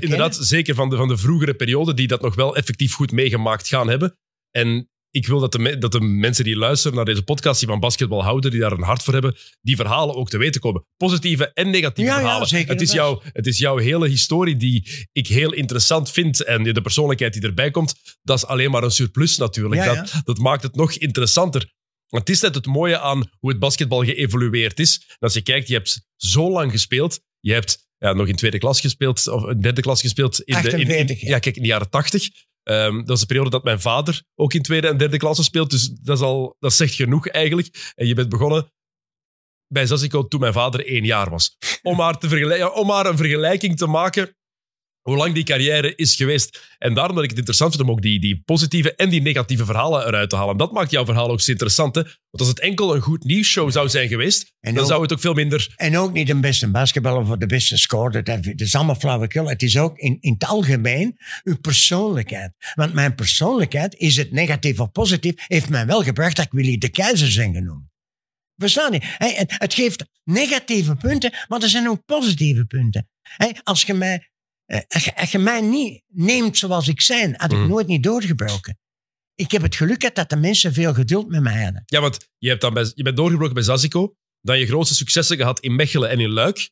inderdaad, 0.00 0.36
zeker 0.40 0.74
van 0.74 0.90
de, 0.90 0.96
van 0.96 1.08
de 1.08 1.16
vroegere 1.16 1.54
periode, 1.54 1.94
die 1.94 2.06
dat 2.06 2.22
nog 2.22 2.34
wel 2.34 2.56
effectief 2.56 2.94
goed 2.94 3.12
meegemaakt 3.12 3.68
gaan 3.68 3.88
hebben. 3.88 4.18
En 4.50 4.90
ik 5.10 5.26
wil 5.26 5.40
dat 5.40 5.52
de, 5.52 5.78
dat 5.78 5.92
de 5.92 6.00
mensen 6.00 6.44
die 6.44 6.56
luisteren 6.56 6.96
naar 6.96 7.04
deze 7.04 7.22
podcast, 7.22 7.58
die 7.60 7.68
van 7.68 7.80
basketbal 7.80 8.22
houden, 8.22 8.50
die 8.50 8.60
daar 8.60 8.72
een 8.72 8.82
hart 8.82 9.02
voor 9.02 9.12
hebben, 9.12 9.36
die 9.60 9.76
verhalen 9.76 10.14
ook 10.14 10.30
te 10.30 10.38
weten 10.38 10.60
komen. 10.60 10.86
Positieve 10.96 11.50
en 11.54 11.70
negatieve 11.70 12.10
Ja, 12.10 12.16
ja, 12.16 12.22
verhalen. 12.22 12.48
zeker 12.48 12.68
het, 12.72 12.80
is 12.80 12.92
jouw, 12.92 13.20
het 13.24 13.46
is 13.46 13.58
jouw 13.58 13.76
hele 13.76 14.08
historie 14.08 14.56
die 14.56 15.06
ik 15.12 15.26
heel 15.26 15.52
interessant 15.52 16.10
vind. 16.10 16.44
En 16.44 16.62
de 16.62 16.80
persoonlijkheid 16.82 17.32
die 17.32 17.42
erbij 17.42 17.70
komt, 17.70 17.94
dat 18.22 18.36
is 18.36 18.46
alleen 18.46 18.70
maar 18.70 18.82
een 18.82 18.90
surplus 18.90 19.36
natuurlijk. 19.36 19.84
Ja, 19.84 19.94
Dat, 19.94 20.20
dat 20.24 20.38
maakt 20.38 20.62
het 20.62 20.74
nog 20.74 20.92
interessanter. 20.92 21.72
Want 22.08 22.26
het 22.28 22.36
is 22.36 22.42
net 22.42 22.54
het 22.54 22.66
mooie 22.66 22.98
aan 22.98 23.30
hoe 23.38 23.50
het 23.50 23.58
basketbal 23.58 24.04
geëvolueerd 24.04 24.78
is. 24.78 25.04
En 25.08 25.16
als 25.18 25.34
je 25.34 25.42
kijkt, 25.42 25.68
je 25.68 25.74
hebt 25.74 26.00
zo 26.16 26.50
lang 26.50 26.70
gespeeld. 26.70 27.20
Je 27.40 27.52
hebt 27.52 27.88
ja, 27.98 28.12
nog 28.12 28.26
in 28.28 28.36
tweede 28.36 28.58
klas 28.58 28.80
gespeeld, 28.80 29.28
of 29.28 29.44
in 29.50 29.60
derde 29.60 29.80
klas 29.80 30.00
gespeeld. 30.00 30.40
In 30.40 30.62
de, 30.62 30.68
in- 30.70 30.78
in- 30.78 30.86
48, 30.86 31.20
ja. 31.20 31.28
ja, 31.28 31.38
kijk, 31.38 31.56
in 31.56 31.62
de 31.62 31.68
jaren 31.68 31.90
tachtig. 31.90 32.28
Ehm, 32.62 33.04
dat 33.04 33.14
is 33.14 33.20
de 33.20 33.26
periode 33.26 33.50
dat 33.50 33.64
mijn 33.64 33.80
vader 33.80 34.22
ook 34.34 34.54
in 34.54 34.62
tweede 34.62 34.88
en 34.88 34.96
derde 34.96 35.16
klasse 35.16 35.42
speelt. 35.42 35.70
Dus 35.70 35.88
dat, 35.88 36.16
is 36.16 36.22
al, 36.22 36.56
dat 36.58 36.72
zegt 36.72 36.94
genoeg 36.94 37.28
eigenlijk. 37.28 37.92
En 37.94 38.06
je 38.06 38.14
bent 38.14 38.28
begonnen 38.28 38.72
bij 39.66 39.86
Zassico 39.86 40.28
toen 40.28 40.40
mijn 40.40 40.52
vader 40.52 40.86
één 40.86 41.04
jaar 41.04 41.30
was. 41.30 41.56
Om 41.82 41.96
maar, 41.96 42.18
te 42.18 42.28
vergelijk- 42.28 42.60
ja, 42.60 42.68
om 42.68 42.86
maar 42.86 43.06
een 43.06 43.16
vergelijking 43.16 43.76
te 43.76 43.86
maken 43.86 44.36
hoe 45.10 45.18
lang 45.18 45.34
die 45.34 45.44
carrière 45.44 45.94
is 45.94 46.14
geweest. 46.14 46.74
En 46.78 46.94
daarom 46.94 47.14
dat 47.14 47.24
ik 47.24 47.30
het 47.30 47.38
interessant 47.38 47.74
vind 47.74 47.88
om 47.88 47.90
ook 47.90 48.02
die, 48.02 48.20
die 48.20 48.42
positieve 48.44 48.94
en 48.94 49.08
die 49.08 49.22
negatieve 49.22 49.64
verhalen 49.64 50.06
eruit 50.06 50.30
te 50.30 50.36
halen. 50.36 50.52
En 50.52 50.58
dat 50.58 50.72
maakt 50.72 50.90
jouw 50.90 51.04
verhaal 51.04 51.30
ook 51.30 51.40
zo 51.40 51.50
interessant. 51.50 51.94
Hè? 51.94 52.02
Want 52.02 52.14
als 52.30 52.48
het 52.48 52.60
enkel 52.60 52.94
een 52.94 53.00
goed 53.00 53.24
nieuwsshow 53.24 53.70
zou 53.70 53.88
zijn 53.88 54.08
geweest, 54.08 54.52
En 54.60 54.74
dan 54.74 54.82
ook- 54.82 54.88
zou 54.88 55.02
het 55.02 55.12
ook 55.12 55.20
veel 55.20 55.34
minder... 55.34 55.72
En 55.76 55.98
ook 55.98 56.12
niet 56.12 56.26
de 56.26 56.40
beste 56.40 56.70
basketballer 56.70 57.20
of 57.22 57.36
de 57.36 57.46
beste 57.46 57.76
scorer. 57.76 58.24
Dat, 58.24 58.44
dat 58.44 58.60
is 58.60 58.74
allemaal 58.74 58.94
flauwekul. 58.94 59.48
Het 59.48 59.62
is 59.62 59.78
ook 59.78 59.98
in, 59.98 60.16
in 60.20 60.32
het 60.32 60.44
algemeen 60.44 61.16
uw 61.42 61.58
persoonlijkheid. 61.60 62.52
Want 62.74 62.92
mijn 62.92 63.14
persoonlijkheid, 63.14 63.94
is 63.94 64.16
het 64.16 64.32
negatief 64.32 64.80
of 64.80 64.90
positief, 64.92 65.34
heeft 65.46 65.68
mij 65.68 65.86
wel 65.86 66.02
gebracht 66.02 66.36
dat 66.36 66.44
ik 66.44 66.52
Willy 66.52 66.78
de 66.78 66.88
Keizer 66.88 67.30
zijn 67.30 67.54
genoemd. 67.54 67.88
Verstaan 68.56 68.92
je? 68.92 68.98
Hey, 69.02 69.34
het, 69.34 69.54
het 69.58 69.74
geeft 69.74 70.04
negatieve 70.24 70.94
punten, 70.96 71.32
maar 71.48 71.62
er 71.62 71.68
zijn 71.68 71.88
ook 71.88 72.04
positieve 72.04 72.64
punten. 72.64 73.08
Als, 73.62 73.82
je 73.82 73.94
mij, 73.94 74.29
als, 74.88 75.04
je, 75.04 75.16
als 75.16 75.30
je 75.32 75.38
mij 75.38 75.60
niet 75.60 76.02
neemt 76.06 76.58
zoals 76.58 76.88
ik 76.88 77.00
zijn, 77.00 77.34
had 77.36 77.52
ik 77.52 77.58
Mhm. 77.58 77.68
nooit 77.68 77.86
niet 77.86 78.02
doorgebroken. 78.02 78.78
Ik 79.34 79.50
heb 79.50 79.62
het 79.62 79.74
geluk 79.76 80.00
gehad 80.00 80.14
dat 80.14 80.28
de 80.30 80.36
mensen 80.36 80.72
veel 80.72 80.94
geduld 80.94 81.28
met 81.28 81.42
mij 81.42 81.62
hadden. 81.64 81.82
Ja, 81.86 82.00
want 82.00 82.28
je, 82.38 82.48
hebt 82.48 82.60
dan 82.60 82.74
bij, 82.74 82.90
je 82.94 83.02
bent 83.02 83.16
doorgebroken 83.16 83.54
bij 83.54 83.62
Zassico. 83.62 84.14
Dan 84.40 84.58
je 84.58 84.66
grootste 84.66 84.94
successen 84.94 85.36
gehad 85.36 85.60
in 85.60 85.74
Mechelen 85.76 86.10
en 86.10 86.20
in 86.20 86.30
Luik. 86.30 86.70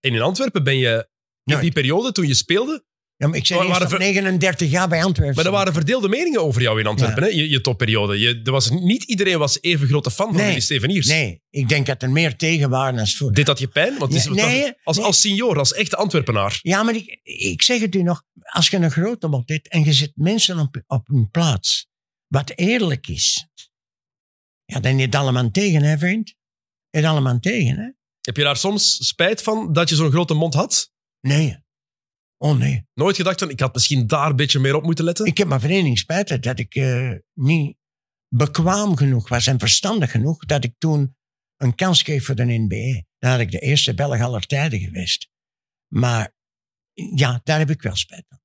En 0.00 0.14
in 0.14 0.20
Antwerpen 0.20 0.64
ben 0.64 0.76
je 0.78 1.08
in 1.44 1.52
Nooit. 1.52 1.60
die 1.62 1.72
periode 1.72 2.12
toen 2.12 2.26
je 2.26 2.34
speelde... 2.34 2.84
Ja, 3.22 3.28
maar 3.28 3.36
ik 3.38 3.46
zei 3.46 3.58
Maar 3.58 3.68
eerst 3.68 3.80
waren 3.80 3.96
op 3.96 4.02
ver- 4.02 4.12
39 4.12 4.70
jaar 4.70 4.88
bij 4.88 5.04
Antwerpen. 5.04 5.34
Maar 5.36 5.44
er 5.44 5.50
waren 5.50 5.72
verdeelde 5.72 6.08
meningen 6.08 6.42
over 6.42 6.62
jou 6.62 6.80
in 6.80 6.86
Antwerpen, 6.86 7.22
hè? 7.22 7.28
Je, 7.28 7.48
je 7.48 7.60
topperiode. 7.60 8.18
Je, 8.18 8.40
er 8.44 8.50
was, 8.52 8.70
niet 8.70 9.02
iedereen 9.04 9.38
was 9.38 9.58
even 9.60 9.88
grote 9.88 10.10
fan 10.10 10.26
van 10.26 10.36
Nee. 10.36 10.46
Willy 10.46 10.60
Steveniers. 10.60 11.06
Nee, 11.06 11.42
ik 11.50 11.68
denk 11.68 11.86
dat 11.86 12.02
er 12.02 12.10
meer 12.10 12.36
tegen 12.36 12.70
waren 12.70 12.96
dan 12.96 13.06
voor. 13.08 13.32
Deed 13.32 13.46
dat 13.46 13.58
je 13.58 13.68
pijn? 13.68 13.98
Want 13.98 14.14
is, 14.14 14.24
Nee, 14.26 14.34
nee, 14.46 14.72
als, 14.84 14.98
als 14.98 15.20
senior, 15.20 15.58
als 15.58 15.72
echte 15.72 15.96
Antwerpenaar. 15.96 16.58
Ja, 16.62 16.82
maar 16.82 16.94
ik, 16.94 17.20
ik 17.22 17.62
zeg 17.62 17.80
het 17.80 17.94
u 17.94 18.02
nog. 18.02 18.22
Als 18.42 18.68
je 18.68 18.76
een 18.76 18.90
grote 18.90 19.28
mond 19.28 19.48
hebt 19.48 19.68
en 19.68 19.84
je 19.84 19.92
zet 19.92 20.12
mensen 20.14 20.58
op, 20.58 20.82
op 20.86 21.06
hun 21.06 21.30
plaats, 21.30 21.88
wat 22.26 22.52
eerlijk 22.54 23.06
is, 23.08 23.46
ja, 24.64 24.80
dan 24.80 24.98
is 24.98 25.04
het 25.04 25.14
allemaal 25.14 25.50
tegen, 25.50 25.82
hè, 25.82 25.98
vriend? 25.98 26.34
Het 26.90 27.04
allemaal 27.04 27.38
tegen, 27.38 27.76
hè? 27.76 27.88
Heb 28.20 28.36
je 28.36 28.42
daar 28.42 28.56
soms 28.56 29.06
spijt 29.06 29.42
van 29.42 29.72
dat 29.72 29.88
je 29.88 29.94
zo'n 29.94 30.10
grote 30.10 30.34
mond 30.34 30.54
had? 30.54 30.90
Nee. 31.20 31.60
Oh 32.42 32.58
nee. 32.58 32.86
Nooit 32.94 33.16
gedacht 33.16 33.38
van, 33.38 33.50
ik 33.50 33.60
had 33.60 33.74
misschien 33.74 34.06
daar 34.06 34.30
een 34.30 34.36
beetje 34.36 34.58
meer 34.58 34.74
op 34.74 34.82
moeten 34.82 35.04
letten? 35.04 35.26
Ik 35.26 35.38
heb 35.38 35.48
mijn 35.48 35.60
vereniging 35.60 35.98
spijt 35.98 36.42
dat 36.42 36.58
ik 36.58 36.74
eh, 36.74 37.12
niet 37.34 37.76
bekwaam 38.28 38.96
genoeg 38.96 39.28
was 39.28 39.46
en 39.46 39.58
verstandig 39.58 40.10
genoeg 40.10 40.44
dat 40.44 40.64
ik 40.64 40.74
toen 40.78 41.16
een 41.56 41.74
kans 41.74 42.02
kreeg 42.02 42.24
voor 42.24 42.34
de 42.34 42.44
NBA. 42.44 43.02
Dan 43.18 43.30
had 43.30 43.40
ik 43.40 43.50
de 43.50 43.58
eerste 43.58 43.94
Belg 43.94 44.20
aller 44.20 44.46
tijden 44.46 44.80
geweest. 44.80 45.28
Maar 45.88 46.34
ja, 46.92 47.40
daar 47.44 47.58
heb 47.58 47.70
ik 47.70 47.82
wel 47.82 47.96
spijt 47.96 48.24
van. 48.28 48.40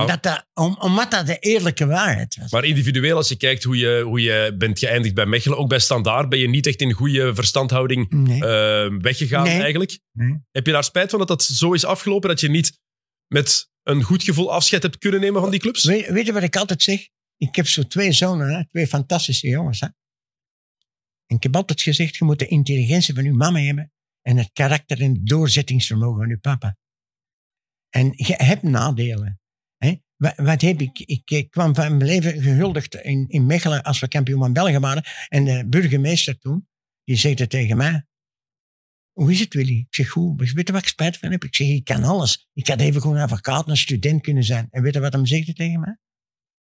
Omdat 0.00 0.22
dat, 0.22 0.46
om, 0.54 0.76
omdat 0.80 1.10
dat 1.10 1.26
de 1.26 1.38
eerlijke 1.38 1.86
waarheid 1.86 2.36
was. 2.36 2.50
Maar 2.50 2.64
individueel, 2.64 3.16
als 3.16 3.28
je 3.28 3.36
kijkt 3.36 3.64
hoe 3.64 3.76
je, 3.76 4.02
hoe 4.04 4.20
je 4.20 4.54
bent 4.58 4.78
geëindigd 4.78 5.14
bij 5.14 5.26
Mechelen, 5.26 5.58
ook 5.58 5.68
bij 5.68 5.78
Standaard, 5.78 6.28
ben 6.28 6.38
je 6.38 6.48
niet 6.48 6.66
echt 6.66 6.80
in 6.80 6.92
goede 6.92 7.34
verstandhouding 7.34 8.10
nee. 8.10 8.44
eh, 8.44 8.96
weggegaan 9.00 9.44
Nee. 9.44 9.60
eigenlijk. 9.60 9.98
nee. 10.12 10.36
Heb 10.50 10.66
je 10.66 10.72
daar 10.72 10.84
spijt 10.84 11.10
van 11.10 11.18
dat 11.18 11.28
dat 11.28 11.42
zo 11.42 11.72
is 11.72 11.84
afgelopen, 11.84 12.28
dat 12.28 12.40
je 12.40 12.50
niet 12.50 12.78
met 13.28 13.70
een 13.82 14.02
goed 14.02 14.22
gevoel 14.22 14.52
afscheid 14.52 14.82
hebt 14.82 14.98
kunnen 14.98 15.20
nemen 15.20 15.40
van 15.40 15.50
die 15.50 15.60
clubs? 15.60 15.84
Weet, 15.84 16.06
weet 16.06 16.26
je 16.26 16.32
wat 16.32 16.42
ik 16.42 16.56
altijd 16.56 16.82
zeg? 16.82 17.08
Ik 17.36 17.56
heb 17.56 17.66
zo 17.66 17.82
twee 17.82 18.12
zonen, 18.12 18.48
hè? 18.48 18.66
twee 18.66 18.86
fantastische 18.86 19.48
jongens. 19.48 19.80
Hè? 19.80 19.86
En 21.26 21.36
ik 21.36 21.42
heb 21.42 21.56
altijd 21.56 21.80
gezegd, 21.80 22.16
je 22.16 22.24
moet 22.24 22.38
de 22.38 22.46
intelligentie 22.46 23.14
van 23.14 23.24
je 23.24 23.32
mama 23.32 23.58
hebben 23.58 23.92
en 24.22 24.36
het 24.36 24.50
karakter 24.52 25.00
en 25.00 25.24
doorzettingsvermogen 25.24 26.18
van 26.18 26.28
je 26.28 26.38
papa. 26.38 26.76
En 27.88 28.12
je 28.16 28.34
hebt 28.36 28.62
nadelen. 28.62 29.40
Hè? 29.76 29.94
Wat, 30.16 30.36
wat 30.36 30.60
heb 30.60 30.80
ik? 30.80 30.98
ik? 30.98 31.50
Kwam 31.50 31.74
van 31.74 31.96
mijn 31.96 32.10
leven 32.10 32.42
gehuldigd 32.42 32.94
in, 32.94 33.28
in 33.28 33.46
Mechelen 33.46 33.82
als 33.82 34.00
we 34.00 34.08
kampioen 34.08 34.38
van 34.38 34.52
België 34.52 34.78
waren. 34.78 35.04
En 35.28 35.44
de 35.44 35.66
burgemeester 35.68 36.38
toen, 36.38 36.68
die 37.04 37.16
zegt 37.16 37.50
tegen 37.50 37.76
mij. 37.76 38.06
Hoe 39.18 39.32
is 39.32 39.40
het, 39.40 39.54
Willy? 39.54 39.78
Ik 39.78 39.94
zeg, 39.94 40.08
goed. 40.08 40.40
Weet 40.52 40.66
je 40.66 40.72
wat 40.72 40.82
ik 40.82 40.88
spijt 40.88 41.16
van 41.16 41.30
heb? 41.30 41.44
Ik 41.44 41.54
zeg, 41.54 41.68
ik 41.68 41.84
kan 41.84 42.04
alles. 42.04 42.48
Ik 42.52 42.66
had 42.68 42.80
even 42.80 43.00
gewoon 43.00 43.16
advocaat, 43.16 43.68
een 43.68 43.76
student 43.76 44.22
kunnen 44.22 44.44
zijn. 44.44 44.66
En 44.70 44.82
weet 44.82 44.94
je 44.94 45.00
wat 45.00 45.12
hem 45.12 45.26
zegt 45.26 45.56
tegen 45.56 45.80
mij? 45.80 45.98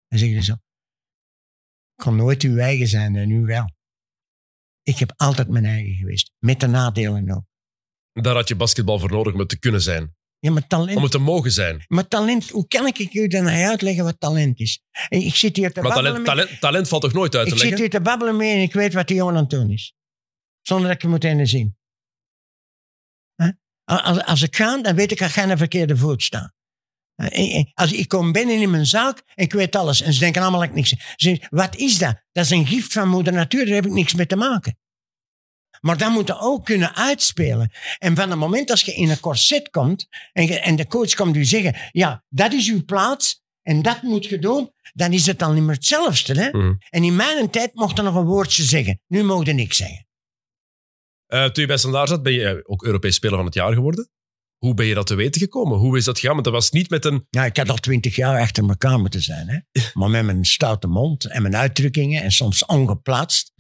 Hij 0.08 0.18
zegt 0.20 0.46
zo. 0.46 0.54
Ik 0.54 2.04
kon 2.04 2.16
nooit 2.16 2.42
uw 2.44 2.58
eigen 2.58 2.88
zijn 2.88 3.16
en 3.16 3.28
nu 3.28 3.46
wel. 3.46 3.72
Ik 4.82 4.98
heb 4.98 5.14
altijd 5.16 5.48
mijn 5.48 5.66
eigen 5.66 5.96
geweest. 5.96 6.32
Met 6.40 6.60
de 6.60 6.68
nadelen 6.68 7.32
ook. 7.32 7.44
Daar 8.24 8.36
had 8.36 8.48
je 8.48 8.56
basketbal 8.56 9.00
voor 9.00 9.12
nodig 9.12 9.34
om 9.34 9.40
het 9.40 9.50
te 9.50 9.60
kunnen 9.60 9.82
zijn. 9.82 10.16
Ja, 10.40 10.52
maar 10.52 10.68
talent, 10.68 10.98
Om 10.98 11.04
het 11.04 11.12
te 11.12 11.18
mogen 11.18 11.52
zijn. 11.52 11.86
maar 11.88 12.08
talent, 12.08 12.50
hoe 12.50 12.68
kan 12.68 12.88
ik 12.88 13.14
u 13.14 13.28
dan 13.28 13.48
uitleggen 13.48 14.04
wat 14.04 14.20
talent 14.20 14.60
is? 14.60 14.82
En 15.10 15.22
ik 15.22 15.36
zit 15.36 15.56
hier 15.56 15.74
te 15.74 15.82
Maar 15.82 15.94
babbelen 15.94 16.24
talent, 16.24 16.26
talent, 16.46 16.60
talent 16.60 16.88
valt 16.88 17.02
toch 17.02 17.14
nooit 17.14 17.36
uit 17.36 17.48
te 17.48 17.54
Ik 17.54 17.60
zit 17.60 17.70
leggen? 17.70 17.90
hier 17.90 18.00
te 18.00 18.02
babbelen 18.02 18.36
mee 18.36 18.56
en 18.56 18.62
ik 18.62 18.74
weet 18.74 18.94
wat 18.94 19.08
die 19.08 19.18
jongen 19.18 19.36
aan 19.36 19.42
het 19.42 19.50
doen 19.50 19.72
is. 19.72 19.94
Zonder 20.62 20.88
dat 20.88 20.96
ik 20.96 21.02
hem 21.02 21.12
moet 21.12 21.50
zien. 21.50 21.76
Als, 24.02 24.24
als 24.24 24.42
ik 24.42 24.56
ga, 24.56 24.82
dan 24.82 24.96
weet 24.96 25.12
ik 25.12 25.20
dat 25.20 25.36
ik 25.36 25.48
de 25.48 25.58
verkeerde 25.58 25.98
voet 25.98 26.24
sta. 26.24 26.54
Eh, 27.16 27.58
eh, 27.58 27.66
Als 27.74 27.92
ik 27.92 28.08
kom 28.08 28.32
binnen 28.32 28.62
in 28.62 28.70
mijn 28.72 28.86
zaak 28.86 29.22
en 29.36 29.44
ik 29.44 29.54
weet 29.54 29.76
alles. 29.76 30.02
En 30.02 30.14
ze 30.14 30.20
denken 30.20 30.42
allemaal 30.42 30.60
dat 30.60 30.70
ik 30.70 30.76
niks 30.76 30.90
zeg. 30.90 31.00
Ze 31.00 31.14
zeggen, 31.18 31.48
wat 31.50 31.76
is 31.76 31.98
dat? 31.98 32.16
Dat 32.32 32.44
is 32.46 32.50
een 32.52 32.68
gift 32.68 32.94
van 32.94 33.10
moeder 33.10 33.34
natuur, 33.34 33.66
daar 33.66 33.76
heb 33.76 33.86
ik 33.86 33.92
niks 33.92 34.14
mee 34.14 34.26
te 34.26 34.36
maken. 34.36 34.78
Maar 35.82 35.98
dat 35.98 36.12
moet 36.12 36.28
je 36.28 36.40
ook 36.40 36.66
kunnen 36.66 36.96
uitspelen. 36.96 37.72
En 37.98 38.16
van 38.16 38.30
het 38.30 38.40
moment 38.40 38.70
als 38.72 38.82
je 38.82 38.94
in 38.94 39.10
een 39.10 39.20
corset 39.20 39.70
komt 39.70 40.08
en, 40.32 40.46
je- 40.46 40.60
en 40.60 40.76
de 40.76 40.88
coach 40.88 41.14
komt 41.14 41.36
u 41.36 41.46
zeggen, 41.46 41.76
ja, 41.92 42.24
dat 42.30 42.54
is 42.54 42.70
uw 42.70 42.84
plaats 42.86 43.42
en 43.62 43.82
dat 43.82 44.02
moet 44.02 44.26
je 44.26 44.40
doen, 44.40 44.72
dan 44.94 45.14
is 45.14 45.26
het 45.26 45.40
dan 45.40 45.54
niet 45.54 45.64
meer 45.64 45.76
hetzelfde. 45.76 46.42
Hè? 46.42 46.50
Mhm. 46.50 46.74
En 46.90 47.04
in 47.04 47.16
mijn 47.16 47.50
tijd 47.50 47.74
mocht 47.74 47.98
er 47.98 48.04
nog 48.04 48.16
een 48.16 48.26
woordje 48.26 48.64
zeggen. 48.64 49.02
Nu 49.08 49.24
mocht 49.24 49.48
er 49.48 49.54
niks 49.54 49.78
zeggen. 49.78 50.08
Eh, 51.34 51.44
toen 51.46 51.62
je 51.64 51.66
bij 51.66 51.78
Standaard 51.78 52.10
zat, 52.10 52.24
ben 52.24 52.34
je 52.34 52.46
eh, 52.46 52.56
ook 52.64 52.84
Europees 52.84 53.16
Speler 53.16 53.36
van 53.36 53.46
het 53.46 53.54
Jaar 53.54 53.74
geworden. 53.74 54.10
Hoe 54.58 54.74
ben 54.74 54.86
je 54.86 54.94
dat 54.94 55.08
te 55.08 55.16
weten 55.16 55.42
gekomen? 55.42 55.78
Hoe 55.78 55.98
is 55.98 56.06
dat 56.06 56.16
gegaan? 56.20 56.34
Want 56.34 56.46
dat 56.46 56.54
was 56.54 56.72
niet 56.72 56.90
met 56.90 57.06
een... 57.06 57.28
Ja, 57.30 57.46
ik 57.46 57.58
had 57.58 57.70
al 57.70 57.76
twintig 57.76 58.16
jaar 58.16 58.40
achter 58.40 58.70
elkaar 58.70 59.00
moeten 59.00 59.22
zijn. 59.22 59.48
Hè? 59.48 59.82
Maar 59.94 60.10
met 60.10 60.26
mijn 60.26 60.46
stoute 60.46 60.88
mond 60.88 61.26
en 61.26 61.42
mijn 61.42 61.56
uitdrukkingen 61.56 62.24
en 62.24 62.32
soms 62.32 62.66
ongeplaatst. 62.66 63.52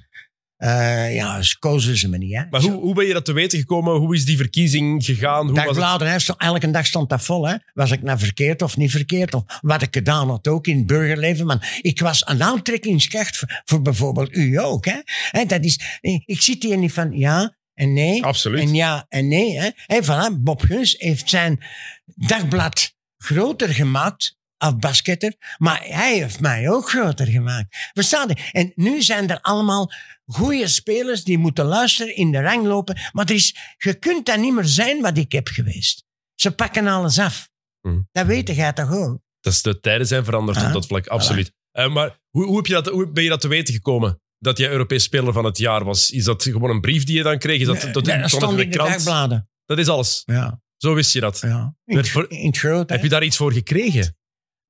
eh, 0.55 1.15
ja, 1.15 1.41
ze 1.41 1.59
kozen 1.59 1.97
ze 1.97 2.09
me 2.09 2.17
niet. 2.17 2.33
Hè? 2.33 2.43
Maar 2.49 2.61
hoe, 2.61 2.71
hoe 2.71 2.93
ben 2.93 3.05
je 3.05 3.13
dat 3.13 3.25
te 3.25 3.33
weten 3.33 3.59
gekomen? 3.59 3.95
Hoe 3.95 4.15
is 4.15 4.25
die 4.25 4.37
verkiezing 4.37 5.05
gegaan? 5.05 5.45
Hoe 5.45 5.55
was 5.73 5.99
het? 5.99 6.27
Hè, 6.27 6.45
elke 6.45 6.71
dag 6.71 6.85
stond 6.85 7.09
dat 7.09 7.21
vol. 7.23 7.47
Hè? 7.47 7.55
Was 7.73 7.91
ik 7.91 8.01
nou 8.01 8.19
verkeerd 8.19 8.61
of 8.61 8.77
niet 8.77 8.91
verkeerd? 8.91 9.33
Of 9.33 9.43
wat 9.61 9.81
ik 9.81 9.93
gedaan 9.93 10.29
had 10.29 10.47
ook 10.47 10.67
in 10.67 10.77
het 10.77 10.87
burgerleven. 10.87 11.45
Maar 11.45 11.79
ik 11.81 11.99
was 11.99 12.27
een 12.27 12.43
aantrekkingskracht 12.43 13.37
voor, 13.37 13.61
voor 13.65 13.81
bijvoorbeeld 13.81 14.35
u 14.35 14.59
ook. 14.59 14.85
Hè? 14.85 14.99
Hè, 15.31 15.45
dat 15.45 15.63
is, 15.63 15.99
ik 16.25 16.41
zit 16.41 16.63
hier 16.63 16.77
niet 16.77 16.93
van 16.93 17.11
ja 17.11 17.61
en 17.73 17.93
nee. 17.93 18.23
Absoluut. 18.23 18.59
En 18.59 18.73
ja 18.73 19.05
en 19.09 19.27
nee. 19.27 19.59
Hè. 19.59 20.03
Voilà, 20.03 20.39
Bob 20.39 20.61
Guns 20.61 20.95
heeft 20.97 21.29
zijn 21.29 21.63
dagblad 22.05 22.95
groter 23.17 23.69
gemaakt 23.69 24.37
als 24.57 24.75
basketter, 24.75 25.33
maar 25.57 25.83
hij 25.83 26.17
heeft 26.17 26.39
mij 26.39 26.69
ook 26.69 26.89
groter 26.89 27.27
gemaakt. 27.27 27.89
Versta 27.93 28.25
je? 28.27 28.49
En 28.51 28.71
nu 28.75 29.01
zijn 29.01 29.29
er 29.29 29.41
allemaal 29.41 29.91
goede 30.25 30.67
spelers 30.67 31.23
die 31.23 31.37
moeten 31.37 31.65
luisteren, 31.65 32.15
in 32.15 32.31
de 32.31 32.41
rang 32.41 32.65
lopen, 32.65 32.99
maar 33.11 33.25
er 33.25 33.35
is, 33.35 33.55
je 33.77 33.93
kunt 33.93 34.25
dat 34.25 34.39
niet 34.39 34.53
meer 34.53 34.65
zijn 34.65 35.01
wat 35.01 35.17
ik 35.17 35.31
heb 35.31 35.47
geweest. 35.47 36.03
Ze 36.35 36.51
pakken 36.51 36.87
alles 36.87 37.19
af. 37.19 37.49
Mhm. 37.81 37.99
Dat 38.11 38.25
weet 38.25 38.55
jij 38.55 38.73
toch 38.73 38.91
ook? 38.91 39.19
Dat 39.39 39.53
is 39.53 39.61
de 39.61 39.79
tijden 39.79 40.07
zijn 40.07 40.25
veranderd 40.25 40.57
Ah, 40.57 40.65
op 40.67 40.73
dat 40.73 40.85
vlak, 40.85 41.07
absoluut. 41.07 41.51
Eh, 41.71 41.93
maar 41.93 42.19
hoe, 42.29 42.45
hoe, 42.45 42.55
heb 42.55 42.65
je 42.65 42.73
dat, 42.73 42.87
hoe 42.87 43.11
ben 43.11 43.23
je 43.23 43.29
dat 43.29 43.41
te 43.41 43.47
weten 43.47 43.73
gekomen? 43.73 44.21
Dat 44.43 44.57
jij 44.57 44.69
Europees 44.69 45.03
Speler 45.03 45.33
van 45.33 45.45
het 45.45 45.57
Jaar 45.57 45.83
was? 45.83 46.11
Is 46.11 46.23
dat 46.23 46.43
gewoon 46.43 46.69
een 46.69 46.81
brief 46.81 47.03
die 47.03 47.15
je 47.17 47.23
dan 47.23 47.37
kreeg? 47.37 47.59
Is 47.59 47.65
dat, 47.65 47.93
dat, 47.93 48.05
Nee, 48.05 48.17
dat 48.19 48.29
stond 48.29 48.59
in 48.59 48.69
de 48.69 48.77
dagbladen. 48.77 49.49
Dat 49.65 49.77
is 49.79 49.87
alles. 49.87 50.23
Ja, 50.25 50.61
Zo 50.77 50.93
wist 50.93 51.13
je 51.13 51.19
dat. 51.19 51.39
ja. 51.39 51.75
In, 51.85 52.05
voor- 52.05 52.29
in 52.31 52.55
groot. 52.55 52.89
Heb 52.89 53.03
je 53.03 53.09
daar 53.09 53.23
iets 53.23 53.37
voor 53.37 53.53
gekregen? 53.53 54.17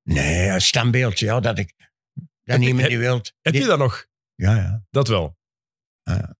Nee, 0.03 0.47
een 0.47 0.61
standbeeldje, 0.61 1.25
ja, 1.25 1.39
dat 1.39 1.57
ik... 1.59 1.73
Dat 2.13 2.25
Heb 2.43 2.59
niemand 2.59 2.87
die 2.87 2.97
wilt. 2.97 3.33
Heb 3.41 3.53
Die- 3.53 3.61
je 3.61 3.67
dat 3.67 3.77
nog? 3.77 4.05
Ja, 4.35 4.55
ja. 4.55 4.83
Dat 4.89 5.07
wel. 5.07 5.37
Ja. 6.03 6.35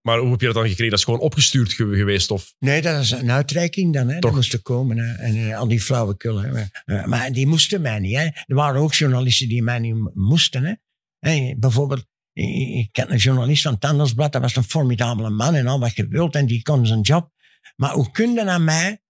Maar 0.00 0.18
hoe 0.18 0.30
heb 0.30 0.40
je 0.40 0.46
dat 0.46 0.54
dan 0.54 0.68
gekregen? 0.68 0.90
Dat 0.90 0.98
is 0.98 1.04
gewoon 1.04 1.20
opgestuurd 1.20 1.72
ge- 1.72 1.94
geweest? 1.96 2.30
Of? 2.30 2.54
Nee, 2.58 2.82
dat 2.82 3.00
is 3.02 3.10
een 3.10 3.30
uitreiking 3.30 3.92
dan. 3.94 4.08
Hè. 4.08 4.12
Toch? 4.20 4.30
Die 4.30 4.38
moesten 4.38 4.62
komen. 4.62 4.98
Hè. 4.98 5.14
En 5.14 5.36
eh, 5.50 5.58
al 5.58 5.68
die 5.68 5.80
flauwekul. 5.80 6.36
Hè. 6.42 6.52
Maar, 6.52 6.82
eh, 6.84 7.04
maar 7.04 7.32
die 7.32 7.46
moesten 7.46 7.80
mij 7.80 7.98
niet. 7.98 8.16
Hè. 8.16 8.24
Er 8.24 8.54
waren 8.54 8.80
ook 8.80 8.94
journalisten 8.94 9.48
die 9.48 9.62
mij 9.62 9.78
niet 9.78 9.94
mo- 9.94 10.10
moesten. 10.14 10.64
Hè. 10.64 10.74
Hè, 11.18 11.54
bijvoorbeeld, 11.58 12.06
ik, 12.40 12.96
had 12.96 13.10
een 13.10 13.16
journalist 13.16 13.62
van 13.62 13.76
het. 13.78 14.32
Dat 14.32 14.42
was 14.42 14.56
een 14.56 14.62
formidabele 14.62 15.30
man 15.30 15.54
en 15.54 15.66
al 15.66 15.80
wat 15.80 15.96
je 15.96 16.08
wilt. 16.08 16.34
En 16.34 16.46
die 16.46 16.62
kon 16.62 16.86
zijn 16.86 17.00
job. 17.00 17.32
Maar 17.76 17.92
hoe 17.92 18.10
kun 18.10 18.32
je 18.32 18.44
aan 18.44 18.64
mij 18.64 19.02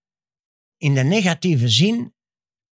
in 0.77 0.95
de 0.95 1.03
negatieve 1.03 1.69
zin 1.69 2.15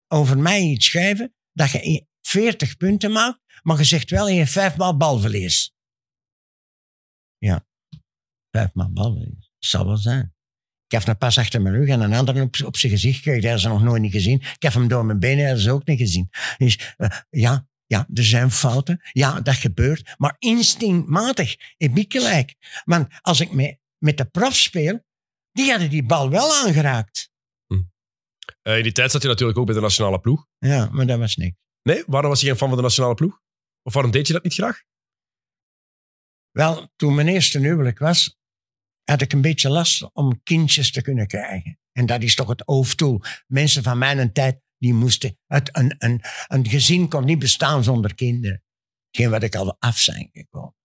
over 0.08 0.38
mij 0.38 0.62
iets 0.62 0.86
schrijven 0.86 1.36
dat 1.54 1.72
je 1.72 2.06
40 2.22 2.78
punten 2.78 3.12
maakt, 3.12 3.40
maar 3.62 3.78
je 3.78 3.84
zegt 3.84 4.10
wel 4.10 4.30
je 4.30 4.48
vijfmaal 4.48 4.98
balverlies. 4.98 5.76
Ja, 7.38 7.68
vijfmaal 8.52 8.92
balverlies. 8.92 9.50
Dat 9.60 9.70
zal 9.70 9.86
wel 9.86 9.98
zijn. 9.98 10.36
Ik 10.86 10.92
heb 10.92 11.08
een 11.08 11.18
pas 11.18 11.38
achter 11.38 11.62
mijn 11.62 11.76
rug 11.76 11.88
en 11.88 12.02
een 12.02 12.14
ander 12.14 12.44
op, 12.66 12.78
zijn 12.78 12.92
gezicht 12.92 13.16
gekregen. 13.16 13.50
Dat 13.50 13.60
ze 13.60 13.68
nog 13.68 13.84
nooit 13.84 14.02
niet 14.02 14.12
gezien. 14.12 14.40
Ik 14.40 14.62
heb 14.62 14.74
hem 14.74 14.88
door 14.88 15.06
mijn 15.06 15.20
benen, 15.20 15.50
dat 15.50 15.60
ze 15.60 15.72
ook 15.72 15.86
niet 15.86 16.00
gezien. 16.00 16.30
Dus 16.58 16.94
eh, 16.98 17.20
ja, 17.30 17.68
ja, 17.88 18.08
er 18.14 18.26
zijn 18.26 18.52
fouten. 18.52 19.02
Ja, 19.12 19.42
dat 19.42 19.56
gebeurt. 19.56 20.14
Maar 20.18 20.36
instinctmatig 20.40 21.56
heb 21.78 21.98
ik 21.98 22.12
gelijk. 22.12 22.56
Want 22.86 23.08
als 23.22 23.40
ik 23.40 23.52
met, 23.52 23.80
met 23.98 24.18
de 24.18 24.26
prof 24.26 24.56
speel, 24.56 25.06
die 25.52 25.70
hadden 25.70 25.90
die 25.90 26.06
bal 26.06 26.30
wel 26.30 26.54
aangeraakt. 26.54 27.30
Eh, 28.62 28.78
in 28.78 28.84
die 28.84 28.92
tijd 28.92 29.12
zat 29.12 29.22
je 29.22 29.28
natuurlijk 29.28 29.58
ook 29.58 29.66
bij 29.66 29.76
de 29.76 29.82
nationale 29.82 30.20
ploeg. 30.20 30.48
Ja, 30.58 30.90
maar 30.92 31.06
dat 31.06 31.20
was 31.20 31.36
niks. 31.36 31.56
Nee? 31.82 32.04
Waarom 32.08 32.30
was 32.30 32.40
je 32.40 32.48
geen 32.48 32.58
fan 32.58 32.68
van 32.68 32.78
de 32.78 32.84
nationale 32.84 33.14
ploeg? 33.14 33.42
Of 33.82 33.94
waarom 33.94 34.12
deed 34.12 34.28
je 34.28 34.34
dat 34.34 34.44
niet 34.44 34.54
graag? 34.54 34.82
Wel, 36.52 36.92
toen 36.96 37.16
mijn 37.16 37.28
eerste 37.28 37.60
huwelijk 37.60 38.00
was, 38.00 38.38
had 39.04 39.22
ik 39.22 39.34
een 39.34 39.42
beetje 39.42 39.70
last 39.70 40.14
om 40.14 40.44
kindjes 40.44 40.92
te 40.92 41.02
kunnen 41.02 41.28
krijgen. 41.28 41.80
En 41.92 42.06
dat 42.06 42.22
is 42.22 42.36
toch 42.36 42.48
het 42.48 42.64
hoofddoel. 42.66 43.22
Mensen 43.48 43.84
van 43.84 43.98
mijn 43.98 44.34
tijd, 44.34 44.62
die 44.78 44.94
moesten... 44.94 45.40
Een, 45.48 45.96
een, 45.98 46.22
een 46.48 46.68
gezin 46.68 47.10
kon 47.10 47.26
niet 47.26 47.40
bestaan 47.40 47.84
zonder 47.84 48.16
kinderen. 48.16 48.64
Geen 49.12 49.30
wat 49.30 49.44
ik 49.44 49.56
al 49.56 49.76
af 49.80 49.98
zijn 49.98 50.30
gekomen. 50.32 50.76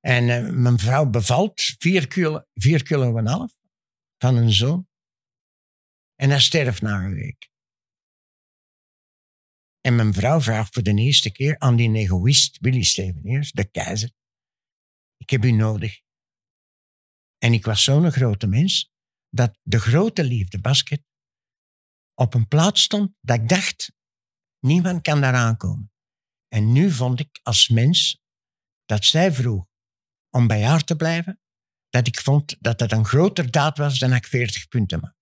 En 0.00 0.28
eh, 0.28 0.50
mijn 0.52 0.78
vrouw 0.78 1.10
bevalt 1.10 1.60
vier 1.78 2.08
kilo, 2.08 2.44
vier 2.54 2.82
kilo 2.82 3.16
en 3.16 3.26
half 3.26 3.54
van 4.18 4.36
een 4.36 4.52
zoon. 4.52 4.88
En 6.14 6.30
hij 6.30 6.40
sterft 6.40 6.82
na 6.82 7.04
een 7.04 7.14
week. 7.14 7.50
En 9.80 9.94
mijn 9.94 10.12
vrouw 10.12 10.40
vraagt 10.40 10.74
voor 10.74 10.82
de 10.82 10.94
eerste 10.94 11.32
keer 11.32 11.58
aan 11.58 11.76
die 11.76 11.94
egoïst 11.94 12.58
Willy 12.60 12.82
Steveneers, 12.82 13.52
de 13.52 13.70
keizer. 13.70 14.10
Ik 15.16 15.30
heb 15.30 15.44
u 15.44 15.50
nodig. 15.50 16.00
En 17.38 17.52
ik 17.52 17.64
was 17.64 17.84
zo'n 17.84 18.12
grote 18.12 18.46
mens 18.46 18.92
dat 19.28 19.58
de 19.62 19.80
grote 19.80 20.24
liefde 20.24 20.60
basket 20.60 21.02
op 22.20 22.34
een 22.34 22.48
plaats 22.48 22.82
stond 22.82 23.12
dat 23.20 23.40
ik 23.40 23.48
dacht, 23.48 23.92
niemand 24.58 25.02
kan 25.02 25.20
daar 25.20 25.34
aankomen. 25.34 25.92
En 26.48 26.72
nu 26.72 26.90
vond 26.90 27.20
ik 27.20 27.40
als 27.42 27.68
mens 27.68 28.20
dat 28.84 29.04
zij 29.04 29.32
vroeg 29.32 29.66
om 30.30 30.46
bij 30.46 30.64
haar 30.64 30.84
te 30.84 30.96
blijven, 30.96 31.40
dat 31.88 32.06
ik 32.06 32.20
vond 32.20 32.56
dat 32.60 32.78
dat 32.78 32.92
een 32.92 33.04
groter 33.04 33.50
daad 33.50 33.78
was 33.78 33.98
dan 33.98 34.14
ik 34.14 34.26
40 34.26 34.68
punten 34.68 35.00
maakte. 35.00 35.18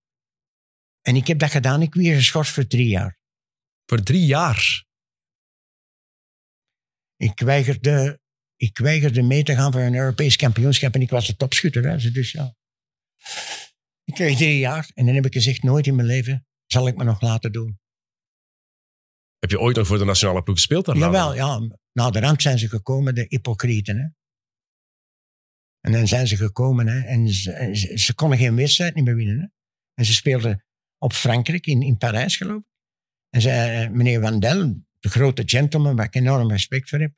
En 1.01 1.15
ik 1.15 1.27
heb 1.27 1.39
dat 1.39 1.51
gedaan. 1.51 1.81
Ik 1.81 1.93
weer 1.93 2.15
geschorst 2.15 2.51
voor 2.51 2.67
drie 2.67 2.87
jaar. 2.87 3.19
Voor 3.85 4.03
drie 4.03 4.25
jaar. 4.25 4.85
Ik 7.15 7.39
weigerde, 7.39 8.19
ik 8.55 8.77
weigerde 8.77 9.21
mee 9.21 9.43
te 9.43 9.55
gaan 9.55 9.71
voor 9.71 9.81
een 9.81 9.95
Europees 9.95 10.35
kampioenschap 10.35 10.93
en 10.93 11.01
ik 11.01 11.09
was 11.09 11.27
de 11.27 11.35
topschutter. 11.35 11.83
Hè. 11.83 12.11
Dus 12.11 12.31
ja. 12.31 12.55
Ik 14.03 14.13
kreeg 14.13 14.37
drie 14.37 14.59
jaar 14.59 14.91
en 14.93 15.05
dan 15.05 15.15
heb 15.15 15.25
ik 15.25 15.33
gezegd, 15.33 15.63
nooit 15.63 15.87
in 15.87 15.95
mijn 15.95 16.07
leven 16.07 16.48
zal 16.71 16.87
ik 16.87 16.95
me 16.95 17.03
nog 17.03 17.21
laten 17.21 17.51
doen. 17.51 17.79
Heb 19.39 19.49
je 19.49 19.59
ooit 19.59 19.75
nog 19.75 19.87
voor 19.87 19.97
de 19.97 20.05
nationale 20.05 20.43
ploeg 20.43 20.55
gespeeld 20.55 20.85
daarna? 20.85 21.05
Jawel, 21.05 21.35
ja. 21.35 21.77
Na 21.91 22.09
de 22.09 22.19
rand 22.19 22.41
zijn 22.41 22.59
ze 22.59 22.69
gekomen, 22.69 23.15
de 23.15 23.25
hypocrieten. 23.29 23.97
Hè. 23.97 24.07
En 25.79 25.91
dan 25.91 26.07
zijn 26.07 26.27
ze 26.27 26.35
gekomen 26.35 26.87
hè, 26.87 26.99
en 26.99 27.29
ze, 27.29 27.69
ze, 27.73 27.97
ze 27.97 28.15
konden 28.15 28.37
geen 28.37 28.55
wedstrijd 28.55 28.95
niet 28.95 29.05
meer 29.05 29.15
winnen. 29.15 29.39
Hè. 29.39 29.47
En 29.93 30.05
ze 30.05 30.13
speelden 30.13 30.65
op 30.97 31.13
Frankrijk, 31.13 31.65
in, 31.65 31.81
in 31.81 31.97
Parijs 31.97 32.37
geloof 32.37 32.61
ik. 32.61 32.67
En 33.29 33.41
zei, 33.41 33.89
meneer 33.89 34.21
Wandel, 34.21 34.83
de 34.99 35.09
grote 35.09 35.43
gentleman 35.45 35.95
waar 35.95 36.05
ik 36.05 36.15
enorm 36.15 36.49
respect 36.49 36.89
voor 36.89 36.99
heb. 36.99 37.13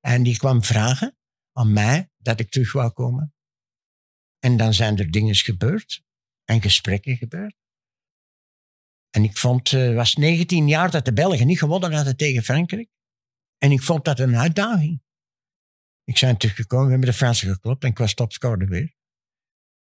En 0.00 0.22
die 0.22 0.36
kwam 0.36 0.62
vragen 0.62 1.16
aan 1.52 1.72
mij 1.72 2.10
dat 2.16 2.40
ik 2.40 2.50
terug 2.50 2.72
wou 2.72 2.92
komen. 2.92 3.34
En 4.38 4.56
dan 4.56 4.74
zijn 4.74 4.98
er 4.98 5.10
dingen 5.10 5.34
gebeurd 5.34 6.02
en 6.44 6.62
gesprekken 6.62 7.16
gebeurd. 7.16 7.63
En 9.14 9.24
ik 9.24 9.36
vond, 9.36 9.70
het 9.70 9.94
was 9.94 10.14
19 10.14 10.68
jaar 10.68 10.90
dat 10.90 11.04
de 11.04 11.12
Belgen 11.12 11.46
niet 11.46 11.58
gewonnen 11.58 11.92
hadden 11.92 12.16
tegen 12.16 12.42
Frankrijk. 12.42 12.88
En 13.58 13.70
ik 13.70 13.82
vond 13.82 14.04
dat 14.04 14.18
een 14.18 14.36
uitdaging. 14.36 15.02
Ik 16.04 16.18
ben 16.20 16.36
teruggekomen, 16.36 16.84
we 16.86 16.90
hebben 16.92 17.08
de 17.10 17.16
Fransen 17.16 17.52
geklopt 17.52 17.82
en 17.84 17.90
ik 17.90 17.98
was 17.98 18.14
topscorer 18.14 18.68
weer. 18.68 18.94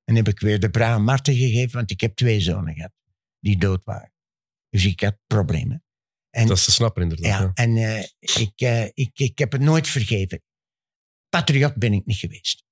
En 0.04 0.16
heb 0.16 0.28
ik 0.28 0.40
weer 0.40 0.60
de 0.60 0.70
Brian 0.70 1.04
Marten 1.04 1.36
gegeven, 1.36 1.76
want 1.78 1.92
ik 1.92 2.02
heb 2.02 2.16
twee 2.16 2.40
zonen 2.42 2.74
gehad 2.74 2.92
die 3.40 3.58
dood 3.58 3.84
waren. 3.84 4.14
Dus 4.70 4.86
ik 4.86 5.00
had 5.02 5.18
problemen. 5.28 5.84
En, 6.30 6.48
Dat 6.48 6.58
is 6.58 6.64
te 6.66 6.72
snappen, 6.72 7.02
inderdaad. 7.02 7.26
ja, 7.28 7.40
ja. 7.42 7.52
en 7.54 7.78
eh, 7.78 8.04
ik, 8.20 8.54
eh, 8.62 8.86
ik, 8.94 9.20
ik 9.20 9.38
heb 9.38 9.52
het 9.52 9.62
nooit 9.62 9.88
vergeven. 9.88 10.42
Patriot 11.30 11.76
ben 11.76 11.94
ik 11.94 12.06
niet 12.06 12.18
geweest. 12.18 12.64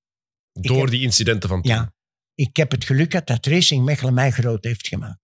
Door 0.52 0.80
heb- 0.82 0.90
die 0.90 1.02
incidenten 1.02 1.50
van 1.50 1.62
toen. 1.62 1.72
Ja, 1.72 1.94
ik 2.34 2.56
heb 2.56 2.72
het 2.72 2.84
geluk 2.84 3.12
gehad 3.12 3.28
dat 3.28 3.46
Racing 3.46 3.86
Mechelen 3.86 4.14
mij 4.14 4.32
groot 4.32 4.64
heeft 4.64 4.88
gemaakt. 4.88 5.24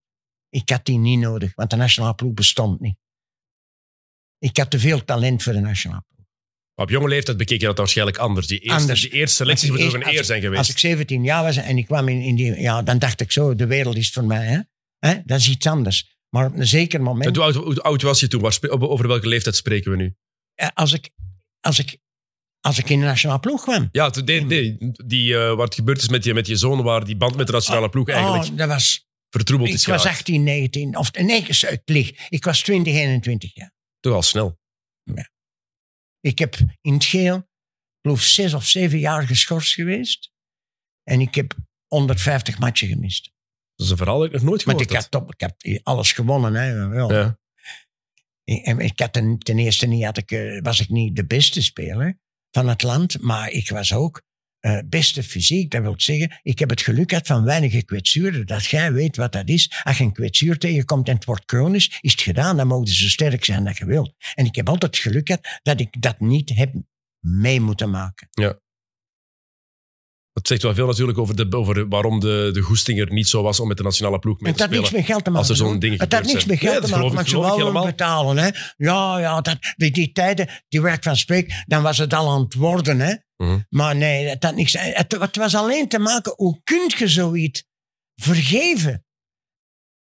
Ik 0.52 0.70
had 0.70 0.86
die 0.86 0.98
niet 0.98 1.20
nodig, 1.20 1.56
want 1.56 1.70
de 1.70 1.76
nationale 1.76 2.16
ploeg 2.16 2.34
bestond 2.34 2.80
niet. 2.80 2.96
Ik 4.38 4.58
had 4.58 4.72
te 4.72 4.80
veel 4.80 5.06
talent 5.06 5.44
voor 5.44 5.54
de 5.54 5.60
nationale 5.60 6.04
ploeg. 6.08 6.26
Maar 6.76 6.86
op 6.86 6.92
jonge 6.92 7.08
leeftijd 7.08 7.38
bekeek 7.38 7.60
je 7.60 7.66
dat 7.66 7.78
waarschijnlijk 7.78 8.18
anders. 8.18 8.48
Die 8.48 8.60
eerste, 8.60 8.80
Anders. 8.80 9.02
Die 9.02 9.12
eerste 9.12 9.36
selecties 9.36 9.70
moeten 9.70 9.90
toch 9.90 10.02
een 10.02 10.14
eer 10.14 10.24
zijn 10.24 10.42
geweest. 10.42 10.60
Als 10.60 10.70
ik 10.70 10.78
17 10.78 11.24
jaar 11.24 11.44
was 11.44 11.58
en 11.58 11.78
ik 11.78 11.86
kwam 11.86 12.08
in, 12.08 12.22
in 12.22 12.36
die... 12.36 12.60
Ja, 12.60 12.82
dan 12.82 13.00
dacht 13.00 13.22
ik 13.22 13.32
zo, 13.32 13.56
de 13.56 13.66
wereld 13.66 13.96
is 13.96 14.12
voor 14.12 14.26
mij. 14.26 14.46
Hè? 14.46 14.60
Hè? 15.00 15.22
Dat 15.26 15.40
is 15.40 15.50
iets 15.50 15.68
anders. 15.68 16.18
Maar 16.30 16.46
op 16.46 16.56
een 16.56 16.68
zeker 16.68 17.02
moment... 17.02 17.26
En 17.26 17.36
hoe, 17.36 17.44
oud, 17.44 17.56
hoe 17.56 17.82
oud 17.82 18.02
was 18.02 18.20
je 18.20 18.28
toen? 18.28 18.42
Waar 18.42 18.58
over- 18.70 19.08
welke 19.08 19.28
leeftijd 19.28 19.56
spreken 19.56 19.92
we 19.92 19.98
nu? 19.98 20.16
als, 20.74 20.94
ik, 20.94 21.10
als, 21.60 21.80
ik, 21.80 21.98
als 22.60 22.78
ik 22.78 22.90
in 22.90 23.00
de 23.00 23.06
nationale 23.06 23.40
ploeg 23.40 23.62
kwam... 23.62 23.90
Ja, 23.92 24.12
nee, 24.26 24.78
die, 25.06 25.38
eh, 25.38 25.56
wat 25.56 25.76
gebeurd 25.76 26.02
is 26.02 26.10
met 26.10 26.24
je, 26.24 26.34
met 26.34 26.48
je 26.48 26.56
zoon, 26.56 26.84
waar 26.84 27.06
die 27.06 27.18
band 27.18 27.36
met 27.36 27.48
de 27.48 27.54
nationale 27.54 27.90
ploeg 27.90 28.10
eigenlijk 28.10 28.44
Oh, 28.44 28.58
dat 28.58 28.68
was... 28.68 29.10
vertroebeld 29.36 29.70
Ik 29.70 29.76
is 29.76 29.86
was 29.86 30.02
geraakt. 30.02 30.20
18, 30.20 30.44
19... 30.44 30.98
Of, 30.98 31.14
nee, 31.14 31.42
ik 31.46 31.82
lieg. 31.86 32.30
Ik 32.30 32.44
was 32.44 32.62
20, 32.62 32.94
21 32.94 33.56
jaar. 33.56 33.74
Toch 34.00 34.14
al 34.14 34.22
snel. 34.22 34.60
Ik 36.20 36.40
heb 36.40 36.56
in 36.82 36.94
het 36.94 37.06
geel, 37.06 37.48
geloof 38.02 38.22
zes 38.22 38.54
of 38.54 38.66
zeven 38.66 39.00
jaar 39.00 39.28
geschorst 39.28 39.74
geweest. 39.74 40.32
En 41.04 41.22
ik 41.22 41.36
heb 41.36 41.56
150 41.88 42.60
matchen 42.60 42.88
gemist. 42.88 43.32
Dat 43.76 43.86
is 43.86 43.92
een 43.92 43.98
verhaal 43.98 44.18
dat 44.18 44.28
ik 44.28 44.34
nog 44.34 44.42
nooit 44.42 44.64
Want 44.64 44.78
gehoord 44.78 44.96
ik, 44.96 45.02
had 45.02 45.12
top, 45.12 45.34
ik 45.34 45.40
heb 45.40 45.80
alles 45.84 46.12
gewonnen. 46.12 46.54
Hè. 46.54 46.66
Ja. 46.66 46.90
had. 46.90 47.12
Ja. 47.12 47.40
En 48.44 48.80
ik 48.80 49.00
had 49.00 49.14
ten, 49.14 49.40
ten 49.40 49.60
eerste 49.60 49.88
niet, 49.88 50.04
had 50.04 50.18
ik, 50.18 50.32
eh, 50.32 50.62
was 50.62 50.80
ik 50.80 50.90
niet 50.90 51.16
de 51.16 51.26
beste 51.26 51.62
speler 51.62 52.20
van 52.52 52.68
het 52.68 52.84
land. 52.84 53.22
Maar 53.22 53.50
ik 53.50 53.70
was 53.70 53.94
ook 53.94 54.22
eh, 54.62 54.78
beste 54.86 55.24
fysiek. 55.24 55.72
Dat 55.72 55.82
wil 55.82 55.94
zeggen, 55.98 56.40
ik 56.44 56.60
heb 56.60 56.70
het 56.70 56.82
geluk 56.82 57.10
gehad 57.10 57.28
van 57.28 57.44
weinige 57.44 57.86
kwetsuren. 57.86 58.46
Dat 58.46 58.66
jij 58.66 58.94
weet 58.94 59.16
wat 59.16 59.32
dat 59.32 59.50
is. 59.50 59.82
Als 59.84 59.98
je 59.98 60.04
een 60.04 60.14
kwetsuur 60.14 60.58
tegenkomt 60.58 61.08
en 61.08 61.16
het 61.16 61.26
wordt 61.26 61.44
chronisch, 61.46 61.98
is 62.02 62.12
het 62.12 62.22
gedaan. 62.22 62.58
Dan 62.58 62.68
mogen 62.68 62.88
ze 62.88 63.04
zo 63.04 63.08
sterk 63.08 63.46
zijn 63.46 63.64
dat 63.64 63.78
je 63.78 63.86
wilt. 63.86 64.14
En 64.36 64.46
ik 64.46 64.56
heb 64.56 64.70
altijd 64.70 64.96
het 64.96 65.04
geluk 65.04 65.28
gehad 65.28 65.60
dat 65.64 65.80
ik 65.80 66.02
dat 66.02 66.20
niet 66.20 66.50
heb 66.50 66.74
mee 67.20 67.60
moeten 67.60 67.90
maken. 67.90 68.28
Dat 70.34 70.48
zegt 70.48 70.62
wel 70.62 70.74
veel 70.74 70.88
natuurlijk 70.88 71.18
over, 71.18 71.36
de, 71.36 71.58
over 71.58 71.88
waarom 71.88 72.20
de, 72.20 72.50
de 72.54 72.62
goesting 72.62 73.00
er 73.00 73.12
niet 73.12 73.28
zo 73.28 73.42
was 73.42 73.60
om 73.60 73.68
met 73.68 73.78
de 73.78 73.84
nationale 73.84 74.20
ploeg 74.20 74.40
mee 74.40 74.52
Het 74.52 74.58
te 74.58 74.64
had 74.64 74.74
spelen. 74.74 74.92
niks 74.92 74.96
met 75.08 75.12
geld 75.12 75.24
te 75.24 75.30
maken. 75.32 75.50
als 75.50 75.60
er 75.60 75.66
zo'n 75.66 75.82
Het 76.00 76.14
had 76.14 76.24
niks 76.26 76.46
met 76.46 76.60
geld 76.60 76.80
Nee, 76.80 76.90
te 76.90 76.98
maken, 76.98 77.14
maar 77.14 77.28
ze 77.28 77.56
helemaal. 77.56 77.86
betalen. 77.86 78.38
Hè. 78.38 78.50
Ja, 78.78 79.20
ja 79.20 79.42
dat, 79.42 79.58
die, 79.76 79.92
die 79.92 80.12
tijden, 80.12 80.50
die 80.68 80.82
waar 80.82 80.94
ik 80.94 81.04
van 81.04 81.16
spreek, 81.16 81.64
dan 81.68 81.84
was 81.84 81.98
het 81.98 82.14
al 82.14 82.30
aan 82.32 82.42
het 82.42 82.54
worden. 82.54 83.00
Hè. 83.00 83.14
Mhm. 83.38 83.60
Maar 83.70 83.96
nee, 83.96 84.28
het, 84.28 84.44
had 84.44 84.56
niks, 84.56 84.74
het, 84.80 85.12
het 85.20 85.36
was 85.36 85.56
alleen 85.56 85.88
te 85.88 86.00
maken, 86.00 86.34
hoe 86.36 86.62
kun 86.64 86.92
je 86.98 87.08
zoiets 87.08 87.64
vergeven? 88.16 89.06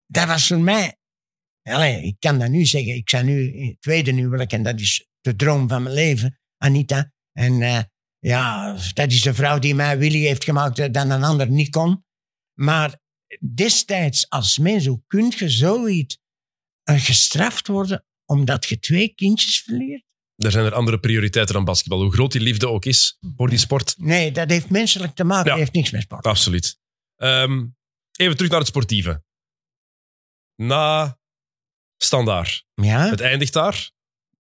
Dat 0.07 0.27
was 0.27 0.47
voor 0.47 0.59
mij... 0.61 0.97
Ik 2.03 2.17
kan 2.19 2.39
dat 2.39 2.49
nu 2.49 2.65
zeggen, 2.65 2.95
ik 2.95 3.09
ben 3.11 3.27
nu 3.27 3.53
in 3.53 3.67
het 3.67 3.81
tweede 3.81 4.13
huwelijk 4.13 4.53
en 4.53 4.63
dat 4.63 4.81
is 4.81 5.09
de 5.21 5.37
droom 5.37 5.69
van 5.69 5.83
mijn 5.83 5.95
leven, 5.95 6.39
Anita. 6.57 7.13
En 7.33 7.63
eh, 7.63 7.79
ja, 8.19 8.73
dat 8.95 9.11
is 9.13 9.23
de 9.23 9.35
vrouw 9.35 9.59
die 9.59 9.75
mij 9.75 9.99
Willy 9.99 10.21
heeft 10.21 10.45
gemaakt 10.45 10.79
eh, 10.79 10.93
dan 10.93 11.11
een 11.11 11.25
ander 11.25 11.51
niet 11.51 11.71
kon. 11.71 12.05
Maar 12.55 12.99
destijds 13.55 14.29
als 14.29 14.59
mens, 14.59 14.87
hoe 14.87 15.03
kun 15.07 15.33
je 15.37 15.49
zoiets 15.49 16.19
eh, 16.83 17.05
gestraft 17.05 17.67
worden 17.67 18.05
omdat 18.25 18.67
je 18.67 18.79
twee 18.79 19.15
kindjes 19.15 19.61
verleert? 19.63 20.05
Er 20.37 20.51
zijn 20.51 20.65
er 20.65 20.75
andere 20.75 20.99
prioriteiten 21.01 21.55
dan 21.55 21.65
basketbal. 21.65 22.03
Hoe 22.03 22.13
groot 22.13 22.33
die 22.33 22.41
liefde 22.41 22.69
ook 22.69 22.85
is 22.85 23.19
voor 23.37 23.49
die 23.49 23.59
sport. 23.59 23.95
Nee, 23.99 24.33
dat 24.33 24.51
heeft 24.51 24.71
menselijk 24.71 25.15
te 25.15 25.25
maken, 25.25 25.45
Ja. 25.45 25.51
dat 25.51 25.59
heeft 25.59 25.73
niks 25.73 25.91
met 25.91 26.03
sport. 26.03 26.25
Absoluut. 26.25 26.79
Ehm, 27.17 27.67
even 28.13 28.35
terug 28.37 28.51
naar 28.51 28.59
het 28.61 28.69
sportieve. 28.69 29.25
Na 30.55 31.19
standaard. 31.97 32.65
Ja? 32.75 33.09
Het 33.09 33.21
eindigt 33.21 33.53
daar. 33.53 33.91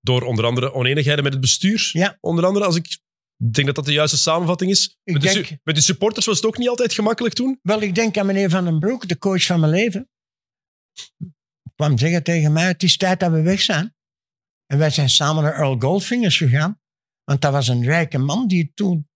Door 0.01 0.23
onder 0.23 0.45
andere 0.45 0.73
oneenigheden 0.73 1.23
met 1.25 1.33
het 1.33 1.41
bestuur. 1.43 1.89
Ja. 1.93 2.17
Onder 2.21 2.45
andere, 2.45 2.65
als 2.65 2.77
ik 2.77 2.99
denk 3.37 3.67
dat 3.67 3.75
dat 3.75 3.85
de 3.85 3.93
juiste 3.93 4.17
samenvatting 4.19 4.71
is. 4.71 4.99
Ik 5.05 5.13
met, 5.13 5.23
de, 5.23 5.33
denk- 5.33 5.47
su- 5.47 5.57
met 5.63 5.75
de 5.75 5.81
supporters 5.81 6.27
was 6.27 6.37
het 6.37 6.47
ook 6.47 6.59
niet 6.59 6.69
altijd 6.69 6.93
gemakkelijk 6.93 7.35
toen. 7.35 7.59
Wel, 7.63 7.81
ik 7.83 7.95
denk 7.95 8.17
aan 8.19 8.27
meneer 8.27 8.51
Van 8.51 8.65
den 8.65 8.79
Broek, 8.79 9.09
de 9.09 9.19
coach 9.19 9.45
van 9.45 9.61
mijn 9.61 9.73
leven. 9.73 10.09
kwam 11.75 11.99
zeggen 11.99 12.23
tegen 12.23 12.53
mij, 12.53 12.67
het 12.67 12.83
is 12.83 12.97
tijd 12.97 13.21
dat 13.21 13.31
we 13.31 13.43
weg 13.43 13.61
zijn. 13.61 13.95
En 14.67 14.79
wij 14.79 14.91
zijn 14.91 15.11
samen 15.11 15.43
naar 15.43 15.55
Earl 15.55 15.77
Goldfingers 15.79 16.37
gegaan. 16.37 16.81
Want 17.25 17.41
dat 17.41 17.53
was 17.53 17.69
een 17.69 17.85
rijke 17.85 18.19
man 18.19 18.49
die 18.49 18.71
toen... 18.75 19.09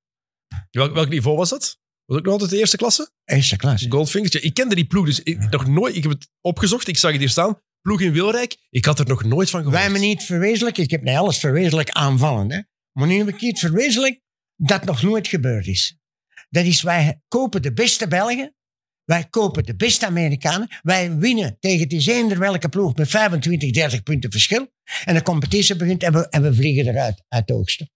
Welk, 0.70 0.94
welk 0.94 1.08
niveau 1.08 1.36
was 1.36 1.48
dat? 1.50 1.78
Was 2.04 2.18
ook 2.18 2.24
nog 2.24 2.32
altijd 2.32 2.50
de 2.50 2.58
eerste 2.58 2.76
klasse? 2.76 3.10
Eerste 3.24 3.56
klas. 3.56 3.86
Goldfingers. 3.88 4.32
Ja, 4.32 4.40
ik 4.40 4.54
kende 4.54 4.74
die 4.74 4.86
ploeg, 4.86 5.06
dus 5.06 5.20
ik, 5.22 5.50
nog 5.50 5.66
nooit, 5.66 5.96
ik 5.96 6.02
heb 6.02 6.12
het 6.12 6.28
opgezocht. 6.40 6.88
Ik 6.88 6.98
zag 6.98 7.10
het 7.10 7.20
hier 7.20 7.28
staan. 7.28 7.60
Ploeg 7.80 8.00
in 8.00 8.12
Wilrijk. 8.12 8.66
Ik 8.70 8.84
had 8.84 8.98
er 8.98 9.06
nog 9.06 9.24
nooit 9.24 9.50
van 9.50 9.58
gehoord. 9.60 9.76
Wij 9.78 9.84
hebben 9.90 10.08
niet 10.08 10.22
verwezenlijk. 10.22 10.78
Ik 10.78 10.90
heb 10.90 11.02
niet 11.02 11.16
alles 11.16 11.38
verwezenlijk 11.38 11.90
aanvallen. 11.90 12.50
Hè. 12.52 12.60
Maar 13.00 13.08
nu 13.08 13.18
heb 13.18 13.28
ik 13.28 13.40
iets 13.40 13.60
verwezenlijk 13.60 14.20
dat 14.56 14.84
nog 14.84 15.02
nooit 15.02 15.28
gebeurd 15.28 15.66
is. 15.66 15.98
Dat 16.48 16.64
is, 16.64 16.82
wij 16.82 17.20
kopen 17.28 17.62
de 17.62 17.72
beste 17.72 18.08
Belgen. 18.08 18.54
Wij 19.04 19.24
kopen 19.28 19.62
de 19.64 19.76
beste 19.76 20.06
Amerikanen. 20.06 20.68
Wij 20.82 21.16
winnen 21.16 21.56
tegen 21.60 21.80
het 21.80 21.92
is 21.92 22.06
eender 22.06 22.38
welke 22.38 22.68
ploeg 22.68 22.96
met 22.96 23.08
25, 23.10 23.70
30 23.70 24.02
punten 24.02 24.30
verschil. 24.30 24.72
En 25.04 25.14
de 25.14 25.22
competitie 25.22 25.76
begint 25.76 26.02
en 26.02 26.12
we, 26.12 26.28
en 26.28 26.42
we 26.42 26.54
vliegen 26.54 26.86
eruit 26.88 27.24
uit 27.28 27.46
de 27.46 27.54
oogsten. 27.54 27.90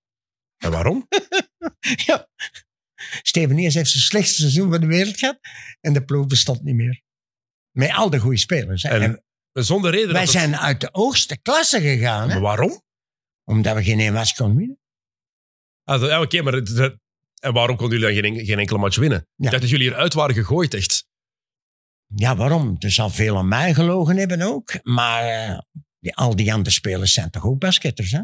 En 0.57 0.71
waarom? 0.71 1.09
Ja. 2.07 2.29
Steven 3.23 3.57
Neers 3.57 3.75
heeft 3.75 3.91
zijn 3.91 4.03
slechtste 4.03 4.41
seizoen 4.41 4.71
van 4.71 4.81
de 4.81 4.87
wereld 4.87 5.19
gehad. 5.19 5.39
En 5.81 5.93
de 5.93 6.05
ploeg 6.05 6.27
bestond 6.27 6.63
niet 6.63 6.75
meer. 6.75 7.03
Met 7.71 7.91
al 7.93 8.11
de 8.11 8.19
goede 8.19 8.37
spelers. 8.39 8.83
hè. 8.83 8.89
En 8.89 9.23
En 9.53 9.65
Zonder 9.65 9.91
reden. 9.91 10.13
wij 10.13 10.21
het- 10.23 10.31
zijn 10.31 10.57
uit 10.57 10.81
de 10.81 10.89
hoogste 10.93 11.39
klasse 11.41 11.81
gegaan. 11.81 12.29
Hè? 12.29 12.35
Maar 12.35 12.43
waarom? 12.43 12.83
Omdat 13.45 13.75
we 13.75 13.83
geen 13.85 14.01
één 14.01 14.13
match 14.13 14.33
konden 14.35 14.57
winnen. 14.57 14.79
Ah, 15.85 16.03
ja, 16.03 16.21
oké, 16.21 16.43
maar 16.43 16.53
het- 16.53 16.69
het- 16.69 16.99
en 17.41 17.53
waarom 17.53 17.77
konden 17.77 17.99
jullie 17.99 18.23
dan 18.23 18.33
geen, 18.35 18.47
geen 18.47 18.59
enkele 18.59 18.79
match 18.79 18.97
winnen? 18.97 19.19
Ja. 19.37 19.45
Ik 19.45 19.51
dacht 19.51 19.63
dat 19.63 19.71
jullie 19.71 19.91
eruit 19.91 20.15
waren 20.15 20.35
gegooid, 20.35 20.75
echt. 20.75 21.07
Ja, 22.15 22.37
waarom? 22.37 22.77
Er 22.79 22.91
zal 22.93 23.11
veel 23.11 23.37
aan 23.37 23.49
mij 23.49 23.75
gelogen 23.75 24.17
hebben 24.17 24.43
ook. 24.43 24.73
Maar 24.83 25.23
eh, 25.23 25.59
die, 26.01 26.15
al 26.17 26.37
die 26.37 26.53
andere 26.53 26.75
spelers 26.75 27.13
zijn 27.13 27.31
toch 27.31 27.45
ook 27.45 27.59
basketters, 27.59 28.11
hè? 28.11 28.21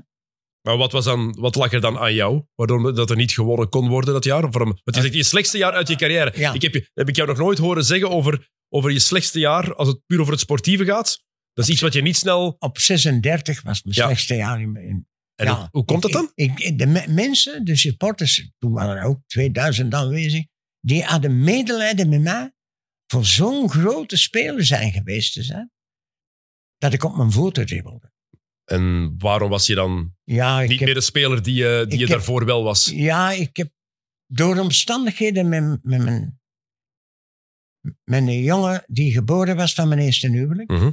Maar 0.62 0.77
wat, 0.77 0.93
was 0.93 1.05
dan, 1.05 1.37
wat 1.39 1.55
lag 1.55 1.73
er 1.73 1.81
dan 1.81 1.99
aan 1.99 2.15
jou, 2.15 2.43
waardoor 2.55 2.95
dat 2.95 3.11
er 3.11 3.16
niet 3.16 3.32
gewonnen 3.32 3.69
kon 3.69 3.89
worden 3.89 4.15
dat 4.15 4.24
jaar? 4.24 4.51
Waarom? 4.51 4.78
Want 4.85 4.97
je 4.97 5.03
zegt 5.03 5.15
je 5.15 5.23
slechtste 5.24 5.59
jaar 5.59 5.73
uit 5.73 5.89
je 5.89 5.97
carrière. 5.97 6.32
Ja. 6.39 6.53
Ik 6.53 6.62
heb, 6.62 6.89
heb 6.95 7.09
ik 7.09 7.16
jou 7.16 7.28
nog 7.28 7.37
nooit 7.39 7.59
horen 7.59 7.85
zeggen 7.85 8.11
over, 8.11 8.49
over 8.69 8.91
je 8.91 8.99
slechtste 8.99 9.39
jaar, 9.39 9.74
als 9.74 9.89
het 9.89 10.01
puur 10.07 10.20
over 10.20 10.32
het 10.32 10.41
sportieve 10.43 10.85
gaat. 10.85 11.23
Dat 11.53 11.65
is 11.65 11.70
iets 11.70 11.81
wat 11.81 11.93
je 11.93 12.03
niet 12.03 12.16
snel... 12.16 12.57
Op 12.59 12.78
36 12.78 13.62
was 13.62 13.82
mijn 13.82 13.97
Ja. 13.97 14.05
slechtste 14.05 14.35
jaar. 14.35 14.61
In, 14.61 14.77
in- 14.77 15.09
En 15.41 15.47
ja, 15.47 15.57
hoe, 15.59 15.69
hoe 15.71 15.85
komt 15.85 16.03
dat 16.03 16.12
dan? 16.12 16.33
Ik, 16.35 16.61
ik- 16.61 16.79
de 16.79 16.87
me- 16.87 17.07
mensen, 17.09 17.65
de 17.65 17.77
supporters, 17.77 18.51
toen 18.59 18.73
waren 18.73 18.97
er 18.97 19.05
ook 19.05 19.21
2000 19.27 19.95
aanwezig, 19.95 20.45
die 20.81 21.03
hadden 21.03 21.41
medelijden 21.45 22.09
met 22.09 22.21
mij 22.21 22.53
voor 23.07 23.25
zo'n 23.25 23.71
grote 23.71 24.17
speler 24.17 24.65
zijn 24.65 24.93
geweest 24.93 25.33
te 25.33 25.43
zijn, 25.43 25.73
dat 26.79 26.93
ik 26.93 27.05
op 27.05 27.17
mijn 27.17 27.33
voeten 27.33 27.67
dribbelde. 27.67 28.12
En 28.65 29.15
waarom 29.19 29.51
was 29.51 29.67
je 29.67 29.75
dan 29.75 30.17
Ja, 30.25 30.61
niet 30.61 30.71
heb, 30.71 30.81
meer 30.81 30.95
de 30.95 31.01
speler 31.01 31.43
die, 31.43 31.55
je- 31.55 31.85
die 31.89 31.99
je 31.99 32.05
heb- 32.05 32.12
daarvoor 32.15 32.45
wel 32.45 32.62
was? 32.62 32.85
ja, 32.85 33.31
ik 33.31 33.57
heb 33.57 33.73
door 34.27 34.59
omstandigheden 34.59 35.49
met, 35.49 35.62
met 35.85 36.03
mijn 36.03 36.41
met 38.05 38.23
een 38.27 38.43
jongen 38.43 38.85
die 38.87 39.12
geboren 39.12 39.57
was 39.57 39.75
van 39.75 39.89
mijn 39.89 40.01
eerste 40.01 40.29
huwelijk, 40.31 40.71
Mhm. 40.71 40.93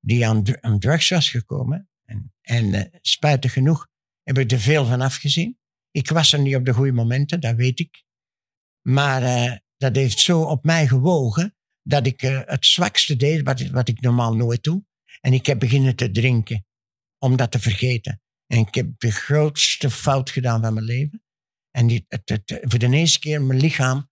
die 0.00 0.26
aan, 0.26 0.62
aan 0.64 0.78
drugs 0.78 1.08
was 1.08 1.30
gekomen. 1.30 1.88
En, 2.04 2.32
en 2.40 2.74
eh, 2.74 2.98
spijtig 3.00 3.52
genoeg 3.52 3.88
heb 4.22 4.38
ik 4.38 4.50
er 4.50 4.60
veel 4.60 4.86
van 4.86 5.00
afgezien. 5.00 5.58
Ik 5.90 6.08
was 6.08 6.32
er 6.32 6.40
niet 6.40 6.56
op 6.56 6.64
de 6.64 6.72
goede 6.72 6.92
momenten, 6.92 7.40
dat 7.40 7.54
weet 7.54 7.80
ik. 7.80 8.04
Maar 8.82 9.22
eh, 9.22 9.56
dat 9.76 9.96
heeft 9.96 10.18
zo 10.18 10.42
op 10.42 10.64
mij 10.64 10.86
gewogen 10.86 11.56
dat 11.82 12.06
ik 12.06 12.22
eh, 12.22 12.40
het 12.44 12.66
zwakste 12.66 13.16
deed 13.16 13.42
wat, 13.42 13.60
wat 13.60 13.88
ik 13.88 14.00
normaal 14.00 14.34
nooit 14.34 14.62
doe. 14.62 14.84
En 15.20 15.32
ik 15.32 15.46
heb 15.46 15.58
beginnen 15.58 15.96
te 15.96 16.10
drinken 16.10 16.66
om 17.18 17.36
dat 17.36 17.50
te 17.50 17.58
vergeten. 17.58 18.22
En 18.46 18.58
ik 18.58 18.74
heb 18.74 18.98
de 18.98 19.12
grootste 19.12 19.90
fout 19.90 20.30
gedaan 20.30 20.62
van 20.62 20.74
mijn 20.74 20.86
leven. 20.86 21.22
En 21.70 22.04
voor 22.60 22.78
de 22.78 22.88
eerste 22.88 23.18
keer, 23.18 23.42
mijn 23.42 23.60
lichaam 23.60 24.10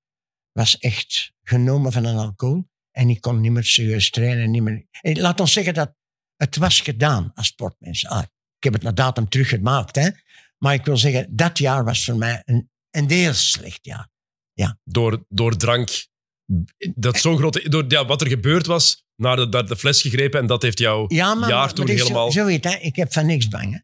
was 0.52 0.78
echt 0.78 1.32
genomen 1.42 1.92
van 1.92 2.04
een 2.04 2.16
alcohol. 2.16 2.70
En 2.90 3.08
ik 3.08 3.20
kon 3.20 3.40
niet 3.40 3.52
meer 3.52 3.64
serieus 3.64 4.10
trainen. 4.10 4.50
Niet 4.50 4.62
meer. 4.62 4.86
Laat 5.00 5.40
ons 5.40 5.52
zeggen 5.52 5.74
dat 5.74 5.96
het 6.42 6.56
was 6.56 6.80
gedaan 6.80 7.32
als 7.34 7.46
sportmens. 7.46 8.06
Ah, 8.06 8.22
ik 8.56 8.64
heb 8.64 8.72
het 8.72 8.82
naar 8.82 8.94
datum 8.94 9.28
teruggemaakt, 9.28 9.96
hè. 9.96 10.08
Maar 10.58 10.74
ik 10.74 10.84
wil 10.84 10.96
zeggen, 10.96 11.36
dat 11.36 11.58
jaar 11.58 11.84
was 11.84 12.04
voor 12.04 12.16
mij 12.16 12.42
een, 12.44 12.70
een 12.90 13.10
heel 13.10 13.34
slecht 13.34 13.84
jaar. 13.84 14.10
Door, 14.84 15.24
door 15.28 15.56
drank. 15.56 16.06
Dat 16.94 17.16
zo'n 17.16 17.36
grote... 17.36 17.68
Door 17.68 17.84
ja, 17.88 18.06
wat 18.06 18.20
er 18.20 18.26
gebeurd 18.26 18.66
was, 18.66 19.04
naar 19.16 19.36
de, 19.36 19.46
naar 19.46 19.66
de 19.66 19.76
fles 19.76 20.02
gegrepen 20.02 20.40
en 20.40 20.46
dat 20.46 20.62
heeft 20.62 20.78
jou 20.78 21.14
Ja, 21.14 21.34
maar, 21.34 21.48
jaar 21.48 21.58
maar 21.58 21.72
toen 21.72 21.88
is 21.88 22.02
helemaal... 22.02 22.32
Zo, 22.32 22.40
zo 22.40 22.46
weet, 22.46 22.64
hè, 22.64 22.76
ik 22.76 22.96
heb 22.96 23.12
van 23.12 23.26
niks 23.26 23.48
bang. 23.48 23.72
Hè. 23.72 23.78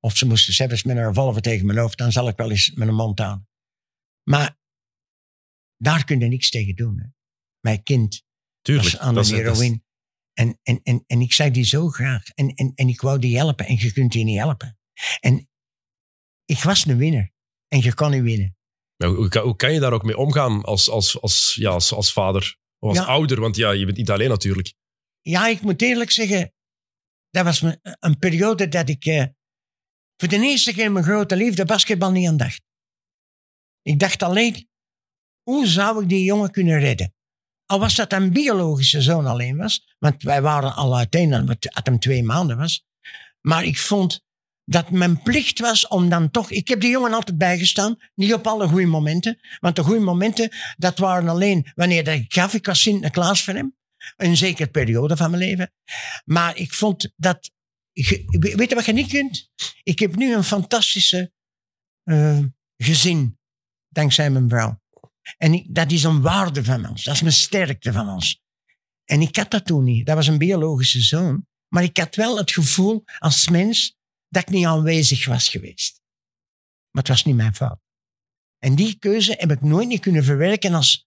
Of 0.00 0.16
ze 0.16 0.26
moesten 0.26 0.54
zelfs 0.54 0.82
met 0.82 0.96
een 0.96 1.06
revolver 1.06 1.42
tegen 1.42 1.66
mijn 1.66 1.78
hoofd, 1.78 1.98
dan 1.98 2.12
zal 2.12 2.28
ik 2.28 2.36
wel 2.36 2.50
eens 2.50 2.70
met 2.70 2.88
een 2.88 2.94
mond 2.94 3.20
aan. 3.20 3.48
Maar 4.30 4.58
daar 5.76 6.04
kun 6.04 6.20
je 6.20 6.26
niks 6.26 6.50
tegen 6.50 6.76
doen. 6.76 6.98
Hè. 6.98 7.06
Mijn 7.60 7.82
kind 7.82 8.22
Tuurlijk. 8.60 8.90
was 8.90 9.00
aan 9.00 9.14
dat 9.14 9.26
de 9.26 9.34
heroïne. 9.34 9.83
En, 10.34 10.58
en, 10.62 10.80
en, 10.82 11.04
en 11.06 11.20
ik 11.20 11.32
zag 11.32 11.50
die 11.50 11.64
zo 11.64 11.88
graag. 11.88 12.28
En, 12.28 12.48
en, 12.54 12.72
en 12.74 12.88
ik 12.88 13.00
wou 13.00 13.18
die 13.18 13.36
helpen. 13.36 13.66
En 13.66 13.76
je 13.78 13.92
kunt 13.92 14.12
die 14.12 14.24
niet 14.24 14.38
helpen. 14.38 14.78
En 15.20 15.48
ik 16.44 16.58
was 16.58 16.84
een 16.86 16.96
winnaar. 16.96 17.32
En 17.68 17.80
je 17.80 17.94
kan 17.94 18.10
niet 18.10 18.22
winnen. 18.22 18.56
Maar 18.96 19.08
hoe, 19.08 19.28
kan, 19.28 19.42
hoe 19.42 19.56
kan 19.56 19.72
je 19.72 19.80
daar 19.80 19.92
ook 19.92 20.02
mee 20.04 20.16
omgaan 20.16 20.62
als, 20.64 20.90
als, 20.90 21.20
als, 21.20 21.54
ja, 21.58 21.70
als, 21.70 21.92
als 21.92 22.12
vader? 22.12 22.56
Of 22.78 22.88
als 22.88 22.98
Ja. 22.98 23.04
ouder? 23.04 23.40
Want 23.40 23.56
ja, 23.56 23.70
je 23.70 23.84
bent 23.84 23.96
niet 23.96 24.10
alleen 24.10 24.28
natuurlijk. 24.28 24.74
Ja, 25.20 25.46
ik 25.46 25.60
moet 25.60 25.82
eerlijk 25.82 26.10
zeggen. 26.10 26.52
Dat 27.30 27.44
was 27.44 27.62
een 27.98 28.18
periode 28.18 28.68
dat 28.68 28.88
ik 28.88 29.04
eh, 29.04 29.24
voor 30.16 30.28
de 30.28 30.36
eerste 30.40 30.72
keer 30.72 30.92
mijn 30.92 31.04
grote 31.04 31.36
liefde 31.36 31.64
basketbal 31.64 32.10
niet 32.10 32.28
aan 32.28 32.36
dacht. 32.36 32.62
Ik 33.82 33.98
dacht 33.98 34.22
alleen, 34.22 34.68
hoe 35.42 35.66
zou 35.66 36.02
ik 36.02 36.08
die 36.08 36.24
jongen 36.24 36.50
kunnen 36.50 36.78
redden? 36.78 37.14
Al 37.74 37.80
was 37.80 37.94
dat 37.94 38.12
een 38.12 38.32
biologische 38.32 39.02
zoon 39.02 39.26
alleen 39.26 39.56
was, 39.56 39.94
want 39.98 40.22
wij 40.22 40.42
waren 40.42 40.74
al 40.74 40.96
uiteen 40.96 41.30
dat 41.30 41.48
het 41.48 41.86
hem 41.86 41.98
twee 41.98 42.22
maanden 42.22 42.56
was. 42.56 42.86
Maar 43.40 43.64
ik 43.64 43.78
vond 43.78 44.24
dat 44.64 44.90
mijn 44.90 45.22
plicht 45.22 45.58
was 45.58 45.88
om 45.88 46.08
dan 46.08 46.30
toch... 46.30 46.50
Ik 46.50 46.68
heb 46.68 46.80
die 46.80 46.90
jongen 46.90 47.12
altijd 47.12 47.38
bijgestaan, 47.38 47.96
niet 48.14 48.34
op 48.34 48.46
alle 48.46 48.68
goede 48.68 48.86
momenten. 48.86 49.40
Want 49.60 49.76
de 49.76 49.82
goede 49.82 50.00
momenten, 50.00 50.50
dat 50.76 50.98
waren 50.98 51.28
alleen 51.28 51.70
wanneer 51.74 52.08
ik 52.08 52.32
gaf. 52.32 52.54
Ik 52.54 52.66
was 52.66 52.82
Sinterklaas 52.82 53.42
voor 53.44 53.54
hem. 53.54 53.76
Een 54.16 54.36
zekere 54.36 54.70
periode 54.70 55.16
van 55.16 55.30
mijn 55.30 55.42
leven. 55.42 55.72
Maar 56.24 56.56
ik 56.56 56.72
vond 56.72 57.12
dat... 57.16 57.50
Weet 57.92 58.68
je 58.68 58.74
wat 58.74 58.84
je 58.84 58.92
niet 58.92 59.10
kunt? 59.10 59.50
Ik 59.82 59.98
heb 59.98 60.16
nu 60.16 60.34
een 60.34 60.44
fantastische 60.44 61.32
eh, 62.02 62.38
gezin, 62.76 63.38
dankzij 63.88 64.30
mijn 64.30 64.48
vrouw. 64.48 64.82
En 65.36 65.66
dat 65.68 65.92
is 65.92 66.02
een 66.02 66.20
waarde 66.20 66.64
van 66.64 66.88
ons. 66.88 67.04
Dat 67.04 67.14
is 67.14 67.20
mijn 67.20 67.34
sterkte 67.34 67.92
van 67.92 68.08
ons. 68.08 68.42
En 69.04 69.20
ik 69.20 69.36
had 69.36 69.50
dat 69.50 69.66
toen 69.66 69.84
niet. 69.84 70.06
Dat 70.06 70.14
was 70.14 70.26
een 70.26 70.38
biologische 70.38 71.00
zoon. 71.00 71.46
Maar 71.68 71.82
ik 71.82 71.96
had 71.96 72.14
wel 72.14 72.36
het 72.36 72.52
gevoel 72.52 73.04
als 73.18 73.48
mens 73.48 73.96
dat 74.28 74.42
ik 74.42 74.48
niet 74.48 74.66
aanwezig 74.66 75.26
was 75.26 75.48
geweest. 75.48 76.02
Maar 76.90 77.02
het 77.02 77.08
was 77.08 77.24
niet 77.24 77.36
mijn 77.36 77.54
fout. 77.54 77.78
En 78.58 78.74
die 78.74 78.98
keuze 78.98 79.34
heb 79.38 79.50
ik 79.50 79.60
nooit 79.60 79.88
niet 79.88 80.00
kunnen 80.00 80.24
verwerken 80.24 80.74
als 80.74 81.06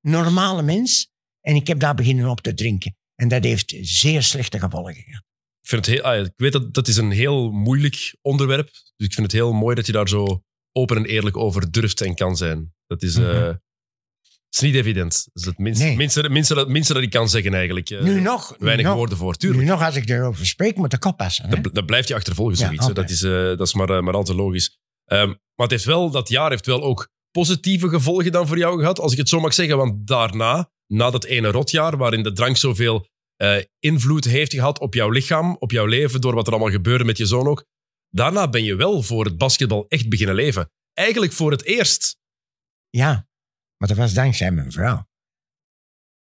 normale 0.00 0.62
mens. 0.62 1.10
En 1.40 1.54
ik 1.54 1.66
heb 1.66 1.80
daar 1.80 1.94
beginnen 1.94 2.30
op 2.30 2.40
te 2.40 2.54
drinken. 2.54 2.96
En 3.14 3.28
dat 3.28 3.44
heeft 3.44 3.74
zeer 3.80 4.22
slechte 4.22 4.58
gevolgen 4.58 4.94
gehad. 4.94 5.22
Ik, 5.60 5.68
vind 5.68 5.86
het 5.86 5.94
heel, 5.94 6.04
ah, 6.04 6.26
ik 6.26 6.32
weet 6.36 6.52
dat 6.52 6.74
dat 6.74 6.88
is 6.88 6.96
een 6.96 7.10
heel 7.10 7.50
moeilijk 7.50 8.16
onderwerp. 8.20 8.70
Dus 8.96 9.06
ik 9.06 9.12
vind 9.12 9.26
het 9.26 9.32
heel 9.32 9.52
mooi 9.52 9.74
dat 9.74 9.86
je 9.86 9.92
daar 9.92 10.08
zo 10.08 10.42
open 10.78 10.96
en 10.96 11.04
eerlijk 11.04 11.36
over 11.36 11.70
durft 11.70 12.00
en 12.00 12.14
kan 12.14 12.36
zijn. 12.36 12.74
Dat 12.86 13.02
is, 13.02 13.16
eh, 13.16 13.22
Mhm. 13.24 13.54
is 14.50 14.58
niet 14.60 14.74
evident. 14.74 15.12
Dat 15.32 15.42
is 15.42 15.44
het 15.44 15.58
minste, 15.58 15.84
Nee. 15.84 15.96
minste, 15.96 16.28
minste, 16.28 16.54
dat, 16.54 16.68
minste 16.68 16.92
dat 16.92 17.02
ik 17.02 17.10
kan 17.10 17.28
zeggen 17.28 17.54
eigenlijk. 17.54 17.90
Eh, 17.90 18.02
nu 18.02 18.20
nog, 18.20 18.50
nu 18.58 18.64
weinig 18.64 18.86
nog, 18.86 18.94
woorden 18.94 19.18
voor. 19.18 19.34
Tuurlijk. 19.34 19.62
nu 19.62 19.68
nog, 19.70 19.82
als 19.82 19.96
ik 19.96 20.08
erover 20.08 20.46
spreek, 20.46 20.76
moet 20.76 20.92
ik 20.92 21.04
oppassen. 21.04 21.48
Hè? 21.48 21.60
Dat, 21.60 21.74
dat 21.74 21.86
blijft 21.86 22.08
je 22.08 22.14
achtervolgen, 22.14 22.58
Ja, 22.58 22.64
zoiets. 22.64 22.92
dat 22.92 23.10
is, 23.10 23.22
eh, 23.22 23.30
dat 23.32 23.60
is 23.60 23.74
maar, 23.74 23.90
eh, 23.90 24.00
maar 24.00 24.14
al 24.14 24.24
te 24.24 24.34
logisch. 24.34 24.78
Ehm, 25.04 25.26
maar 25.26 25.36
het 25.66 25.70
heeft 25.70 25.84
wel, 25.84 26.10
dat 26.10 26.28
jaar 26.28 26.50
heeft 26.50 26.66
wel 26.66 26.82
ook 26.82 27.08
positieve 27.30 27.88
gevolgen 27.88 28.32
dan 28.32 28.46
voor 28.46 28.58
jou 28.58 28.78
gehad, 28.78 29.00
als 29.00 29.12
ik 29.12 29.18
het 29.18 29.28
zo 29.28 29.40
mag 29.40 29.54
zeggen. 29.54 29.76
Want 29.76 30.06
daarna, 30.06 30.70
na 30.86 31.10
dat 31.10 31.24
ene 31.24 31.50
rotjaar, 31.50 31.96
waarin 31.96 32.22
de 32.22 32.32
drank 32.32 32.56
zoveel 32.56 33.06
eh, 33.36 33.56
invloed 33.78 34.24
heeft 34.24 34.52
gehad 34.54 34.78
op 34.80 34.94
jouw 34.94 35.10
lichaam, 35.10 35.56
op 35.58 35.70
jouw 35.70 35.86
leven, 35.86 36.20
door 36.20 36.34
wat 36.34 36.46
er 36.46 36.52
allemaal 36.52 36.70
gebeurde 36.70 37.04
met 37.04 37.16
je 37.18 37.26
zoon 37.26 37.46
ook, 37.46 37.64
daarna 38.10 38.48
ben 38.48 38.64
je 38.64 38.76
wel 38.76 39.02
voor 39.02 39.24
het 39.24 39.38
basketbal 39.38 39.88
echt 39.88 40.08
beginnen 40.08 40.34
leven. 40.34 40.72
Eigenlijk 40.92 41.32
voor 41.32 41.50
het 41.50 41.64
eerst, 41.64 42.16
Ja, 42.90 43.28
maar 43.76 43.88
dat 43.88 43.96
was 43.96 44.14
dankzij 44.14 44.50
mijn 44.50 44.72
vrouw. 44.72 45.06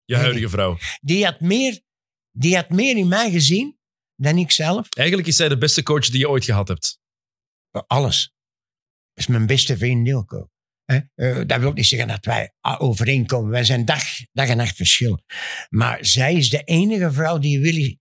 je 0.05 0.17
huidige 0.17 0.49
vrouw. 0.49 0.79
Die 1.01 1.25
had, 1.25 1.41
meer, 1.41 1.81
die 2.31 2.55
had 2.55 2.71
meer 2.71 2.97
in 2.97 3.09
mij 3.09 3.31
gezien 3.31 3.79
dan 4.15 4.39
ik 4.39 4.51
zelf. 4.51 4.89
Eigenlijk 4.89 5.29
is 5.29 5.37
zij 5.37 5.49
de 5.49 5.59
beste 5.59 5.83
coach 5.83 6.09
die 6.09 6.19
je 6.19 6.29
ooit 6.29 6.45
gehad 6.45 6.69
hebt. 6.69 7.01
Alles. 7.87 8.35
Dat 9.13 9.25
is 9.25 9.27
mijn 9.27 9.47
beste 9.47 9.77
vriend 9.77 10.07
Ilko. 10.09 10.51
Hè? 10.85 11.01
Eh, 11.15 11.47
dat 11.47 11.61
wil 11.61 11.73
niet 11.73 11.87
zeggen 11.87 12.09
dat 12.09 12.25
wij 12.25 12.55
overeenkomen. 12.79 13.51
Wij 13.51 13.65
zijn 13.65 13.85
dag, 13.85 14.03
dag 14.33 14.49
en 14.49 14.57
nacht 14.57 14.77
verschil. 14.77 15.23
Maar 15.69 16.05
zij 16.05 16.35
is 16.35 16.51
de 16.51 16.63
enige 16.63 17.13
vrouw 17.13 17.39
die 17.39 17.61
Willy 17.61 17.99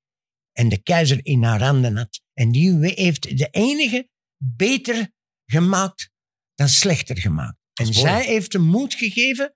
en 0.51 0.69
de 0.69 0.81
keizer 0.81 1.25
in 1.25 1.43
haar 1.43 1.63
handen 1.63 1.97
had. 1.97 2.21
En 2.39 2.51
die 2.51 2.77
heeft 2.79 3.37
de 3.37 3.47
enige 3.51 4.09
beter 4.37 5.11
gemaakt 5.45 6.09
dan 6.53 6.69
slechter 6.69 7.17
gemaakt. 7.17 7.57
En 7.73 7.93
zij 7.93 8.25
heeft 8.25 8.51
de 8.51 8.59
moed 8.59 8.93
gegeven 8.93 9.55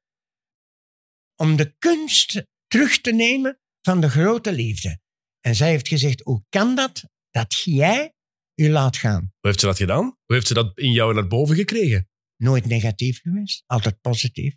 om 1.35 1.55
de 1.55 1.75
kunst 1.77 2.43
terug 2.67 3.01
te 3.01 3.11
nemen 3.11 3.59
van 3.81 4.01
de 4.01 4.09
grote 4.09 4.51
liefde. 4.51 4.99
En 5.39 5.55
zij 5.55 5.69
heeft 5.69 5.87
gezegd, 5.87 6.21
hoe 6.21 6.43
kan 6.49 6.75
dat 6.75 7.03
dat 7.29 7.61
jij 7.63 8.13
u 8.55 8.69
laat 8.69 8.97
gaan? 8.97 9.21
Hoe 9.21 9.49
heeft 9.49 9.59
ze 9.59 9.65
dat 9.65 9.77
gedaan? 9.77 10.03
Hoe 10.03 10.35
heeft 10.35 10.47
ze 10.47 10.53
dat 10.53 10.77
in 10.77 10.91
jou 10.91 11.13
naar 11.13 11.27
boven 11.27 11.55
gekregen? 11.55 12.09
nooit 12.41 12.65
negatief 12.65 13.21
geweest, 13.21 13.63
altijd 13.65 14.01
positief. 14.01 14.55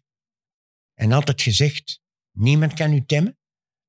En 0.95 1.13
altijd 1.13 1.43
gezegd, 1.43 2.01
niemand 2.37 2.75
kan 2.75 2.93
u 2.93 3.05
temmen, 3.05 3.39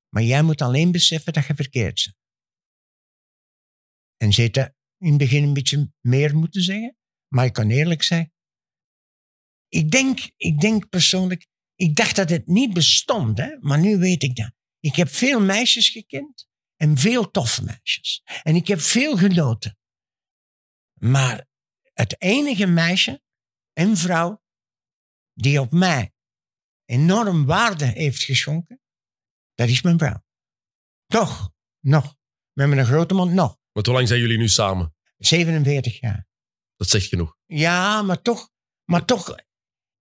maar 0.08 0.22
jij 0.22 0.42
moet 0.42 0.62
alleen 0.62 0.92
beseffen 0.92 1.32
dat 1.32 1.46
je 1.46 1.54
verkeerd 1.54 2.04
bent. 2.04 2.22
En 4.24 4.32
ze 4.32 4.40
heeft 4.40 4.54
dat 4.54 4.74
in 4.98 5.08
het 5.08 5.18
begin 5.18 5.42
een 5.42 5.52
beetje 5.52 5.92
meer 6.00 6.36
moeten 6.36 6.62
zeggen, 6.62 6.96
maar 7.28 7.44
ik 7.44 7.52
kan 7.52 7.70
eerlijk 7.70 8.02
zijn. 8.02 8.32
Ik 9.68 9.90
denk, 9.90 10.30
ik 10.36 10.60
denk 10.60 10.88
persoonlijk, 10.88 11.46
ik 11.74 11.96
dacht 11.96 12.16
dat 12.16 12.30
het 12.30 12.46
niet 12.46 12.72
bestond, 12.72 13.38
hè? 13.38 13.56
maar 13.60 13.78
nu 13.78 13.98
weet 13.98 14.22
ik 14.22 14.36
dat. 14.36 14.52
Ik 14.80 14.96
heb 14.96 15.08
veel 15.08 15.40
meisjes 15.40 15.88
gekend 15.88 16.48
en 16.76 16.98
veel 16.98 17.30
toffe 17.30 17.64
meisjes. 17.64 18.22
En 18.42 18.54
ik 18.54 18.66
heb 18.66 18.80
veel 18.80 19.16
genoten. 19.16 19.78
Maar 21.00 21.46
het 21.92 22.22
enige 22.22 22.66
meisje 22.66 23.22
en 23.72 23.96
vrouw 23.96 24.42
die 25.32 25.60
op 25.60 25.70
mij 25.70 26.12
enorm 26.84 27.44
waarde 27.44 27.84
heeft 27.84 28.22
geschonken, 28.22 28.80
dat 29.54 29.68
is 29.68 29.82
mijn 29.82 29.98
vrouw. 29.98 30.24
Toch, 31.06 31.52
nog. 31.80 32.16
Met 32.52 32.68
mijn 32.68 32.86
grote 32.86 33.14
mond, 33.14 33.32
nog. 33.32 33.62
Want 33.74 33.86
hoe 33.86 33.94
lang 33.94 34.08
zijn 34.08 34.20
jullie 34.20 34.38
nu 34.38 34.48
samen? 34.48 34.94
47 35.18 36.00
jaar. 36.00 36.26
Dat 36.76 36.88
zegt 36.88 37.06
genoeg. 37.06 37.36
Ja, 37.46 38.02
maar 38.02 38.22
toch, 38.22 38.48
maar 38.84 39.04
toch, 39.04 39.34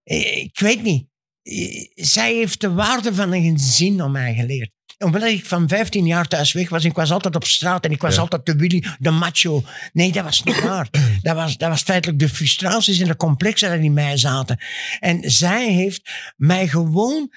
eh, 0.03 0.37
ik 0.37 0.59
weet 0.59 0.81
niet. 0.83 1.07
Eh, 1.41 1.85
Zij 1.95 2.33
heeft 2.33 2.61
de 2.61 2.71
waarde 2.73 3.13
van 3.13 3.31
een 3.33 3.57
gezin 3.57 4.01
aan 4.01 4.11
mij 4.11 4.33
geleerd. 4.35 4.71
Omdat 4.97 5.23
ik 5.23 5.45
van 5.45 5.67
15 5.67 6.05
jaar 6.05 6.27
thuis 6.27 6.51
weg 6.53 6.69
was, 6.69 6.83
ik 6.85 6.93
was 6.95 7.11
altijd 7.11 7.35
op 7.35 7.43
straat 7.43 7.85
en 7.85 7.91
ik 7.91 8.01
was 8.01 8.15
Ja. 8.15 8.21
altijd 8.21 8.45
de 8.45 8.55
Willy, 8.55 8.83
de 8.99 9.09
macho. 9.11 9.63
Nee, 9.93 10.11
dat 10.11 10.23
was 10.23 10.43
niet 10.43 10.61
waar. 10.61 10.89
dat, 11.21 11.35
was, 11.35 11.57
dat 11.57 11.69
was 11.69 11.81
feitelijk 11.81 12.19
de 12.19 12.29
frustraties 12.29 12.99
en 12.99 13.07
de 13.07 13.15
complexen 13.15 13.71
die 13.77 13.83
in 13.85 13.93
mij 13.93 14.17
zaten. 14.17 14.63
En 14.99 15.31
zij 15.31 15.71
heeft 15.73 16.09
mij 16.35 16.67
gewoon 16.67 17.31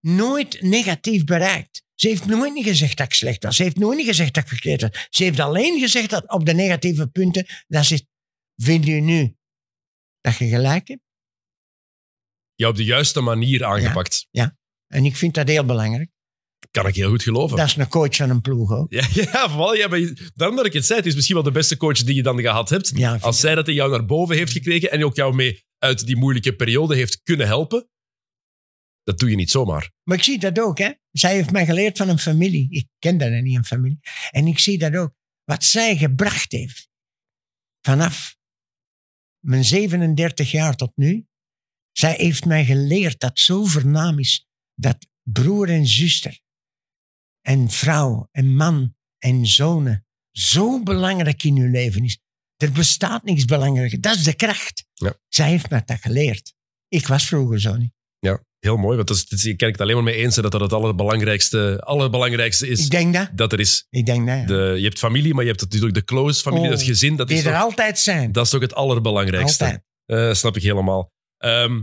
nooit 0.00 0.62
negatief 0.62 1.24
bereikt. 1.24 1.82
Ze 1.94 2.08
heeft 2.08 2.26
nooit 2.26 2.52
niet 2.54 2.66
gezegd 2.66 2.96
dat 2.96 3.06
ik 3.06 3.12
slecht 3.12 3.44
was. 3.44 3.56
Ze 3.56 3.62
heeft 3.62 3.76
nooit 3.76 3.96
niet 3.96 4.06
gezegd 4.06 4.34
dat 4.34 4.42
ik 4.42 4.48
verkeerd 4.48 4.80
was. 4.82 5.06
Ze 5.10 5.22
heeft 5.24 5.40
alleen 5.40 5.80
gezegd 5.80 6.10
dat 6.10 6.30
op 6.30 6.46
de 6.46 6.52
negatieve 6.54 7.06
punten, 7.06 7.46
dat 7.66 7.84
ze 7.84 8.06
Vind 8.62 8.84
je 8.86 8.92
nu 8.92 9.36
dat 10.20 10.36
je 10.36 10.48
gelijk 10.48 10.88
hebt? 10.88 11.00
Jou 12.54 12.70
op 12.72 12.76
de 12.78 12.84
juiste 12.84 13.20
manier 13.20 13.64
aangepakt. 13.64 14.26
En 14.86 15.04
ik 15.04 15.16
vind 15.16 15.34
dat 15.34 15.48
heel 15.48 15.64
belangrijk. 15.64 16.10
Kan 16.70 16.86
ik 16.86 16.94
heel 16.94 17.08
goed 17.08 17.22
geloven. 17.22 17.56
Dat 17.56 17.66
is 17.66 17.76
een 17.76 17.88
coach 17.88 18.16
van 18.16 18.30
een 18.30 18.40
ploeg 18.40 18.72
ook. 18.72 18.92
Ja, 18.92 19.06
ja, 19.32 19.48
vooral, 19.50 19.74
ja, 19.74 19.94
je- 19.94 20.30
daarom 20.34 20.56
dat 20.56 20.66
ik 20.66 20.72
het 20.72 20.86
zei. 20.86 20.98
Het 20.98 21.08
is 21.08 21.14
misschien 21.14 21.34
wel 21.34 21.44
de 21.44 21.50
beste 21.50 21.76
coach 21.76 22.02
die 22.02 22.14
je 22.14 22.22
dan 22.22 22.40
gehad 22.40 22.68
hebt. 22.68 22.92
Ja, 22.94 23.16
Als 23.20 23.40
zij 23.40 23.54
dat 23.54 23.68
in 23.68 23.74
jou 23.74 23.90
naar 23.90 24.04
boven 24.06 24.36
heeft 24.36 24.52
gekregen 24.52 24.90
en 24.90 25.04
ook 25.04 25.16
jou 25.16 25.34
mee 25.34 25.64
uit 25.78 26.06
die 26.06 26.16
moeilijke 26.16 26.56
periode 26.56 26.94
heeft 26.94 27.20
kunnen 27.22 27.46
helpen, 27.46 27.88
dat 29.08 29.18
doe 29.18 29.30
je 29.30 29.36
niet 29.36 29.50
zomaar. 29.50 29.90
Maar 30.02 30.16
ik 30.16 30.22
zie 30.22 30.38
dat 30.38 30.58
ook, 30.58 30.78
hè. 30.78 30.92
Zij 31.10 31.34
heeft 31.34 31.50
mij 31.50 31.64
geleerd 31.64 31.96
van 31.96 32.08
een 32.08 32.18
familie. 32.18 32.66
Ik 32.70 32.88
ken 32.98 33.18
dat 33.18 33.30
niet, 33.30 33.56
een 33.56 33.64
familie. 33.64 33.98
En 34.30 34.46
ik 34.46 34.58
zie 34.58 34.78
dat 34.78 34.94
ook. 34.94 35.14
Wat 35.44 35.64
zij 35.64 35.96
gebracht 35.96 36.52
heeft. 36.52 36.88
Vanaf 37.80 38.36
mijn 39.44 39.64
37 39.64 40.50
jaar 40.50 40.76
tot 40.76 40.92
nu. 40.94 41.26
Zij 41.92 42.14
heeft 42.14 42.44
mij 42.44 42.64
geleerd 42.64 43.20
dat 43.20 43.38
zo 43.38 43.64
vernaam 43.64 44.18
is. 44.18 44.46
Dat 44.74 45.06
broer 45.22 45.68
en 45.68 45.86
zuster. 45.86 46.40
En 47.40 47.70
vrouw 47.70 48.28
en 48.30 48.54
man 48.56 48.96
en 49.18 49.46
zonen. 49.46 50.06
Zo 50.30 50.82
belangrijk 50.82 51.42
in 51.42 51.56
uw 51.56 51.70
leven 51.70 52.04
is. 52.04 52.18
Er 52.56 52.72
bestaat 52.72 53.24
niks 53.24 53.44
belangrijker. 53.44 54.00
Dat 54.00 54.16
is 54.16 54.24
de 54.24 54.34
kracht. 54.34 54.84
Ja. 54.94 55.18
Zij 55.28 55.48
heeft 55.48 55.70
me 55.70 55.82
dat 55.84 56.00
geleerd. 56.00 56.54
Ik 56.88 57.06
was 57.06 57.26
vroeger 57.26 57.60
zo 57.60 57.76
niet. 57.76 57.96
Ja, 58.18 58.42
heel 58.58 58.76
mooi. 58.76 58.96
Want 58.96 59.08
dat 59.08 59.16
is, 59.16 59.26
dat 59.28 59.38
is, 59.38 59.44
ik 59.44 59.56
kan 59.56 59.68
het 59.70 59.80
alleen 59.80 59.94
maar 59.94 60.04
mee 60.04 60.14
eens 60.14 60.32
zijn 60.34 60.42
dat 60.50 60.52
dat 60.52 60.60
het 60.70 60.72
allerbelangrijkste, 60.72 61.80
allerbelangrijkste 61.84 62.68
is 62.68 62.84
Ik 62.84 62.90
denk 62.90 63.14
dat. 63.14 63.28
dat 63.34 63.52
er 63.52 63.60
is. 63.60 63.86
Ik 63.90 64.06
denk 64.06 64.26
dat. 64.26 64.36
ja. 64.38 64.44
De, 64.46 64.74
je 64.76 64.84
hebt 64.84 64.98
familie, 64.98 65.34
maar 65.34 65.42
je 65.44 65.50
hebt 65.50 65.62
natuurlijk 65.62 65.94
de 65.94 66.04
close 66.04 66.40
familie, 66.42 66.64
Oh, 66.66 66.72
dat 66.72 66.82
gezin. 66.82 67.16
Dat 67.16 67.28
Die 67.28 67.36
is, 67.38 67.44
er 67.44 67.52
toch, 67.52 67.60
altijd 67.62 67.98
zijn. 67.98 68.32
dat 68.32 68.44
is 68.44 68.50
toch 68.50 68.60
het 68.60 68.74
allerbelangrijkste. 68.74 69.64
Altijd. 69.64 69.82
Eh, 70.04 70.32
snap 70.34 70.56
ik 70.56 70.62
helemaal. 70.62 71.12
Ehm, 71.36 71.82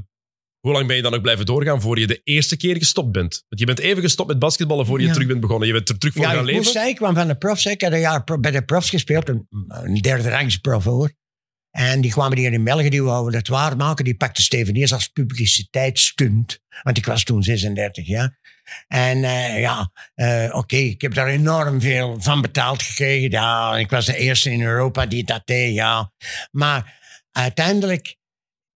hoe 0.60 0.74
lang 0.74 0.88
ben 0.88 0.96
je 0.96 1.02
dan 1.02 1.12
nog 1.12 1.22
blijven 1.22 1.46
doorgaan 1.46 1.82
voor 1.82 2.00
je 2.00 2.08
de 2.08 2.22
eerste 2.24 2.58
keer 2.58 2.76
gestopt 2.78 3.12
bent? 3.12 3.44
Want 3.48 3.60
je 3.62 3.66
bent 3.66 3.80
even 3.80 4.02
gestopt 4.02 4.30
met 4.30 4.40
basketballen 4.40 4.86
voor 4.86 5.00
je 5.00 5.06
Ja. 5.08 5.14
terug 5.14 5.28
bent 5.28 5.40
begonnen. 5.40 5.68
Je 5.68 5.74
bent 5.74 5.90
er 5.90 5.98
terug 5.98 6.14
voor 6.16 6.24
Ja, 6.24 6.32
gaan 6.34 6.46
leven. 6.46 6.64
zeggen, 6.64 6.92
ik 6.92 6.96
kwam 6.96 7.16
van 7.16 7.28
de 7.28 7.36
profs. 7.38 7.66
Ik 7.66 7.82
had 7.82 7.92
een 7.92 8.00
jaar 8.00 8.24
bij 8.40 8.52
de 8.52 8.66
profs 8.66 8.90
gespeeld. 8.90 9.30
Een, 9.30 9.48
een 9.68 9.96
derde 10.02 10.30
rangs 10.30 10.58
prof 10.58 10.84
hoor. 10.84 11.12
En 11.76 12.02
die 12.02 12.12
kwamen 12.12 12.38
hier 12.38 12.54
in 12.54 12.64
België, 12.64 12.90
die 12.90 13.04
wouden 13.04 13.40
het 13.40 13.48
waarmaken. 13.48 14.06
Die 14.06 14.16
pakte 14.16 14.42
Steveniers 14.42 14.94
als 14.94 15.08
publiciteitsstunt. 15.08 16.60
Want 16.84 16.98
ik 16.98 17.06
was 17.06 17.24
toen 17.24 17.44
36 17.44 18.08
jaar. 18.08 18.40
En 18.88 19.24
eh, 19.24 19.60
ja, 19.60 19.92
eh, 20.14 20.50
oké, 20.52 20.76
ik 20.76 21.02
heb 21.02 21.14
daar 21.14 21.28
enorm 21.28 21.82
veel 21.82 22.22
van 22.22 22.42
betaald 22.42 22.84
gekregen. 22.84 23.32
Ja, 23.32 23.78
ik 23.78 23.90
was 23.90 24.06
de 24.06 24.18
eerste 24.18 24.52
in 24.52 24.62
Europa 24.62 25.06
die 25.06 25.24
dat 25.24 25.42
deed, 25.46 25.74
ja. 25.74 26.12
Maar 26.52 27.00
uiteindelijk 27.32 28.16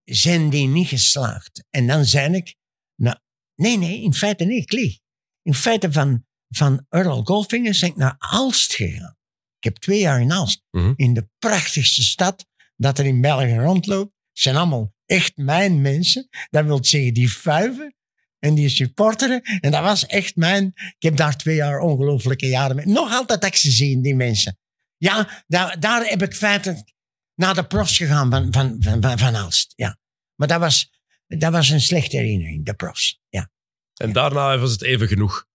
zijn 0.03 0.49
die 0.49 0.67
niet 0.67 0.87
geslaagd. 0.87 1.63
En 1.69 1.87
dan 1.87 2.05
zei 2.05 2.35
ik, 2.35 2.55
nou, 2.95 3.17
nee, 3.55 3.77
nee, 3.77 4.01
in 4.01 4.13
feite 4.13 4.45
nee, 4.45 4.57
ik 4.57 4.71
lieg. 4.71 4.99
In 5.41 5.53
feite 5.53 5.91
van, 5.91 6.25
van 6.49 6.85
Earl 6.89 7.23
Goldfinger 7.23 7.77
ben 7.79 7.89
ik 7.89 7.95
naar 7.95 8.15
Aalst 8.17 8.73
gegaan. 8.73 9.17
Ik 9.57 9.63
heb 9.63 9.77
twee 9.77 9.99
jaar 9.99 10.21
in 10.21 10.31
Aalst. 10.31 10.63
Mhm. 10.71 10.93
In 10.95 11.13
de 11.13 11.29
prachtigste 11.37 12.03
stad 12.03 12.47
dat 12.79 12.97
er 12.97 13.05
in 13.05 13.21
België 13.21 13.55
rondloopt. 13.55 14.13
Zijn 14.31 14.55
allemaal 14.55 14.93
echt 15.05 15.37
mijn 15.37 15.81
mensen. 15.81 16.27
Dat 16.49 16.65
wil 16.65 16.85
zeggen 16.85 17.13
die 17.13 17.31
vuiven 17.31 17.95
en 18.39 18.55
die 18.55 18.69
supporteren. 18.69 19.41
En 19.41 19.71
dat 19.71 19.81
was 19.81 20.05
echt 20.05 20.35
mijn... 20.35 20.65
Ik 20.75 20.95
heb 20.97 21.15
daar 21.15 21.37
twee 21.37 21.55
jaar 21.55 21.79
ongelooflijke 21.79 22.47
jaren 22.47 22.75
mee. 22.75 22.85
Nog 22.85 23.13
altijd 23.13 23.41
dat 23.41 23.49
ik 23.49 23.55
ze 23.55 23.71
zie, 23.71 24.01
die 24.01 24.15
mensen. 24.15 24.57
Ja, 24.97 25.43
daar, 25.47 25.79
daar 25.79 26.05
heb 26.05 26.21
ik 26.21 26.35
feitelijk 26.35 26.93
naar 27.35 27.55
de 27.55 27.67
profs 27.67 27.97
gegaan 27.97 28.29
van, 28.29 28.53
van, 28.53 28.75
van, 28.79 29.01
van, 29.01 29.17
van 29.17 29.35
Aalst. 29.35 29.73
Ja. 29.75 29.99
Maar 30.35 30.47
dat 30.47 30.59
was, 30.59 30.91
dat 31.27 31.51
was 31.51 31.69
een 31.69 31.81
slechte 31.81 32.17
herinnering, 32.17 32.65
de 32.65 32.73
profs. 32.73 33.21
Ja. 33.29 33.51
En 33.93 34.13
daarna 34.13 34.57
was 34.57 34.71
het 34.71 34.83
even 34.83 35.07
genoeg. 35.07 35.47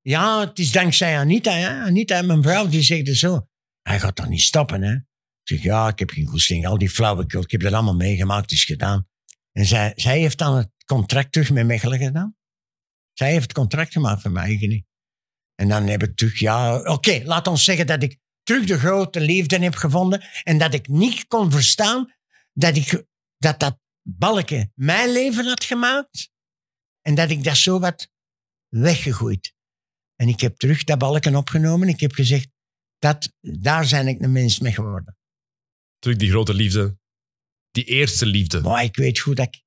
Ja, 0.00 0.40
het 0.40 0.58
is 0.58 0.72
dankzij 0.72 1.18
Anita. 1.18 1.52
Hè? 1.52 1.68
Anita, 1.68 2.22
mijn 2.22 2.42
vrouw, 2.42 2.68
die 2.68 2.82
zegt 2.82 3.16
zo. 3.16 3.48
Hij 3.82 4.00
gaat 4.00 4.16
toch 4.16 4.28
niet 4.28 4.40
stoppen, 4.40 4.82
hè? 4.82 4.96
Zeg, 5.50 5.62
ja, 5.62 5.88
ik 5.88 5.98
heb 5.98 6.10
geen 6.10 6.26
goesting. 6.26 6.66
Al 6.66 6.78
die 6.78 6.90
flauwekul, 6.90 7.42
ik 7.42 7.50
heb 7.50 7.60
dat 7.60 7.72
allemaal 7.72 7.94
meegemaakt, 7.94 8.52
is 8.52 8.64
gedaan. 8.64 9.08
En 9.52 9.66
zij, 9.66 9.92
zij 9.96 10.18
heeft 10.18 10.38
dan 10.38 10.56
het 10.56 10.70
contract 10.84 11.32
terug 11.32 11.50
met 11.50 11.66
Mechelen 11.66 11.98
gedaan. 11.98 12.36
Zij 13.12 13.30
heeft 13.30 13.42
het 13.42 13.52
contract 13.52 13.92
gemaakt 13.92 14.22
voor 14.22 14.30
mij, 14.30 14.56
niet. 14.60 14.84
En 15.54 15.68
dan 15.68 15.86
heb 15.86 16.02
ik 16.02 16.16
terug, 16.16 16.38
ja, 16.38 16.82
oké, 16.82 17.20
laat 17.24 17.46
ons 17.46 17.64
zeggen 17.64 17.86
dat 17.86 18.02
ik 18.02 18.18
terug 18.42 18.66
de 18.66 18.78
grote 18.78 19.20
liefde 19.20 19.58
heb 19.58 19.74
gevonden. 19.74 20.24
En 20.42 20.58
dat 20.58 20.74
ik 20.74 20.88
niet 20.88 21.26
kon 21.26 21.50
verstaan 21.50 22.12
dat 22.52 22.76
ik, 22.76 23.04
dat, 23.36 23.60
dat 23.60 23.78
balken 24.02 24.72
mijn 24.74 25.12
leven 25.12 25.46
had 25.46 25.64
gemaakt. 25.64 26.30
En 27.00 27.14
dat 27.14 27.30
ik 27.30 27.44
dat 27.44 27.56
zo 27.56 27.78
wat 27.78 28.10
weggegooid. 28.68 29.54
En 30.16 30.28
ik 30.28 30.40
heb 30.40 30.56
terug 30.56 30.84
dat 30.84 30.98
balken 30.98 31.36
opgenomen. 31.36 31.88
Ik 31.88 32.00
heb 32.00 32.12
gezegd, 32.12 32.48
dat, 32.98 33.32
daar 33.40 33.84
zijn 33.84 34.08
ik 34.08 34.20
een 34.20 34.32
mens 34.32 34.58
mee 34.58 34.72
geworden. 34.72 35.18
Terug 36.00 36.16
die 36.16 36.30
grote 36.30 36.54
liefde. 36.54 36.98
Die 37.70 37.84
eerste 37.84 38.26
liefde. 38.26 38.60
Maar 38.60 38.84
ik 38.84 38.96
weet 38.96 39.18
goed 39.18 39.36
dat 39.36 39.46
ik... 39.46 39.62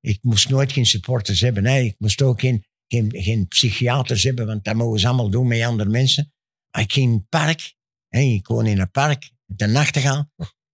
Ik 0.00 0.18
moest 0.22 0.48
nooit 0.48 0.72
geen 0.72 0.86
supporters 0.86 1.40
hebben. 1.40 1.64
Hè. 1.64 1.78
Ik 1.78 1.94
moest 1.98 2.22
ook 2.22 2.40
geen, 2.40 2.64
geen, 2.86 3.10
geen 3.10 3.48
psychiaters 3.48 4.22
hebben, 4.22 4.46
want 4.46 4.64
dat 4.64 4.74
mogen 4.74 5.00
ze 5.00 5.06
allemaal 5.06 5.30
doen 5.30 5.46
met 5.46 5.62
andere 5.62 5.90
mensen. 5.90 6.32
Ik 6.78 6.92
ging 6.92 7.12
in 7.12 7.18
het 7.18 7.28
park. 7.28 7.74
Hè. 8.08 8.20
Ik 8.20 8.46
woon 8.46 8.66
in 8.66 8.80
een 8.80 8.90
park, 8.90 9.30
de 9.44 9.66
nachtegaal. 9.66 10.30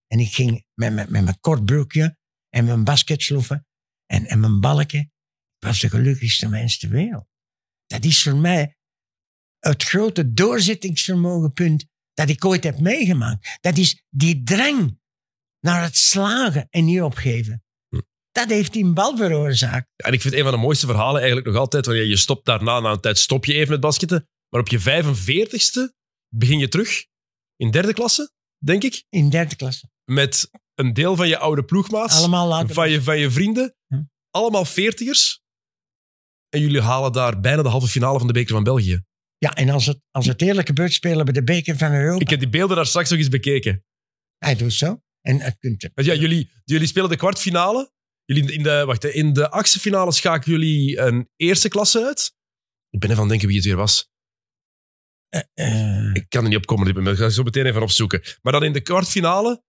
En 0.07 0.19
ik 0.19 0.33
ging 0.33 0.65
met, 0.73 0.93
met, 0.93 1.09
met 1.09 1.23
mijn 1.23 1.39
kort 1.39 1.65
broekje 1.65 2.17
en 2.49 2.65
mijn 2.65 2.83
basketsloeven 2.83 3.67
en, 4.05 4.25
en 4.25 4.39
mijn 4.39 4.59
balken. 4.59 4.99
Ik 5.57 5.67
was 5.67 5.79
de 5.79 5.89
gelukkigste 5.89 6.49
mens 6.49 6.77
ter 6.77 6.89
wereld. 6.89 7.27
Dat 7.85 8.05
is 8.05 8.23
voor 8.23 8.35
mij 8.35 8.77
het 9.59 9.83
grote 9.83 10.33
doorzettingsvermogenpunt 10.33 11.85
dat 12.17 12.29
ik 12.29 12.45
ooit 12.45 12.63
heb 12.63 12.79
meegemaakt. 12.79 13.57
Dat 13.61 13.77
is 13.77 14.03
die 14.09 14.43
drang 14.43 14.99
naar 15.59 15.83
het 15.83 15.97
slagen 15.97 16.67
en 16.69 16.85
niet 16.85 17.01
opgeven. 17.01 17.63
Hm. 17.89 17.99
Dat 18.31 18.49
heeft 18.49 18.73
die 18.73 18.93
bal 18.93 19.17
veroorzaakt. 19.17 19.87
En 19.95 20.13
ik 20.13 20.21
vind 20.21 20.33
een 20.33 20.43
van 20.43 20.51
de 20.51 20.57
mooiste 20.57 20.85
verhalen 20.85 21.15
eigenlijk 21.17 21.47
nog 21.47 21.57
altijd, 21.57 21.85
wanneer 21.85 22.05
je 22.05 22.17
stopt 22.17 22.45
daarna, 22.45 22.79
na 22.79 22.91
een 22.91 22.99
tijd 22.99 23.17
stop 23.17 23.45
je 23.45 23.53
even 23.53 23.71
met 23.71 23.79
basketten, 23.79 24.27
maar 24.49 24.61
op 24.61 24.67
je 24.67 24.79
45ste 24.79 25.93
begin 26.35 26.59
je 26.59 26.67
terug 26.67 27.05
in 27.55 27.71
derde 27.71 27.93
klasse, 27.93 28.31
denk 28.63 28.83
ik, 28.83 29.03
In 29.09 29.29
derde 29.29 29.55
klasse. 29.55 29.89
met 30.03 30.49
een 30.75 30.93
deel 30.93 31.15
van 31.15 31.27
je 31.27 31.37
oude 31.37 31.63
ploegmaats, 31.63 32.15
Allemaal 32.15 32.67
van 32.67 32.89
je, 32.89 33.01
van 33.01 33.19
je 33.19 33.31
vrienden, 33.31 33.75
Hm. 33.87 34.01
allemaal 34.29 34.65
veertigers. 34.65 35.41
En 36.49 36.59
jullie 36.61 36.81
halen 36.81 37.11
daar 37.11 37.39
bijna 37.39 37.61
de 37.63 37.69
halve 37.69 37.87
finale 37.87 38.17
van 38.17 38.27
de 38.27 38.33
Beker 38.33 38.53
van 38.53 38.63
België. 38.63 39.01
Ja, 39.37 39.55
en 39.55 39.69
als 39.69 39.85
het, 39.85 39.99
als 40.11 40.25
het 40.25 40.41
eerlijk 40.41 40.67
gebeurt, 40.67 40.93
spelen 40.93 41.25
we 41.25 41.31
de 41.31 41.43
beker 41.43 41.77
van 41.77 41.91
Europa. 41.93 42.21
Ik 42.21 42.29
heb 42.29 42.39
die 42.39 42.49
beelden 42.49 42.75
daar 42.75 42.85
straks 42.85 43.09
nog 43.09 43.19
eens 43.19 43.27
bekeken. 43.29 43.85
Hij 44.37 44.55
doet 44.55 44.73
zo. 44.73 45.01
En 45.21 45.39
het 45.39 45.57
kunt... 45.59 45.89
Ja, 45.93 46.13
jullie, 46.13 46.51
jullie 46.63 46.87
spelen 46.87 47.09
de 47.09 47.15
kwartfinale. 47.15 47.91
Jullie 48.25 48.51
in 48.51 48.63
de, 48.63 48.83
wacht, 48.85 49.03
in 49.03 49.33
de 49.33 49.49
achtste 49.49 49.79
finale 49.79 50.11
schakelen 50.11 50.59
jullie 50.59 50.99
een 50.99 51.29
eerste 51.35 51.67
klasse 51.69 52.05
uit. 52.05 52.35
Ik 52.89 52.99
ben 52.99 53.09
even 53.09 53.21
aan 53.23 53.29
het 53.29 53.29
denken 53.29 53.47
wie 53.47 53.57
het 53.57 53.65
weer 53.65 53.75
was. 53.75 54.09
eh, 55.53 56.11
Ik 56.13 56.25
kan 56.29 56.43
er 56.43 56.49
niet 56.49 56.57
op 56.57 56.65
komen, 56.65 56.93
moment. 56.93 57.17
ik 57.17 57.23
ga 57.23 57.29
zo 57.29 57.43
meteen 57.43 57.65
even 57.65 57.81
opzoeken. 57.81 58.21
Maar 58.41 58.53
dan 58.53 58.63
in 58.63 58.73
de 58.73 58.81
kwartfinale 58.81 59.63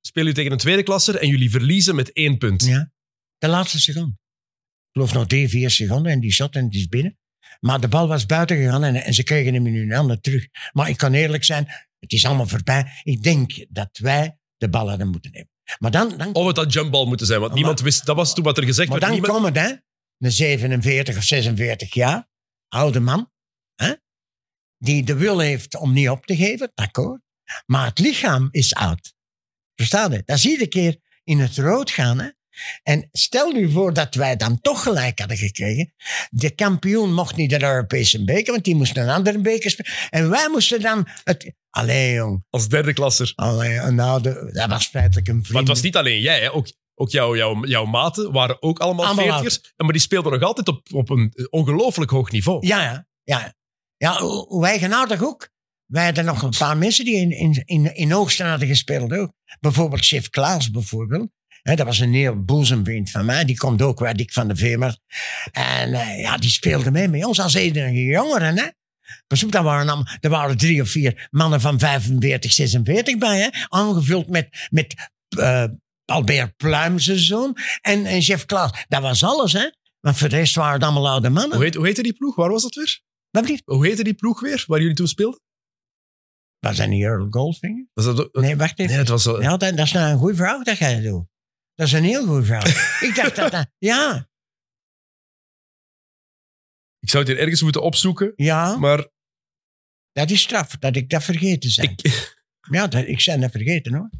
spelen 0.00 0.28
jullie 0.28 0.34
tegen 0.34 0.52
een 0.52 0.58
tweede 0.58 0.82
klasser 0.82 1.16
en 1.16 1.28
jullie 1.28 1.50
verliezen 1.50 1.94
met 1.94 2.12
één 2.12 2.38
punt. 2.38 2.64
ja. 2.64 2.92
De 3.38 3.48
laatste 3.48 3.80
seconde. 3.80 4.10
Ik 4.10 4.90
geloof 4.92 5.12
nog 5.12 5.26
drie, 5.26 5.48
vier 5.48 5.70
seconden 5.70 6.12
en 6.12 6.20
die 6.20 6.32
shot 6.32 6.54
en 6.54 6.68
die 6.68 6.80
is 6.80 6.88
binnen. 6.88 7.18
Maar 7.60 7.80
de 7.80 7.88
bal 7.88 8.08
was 8.08 8.26
buiten 8.26 8.56
gegaan 8.56 8.84
en, 8.84 8.94
en 8.94 9.14
ze 9.14 9.22
kregen 9.22 9.54
hem 9.54 9.66
in 9.66 9.74
hun 9.74 9.92
handen 9.92 10.20
terug. 10.20 10.46
Maar 10.72 10.88
ik 10.88 10.96
kan 10.96 11.12
eerlijk 11.14 11.44
zijn, 11.44 11.66
het 11.98 12.12
is 12.12 12.24
allemaal 12.26 12.46
voorbij. 12.46 13.00
Ik 13.02 13.22
denk 13.22 13.66
dat 13.68 13.98
wij 13.98 14.38
de 14.56 14.68
bal 14.68 14.88
hadden 14.88 15.08
moeten 15.08 15.30
nemen. 15.30 15.48
Maar 15.78 15.90
dan, 15.90 16.16
dan, 16.16 16.32
Of 16.34 16.46
het 16.46 16.56
had 16.56 16.72
jumpbal 16.72 17.06
moeten 17.06 17.26
zijn, 17.26 17.38
want 17.38 17.50
Maar- 17.52 17.60
niemand 17.60 17.80
wist... 17.80 18.06
Dat 18.06 18.16
was 18.16 18.34
toen 18.34 18.44
wat 18.44 18.58
er 18.58 18.64
gezegd 18.64 18.88
maar 18.88 18.98
werd. 18.98 19.12
dan 19.12 19.20
Niemand- 19.20 19.42
komt 19.44 19.56
het, 19.56 19.66
hè. 19.66 19.76
Een 20.26 20.32
47 20.32 21.16
of 21.16 21.22
46 21.22 21.94
jaar, 21.94 22.28
oude 22.68 23.00
man, 23.00 23.30
hè, 23.74 23.94
die 24.78 25.04
de 25.04 25.14
wil 25.14 25.38
heeft 25.38 25.76
om 25.76 25.92
niet 25.92 26.08
op 26.08 26.26
te 26.26 26.36
geven, 26.36 26.72
akkoord. 26.74 27.20
Maar 27.66 27.86
het 27.86 27.98
lichaam 27.98 28.48
is 28.50 28.74
oud. 28.74 29.14
Versta 29.74 30.08
je? 30.10 30.22
Dat 30.24 30.36
is 30.36 30.44
iedere 30.46 30.68
keer 30.68 30.96
in 31.24 31.38
het 31.38 31.56
rood 31.56 31.90
gaan, 31.90 32.18
hè. 32.20 32.28
En 32.82 33.08
stel 33.12 33.52
nu 33.52 33.70
voor 33.70 33.92
dat 33.92 34.14
wij 34.14 34.36
dan 34.36 34.60
toch 34.60 34.82
gelijk 34.82 35.18
hadden 35.18 35.36
gekregen. 35.36 35.94
De 36.30 36.50
kampioen 36.50 37.14
mocht 37.14 37.36
niet 37.36 37.50
de 37.50 37.62
Europese 37.62 38.24
beker, 38.24 38.52
want 38.52 38.64
die 38.64 38.74
moest 38.74 38.96
een 38.96 39.08
andere 39.08 39.38
beker 39.40 39.70
spelen. 39.70 39.92
En 40.10 40.30
wij 40.30 40.48
moesten 40.48 40.80
dan 40.80 41.08
het... 41.24 41.52
Allee, 41.70 42.12
jong. 42.14 42.44
Als 42.50 42.68
derde 42.68 42.92
klasser. 42.92 43.32
Allee, 43.34 43.78
nou, 43.80 44.22
de- 44.22 44.50
dat 44.52 44.68
was 44.68 44.86
feitelijk 44.86 45.28
een 45.28 45.34
vriend. 45.34 45.48
Maar 45.52 45.60
het 45.62 45.70
was 45.70 45.82
niet 45.82 45.96
alleen 45.96 46.20
jij, 46.20 46.40
hè. 46.40 46.52
ook, 46.52 46.66
ook 46.94 47.10
jouw, 47.10 47.36
jouw, 47.36 47.64
jouw 47.66 47.84
maten 47.84 48.32
waren 48.32 48.62
ook 48.62 48.78
allemaal 48.78 49.14
veertigers. 49.14 49.72
Maar 49.76 49.92
die 49.92 50.00
speelden 50.00 50.32
nog 50.32 50.42
altijd 50.42 50.68
op, 50.68 50.86
op 50.92 51.10
een 51.10 51.32
ongelooflijk 51.50 52.10
hoog 52.10 52.30
niveau. 52.30 52.66
Ja, 52.66 52.82
ja. 52.82 53.06
ja. 53.24 53.54
ja 53.96 54.20
hoe 54.20 54.66
eigenaardig 54.66 55.22
ook. 55.22 55.52
Wij 55.86 56.04
hadden 56.04 56.24
nog 56.24 56.42
een 56.42 56.54
paar 56.58 56.76
mensen 56.76 57.04
die 57.04 57.16
in, 57.16 57.30
in, 57.30 57.62
in, 57.64 57.94
in 57.94 58.14
Oogsten 58.14 58.46
hadden 58.48 58.68
gespeeld 58.68 59.12
ook. 59.12 59.32
Bijvoorbeeld 59.60 60.04
Chef 60.04 60.28
Klaas 60.30 60.70
bijvoorbeeld. 60.70 61.28
Dat 61.64 61.86
was 61.86 61.98
een 61.98 62.14
heel 62.14 62.44
boezemvriend 62.44 63.10
van 63.10 63.24
mij. 63.24 63.44
Die 63.44 63.56
komt 63.56 63.82
ook 63.82 63.98
waar 63.98 64.14
Dick 64.16 64.32
van 64.32 64.48
de 64.48 64.56
Veemer. 64.56 64.98
En 65.52 65.92
eh, 65.94 66.20
ja, 66.20 66.36
die 66.36 66.50
speelde 66.50 66.90
mee 66.90 67.08
met 67.08 67.24
ons 67.24 67.40
als 67.40 67.54
enige 67.54 68.04
jongeren. 68.04 68.58
Hè. 68.58 68.66
Pas 69.26 69.44
op, 69.44 69.52
daar 69.52 69.62
waren, 69.62 70.18
er 70.20 70.30
waren 70.30 70.56
drie 70.56 70.82
of 70.82 70.88
vier 70.88 71.28
mannen 71.30 71.60
van 71.60 71.78
45, 71.78 72.52
46 72.52 73.18
bij. 73.18 73.40
Hè. 73.40 73.48
Aangevuld 73.68 74.28
met, 74.28 74.68
met 74.70 75.10
eh, 75.38 75.64
Albert 76.04 76.56
Pluim, 76.56 76.98
zijn 76.98 77.18
zoon. 77.18 77.56
En, 77.80 78.06
en 78.06 78.22
Chef 78.22 78.44
Klaas. 78.44 78.84
Dat 78.88 79.02
was 79.02 79.22
alles, 79.22 79.52
hè. 79.52 79.70
Maar 80.00 80.14
voor 80.14 80.28
de 80.28 80.36
rest 80.36 80.54
waren 80.54 80.72
het 80.74 80.82
allemaal 80.82 81.08
oude 81.08 81.30
mannen. 81.30 81.54
Hoe, 81.56 81.64
heet, 81.64 81.74
hoe 81.74 81.86
heette 81.86 82.02
die 82.02 82.12
ploeg? 82.12 82.34
Waar 82.34 82.50
was 82.50 82.62
dat 82.62 82.74
weer? 82.74 83.00
Wat? 83.30 83.62
Hoe 83.64 83.86
heette 83.86 84.04
die 84.04 84.14
ploeg 84.14 84.40
weer, 84.40 84.64
waar 84.66 84.80
jullie 84.80 84.94
toen 84.94 85.08
speelden? 85.08 85.40
Was 86.58 86.76
dat 86.76 86.88
niet 86.88 87.02
Earl 87.02 87.26
Goldfinger? 87.30 87.86
Was 87.94 88.04
dat, 88.04 88.28
Nee, 88.32 88.56
wacht 88.56 88.78
even. 88.78 88.90
nee, 88.90 89.00
het 89.00 89.08
was 89.08 89.22
zo... 89.22 89.42
Ja, 89.42 89.56
dat, 89.56 89.76
dat 89.76 89.86
is 89.86 89.92
nou 89.92 90.12
een 90.12 90.18
goede 90.18 90.36
vraag 90.36 90.62
dat 90.62 90.78
jij 90.78 91.00
doet. 91.00 91.26
Dat 91.74 91.86
is 91.86 91.92
een 91.92 92.04
heel 92.04 92.26
goede 92.26 92.44
vraag. 92.44 93.02
ik 93.08 93.14
dacht 93.14 93.36
dat 93.36 93.50
dat... 93.52 93.70
Ja, 93.78 94.28
Ik 96.98 97.10
zou 97.10 97.22
het 97.24 97.32
hier 97.32 97.42
ergens 97.42 97.62
moeten 97.62 97.82
opzoeken, 97.82 98.32
ja. 98.36 98.76
maar 98.76 99.08
Dat 100.12 100.30
is 100.30 100.40
straf, 100.42 100.70
dat 100.76 100.96
ik 100.96 101.08
dat 101.10 101.24
vergeten 101.24 101.70
zijn. 101.70 101.90
ik, 101.90 102.34
Ja, 102.70 102.86
dat, 102.86 103.06
ik 103.06 103.22
ben 103.24 103.40
dat 103.40 103.50
vergeten 103.50 103.94
hoor. 103.94 104.10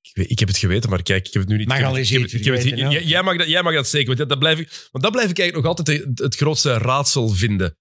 Ik, 0.00 0.10
weet- 0.16 0.30
ik 0.30 0.38
heb 0.38 0.48
het 0.48 0.58
geweten, 0.58 0.90
maar 0.90 1.02
kijk, 1.02 1.26
ik 1.26 1.32
heb 1.32 1.42
het 1.42 1.50
nu 1.50 1.56
niet. 1.58 1.68
Mag 1.68 1.82
al 1.82 1.96
eens 1.96 2.10
ik 2.10 2.12
heb 2.12 2.22
het- 2.22 2.32
iets 2.32 2.40
ik 2.40 2.44
heb 2.46 2.54
het- 2.54 2.62
vergeten, 2.68 2.90
jij- 2.90 3.04
jij, 3.04 3.22
mag 3.22 3.36
dat, 3.36 3.48
jij 3.48 3.62
mag 3.62 3.74
dat 3.74 3.88
zeker, 3.88 4.06
want 4.06 4.18
dat, 4.18 4.28
dat 4.28 4.38
blijf 4.38 4.58
ik, 4.58 4.88
want 4.92 5.04
dat 5.04 5.12
blijf 5.12 5.30
ik 5.30 5.38
eigenlijk 5.38 5.68
nog 5.68 5.76
altijd 5.78 6.04
het, 6.06 6.18
het 6.18 6.36
grootste 6.36 6.78
raadsel 6.78 7.28
vinden. 7.28 7.78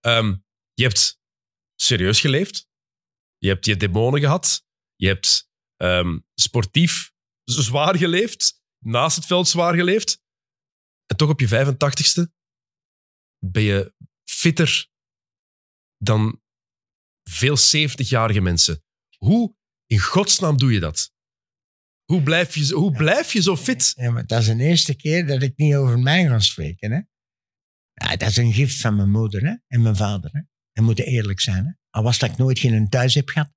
Ehm, 0.00 0.36
je 0.74 0.82
hebt 0.82 1.20
serieus 1.80 2.20
geleefd. 2.20 2.66
Je 3.38 3.48
hebt 3.48 3.64
je 3.66 3.76
demonen 3.76 4.20
gehad. 4.20 4.64
Je 4.96 5.06
hebt 5.06 5.48
ehm, 5.76 6.18
sportief 6.34 7.12
zwaar 7.52 7.96
geleefd. 7.96 8.62
Naast 8.84 9.16
het 9.16 9.26
veld 9.26 9.48
zwaar 9.48 9.74
geleefd. 9.74 10.22
En 11.06 11.16
toch 11.16 11.28
op 11.28 11.40
je 11.40 11.48
85ste 11.48 12.32
ben 13.38 13.62
je 13.62 13.94
fitter 14.24 14.88
dan 15.96 16.42
veel 17.22 17.56
70-jarige 17.58 18.40
mensen. 18.40 18.84
Hoe 19.16 19.56
in 19.86 19.98
godsnaam 19.98 20.56
doe 20.58 20.72
je 20.72 20.80
dat? 20.80 21.12
Hoe 22.04 22.22
blijf 22.22 22.54
je, 22.54 22.64
zo- 22.64 22.76
hoe 22.78 22.92
blijf 22.96 23.32
je 23.32 23.42
zo 23.42 23.56
fit? 23.56 23.92
Ja, 23.96 24.10
maar 24.10 24.26
dat 24.26 24.40
is 24.40 24.46
de 24.46 24.56
eerste 24.56 24.94
keer 24.94 25.26
dat 25.26 25.42
ik 25.42 25.56
niet 25.56 25.74
over 25.74 25.98
mij 25.98 26.26
ga 26.26 26.38
spreken. 26.38 26.90
Hè? 26.90 27.00
Ja, 27.92 28.16
dat 28.16 28.28
is 28.28 28.36
een 28.36 28.52
gift 28.52 28.80
van 28.80 28.96
mijn 28.96 29.10
moeder 29.10 29.42
hè? 29.42 29.54
en 29.66 29.82
mijn 29.82 29.96
vader. 29.96 30.30
Hè? 30.32 30.40
En 30.72 30.84
moeten 30.84 31.04
eerlijk 31.06 31.40
zijn. 31.40 31.64
Hè? 31.66 31.72
Al 31.90 32.02
was 32.02 32.18
dat 32.18 32.30
ik 32.30 32.36
nooit 32.36 32.58
geen 32.58 32.88
thuis 32.88 33.14
heb 33.14 33.28
gehad. 33.28 33.52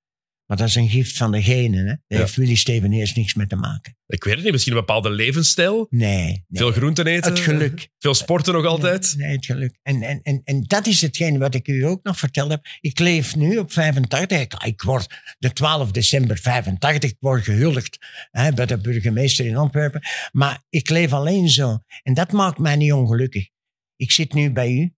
Maar 0.51 0.59
dat 0.59 0.69
is 0.69 0.75
een 0.75 0.89
gift 0.89 1.17
van 1.17 1.31
de 1.31 1.41
genen. 1.43 1.79
Hè? 1.79 1.85
Daar 1.85 1.97
Ja. 2.07 2.17
heeft 2.17 2.35
Willy 2.35 2.55
Steveneers 2.55 3.13
niks 3.13 3.33
mee 3.33 3.47
te 3.47 3.55
maken. 3.55 3.97
Ik 4.07 4.23
weet 4.23 4.33
het 4.33 4.43
niet, 4.43 4.51
misschien 4.51 4.73
een 4.73 4.79
bepaalde 4.79 5.09
levensstijl. 5.09 5.87
Nee. 5.89 6.25
nee. 6.25 6.45
Veel 6.49 6.71
groenten 6.71 7.07
eten. 7.07 7.31
Het 7.31 7.39
geluk. 7.39 7.89
Veel 7.97 8.13
sporten 8.13 8.53
nog 8.53 8.65
altijd. 8.65 9.13
Nee, 9.17 9.27
nee, 9.27 9.35
het 9.35 9.45
geluk. 9.45 9.79
En, 9.81 10.01
en, 10.01 10.19
en, 10.21 10.41
en 10.43 10.63
dat 10.63 10.87
is 10.87 11.01
hetgeen 11.01 11.39
wat 11.39 11.55
ik 11.55 11.67
u 11.67 11.85
ook 11.85 12.03
nog 12.03 12.17
verteld 12.17 12.51
heb. 12.51 12.65
Ik 12.79 12.99
leef 12.99 13.35
nu 13.35 13.57
op 13.57 13.71
85. 13.71 14.39
Ik, 14.39 14.53
ik 14.63 14.81
word 14.81 15.07
de 15.39 15.53
12 15.53 15.91
december 15.91 16.37
85. 16.37 17.09
Ik 17.09 17.17
word 17.19 17.43
gehuldigd 17.43 17.97
hè, 18.31 18.51
bij 18.51 18.65
de 18.65 18.77
burgemeester 18.77 19.45
in 19.45 19.55
Antwerpen. 19.55 20.01
Maar 20.31 20.63
ik 20.69 20.89
leef 20.89 21.13
alleen 21.13 21.49
zo. 21.49 21.79
En 22.03 22.13
dat 22.13 22.31
maakt 22.31 22.57
mij 22.57 22.75
niet 22.75 22.93
ongelukkig. 22.93 23.47
Ik 23.95 24.11
zit 24.11 24.33
nu 24.33 24.51
bij 24.51 24.71
u. 24.71 24.93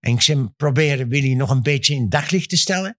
En 0.00 0.12
ik 0.12 0.20
zit 0.20 0.56
proberen 0.56 1.08
Willy 1.08 1.34
nog 1.34 1.50
een 1.50 1.62
beetje 1.62 1.94
in 1.94 2.08
daglicht 2.08 2.48
te 2.48 2.56
stellen. 2.56 2.98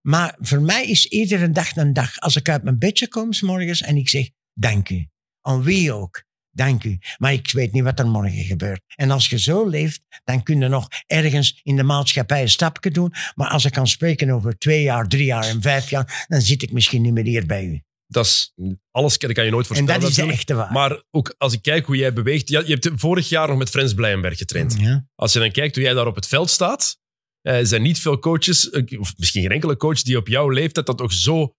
Maar 0.00 0.36
voor 0.40 0.60
mij 0.60 0.86
is 0.86 1.06
iedere 1.06 1.50
dag 1.50 1.76
een 1.76 1.92
dag. 1.92 2.18
Als 2.18 2.36
ik 2.36 2.48
uit 2.48 2.62
mijn 2.62 2.78
bedje 2.78 3.08
kom 3.08 3.32
's 3.32 3.40
morgens 3.42 3.80
en 3.80 3.96
ik 3.96 4.08
zeg 4.08 4.28
dank 4.52 4.88
u. 4.90 5.08
Aan 5.40 5.62
wie 5.62 5.92
ook. 5.92 6.26
Dank 6.50 6.84
u. 6.84 6.98
Maar 7.16 7.32
ik 7.32 7.50
weet 7.52 7.72
niet 7.72 7.82
wat 7.82 7.98
er 7.98 8.06
morgen 8.06 8.44
gebeurt. 8.44 8.80
En 8.94 9.10
als 9.10 9.28
je 9.28 9.38
zo 9.38 9.68
leeft, 9.68 10.00
dan 10.24 10.42
kun 10.42 10.60
je 10.60 10.68
nog 10.68 10.88
ergens 11.06 11.60
in 11.62 11.76
de 11.76 11.82
maatschappij 11.82 12.42
een 12.42 12.48
stapje 12.48 12.90
doen. 12.90 13.12
Maar 13.34 13.48
als 13.48 13.64
ik 13.64 13.72
kan 13.72 13.86
spreken 13.86 14.30
over 14.30 14.58
twee 14.58 14.82
jaar, 14.82 15.08
drie 15.08 15.24
jaar 15.24 15.44
en 15.44 15.62
vijf 15.62 15.90
jaar, 15.90 16.24
dan 16.28 16.40
zit 16.40 16.62
ik 16.62 16.72
misschien 16.72 17.02
niet 17.02 17.12
meer 17.12 17.24
hier 17.24 17.46
bij 17.46 17.64
u. 17.64 17.82
Dat 18.06 18.26
is, 18.26 18.54
alles 18.90 19.18
dat 19.18 19.32
kan 19.32 19.44
je 19.44 19.50
nooit 19.50 19.68
En 19.68 19.74
voorspellen. 19.74 20.00
dat 20.00 20.10
is 20.10 20.16
de 20.16 20.32
echte 20.32 20.54
waar. 20.54 20.72
Maar 20.72 21.02
ook 21.10 21.34
als 21.38 21.52
ik 21.52 21.62
kijk 21.62 21.86
hoe 21.86 21.96
jij 21.96 22.12
beweegt. 22.12 22.48
Je 22.48 22.56
hebt 22.62 22.90
vorig 22.94 23.28
jaar 23.28 23.48
nog 23.48 23.58
met 23.58 23.70
Frans 23.70 23.94
Blijenberg 23.94 24.38
getraind. 24.38 24.76
ja. 24.78 25.06
Als 25.14 25.32
je 25.32 25.38
dan 25.38 25.50
kijkt 25.50 25.74
hoe 25.74 25.84
jij 25.84 25.94
daar 25.94 26.06
op 26.06 26.14
het 26.14 26.26
veld 26.26 26.50
staat. 26.50 26.98
Eh, 27.42 27.58
Er 27.58 27.66
zijn 27.66 27.82
niet 27.82 28.00
veel 28.00 28.18
coaches, 28.18 28.70
eh, 28.70 29.00
of 29.00 29.16
misschien 29.16 29.42
geen 29.42 29.50
enkele 29.52 29.76
coach, 29.76 30.02
die 30.02 30.16
op 30.16 30.28
jouw 30.28 30.48
leeftijd 30.48 30.86
dat 30.86 30.98
nog 30.98 31.12
zo. 31.12 31.54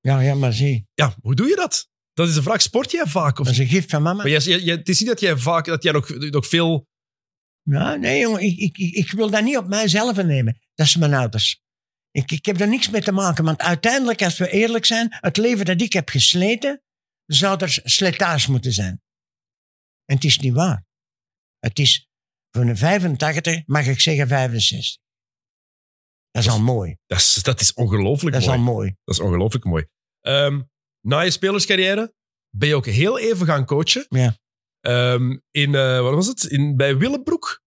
ja, 0.00 0.20
ja, 0.20 0.34
maar 0.34 0.52
zie. 0.52 0.86
Ja, 0.94 1.16
hoe 1.20 1.34
doe 1.34 1.48
je 1.48 1.56
dat? 1.56 1.88
Dat 2.12 2.28
is 2.28 2.34
de 2.34 2.42
vraag. 2.42 2.62
Sport 2.62 2.90
jij 2.90 3.06
vaak? 3.06 3.38
Of, 3.38 3.44
Dat 3.46 3.54
is 3.54 3.60
een 3.60 3.66
gift 3.68 3.90
van 3.90 4.02
mama. 4.02 4.22
maar 4.22 4.30
jij, 4.42 4.74
het 4.76 4.88
is 4.88 4.98
niet 4.98 5.08
dat 5.08 5.20
jij 5.20 5.36
vaak, 5.36 5.64
dat 5.64 5.82
jij 5.82 5.92
nog, 5.92 6.08
nog 6.08 6.46
veel. 6.46 6.86
Ja, 7.62 7.94
nee, 7.94 8.20
jongen, 8.20 8.40
ik, 8.40 8.58
ik, 8.58 8.78
ik, 8.78 8.94
ik 8.94 9.10
wil 9.10 9.30
dat 9.30 9.42
niet 9.42 9.56
op 9.56 9.66
mijzelf 9.68 10.16
nemen. 10.22 10.60
Dat 10.74 10.86
is 10.86 10.96
mijn 10.96 11.14
ouders. 11.14 11.60
Ik, 12.10 12.30
ik 12.30 12.46
heb 12.46 12.60
er 12.60 12.68
niks 12.68 12.90
mee 12.90 13.02
te 13.02 13.12
maken, 13.12 13.44
want 13.44 13.60
uiteindelijk, 13.60 14.22
als 14.22 14.38
we 14.38 14.50
eerlijk 14.50 14.84
zijn, 14.84 15.06
het 15.10 15.36
leven 15.36 15.64
dat 15.64 15.80
ik 15.80 15.92
heb 15.92 16.08
gesleten, 16.08 16.82
zou 17.26 17.58
er 17.60 17.80
slijtage 17.84 18.50
moeten 18.50 18.72
zijn. 18.72 19.00
En 20.04 20.14
het 20.14 20.24
is 20.24 20.38
niet 20.38 20.52
waar. 20.52 20.84
Het 21.58 21.78
is 21.78 22.08
een 22.56 22.76
85, 22.76 23.66
mag 23.66 23.86
ik 23.86 24.00
zeggen 24.00 24.28
65. 24.28 25.02
Dat 26.30 26.42
is 26.44 26.50
al 26.50 26.60
mooi. 26.60 26.96
Dat 27.06 27.18
is, 27.18 27.34
dat 27.42 27.60
is 27.60 27.72
ongelooflijk 27.74 28.32
Dat 28.32 28.42
is 28.42 28.48
mooi. 28.48 28.58
al 28.60 28.64
mooi. 28.64 28.94
Dat 29.04 29.14
is 29.14 29.20
ongelooflijk 29.20 29.64
mooi. 29.64 29.86
Ehm, 30.20 30.62
na 31.00 31.20
je 31.20 31.30
spelerscarrière 31.30 32.14
ben 32.50 32.68
je 32.68 32.74
ook 32.74 32.86
heel 32.86 33.18
even 33.18 33.46
gaan 33.46 33.64
coachen. 33.64 34.06
Ja. 34.08 34.36
Ehm, 34.80 35.36
in, 35.50 35.74
eh, 35.74 36.00
wat 36.00 36.14
was 36.14 36.26
het? 36.26 36.44
In, 36.44 36.76
bij 36.76 36.96
Willebroek? 36.96 37.62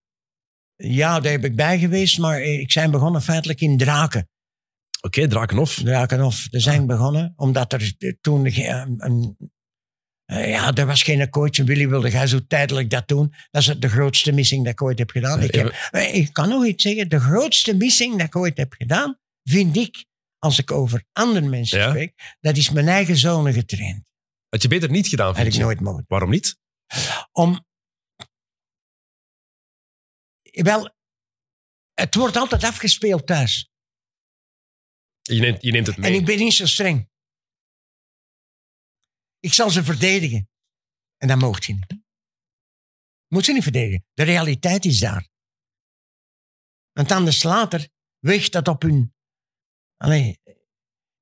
Ja, 0.75 1.19
daar 1.19 1.31
heb 1.31 1.43
ik 1.43 1.55
bij 1.55 1.79
geweest, 1.79 2.19
maar 2.19 2.41
ik 2.41 2.71
zijn 2.71 2.91
begonnen 2.91 3.21
feitelijk 3.21 3.61
in 3.61 3.77
Draken. 3.77 4.29
Oké, 5.01 5.27
Drakenhof. 5.27 5.73
Drakenhof. 5.73 6.47
Er 6.51 6.61
zijn 6.61 6.87
begonnen, 6.87 7.33
omdat 7.35 7.73
er 7.73 7.93
toen 8.21 8.45
een- 8.99 9.37
eh, 10.29 10.49
ja, 10.49 10.73
er 10.73 10.85
was 10.85 11.03
geen 11.03 11.29
coach. 11.29 11.57
En 11.57 11.65
Willy 11.65 11.87
wilde 11.87 12.27
zo 12.27 12.39
tijdelijk 12.47 12.89
dat 12.89 13.07
doen. 13.07 13.33
Dat 13.51 13.61
is 13.61 13.75
de 13.79 13.89
grootste 13.89 14.31
missing 14.31 14.63
dat 14.63 14.71
ik 14.71 14.81
ooit 14.81 14.99
heb 14.99 15.09
gedaan. 15.09 15.41
Ik, 15.41 15.55
heb, 15.55 15.89
eh, 15.91 16.15
ik 16.15 16.33
kan 16.33 16.49
nog 16.49 16.65
iets 16.65 16.83
zeggen. 16.83 17.09
De 17.09 17.19
grootste 17.19 17.75
missing 17.75 18.17
dat 18.17 18.27
ik 18.27 18.35
ooit 18.35 18.57
heb 18.57 18.73
gedaan, 18.73 19.19
vind 19.43 19.77
ik, 19.77 20.05
als 20.37 20.59
ik 20.59 20.71
over 20.71 21.03
andere 21.13 21.47
mensen 21.47 21.79
Ja? 21.79 21.89
spreek, 21.89 22.37
dat 22.39 22.57
is 22.57 22.69
mijn 22.69 22.87
eigen 22.87 23.17
zonen 23.17 23.53
getraind. 23.53 24.03
Had 24.49 24.61
je 24.61 24.67
beter 24.67 24.89
niet 24.89 25.07
gedaan, 25.07 25.27
Had 25.27 25.35
vind 25.35 25.53
ik 25.53 25.59
nooit 25.59 25.79
mogen. 25.79 26.05
Waarom 26.07 26.29
niet? 26.29 26.57
Om. 27.31 27.65
Wel, 30.41 30.95
het 31.93 32.15
wordt 32.15 32.35
altijd 32.35 32.63
afgespeeld 32.63 33.27
thuis. 33.27 33.69
Je 35.21 35.39
neemt, 35.39 35.61
je 35.61 35.71
neemt 35.71 35.87
het 35.87 35.97
mee. 35.97 36.11
En 36.11 36.17
ik 36.17 36.25
ben 36.25 36.37
niet 36.37 36.53
zo 36.53 36.65
streng. 36.65 37.08
Ik 39.39 39.53
zal 39.53 39.69
ze 39.69 39.83
verdedigen. 39.83 40.49
En 41.17 41.27
dat 41.27 41.37
moogt 41.39 41.65
je 41.65 41.73
niet. 41.73 41.97
Moet 43.27 43.45
ze 43.45 43.53
niet 43.53 43.63
verdedigen. 43.63 44.05
De 44.13 44.23
realiteit 44.23 44.85
is 44.85 44.99
daar. 44.99 45.27
Want 46.91 47.11
anders 47.11 47.43
later 47.43 47.89
weegt 48.19 48.51
dat 48.51 48.67
op 48.67 48.81
hun... 48.81 49.13
Allee, 49.97 50.39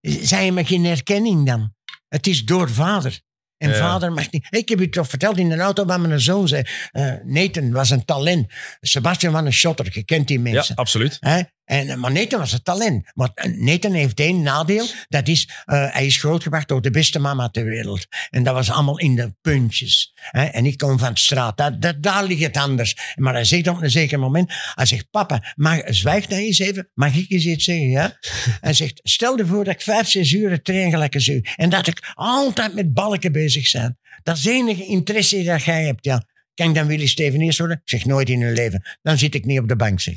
zijn 0.01 0.53
met 0.53 0.67
geen 0.67 0.85
erkenning 0.85 1.45
dan? 1.45 1.75
Het 2.07 2.27
is 2.27 2.45
door 2.45 2.69
vader. 2.71 3.21
En 3.57 3.69
Ja. 3.69 3.77
vader 3.77 4.11
mag 4.11 4.31
niet... 4.31 4.47
Ik 4.49 4.69
heb 4.69 4.79
u 4.79 4.89
toch 4.89 5.09
verteld 5.09 5.37
in 5.37 5.49
de 5.49 5.57
auto 5.57 5.85
waar 5.85 5.99
mijn 6.01 6.19
zoon 6.19 6.47
zei... 6.47 6.63
eh 6.91 7.15
Nathan 7.23 7.71
was 7.71 7.89
een 7.89 8.05
talent. 8.05 8.53
Sebastian 8.79 9.33
was 9.33 9.43
een 9.45 9.53
shotter. 9.53 9.89
Je 9.93 10.03
kent 10.03 10.27
die 10.27 10.37
ja, 10.37 10.43
mensen. 10.43 10.75
absoluut. 10.75 11.17
Hè? 11.19 11.41
En, 11.67 11.89
eh, 11.89 11.95
maar 11.95 12.11
Nathan 12.11 12.39
was 12.39 12.51
een 12.51 12.61
talent. 12.61 13.11
Maar 13.13 13.31
eh, 13.33 13.51
Nathan 13.51 13.93
heeft 13.93 14.19
één 14.19 14.41
nadeel. 14.41 14.87
Dat 15.07 15.27
is, 15.27 15.49
eh, 15.65 15.93
hij 15.93 16.05
is 16.05 16.17
grootgebracht 16.17 16.67
door 16.67 16.81
de 16.81 16.91
beste 16.91 17.19
mama 17.19 17.49
ter 17.49 17.65
wereld. 17.65 18.07
En 18.29 18.43
dat 18.43 18.53
was 18.53 18.71
allemaal 18.71 18.99
in 18.99 19.15
de 19.15 19.35
puntjes. 19.41 20.13
Hè? 20.15 20.43
En 20.43 20.65
ik 20.65 20.77
kom 20.77 20.99
van 20.99 21.13
de 21.13 21.19
straat. 21.19 21.57
Dat, 21.57 21.81
dat, 21.81 22.03
daar 22.03 22.23
ligt 22.23 22.41
het 22.41 22.57
anders. 22.57 22.97
Maar 23.15 23.33
hij 23.33 23.43
zegt 23.43 23.67
op 23.67 23.81
een 23.81 23.91
zeker 23.91 24.19
moment... 24.19 24.53
Hij 24.73 24.85
zegt, 24.85 25.09
papa, 25.09 25.53
mag, 25.55 25.81
zwijg 25.85 26.27
nou 26.27 26.41
eens 26.41 26.59
even. 26.59 26.89
Mag 26.93 27.15
ik 27.15 27.31
eens 27.31 27.45
iets 27.45 27.63
zeggen, 27.63 27.89
ja? 27.89 28.17
hij 28.61 28.73
zegt, 28.73 28.99
stel 29.03 29.37
je 29.37 29.45
voor 29.45 29.63
dat 29.63 29.73
ik 29.73 29.81
vijf, 29.81 30.09
zes 30.09 30.31
uur 30.31 30.61
train 30.61 30.91
gelijk 30.91 31.13
als 31.13 31.27
u. 31.27 31.41
En 31.55 31.69
dat 31.69 31.87
ik 31.87 32.11
altijd 32.13 32.73
met 32.73 32.93
balken 32.93 33.31
bezig 33.31 33.71
ben. 33.71 33.99
Dat 34.23 34.37
is 34.37 34.43
de 34.43 34.51
enige 34.51 34.85
interesse 34.85 35.43
dat 35.43 35.63
jij 35.63 35.85
hebt, 35.85 36.05
ja. 36.05 36.25
Kan 36.53 36.69
ik 36.69 36.75
dan 36.75 36.87
Willy 36.87 37.07
Steveneers 37.07 37.57
worden? 37.57 37.77
Ik 37.77 37.89
zeg, 37.89 38.05
nooit 38.05 38.29
in 38.29 38.41
hun 38.41 38.53
leven. 38.53 38.97
Dan 39.01 39.17
zit 39.17 39.35
ik 39.35 39.45
niet 39.45 39.59
op 39.59 39.67
de 39.67 39.75
bank, 39.75 39.99
zeg. 39.99 40.15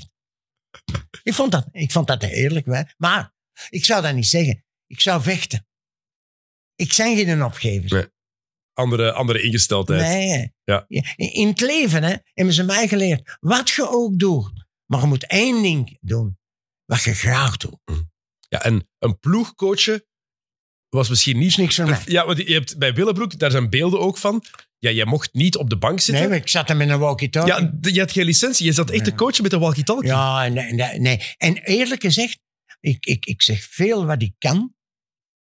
Ik 1.22 1.34
vond 1.34 1.52
dat, 1.52 1.68
ik 1.72 1.90
vond 1.90 2.06
dat 2.06 2.22
eerlijk. 2.22 2.66
Hè? 2.66 2.82
Maar 2.96 3.34
ik 3.68 3.84
zou 3.84 4.02
dat 4.02 4.14
niet 4.14 4.26
zeggen. 4.26 4.64
Ik 4.86 5.00
zou 5.00 5.22
vechten. 5.22 5.66
Ik 6.74 6.92
zijn 6.92 7.16
geen 7.16 7.44
opgever. 7.44 7.96
Nee. 7.96 8.08
Andere, 8.72 9.12
andere 9.12 9.42
ingesteldheid. 9.42 10.00
Nee. 10.00 10.52
Ja. 10.64 10.84
In 11.16 11.48
het 11.48 11.60
leven 11.60 12.02
hè, 12.02 12.16
hebben 12.32 12.54
ze 12.54 12.62
mij 12.62 12.88
geleerd. 12.88 13.36
Wat 13.40 13.70
je 13.70 13.88
ook 13.88 14.18
doet. 14.18 14.66
Maar 14.86 15.00
je 15.00 15.06
moet 15.06 15.26
één 15.26 15.62
ding 15.62 15.98
doen. 16.00 16.38
Wat 16.84 17.02
je 17.02 17.14
graag 17.14 17.56
doet. 17.56 17.78
Ja, 18.48 18.62
en 18.62 18.88
een 18.98 19.18
ploeg 19.18 19.54
coachen 19.54 20.04
was 20.90 21.08
misschien 21.08 21.38
niet... 21.38 21.56
niks 21.56 21.74
voor 21.76 21.84
mij. 21.84 21.98
Ja, 22.04 22.26
want 22.26 22.38
je 22.38 22.52
hebt 22.52 22.78
bij 22.78 22.94
Willebroek, 22.94 23.38
daar 23.38 23.50
zijn 23.50 23.70
beelden 23.70 24.00
ook 24.00 24.18
van. 24.18 24.44
Ja, 24.78 24.90
jij 24.90 25.04
mocht 25.04 25.32
niet 25.34 25.56
op 25.56 25.70
de 25.70 25.76
bank 25.76 25.94
Nee, 25.96 26.04
zitten. 26.04 26.28
maar 26.28 26.38
ik 26.38 26.48
zat 26.48 26.70
er 26.70 26.76
met 26.76 26.88
een 26.88 26.98
walkie-talkie. 26.98 27.52
ja, 27.52 27.72
je 27.80 28.00
had 28.00 28.12
geen 28.12 28.24
licentie. 28.24 28.66
Je 28.66 28.72
zat 28.72 28.90
echt 28.90 29.04
te 29.04 29.14
coachen 29.14 29.42
met 29.42 29.52
een 29.52 29.60
walkie-talkie. 29.60 30.08
Ja, 30.08 30.48
nee, 30.48 30.72
nee, 30.72 30.98
nee. 30.98 31.20
En 31.36 31.56
eerlijk 31.56 32.00
gezegd, 32.02 32.38
ik, 32.80 33.06
ik, 33.06 33.26
ik 33.26 33.42
zeg 33.42 33.62
veel 33.70 34.06
wat 34.06 34.22
ik 34.22 34.34
kan, 34.38 34.74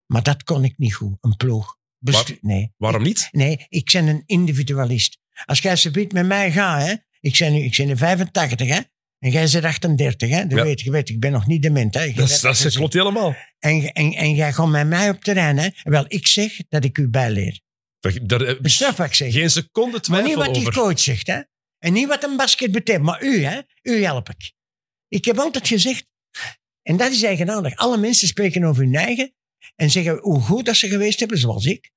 maar 0.07 0.23
dat 0.23 0.43
kon 0.43 0.65
ik 0.65 0.79
niet 0.79 0.95
goed. 0.95 1.17
Een 1.21 1.37
ploeg. 1.37 1.77
Bestu- 1.99 2.39
nee. 2.41 2.73
Waarom 2.77 3.03
niet? 3.03 3.29
Nee, 3.31 3.67
ik 3.69 3.91
ben 3.93 4.07
een 4.07 4.23
individualist. 4.27 5.19
Als 5.45 5.59
jij 5.59 5.77
subiet 5.77 6.13
met 6.13 6.27
mij 6.27 6.53
gaat, 6.53 6.83
hè, 6.87 6.95
ik 7.21 7.37
ben 7.39 7.53
nu 7.53 7.59
ik 7.59 7.77
ben 7.77 7.87
nu 7.87 7.97
85, 7.97 8.69
hè, 8.69 8.81
en 9.25 9.31
jij 9.31 9.49
bent 9.53 9.65
38, 9.65 10.29
hè, 10.31 10.41
je, 10.41 10.49
Ja. 10.49 10.63
weet, 10.63 10.81
je 10.81 10.91
weet, 10.91 11.09
ik 11.09 11.21
ben 11.21 11.33
nog 11.33 11.47
niet 11.47 11.63
dement. 11.63 11.95
Hè, 11.95 12.13
Dat, 12.13 12.39
dat 12.41 12.73
klopt 12.75 12.93
helemaal. 12.93 13.37
En, 13.59 13.93
en, 13.93 14.13
en 14.13 14.35
jij 14.35 14.53
gaat 14.53 14.69
met 14.69 14.87
mij 14.87 15.09
op 15.11 15.25
terrein, 15.25 15.59
hè. 15.59 15.69
Wel, 15.83 16.05
ik 16.09 16.27
zeg 16.27 16.57
dat 16.69 16.85
ik 16.85 16.99
u 16.99 17.09
bijleer. 17.09 17.61
Daar, 18.23 18.41
heb 18.41 18.57
ik 18.57 18.63
Besef 18.63 18.97
wat 18.97 19.07
ik 19.07 19.15
zeg. 19.15 19.33
geen 19.33 19.51
seconde 19.51 19.91
maar 19.91 20.01
twijfel 20.01 20.27
niet 20.29 20.37
wat 20.37 20.55
die 20.55 20.67
over. 20.69 20.73
coach 20.83 21.01
zegt, 21.01 21.27
hè. 21.27 21.41
En 21.79 21.93
niet 21.93 22.09
wat 22.09 22.25
een 22.25 22.37
basket 22.37 22.73
betekent, 22.73 23.05
maar 23.05 23.23
u, 23.23 23.45
hè. 23.45 23.61
U 23.83 24.03
help 24.05 24.29
ik. 24.29 24.53
Ik 25.09 25.25
heb 25.25 25.39
altijd 25.39 25.69
gezegd, 25.69 26.07
En 26.83 26.97
dat 26.97 27.13
is 27.13 27.23
eigenaardig. 27.23 27.77
Alle 27.77 27.97
mensen 27.97 28.29
spreken 28.29 28.65
over 28.65 28.83
hun 28.83 28.95
eigen 28.95 29.35
en 29.77 29.91
zeggen 29.91 30.19
hoe 30.19 30.41
goed 30.41 30.65
dat 30.67 30.77
ze 30.77 30.89
geweest 30.89 31.19
hebben, 31.19 31.39
zoals 31.39 31.65
ik. 31.67 31.91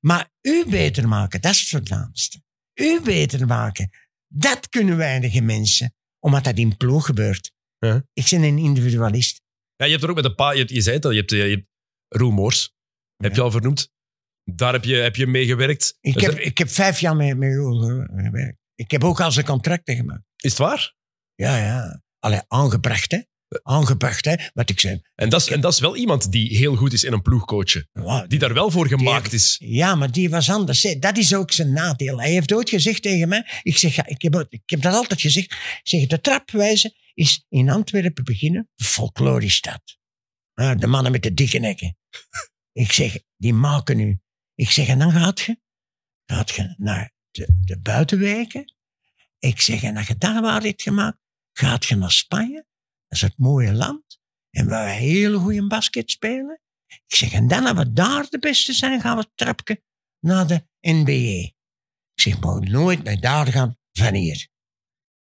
Maar 0.00 0.30
u 0.40 0.64
beter 0.68 1.08
maken, 1.08 1.40
dat 1.40 1.52
is 1.52 1.60
het 1.60 1.68
voornaamste. 1.68 2.42
U 2.74 3.00
beter 3.00 3.46
maken, 3.46 3.90
dat 4.28 4.68
kunnen 4.68 4.96
weinige 4.96 5.40
mensen, 5.40 5.94
omdat 6.24 6.44
dat 6.44 6.58
in 6.58 6.76
ploeg 6.76 7.06
gebeurt. 7.06 7.52
Ja. 7.78 8.06
Ik 8.12 8.26
ben 8.30 8.42
een 8.42 8.58
individualist. 8.58 9.42
Ja, 9.76 9.84
je 9.84 9.90
hebt 9.90 10.02
er 10.02 10.10
ook 10.10 10.16
met 10.16 10.24
een 10.24 10.34
paar... 10.34 10.56
Je, 10.56 10.74
je 10.74 10.80
zei 10.80 10.96
het 10.96 11.04
al, 11.04 11.10
je 11.10 11.18
hebt, 11.18 11.30
je 11.30 11.36
hebt 11.36 12.72
heb 13.16 13.34
je 13.34 13.40
al 13.40 13.50
vernoemd. 13.50 13.92
Daar 14.44 14.72
heb 14.72 14.84
je, 14.84 14.94
heb 14.94 15.16
je 15.16 15.26
mee 15.26 15.46
gewerkt. 15.46 15.98
Ik 16.00 16.14
Dus 16.14 16.22
heb, 16.22 16.34
ik 16.38 16.58
heb 16.58 16.68
vijf 16.68 17.00
jaar 17.00 17.16
met 17.16 17.54
Roel 17.54 17.80
gewerkt. 17.80 18.58
Ik 18.74 18.90
heb 18.90 19.04
ook 19.04 19.20
al 19.20 19.32
zijn 19.32 19.46
contracten 19.46 19.96
gemaakt. 19.96 20.22
Is 20.36 20.50
het 20.50 20.58
waar? 20.58 20.94
Ja, 21.34 21.56
ja. 21.56 22.02
Allee, 22.18 22.40
aangebracht, 22.48 23.10
hè. 23.10 23.20
Aangebracht, 23.62 24.24
hè. 24.24 24.34
Wat 24.52 24.70
ik 24.70 24.80
zei. 24.80 25.00
En 25.14 25.28
dat, 25.28 25.40
is, 25.40 25.48
en 25.48 25.60
dat 25.60 25.72
is 25.72 25.80
wel 25.80 25.96
iemand 25.96 26.32
die 26.32 26.56
heel 26.56 26.76
goed 26.76 26.92
is 26.92 27.04
in 27.04 27.12
een 27.12 27.22
ploegcoachen. 27.22 27.88
Ja, 27.92 28.26
Die 28.26 28.38
daar 28.38 28.54
wel 28.54 28.70
voor 28.70 28.88
gemaakt 28.88 29.32
is. 29.32 29.56
Ja, 29.58 29.94
maar 29.94 30.10
die 30.10 30.30
was 30.30 30.50
anders. 30.50 30.82
hè. 30.82 30.98
Dat 30.98 31.16
is 31.16 31.34
ook 31.34 31.52
zijn 31.52 31.72
nadeel. 31.72 32.20
Hij 32.20 32.30
heeft 32.30 32.52
ooit 32.52 32.68
gezegd 32.68 33.02
tegen 33.02 33.28
mij, 33.28 33.46
ik, 33.62 33.78
zeg, 33.78 33.94
ja, 33.94 34.06
ik, 34.06 34.22
heb, 34.22 34.46
ik 34.48 34.62
heb 34.64 34.82
dat 34.82 34.94
altijd 34.94 35.20
gezegd, 35.20 35.52
ik 35.52 35.80
zeg, 35.82 36.06
de 36.06 36.20
trapwijze 36.20 36.94
is 37.14 37.44
in 37.48 37.70
Antwerpen 37.70 38.24
beginnen, 38.24 38.68
folklorestad. 38.76 39.82
Ah, 40.54 40.78
de 40.78 40.86
mannen 40.86 41.12
met 41.12 41.22
de 41.22 41.34
dikke 41.34 41.58
nekken. 41.58 41.96
ik 42.72 42.92
zeg, 42.92 43.18
die 43.36 43.54
maken 43.54 43.98
u. 44.00 44.18
Ik 44.54 44.70
zeg, 44.70 44.88
en 44.88 44.98
dan 44.98 45.12
gaat 45.12 45.40
je, 45.40 45.60
gaat 46.26 46.50
je 46.50 46.74
naar 46.76 47.12
de, 47.30 47.48
de 47.64 47.78
buitenwijken. 47.80 48.74
Ik 49.38 49.60
zeg, 49.60 49.82
en 49.82 49.96
als 49.96 50.06
je 50.06 50.16
daar 50.16 50.42
waar 50.42 50.62
hebt 50.62 50.82
gemaakt, 50.82 51.18
gaat 51.52 51.84
je 51.84 51.96
naar 51.96 52.10
Spanje. 52.10 52.66
Dat 53.14 53.22
is 53.22 53.28
het 53.28 53.38
mooie 53.38 53.72
land. 53.72 54.20
En 54.50 54.68
waar 54.68 54.84
we 54.84 54.90
heel 54.90 55.40
goede 55.40 55.66
basket 55.66 56.10
spelen. 56.10 56.60
Ik 56.86 57.14
zeg, 57.16 57.32
en 57.32 57.48
dan, 57.48 57.66
als 57.66 57.78
we 57.78 57.92
daar 57.92 58.28
de 58.28 58.38
beste 58.38 58.72
zijn, 58.72 59.00
gaan 59.00 59.16
we 59.16 59.30
trapje 59.34 59.82
naar 60.20 60.46
de 60.46 60.66
NBA. 60.80 61.52
Ik 62.14 62.20
zeg, 62.20 62.40
maar 62.40 62.60
nooit 62.60 63.02
naar 63.02 63.20
daar 63.20 63.46
gaan 63.46 63.78
van 63.92 64.14
hier. 64.14 64.48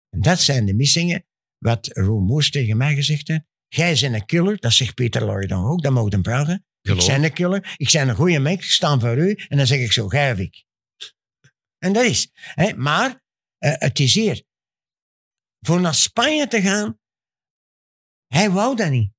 En 0.10 0.22
dat 0.22 0.40
zijn 0.40 0.66
de 0.66 0.74
missingen 0.74 1.26
wat 1.58 1.88
Roel 1.88 2.40
tegen 2.40 2.78
mij 2.78 2.96
gezegd 2.96 3.28
heeft. 3.28 3.44
Jij 3.68 3.98
bent 4.02 4.14
een 4.14 4.26
killer, 4.26 4.60
dat 4.60 4.74
zegt 4.74 4.94
Peter 4.94 5.26
Lorry 5.26 5.48
dan 5.48 5.66
ook, 5.66 5.82
dat 5.82 5.92
mag 5.92 6.12
hem 6.12 6.24
vragen. 6.24 6.66
Ik 6.82 7.06
ben 7.06 7.24
een 7.24 7.34
killer, 7.34 7.76
ik 7.78 7.92
ben 7.92 8.10
een 8.10 8.16
goede 8.16 8.40
mens, 8.40 8.56
ik 8.56 8.72
sta 8.72 9.00
voor 9.00 9.18
u. 9.18 9.34
En 9.34 9.58
dan 9.58 9.68
zeg 9.68 9.80
ik 9.80 9.92
zo, 9.92 10.08
gij 10.08 10.36
ik. 10.36 10.66
En 11.78 11.94
dat 11.94 12.06
is. 12.06 12.30
Hè, 12.34 12.74
maar 12.74 13.24
eh, 13.58 13.74
het 13.78 14.00
is 14.00 14.14
hier. 14.14 14.44
Voor 15.60 15.82
naar 15.82 15.96
Spanje 15.96 16.48
te 16.48 16.62
gaan, 16.62 17.00
hij 18.28 18.50
wou 18.50 18.76
dat 18.76 18.90
niet. 18.90 19.12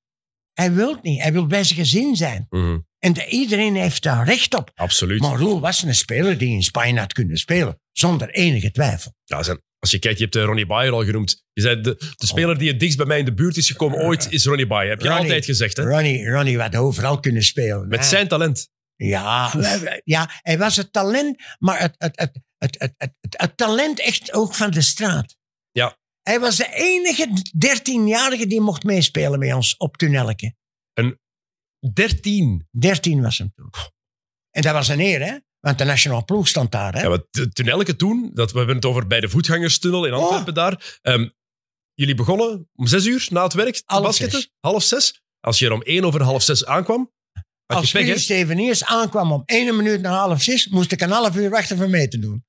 Hij 0.52 0.72
wil 0.72 0.93
het 0.94 1.02
niet. 1.02 1.22
Hij 1.22 1.32
wil 1.32 1.47
bij 1.47 1.64
zijn 1.64 1.78
gezin 1.78 2.16
zijn. 2.16 2.47
Mhm, 2.51 2.78
En 2.98 3.12
de- 3.12 3.26
iedereen 3.26 3.74
heeft 3.76 4.02
daar 4.02 4.26
recht 4.26 4.55
op. 4.55 4.70
Absoluut. 4.74 5.20
Maar 5.20 5.39
Roel 5.39 5.60
was 5.60 5.82
een 5.82 5.94
speler 5.94 6.39
die 6.39 6.48
in 6.55 6.62
Spanje 6.62 6.98
had 6.98 7.12
kunnen 7.12 7.36
spelen. 7.36 7.80
Zonder 7.93 8.30
enige 8.30 8.70
twijfel. 8.70 9.14
Ja, 9.24 9.43
zijn, 9.43 9.62
als 9.78 9.90
je 9.90 9.98
kijkt, 9.98 10.18
je 10.18 10.24
hebt 10.24 10.36
eh, 10.36 10.43
Ronnie 10.43 10.66
Bayer 10.66 10.93
al 10.93 11.05
genoemd. 11.05 11.44
Je 11.52 11.62
zei, 11.62 11.80
de, 11.80 11.94
de 12.16 12.26
speler 12.26 12.59
die 12.59 12.68
het 12.68 12.80
dichtst 12.80 12.97
bij 12.98 13.06
mij 13.06 13.18
in 13.18 13.24
de 13.24 13.35
buurt 13.35 13.56
is 13.56 13.66
gekomen 13.66 13.98
ooit, 13.98 14.26
is 14.30 14.44
Ronnie 14.44 14.66
Bayer. 14.66 14.90
Heb 14.90 15.01
je 15.01 15.06
Ronnie. 15.09 15.24
altijd 15.24 15.44
gezegd, 15.44 15.76
hè? 15.76 15.82
Ronnie, 15.82 16.28
Ronnie 16.28 16.59
had 16.60 16.76
overal 16.76 17.20
kunnen 17.20 17.43
spelen. 17.43 17.89
Met 17.89 17.98
hè. 17.98 18.05
zijn 18.05 18.28
talent. 18.28 18.68
Ja, 18.97 19.52
ja, 20.05 20.30
hij 20.43 20.59
was 20.59 20.76
het 20.76 20.93
talent, 20.93 21.43
maar 21.59 21.80
het, 21.80 21.94
het, 21.98 22.18
het, 22.18 22.39
het, 22.59 22.76
het, 22.78 22.94
het, 22.97 23.12
het, 23.20 23.35
het 23.40 23.56
talent 23.56 24.01
echt 24.01 24.32
ook 24.32 24.55
van 24.55 24.70
de 24.70 24.80
straat. 24.80 25.36
Hij 26.28 26.40
was 26.40 26.56
de 26.56 26.72
enige 26.72 27.28
13-jarige 27.66 28.46
die 28.46 28.60
mocht 28.60 28.84
meespelen 28.84 29.38
met 29.38 29.55
ons 29.55 29.76
op 29.76 29.96
tunnelke. 29.96 30.55
13. 31.92 32.68
13 32.70 33.22
was 33.22 33.38
hem 33.38 33.52
toen. 33.55 33.70
En 34.50 34.62
dat 34.62 34.72
was 34.72 34.88
een 34.88 35.00
eer, 35.00 35.20
hè? 35.20 35.36
Want 35.60 35.78
de 35.78 35.84
nationale 35.84 36.24
ploeg 36.24 36.48
stond 36.48 36.72
daar, 36.72 36.94
hè? 36.94 37.00
Ja, 37.00 37.22
tunnelke 37.52 37.96
toen, 37.96 38.30
dat, 38.34 38.52
we 38.52 38.59
hebben 38.59 38.76
het 38.76 38.84
over 38.84 39.06
bij 39.06 39.20
de 39.20 39.28
voetgangerstunnel 39.28 40.06
in 40.06 40.12
Antwerpen 40.12 40.55
daar. 40.55 40.98
Ehm, 41.02 41.28
jullie 41.94 42.14
begonnen 42.14 42.68
om 42.74 42.86
zes 42.86 43.06
uur 43.06 43.26
na 43.30 43.42
het 43.42 43.52
werk 43.52 43.82
Half 43.84 44.02
basketten? 44.02 44.40
zes. 44.40 44.50
Half 44.60 44.82
zes? 44.82 45.22
Als 45.40 45.59
je 45.59 45.66
er 45.66 45.72
om 45.72 45.82
één 45.82 46.05
over 46.05 46.22
half 46.22 46.42
zes 46.42 46.64
aankwam, 46.64 47.12
Als 47.66 47.92
je? 47.92 47.98
Willy 47.98 48.18
Steveniers 48.18 48.84
aankwam 48.84 49.32
om 49.32 49.42
1 49.44 49.76
minuut 49.76 50.00
na 50.00 50.18
half 50.18 50.42
zes, 50.42 50.68
moest 50.68 50.92
ik 50.92 51.00
een 51.00 51.10
half 51.10 51.36
uur 51.36 51.50
wachten 51.50 51.76
voor 51.76 51.90
mee 51.90 52.09
te 52.09 52.18
doen. 52.18 52.46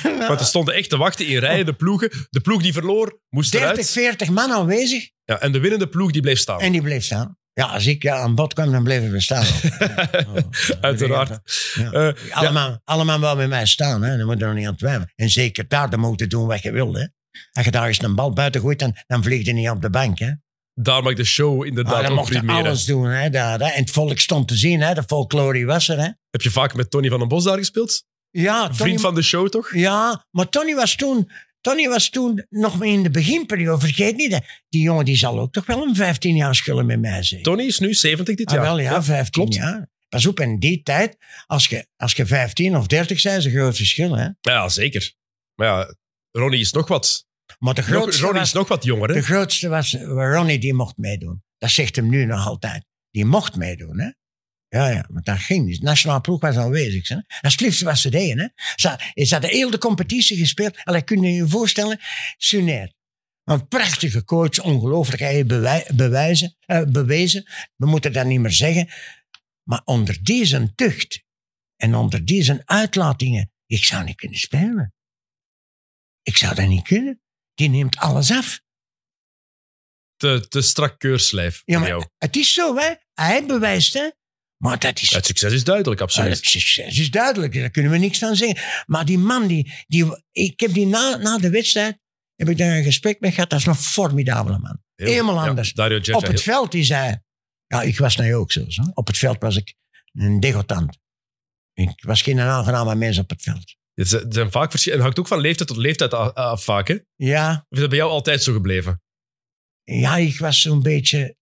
Want 0.28 0.40
er 0.40 0.46
stonden 0.46 0.74
echt 0.74 0.90
te 0.90 0.96
wachten 0.96 1.26
in 1.26 1.38
rijen 1.38 1.66
de 1.66 1.72
ploegen. 1.72 2.10
De 2.30 2.40
ploeg 2.40 2.62
die 2.62 2.72
verloor, 2.72 3.20
moest 3.28 3.52
30, 3.52 3.70
eruit. 3.70 3.90
40 3.90 4.30
man 4.30 4.50
aanwezig 4.52 5.10
Ja, 5.24 5.40
en 5.40 5.52
de 5.52 5.60
winnende 5.60 5.88
ploeg 5.88 6.10
die 6.10 6.22
bleef 6.22 6.38
staan. 6.38 6.60
en 6.60 6.72
die 6.72 6.82
bleef 6.82 7.04
staan. 7.04 7.36
Ja, 7.54 7.64
als 7.66 7.86
ik 7.86 8.02
ja, 8.02 8.16
aan 8.16 8.34
bod 8.34 8.54
kwam, 8.54 8.72
dan 8.72 8.82
bleven 8.84 9.10
we 9.10 9.20
staan. 9.20 9.44
Oh, 10.26 10.36
Uiteraard. 10.80 11.40
Ja. 11.74 11.92
Eh, 11.92 12.12
ja, 12.28 12.34
Allemaal, 12.34 12.80
allemaal 12.84 13.20
wel 13.20 13.36
bij 13.36 13.48
mij 13.48 13.66
staan, 13.66 14.02
hè. 14.02 14.16
dan 14.16 14.26
moet 14.26 14.38
je 14.38 14.44
er 14.44 14.54
niet 14.54 14.66
aan 14.66 14.76
twijfelen. 14.76 15.12
En 15.16 15.30
zeker 15.30 15.68
daar, 15.68 15.90
dan 15.90 16.00
moet 16.00 16.20
je 16.20 16.26
doen 16.26 16.46
wat 16.46 16.62
je 16.62 16.72
wil. 16.72 16.94
Hè. 16.94 17.06
Als 17.52 17.64
je 17.64 17.70
daar 17.70 17.86
eens 17.86 18.02
een 18.02 18.14
bal 18.14 18.32
buiten 18.32 18.60
gooit, 18.60 18.78
dan, 18.78 18.96
dan 19.06 19.22
vlieg 19.22 19.46
je 19.46 19.52
niet 19.52 19.68
op 19.70 19.82
de 19.82 19.90
bank. 19.90 20.18
Hè. 20.18 20.30
daar 20.74 21.02
mag 21.02 21.14
de 21.14 21.24
show 21.24 21.66
inderdaad 21.66 22.02
dan 22.02 22.10
ook 22.10 22.16
mocht 22.16 22.32
je 22.32 22.42
alles 22.46 22.84
doen. 22.84 23.04
Hè, 23.06 23.30
daar, 23.30 23.58
hè. 23.58 23.66
En 23.66 23.80
het 23.80 23.90
volk 23.90 24.18
stond 24.18 24.48
te 24.48 24.56
zien, 24.56 24.80
hè. 24.80 24.94
de 24.94 25.02
folklore 25.02 25.64
was 25.64 25.88
er. 25.88 25.98
Hè. 25.98 26.08
Heb 26.30 26.42
je 26.42 26.50
vaak 26.50 26.74
met 26.74 26.90
Tony 26.90 27.08
van 27.08 27.18
den 27.18 27.28
Bos 27.28 27.44
daar 27.44 27.58
gespeeld? 27.58 28.04
Ja, 28.32 28.62
Tony, 28.62 28.74
Vriend 28.76 29.00
van 29.00 29.14
de 29.14 29.22
show, 29.22 29.48
toch? 29.48 29.74
ja, 29.74 30.24
maar 30.30 30.48
Tony 30.48 30.74
was 30.74 30.96
toen... 30.96 31.30
Tony 31.60 31.88
was 31.88 32.08
toen 32.10 32.46
nog 32.50 32.78
maar 32.78 32.88
in 32.88 33.02
de 33.02 33.10
beginperiode. 33.10 33.80
Vergeet 33.80 34.16
niet, 34.16 34.40
die 34.68 34.82
jongen 34.82 35.04
die 35.04 35.16
zal 35.16 35.38
ook 35.40 35.52
toch 35.52 35.66
wel 35.66 35.82
een 35.82 35.94
15 35.96 36.36
jaar 36.36 36.54
schulden 36.54 36.86
met 36.86 37.00
mij 37.00 37.22
zijn. 37.22 37.42
Tony 37.42 37.62
is 37.64 37.78
nu 37.78 37.94
70 37.94 38.34
dit 38.36 38.48
Ah, 38.48 38.54
jaar. 38.54 38.62
wel, 38.62 38.78
ja, 38.78 39.02
15 39.02 39.30
klopt. 39.30 39.54
jaar. 39.54 39.90
Pas 40.08 40.26
op, 40.26 40.40
in 40.40 40.58
die 40.58 40.82
tijd, 40.82 41.16
als 41.46 41.66
je, 41.66 41.86
als 41.96 42.12
je 42.12 42.26
15 42.26 42.76
of 42.76 42.86
30 42.86 43.22
bent, 43.22 43.38
is 43.38 43.44
een 43.44 43.50
groot 43.50 43.76
verschil. 43.76 44.16
Hè? 44.16 44.28
Ja, 44.40 44.68
zeker. 44.68 45.12
Maar 45.54 45.66
ja, 45.66 45.94
Ronnie 46.30 46.60
is 46.60 46.72
nog 46.72 46.88
wat, 46.88 47.26
Maar 47.58 47.74
de 47.74 47.82
grootste, 47.82 48.22
Ronnie 48.22 48.38
was, 48.38 48.48
is 48.48 48.54
nog 48.54 48.68
wat 48.68 48.84
jonger, 48.84 49.08
hè? 49.08 49.14
de 49.14 49.22
grootste 49.22 49.68
was 49.68 49.94
Ronnie, 50.04 50.58
die 50.58 50.74
mocht 50.74 50.96
meedoen. 50.96 51.42
Dat 51.58 51.70
zegt 51.70 51.96
hem 51.96 52.08
nu 52.08 52.24
nog 52.24 52.46
altijd. 52.46 52.84
Die 53.10 53.24
mocht 53.24 53.56
meedoen, 53.56 54.00
hè. 54.00 54.08
Ja, 54.72 54.88
ja, 54.88 55.06
maar 55.10 55.22
dat 55.22 55.38
ging 55.38 55.66
niet. 55.66 55.78
De 55.78 55.84
nationale 55.84 56.20
ploeg 56.20 56.40
was 56.40 56.56
aanwezig. 56.56 57.08
Hè? 57.08 57.14
Dat 57.14 57.24
is 57.42 57.50
het 57.52 57.60
liefste 57.60 57.84
wat 57.84 57.98
ze 57.98 58.10
deden. 58.10 58.38
Hè? 58.38 58.46
Ze, 58.76 59.24
ze 59.24 59.32
hadden 59.32 59.50
heel 59.50 59.70
de 59.70 59.78
competitie 59.78 60.36
gespeeld. 60.36 60.84
Allee, 60.84 61.02
kun 61.02 61.22
je 61.22 61.32
je 61.32 61.48
voorstellen? 61.48 62.00
Suner. 62.36 62.92
Een 63.44 63.68
prachtige 63.68 64.24
coach, 64.24 64.58
ongelooflijk. 64.58 65.20
Hij 65.22 65.46
bewij- 65.46 65.86
bewijzen, 65.94 66.56
eh, 66.60 66.82
bewezen. 66.84 67.46
We 67.76 67.86
moeten 67.86 68.12
dat 68.12 68.26
niet 68.26 68.40
meer 68.40 68.52
zeggen. 68.52 68.88
Maar 69.62 69.82
onder 69.84 70.18
deze 70.22 70.72
tucht 70.74 71.24
en 71.76 71.94
onder 71.94 72.24
deze 72.24 72.62
uitlatingen, 72.64 73.52
ik 73.66 73.84
zou 73.84 74.04
niet 74.04 74.16
kunnen 74.16 74.38
spelen. 74.38 74.94
Ik 76.22 76.36
zou 76.36 76.54
dat 76.54 76.68
niet 76.68 76.82
kunnen. 76.86 77.20
Die 77.54 77.68
neemt 77.68 77.96
alles 77.96 78.30
af. 78.30 78.60
Te, 80.16 80.46
te 80.48 80.60
strak 80.60 80.98
keurslijf 80.98 81.62
Ja, 81.64 81.78
maar 81.78 81.88
jou. 81.88 82.04
het 82.18 82.36
is 82.36 82.52
zo, 82.52 82.76
hè. 82.76 82.94
Hij 83.14 83.46
bewijst, 83.46 83.92
hè. 83.92 84.10
Maar 84.62 84.78
dat 84.78 85.00
is... 85.02 85.10
Het 85.10 85.26
succes 85.26 85.52
is 85.52 85.64
duidelijk, 85.64 86.00
Ah, 86.00 86.06
absoluut. 86.06 86.36
Het 86.36 86.44
succes 86.46 86.98
is 86.98 87.10
duidelijk, 87.10 87.54
daar 87.54 87.70
kunnen 87.70 87.90
we 87.92 87.98
niks 87.98 88.18
van 88.18 88.36
zeggen. 88.36 88.84
Maar 88.86 89.04
die 89.04 89.18
man, 89.18 89.46
die, 89.46 89.72
die, 89.86 90.22
ik 90.32 90.60
heb 90.60 90.72
die 90.72 90.86
na, 90.86 91.16
na 91.16 91.38
de 91.38 91.50
wedstrijd, 91.50 91.98
heb 92.34 92.48
ik 92.48 92.58
daar 92.58 92.76
een 92.76 92.82
gesprek 92.84 93.20
mee 93.20 93.32
gehad. 93.32 93.50
Dat 93.50 93.58
is 93.58 93.66
een 93.66 93.74
formidabele 93.74 94.58
man. 94.58 94.82
Heel- 94.94 95.08
helemaal 95.08 95.34
ja, 95.42 95.48
anders. 95.48 95.72
Dario 95.72 96.00
Djeja, 96.00 96.16
Op 96.18 96.22
het 96.22 96.32
heel- 96.32 96.40
veld 96.54 96.74
is 96.74 96.88
hij... 96.88 97.22
Ja, 97.66 97.82
ik 97.82 97.98
was 97.98 98.16
nou 98.16 98.34
ook 98.34 98.52
zo. 98.52 98.66
Op 98.94 99.06
het 99.06 99.18
veld 99.18 99.40
was 99.42 99.56
ik 99.56 99.74
een 100.12 100.40
degotant. 100.40 100.98
Ik 101.74 102.04
was 102.04 102.22
geen 102.22 102.40
aangename 102.40 102.94
mens 102.94 103.18
op 103.18 103.30
het 103.30 103.42
veld. 103.42 103.76
Het 103.94 104.08
zijn- 104.28 104.50
vaak 104.50 104.70
verschillen. 104.70 104.96
Het 104.98 105.06
hangt 105.06 105.18
ook 105.20 105.28
van 105.28 105.40
leeftijd 105.40 105.68
tot 105.68 105.76
leeftijd 105.78 106.14
af, 106.14 106.64
vaak, 106.64 106.88
hè? 106.88 106.94
Of 106.94 107.00
Ja, 107.16 107.66
is 107.68 107.78
dat 107.78 107.88
bij 107.88 107.98
jou 107.98 108.10
altijd 108.10 108.42
zo 108.42 108.52
gebleven? 108.52 109.02
ja 109.84 110.16
ik 110.16 110.38
was 110.38 110.60
zo'n 110.60 110.82
beetje... 110.82 111.36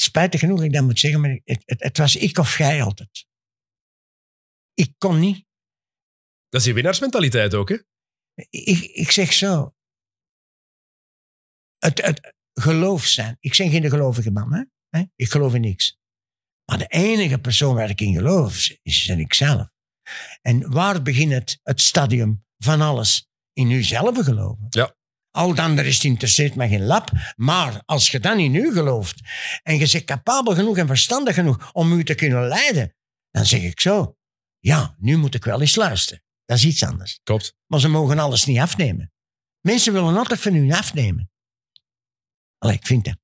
Spijtig 0.00 0.40
genoeg, 0.40 0.62
ik 0.62 0.72
dat 0.72 0.84
moet 0.84 0.98
zeggen, 0.98 1.20
maar 1.20 1.40
het, 1.44 1.62
het, 1.64 1.82
het 1.82 1.98
was 1.98 2.16
ik 2.16 2.38
of 2.38 2.58
jij 2.58 2.82
altijd. 2.82 3.26
Ik 4.74 4.94
kon 4.98 5.18
niet. 5.18 5.44
Dat 6.48 6.60
is 6.60 6.66
die 6.66 6.74
winnaarsmentaliteit 6.74 7.54
ook, 7.54 7.68
hè? 7.68 7.76
ik, 8.50 8.82
ik 8.82 9.10
zeg 9.10 9.32
zo. 9.32 9.74
Het, 11.78 12.02
het 12.02 12.34
geloof 12.52 13.04
zijn. 13.04 13.36
Ik 13.40 13.56
ben 13.56 13.70
geen 13.70 13.90
gelovige 13.90 14.30
man. 14.30 14.68
Hè? 14.88 15.02
Ik 15.14 15.30
geloof 15.30 15.54
in 15.54 15.60
niks. 15.60 15.96
Maar 16.64 16.78
de 16.78 16.86
enige 16.86 17.38
persoon 17.38 17.74
waar 17.74 17.90
ik 17.90 18.00
in 18.00 18.14
geloof 18.14 18.68
is 18.82 19.06
ben 19.06 19.18
ik 19.18 19.34
zelf. 19.34 19.68
En 20.42 20.70
waar 20.70 21.02
begint 21.02 21.32
het, 21.32 21.60
het 21.62 21.80
stadium 21.80 22.44
van 22.58 22.80
alles? 22.80 23.28
In 23.52 23.70
uzelf 23.70 24.24
geloven. 24.24 24.66
Ja. 24.68 24.96
Al 25.36 25.48
het 25.48 25.58
andere 25.58 25.88
is 25.88 26.04
interesseert 26.04 26.54
me 26.54 26.68
geen 26.68 26.84
lap. 26.84 27.10
Maar 27.36 27.82
als 27.84 28.10
je 28.10 28.20
dan 28.20 28.38
in 28.38 28.54
u 28.54 28.72
gelooft 28.72 29.20
en 29.62 29.78
je 29.78 29.88
bent 29.92 30.04
capabel 30.04 30.54
genoeg 30.54 30.76
en 30.76 30.86
verstandig 30.86 31.34
genoeg 31.34 31.72
om 31.72 31.92
u 31.92 32.04
te 32.04 32.14
kunnen 32.14 32.48
leiden, 32.48 32.94
dan 33.30 33.46
zeg 33.46 33.62
ik 33.62 33.80
zo. 33.80 34.16
Ja, 34.58 34.96
nu 34.98 35.16
moet 35.16 35.34
ik 35.34 35.44
wel 35.44 35.60
eens 35.60 35.76
luisteren. 35.76 36.22
Dat 36.44 36.56
is 36.56 36.64
iets 36.64 36.82
anders. 36.82 37.20
Klopt. 37.22 37.54
Maar 37.66 37.80
ze 37.80 37.88
mogen 37.88 38.18
alles 38.18 38.44
niet 38.44 38.58
afnemen. 38.58 39.12
Mensen 39.60 39.92
willen 39.92 40.16
altijd 40.16 40.40
van 40.40 40.54
u 40.54 40.72
afnemen. 40.72 41.30
Allee, 42.58 42.76
ik 42.76 42.86
vind 42.86 43.04
dat. 43.04 43.18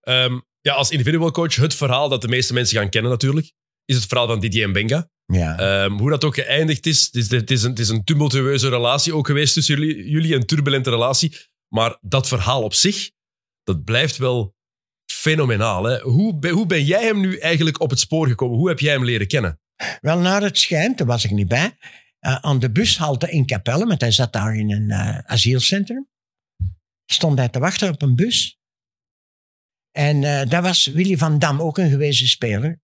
Ehm, 0.00 0.40
ja, 0.60 0.74
als 0.74 0.90
individual 0.90 1.30
coach, 1.30 1.54
het 1.54 1.74
verhaal 1.74 2.08
dat 2.08 2.20
de 2.20 2.28
meeste 2.28 2.52
mensen 2.52 2.78
gaan 2.78 2.90
kennen 2.90 3.10
natuurlijk, 3.10 3.52
is 3.84 3.96
het 3.96 4.06
verhaal 4.06 4.26
van 4.26 4.40
Didier 4.40 4.68
Mbenga. 4.68 5.10
Ja. 5.32 5.58
Ehm, 5.58 5.98
hoe 5.98 6.10
dat 6.10 6.24
ook 6.24 6.34
geëindigd 6.34 6.86
is, 6.86 7.04
het 7.04 7.14
is, 7.14 7.30
het 7.30 7.50
is, 7.50 7.62
een, 7.62 7.70
het 7.70 7.78
is 7.78 7.88
een 7.88 8.04
tumultueuze 8.04 8.68
relatie 8.68 9.14
ook 9.14 9.26
geweest 9.26 9.54
tussen 9.54 9.78
jullie, 9.78 10.10
jullie, 10.10 10.34
een 10.34 10.46
turbulente 10.46 10.90
relatie. 10.90 11.36
Maar 11.68 11.98
dat 12.00 12.28
verhaal 12.28 12.62
op 12.62 12.74
zich, 12.74 13.10
dat 13.62 13.84
blijft 13.84 14.16
wel 14.16 14.54
fenomenaal. 15.12 15.84
Hè? 15.84 16.00
Hoe, 16.00 16.38
ben- 16.38 16.52
hoe 16.52 16.66
ben 16.66 16.84
jij 16.84 17.04
hem 17.04 17.20
nu 17.20 17.38
eigenlijk 17.38 17.80
op 17.80 17.90
het 17.90 17.98
spoor 18.00 18.28
gekomen? 18.28 18.58
Hoe 18.58 18.68
heb 18.68 18.78
jij 18.78 18.92
hem 18.92 19.04
leren 19.04 19.26
kennen? 19.26 19.60
Wel, 20.00 20.18
naar 20.18 20.42
het 20.42 20.58
schijnt, 20.58 20.98
daar 20.98 21.06
was 21.06 21.24
ik 21.24 21.30
niet 21.30 21.48
bij, 21.48 21.76
eh, 22.18 22.34
aan 22.34 22.58
de 22.58 22.70
bushalte 22.70 23.30
in 23.30 23.46
Capelle, 23.46 23.86
want 23.86 24.00
hij 24.00 24.10
zat 24.10 24.32
daar 24.32 24.56
in 24.56 24.72
een 24.72 24.90
eh, 24.90 25.18
asielcentrum, 25.18 26.08
stond 27.06 27.38
hij 27.38 27.48
te 27.48 27.58
wachten 27.58 27.88
op 27.92 28.02
een 28.02 28.14
bus. 28.14 28.60
En 29.90 30.24
eh 30.24 30.48
daar 30.48 30.62
was 30.62 30.86
Willy 30.86 31.16
van 31.16 31.38
Dam, 31.38 31.60
ook 31.60 31.78
een 31.78 31.90
gewezen 31.90 32.28
speler 32.28 32.80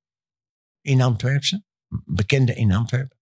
in 0.81 1.01
Antwerpen, 1.01 1.68
bekende 1.89 2.55
in 2.55 2.73
Antwerpen. 2.73 3.19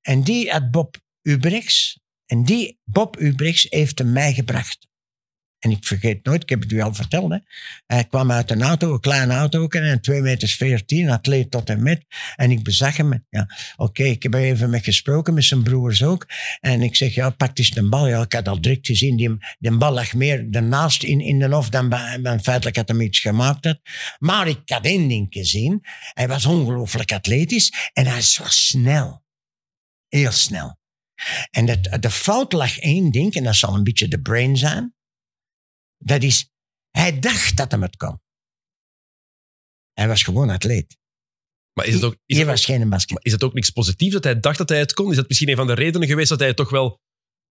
En 0.00 0.22
die 0.22 0.50
had 0.50 0.70
Bob 0.70 0.96
Ubrechts, 1.22 2.00
en 2.26 2.44
die 2.44 2.80
Bob 2.84 3.20
Ubrechts 3.20 3.66
heeft 3.68 3.98
hem 3.98 4.12
mij 4.12 4.34
gebracht. 4.34 4.88
En 5.58 5.70
ik 5.70 5.86
vergeet 5.86 6.24
nooit, 6.24 6.42
ik 6.42 6.48
heb 6.48 6.60
het 6.60 6.72
u 6.72 6.80
al 6.80 6.94
verteld, 6.94 7.32
hè. 7.32 7.38
hij 7.86 8.04
kwam 8.04 8.30
uit 8.32 8.50
een 8.50 8.62
auto, 8.62 8.92
een 8.92 9.00
kleine 9.00 9.34
auto, 9.34 9.68
en 9.68 10.00
2 10.00 10.20
meter 10.20 10.48
14, 10.48 11.10
atleet 11.10 11.50
tot 11.50 11.70
en 11.70 11.82
met. 11.82 12.04
En 12.36 12.50
ik 12.50 12.62
bezag 12.62 12.96
hem. 12.96 13.26
Ja, 13.30 13.46
Oké, 13.76 14.02
ik 14.02 14.22
heb 14.22 14.34
er 14.34 14.40
even 14.40 14.70
met 14.70 14.84
gesproken, 14.84 15.34
met 15.34 15.44
zijn 15.44 15.62
broers 15.62 16.02
ook. 16.02 16.26
En 16.60 16.82
ik 16.82 16.96
zeg, 16.96 17.14
ja, 17.14 17.30
pak 17.30 17.58
eens 17.58 17.76
een 17.76 17.90
bal. 17.90 18.08
Ja, 18.08 18.22
ik 18.22 18.32
had 18.32 18.48
al 18.48 18.60
direct 18.60 18.86
gezien, 18.86 19.16
die, 19.16 19.36
die 19.58 19.76
bal 19.76 19.92
lag 19.92 20.14
meer 20.14 20.46
ernaast 20.50 21.02
in, 21.02 21.20
in 21.20 21.38
de 21.38 21.48
hof 21.48 21.68
dan, 21.68 21.88
dan 22.22 22.42
feitelijk 22.42 22.76
dat 22.76 22.88
hij 22.88 22.98
iets 22.98 23.20
gemaakt 23.20 23.64
had. 23.64 23.80
Maar 24.18 24.48
ik 24.48 24.60
had 24.64 24.84
één 24.84 25.08
ding 25.08 25.26
gezien. 25.30 25.84
Hij 26.12 26.28
was 26.28 26.46
ongelooflijk 26.46 27.12
atletisch 27.12 27.90
en 27.92 28.06
hij 28.06 28.14
was 28.14 28.66
snel. 28.68 29.24
Heel 30.08 30.32
snel. 30.32 30.78
En 31.50 31.66
dat, 31.66 32.02
de 32.02 32.10
fout 32.10 32.52
lag 32.52 32.78
één 32.78 33.10
ding, 33.10 33.34
en 33.34 33.44
dat 33.44 33.56
zal 33.56 33.74
een 33.74 33.84
beetje 33.84 34.08
de 34.08 34.20
brain 34.20 34.56
zijn. 34.56 34.94
Dat 35.98 36.22
is, 36.22 36.50
hij 36.90 37.18
dacht 37.18 37.56
dat 37.56 37.72
hij 37.72 37.80
het 37.80 37.96
kon. 37.96 38.20
Hij 39.92 40.08
was 40.08 40.22
gewoon 40.22 40.50
atleet. 40.50 40.96
Maar 41.72 41.86
is 41.86 41.94
het 41.94 42.04
ook, 42.04 42.16
is 42.26 42.36
het 42.38 42.46
ook, 42.46 42.86
was 42.86 43.06
maar 43.06 43.22
is 43.22 43.32
het 43.32 43.44
ook 43.44 43.54
niks 43.54 43.70
positiefs 43.70 44.12
dat 44.12 44.24
hij 44.24 44.40
dacht 44.40 44.58
dat 44.58 44.68
hij 44.68 44.78
het 44.78 44.92
kon? 44.92 45.10
Is 45.10 45.16
dat 45.16 45.28
misschien 45.28 45.48
een 45.48 45.56
van 45.56 45.66
de 45.66 45.74
redenen 45.74 46.08
geweest 46.08 46.28
dat 46.28 46.38
hij 46.38 46.48
het 46.48 46.56
toch 46.56 46.70
wel 46.70 47.00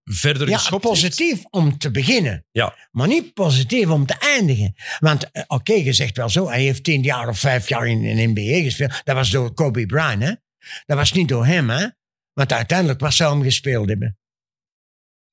verder 0.04 0.50
Ja, 0.50 0.58
geschopt 0.58 0.84
heeft? 0.84 0.96
positief 0.96 1.46
om 1.50 1.78
te 1.78 1.92
beginnen. 1.92 2.46
Ja. 2.52 2.88
Maar 2.92 3.08
niet 3.08 3.34
positief 3.34 3.90
om 3.90 4.06
te 4.06 4.18
eindigen. 4.20 4.74
Want, 5.00 5.32
eh, 5.32 5.44
oké, 5.48 5.74
je 5.74 5.94
zegt 5.94 6.18
wel 6.18 6.30
zo, 6.30 6.48
hij 6.48 6.62
heeft 6.62 6.84
tien 6.84 7.02
jaar 7.02 7.28
of 7.28 7.40
vijf 7.40 7.70
jaar 7.70 7.88
in 7.88 8.06
een 8.06 8.30
NBA 8.30 8.64
gespeeld. 8.64 9.02
Dat 9.04 9.16
was 9.16 9.30
door 9.30 9.54
Kobe 9.54 9.86
Bryant, 9.86 10.24
hè? 10.24 10.34
Dat 10.86 10.98
was 10.98 11.12
niet 11.12 11.28
door 11.28 11.46
hem, 11.46 11.70
hè? 11.70 11.88
Want 12.34 12.54
uiteindelijk, 12.54 13.00
wat 13.00 13.14
zou 13.14 13.34
hem 13.34 13.44
gespeeld 13.44 13.88
hebben? 13.90 14.18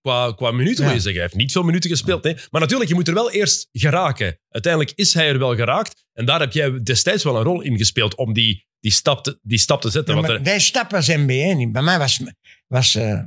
Qua, 0.05 0.33
qua 0.33 0.51
minuten 0.51 0.85
Ja. 0.85 0.91
je 0.91 0.95
zeggen. 1.01 1.13
Hij 1.13 1.23
heeft 1.23 1.35
niet 1.35 1.53
veel 1.53 1.63
minuten 1.63 1.91
gespeeld. 1.91 2.25
Hè? 2.25 2.33
Maar 2.51 2.61
natuurlijk, 2.61 2.89
je 2.91 2.95
moet 2.97 3.09
er 3.09 3.15
wel 3.15 3.31
eerst 3.31 3.69
geraken. 3.73 4.39
Uiteindelijk 4.49 4.93
is 4.97 5.15
hij 5.15 5.29
er 5.29 5.39
wel 5.39 5.55
geraakt. 5.57 6.05
En 6.13 6.25
daar 6.25 6.41
heb 6.41 6.53
jij 6.53 6.83
destijds 6.83 7.25
wel 7.25 7.37
een 7.37 7.43
rol 7.43 7.61
in 7.61 7.77
gespeeld 7.77 8.15
om 8.15 8.33
die, 8.33 8.67
die, 8.81 8.91
stap, 8.93 9.25
te, 9.25 9.39
die 9.43 9.59
stap 9.59 9.81
te 9.81 9.91
zetten. 9.91 10.15
Ja, 10.15 10.21
maar 10.21 10.41
er- 10.43 10.61
stap 10.61 10.91
was 10.91 11.07
NBA 11.07 11.53
niet. 11.55 11.73
Bij 11.73 11.83
mij 11.83 11.99
was, 11.99 12.21
was 12.67 12.95
eh, 12.95 13.21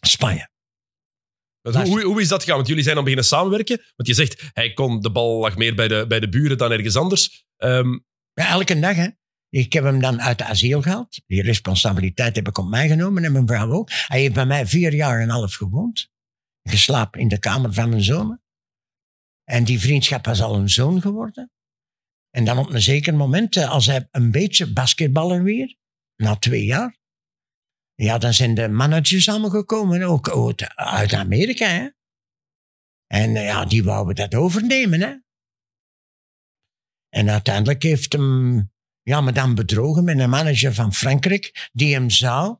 Spanje. 0.00 0.48
hoe, 1.62 2.02
hoe 2.02 2.20
is 2.20 2.28
dat 2.28 2.40
gegaan? 2.40 2.56
Want 2.56 2.68
jullie 2.68 2.82
zijn 2.82 2.94
dan 2.94 3.04
beginnen 3.04 3.28
samenwerken. 3.28 3.76
Want 3.96 4.08
je 4.08 4.14
zegt, 4.14 4.42
hij 4.52 4.72
kon, 4.72 5.00
de 5.00 5.10
bal 5.10 5.38
lag 5.40 5.56
meer 5.56 5.74
bij 5.74 5.88
de, 5.88 6.04
bij 6.08 6.20
de 6.20 6.28
buren 6.28 6.58
dan 6.58 6.72
ergens 6.72 6.96
anders. 6.96 7.44
Ehm, 7.56 7.98
Ja, 8.34 8.48
elke 8.48 8.80
dag, 8.80 8.96
hè. 8.96 9.08
Ik 9.52 9.72
heb 9.72 9.84
hem 9.84 10.00
dan 10.00 10.20
uit 10.20 10.38
de 10.38 10.44
asiel 10.44 10.82
gehaald. 10.82 11.20
Die 11.26 11.42
responsabiliteit 11.42 12.36
heb 12.36 12.48
ik 12.48 12.58
op 12.58 12.68
mij 12.68 12.88
genomen 12.88 13.24
en 13.24 13.32
mijn 13.32 13.46
vrouw 13.46 13.72
ook. 13.72 13.90
Hij 13.90 14.20
heeft 14.20 14.34
bij 14.34 14.46
mij 14.46 14.66
vier 14.66 14.94
jaar 14.94 15.16
en 15.16 15.22
een 15.22 15.30
half 15.30 15.54
gewoond. 15.54 16.10
Geslapen 16.62 17.20
in 17.20 17.28
de 17.28 17.38
kamer 17.38 17.72
van 17.72 17.88
mijn 17.88 18.02
zoon. 18.02 18.40
En 19.44 19.64
die 19.64 19.80
vriendschap 19.80 20.24
was 20.24 20.42
al 20.42 20.54
een 20.54 20.68
zoon 20.68 21.00
geworden. 21.00 21.50
En 22.30 22.44
dan 22.44 22.58
op 22.58 22.70
een 22.70 22.82
zeker 22.82 23.14
moment, 23.14 23.56
eh, 23.56 23.70
als 23.70 23.86
hij 23.86 24.08
een 24.10 24.30
beetje 24.30 24.72
basketballer 24.72 25.42
weer, 25.42 25.76
na 26.16 26.36
twee 26.36 26.64
jaar, 26.64 26.98
ja, 27.94 28.18
dan 28.18 28.34
zijn 28.34 28.54
de 28.54 28.68
managers 28.68 29.28
allemaal 29.28 29.50
gekomen, 29.50 30.02
ook 30.02 30.28
uit, 30.28 30.74
uit 30.74 31.12
Amerika, 31.12 31.66
hè. 31.66 31.88
En 33.06 33.36
eh, 33.36 33.44
ja, 33.44 33.64
die 33.64 33.84
wouden 33.84 34.14
dat 34.14 34.34
overnemen, 34.34 35.00
hè. 35.00 35.16
En 37.08 37.30
uiteindelijk 37.30 37.82
heeft 37.82 38.12
hem 38.12 38.71
ja, 39.02 39.20
me 39.20 39.32
dan 39.32 39.54
bedrogen 39.54 40.04
met 40.04 40.18
een 40.18 40.30
manager 40.30 40.74
van 40.74 40.94
Frankrijk 40.94 41.68
die 41.72 41.94
hem 41.94 42.10
zou. 42.10 42.58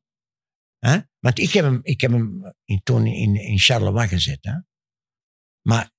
Hè? 0.78 0.98
Want 1.18 1.38
ik 1.38 1.52
heb 1.52 1.64
hem, 1.64 1.80
ik 1.82 2.00
heb 2.00 2.10
hem 2.10 2.54
in, 2.64 2.82
toen 2.82 3.06
in, 3.06 3.36
in 3.36 3.58
Charleroi 3.58 4.08
gezet. 4.08 4.38
Hè? 4.40 4.54
Maar 5.60 5.90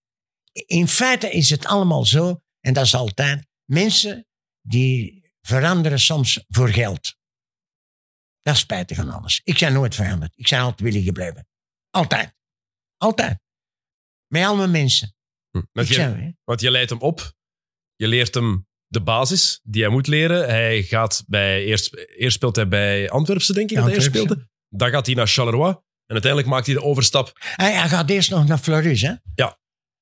in 0.51 0.87
feite 0.87 1.31
is 1.31 1.49
het 1.49 1.65
allemaal 1.65 2.05
zo, 2.05 2.41
en 2.59 2.73
dat 2.73 2.85
is 2.85 2.95
altijd, 2.95 3.47
mensen 3.65 4.27
die 4.61 5.31
veranderen 5.41 5.99
soms 5.99 6.45
voor 6.47 6.69
geld. 6.69 7.17
Dat 8.41 8.53
is 8.53 8.59
spijtig 8.59 8.97
aan 8.97 9.09
alles. 9.09 9.41
Ik 9.43 9.59
ben 9.59 9.73
nooit 9.73 9.95
veranderd. 9.95 10.33
Ik 10.37 10.49
ben 10.49 10.59
altijd 10.59 10.79
willig 10.79 11.03
gebleven. 11.03 11.47
Altijd. 11.89 12.35
Altijd. 12.97 13.39
Met 14.27 14.45
al 14.45 14.55
mijn 14.55 14.71
mensen. 14.71 15.15
want, 15.51 15.89
Ik 15.89 15.95
je, 15.95 16.35
want 16.43 16.61
je 16.61 16.71
leidt 16.71 16.89
hem 16.89 16.99
op. 16.99 17.35
Je 17.95 18.07
leert 18.07 18.33
hem 18.33 18.67
de 18.93 19.01
basis 19.01 19.59
die 19.63 19.81
hij 19.81 19.91
moet 19.91 20.07
leren. 20.07 20.45
Hij 20.49 20.83
gaat 20.83 21.23
bij, 21.27 21.63
eerst, 21.63 21.95
eerst 22.17 22.35
speelt 22.35 22.55
hij 22.55 22.67
bij 22.67 23.09
Antwerpse, 23.09 23.53
denk 23.53 23.69
ik, 23.69 23.75
dat 23.75 23.85
hij 23.85 23.93
eerst 23.95 24.07
speelde. 24.07 24.47
Dan 24.69 24.89
gaat 24.89 25.05
hij 25.05 25.15
naar 25.15 25.27
Charleroi. 25.27 25.69
En 26.05 26.19
uiteindelijk 26.19 26.51
maakt 26.51 26.65
hij 26.65 26.75
de 26.75 26.81
overstap. 26.83 27.31
Hij, 27.55 27.73
hij 27.73 27.89
gaat 27.89 28.09
eerst 28.09 28.29
nog 28.29 28.47
naar 28.47 28.57
Fleurus, 28.57 29.01
hè? 29.01 29.13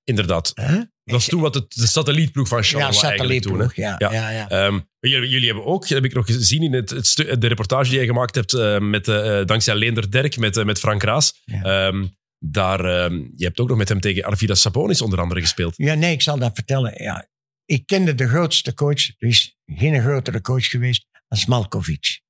Inderdaad. 0.04 0.52
Hè? 0.54 0.76
Dat 0.76 0.86
was 1.04 1.26
toen 1.26 1.42
wat 1.42 1.54
het, 1.54 1.74
de 1.76 1.88
satellietploeg 1.88 2.48
van 2.48 2.58
Ja, 2.58 2.64
Charleroi 2.64 3.08
eigenlijk 3.08 3.42
toen. 3.42 3.60
hè. 3.60 3.64
satellietploeg. 3.64 4.00
Ja, 4.00 4.12
Ja. 4.12 4.30
ja. 4.30 4.30
Ja, 4.30 4.50
Ehm, 4.50 4.80
jullie, 5.00 5.30
jullie 5.30 5.48
hebben 5.48 5.66
ook, 5.66 5.88
heb 5.88 6.04
ik 6.06 6.14
nog 6.14 6.26
gezien 6.26 6.64
in 6.64 6.74
het, 6.74 6.90
het 6.90 7.42
de 7.42 7.48
reportage 7.48 7.90
die 7.90 8.00
je 8.00 8.06
gemaakt 8.06 8.36
hebt, 8.36 8.54
eh, 8.54 8.80
met, 8.80 9.08
eh, 9.08 9.46
dankzij 9.46 9.76
Leender 9.76 10.12
Derk 10.12 10.38
met, 10.38 10.58
eh, 10.58 10.66
met 10.66 10.80
Frank 10.80 11.04
Raas. 11.04 11.42
Ja. 11.46 11.62
Ehm, 11.62 12.06
daar, 12.40 12.86
ehm, 12.86 13.14
je 13.36 13.46
hebt 13.46 13.60
ook 13.60 13.68
nog 13.68 13.78
met 13.78 13.90
hem 13.90 14.00
tegen 14.00 14.24
Arvidas 14.24 14.62
Sabonis 14.62 15.02
onder 15.02 15.20
andere 15.20 15.42
gespeeld. 15.42 15.74
Ja, 15.78 15.94
nee, 15.94 16.12
ik 16.14 16.22
zal 16.22 16.40
dat 16.40 16.52
vertellen. 16.54 17.04
Ja, 17.04 17.28
ik 17.72 17.86
kende 17.86 18.16
de 18.16 18.28
grootste 18.28 18.74
coach. 18.74 19.08
Er 19.08 19.28
is 19.28 19.58
geen 19.66 20.02
grotere 20.02 20.42
coach 20.42 20.66
geweest 20.66 21.06
als 21.28 21.46
Malkovic. 21.46 22.22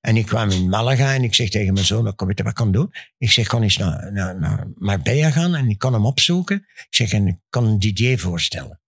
En 0.00 0.16
ik 0.16 0.26
kwam 0.26 0.50
in 0.50 0.68
Malaga 0.68 1.14
en 1.14 1.22
ik 1.22 1.34
zeg 1.34 1.48
tegen 1.48 1.72
mijn 1.72 1.86
zoon, 1.86 2.14
kom 2.14 2.26
weet 2.26 2.38
je 2.38 2.42
wat 2.42 2.52
ik 2.52 2.58
kan 2.58 2.72
doen? 2.72 2.92
Ik 3.18 3.30
zeg, 3.30 3.46
kon 3.46 3.62
eens 3.62 3.76
naar, 3.76 4.12
naar, 4.12 4.68
Marbella 4.74 5.30
gaan 5.30 5.54
en 5.54 5.68
ik 5.68 5.78
kon 5.78 5.92
hem 5.92 6.06
opzoeken. 6.06 6.56
Ik 6.56 6.86
zeg, 6.94 7.12
en 7.12 7.26
ik 7.26 7.38
kon 7.48 7.64
een 7.64 7.78
Didier 7.78 8.18
voorstellen. 8.18 8.80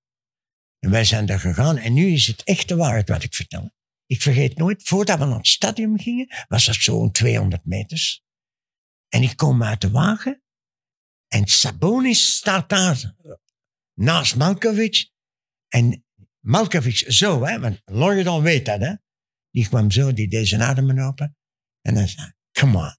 En 0.78 0.90
wij 0.90 1.04
zijn 1.04 1.26
daar 1.26 1.40
gegaan 1.40 1.76
en 1.76 1.92
nu 1.92 2.06
is 2.06 2.26
het 2.26 2.42
echt 2.42 2.68
de 2.68 2.76
waarheid 2.76 3.08
wat 3.08 3.22
ik 3.22 3.34
vertel. 3.34 3.70
Ik 4.06 4.22
vergeet 4.22 4.56
nooit, 4.56 4.82
voordat 4.82 5.18
we 5.18 5.24
naar 5.24 5.36
het 5.36 5.46
stadion 5.46 6.00
gingen, 6.00 6.26
was 6.48 6.66
dat 6.66 6.74
zo'n 6.74 7.10
200 7.10 7.64
meters. 7.64 8.22
En 9.08 9.22
ik 9.22 9.36
kom 9.36 9.62
uit 9.62 9.80
de 9.80 9.90
wagen 9.90 10.42
en 11.28 11.46
Sabonis 11.46 12.36
staat 12.36 12.68
daar 12.68 13.14
naast 13.94 14.36
Malkovic. 14.36 15.10
En 15.70 16.04
Malkovic 16.40 16.96
zo, 16.96 17.44
hè, 17.44 17.60
want 17.60 17.80
Loredon 17.84 18.42
weet 18.42 18.66
dat, 18.66 18.80
hè. 18.80 18.94
Die 19.50 19.68
kwam 19.68 19.90
zo, 19.90 20.12
die 20.12 20.28
deed 20.28 20.48
zijn 20.48 20.62
ademen 20.62 20.98
open. 20.98 21.36
En 21.80 21.94
hij 21.94 22.06
zei, 22.06 22.32
come 22.52 22.78
on. 22.78 22.96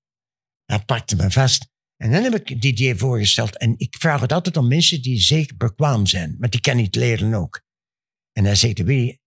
Hij 0.66 0.86
pakte 0.86 1.16
me 1.16 1.32
vast. 1.32 1.70
En 1.96 2.12
dan 2.12 2.24
heb 2.24 2.34
ik 2.34 2.62
Didier 2.62 2.98
voorgesteld. 2.98 3.58
En 3.58 3.74
ik 3.78 3.96
vraag 4.00 4.22
het 4.22 4.32
altijd 4.32 4.58
om 4.58 4.68
mensen 4.68 5.02
die 5.02 5.20
zeker 5.20 5.58
bekwaam 5.58 6.06
zijn. 6.06 6.36
Want 6.40 6.52
die 6.52 6.62
kan 6.62 6.76
niet 6.76 6.96
leren 6.96 7.34
ook. 7.34 7.62
En 8.32 8.46
hij 8.46 8.56
zegt, 8.56 8.82
Willy, 8.82 9.20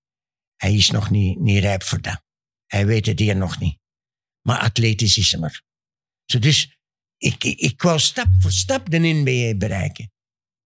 hij 0.56 0.74
is 0.74 0.90
nog 0.90 1.10
niet, 1.10 1.38
niet 1.38 1.62
rijp 1.62 1.82
voor 1.82 2.00
dat. 2.00 2.22
Hij 2.66 2.86
weet 2.86 3.06
het 3.06 3.18
hier 3.18 3.36
nog 3.36 3.60
niet. 3.60 3.78
Maar 4.40 4.58
atletisch 4.58 5.18
is 5.18 5.32
hem 5.32 5.44
er. 5.44 5.62
Dus, 6.24 6.78
ik, 7.16 7.44
ik, 7.44 7.58
ik 7.58 7.82
wou 7.82 7.98
stap 7.98 8.28
voor 8.38 8.52
stap 8.52 8.90
de 8.90 8.98
NBA 8.98 9.56
bereiken. 9.56 10.12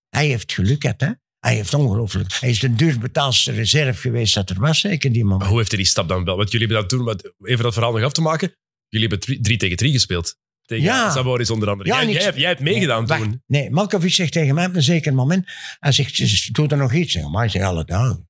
Hij 0.09 0.27
heeft 0.27 0.53
geluk 0.53 0.83
gehad, 0.83 1.01
hè. 1.01 1.13
Hij 1.49 1.57
heeft 1.57 1.75
ongelooflijk... 1.75 2.33
Hij 2.41 2.49
is 2.49 2.59
de 2.59 2.75
duurbetaalste 2.75 3.53
reserve 3.53 4.01
geweest 4.01 4.35
dat 4.35 4.51
er 4.51 4.61
was, 4.61 4.81
zeker 4.81 5.13
die 5.13 5.25
man. 5.25 5.39
Maar 5.39 5.49
hoe 5.49 5.57
heeft 5.57 5.69
hij 5.71 5.79
die 5.79 5.89
stap 5.89 6.09
dan 6.09 6.25
wel? 6.25 6.37
Want 6.37 6.51
jullie 6.51 6.67
hebben 6.67 6.89
dat 6.89 7.23
toen, 7.23 7.33
even 7.49 7.65
dat 7.65 7.73
verhaal 7.73 7.93
nog 7.93 8.03
af 8.03 8.13
te 8.13 8.21
maken, 8.21 8.53
jullie 8.89 9.09
hebben 9.09 9.43
drie, 9.43 9.59
tegen 9.59 9.77
drie 9.77 9.93
gespeeld. 9.93 10.37
Tegen 10.65 10.85
Ja. 10.85 11.23
Onder 11.23 11.69
andere. 11.69 11.89
Ja, 11.89 12.05
jij, 12.05 12.13
ik- 12.13 12.21
hebt, 12.21 12.37
jij 12.39 12.49
hebt 12.49 12.61
meegedaan 12.61 13.05
nee, 13.05 13.19
toen. 13.19 13.43
Nee, 13.47 13.71
Malkovic 13.71 14.13
zegt 14.13 14.33
tegen 14.33 14.55
mij 14.55 14.67
op 14.67 14.75
een 14.75 14.83
zeker 14.83 15.15
moment... 15.15 15.51
Hij 15.79 15.93
zegt, 15.93 16.17
"Dus 16.17 16.47
doe 16.47 16.69
er 16.69 16.77
nog 16.77 16.93
iets? 16.93 17.15
Ik 17.15 17.21
zeg, 17.21 17.31
maar 17.31 17.41
hij 17.41 17.49
zegt, 17.49 17.65
alle 17.65 17.85
dagen. 17.85 18.29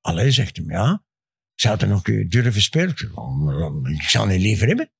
Allee, 0.00 0.30
zegt 0.30 0.56
hij, 0.56 0.66
ja. 0.68 1.04
Zou 1.54 1.78
er 1.80 1.88
nog 1.88 2.02
durven 2.02 2.62
spelen? 2.62 2.88
Ik 2.88 2.98
zeg, 2.98 3.14
"Oh, 3.14 3.90
Ik 3.90 4.02
zou 4.02 4.28
niet 4.28 4.40
liever 4.40 4.66
hebben. 4.66 4.92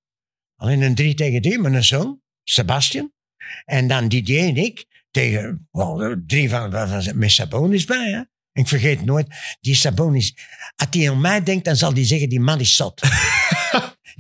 Alleen 0.57 0.83
een 0.83 0.95
drie 0.95 1.15
tegen 1.15 1.43
drie 1.43 1.59
met 1.59 1.73
een 1.73 1.85
zoon, 1.85 2.21
Sebastian. 2.45 3.13
En 3.65 3.89
dan 3.89 4.09
Didier 4.09 4.49
en 4.49 4.57
ik. 4.57 4.87
Tegen 5.11 5.69
wel, 5.71 6.17
drie 6.27 6.51
van, 6.51 6.73
van, 6.73 7.19
met 7.19 7.31
Sabonis 7.31 7.85
bij. 7.85 8.11
Hè? 8.11 8.21
Ik 8.61 8.69
vergeet 8.69 9.05
nooit, 9.05 9.27
die 9.61 9.75
Sabonis, 9.75 10.37
als 10.77 10.89
hij 10.91 11.11
aan 11.11 11.21
mij 11.21 11.43
denkt, 11.43 11.65
dan 11.65 11.77
zal 11.77 11.93
hij 11.93 12.07
zeggen, 12.07 12.29
die 12.29 12.41
man 12.41 12.61
is 12.61 12.77
zot. 12.77 13.01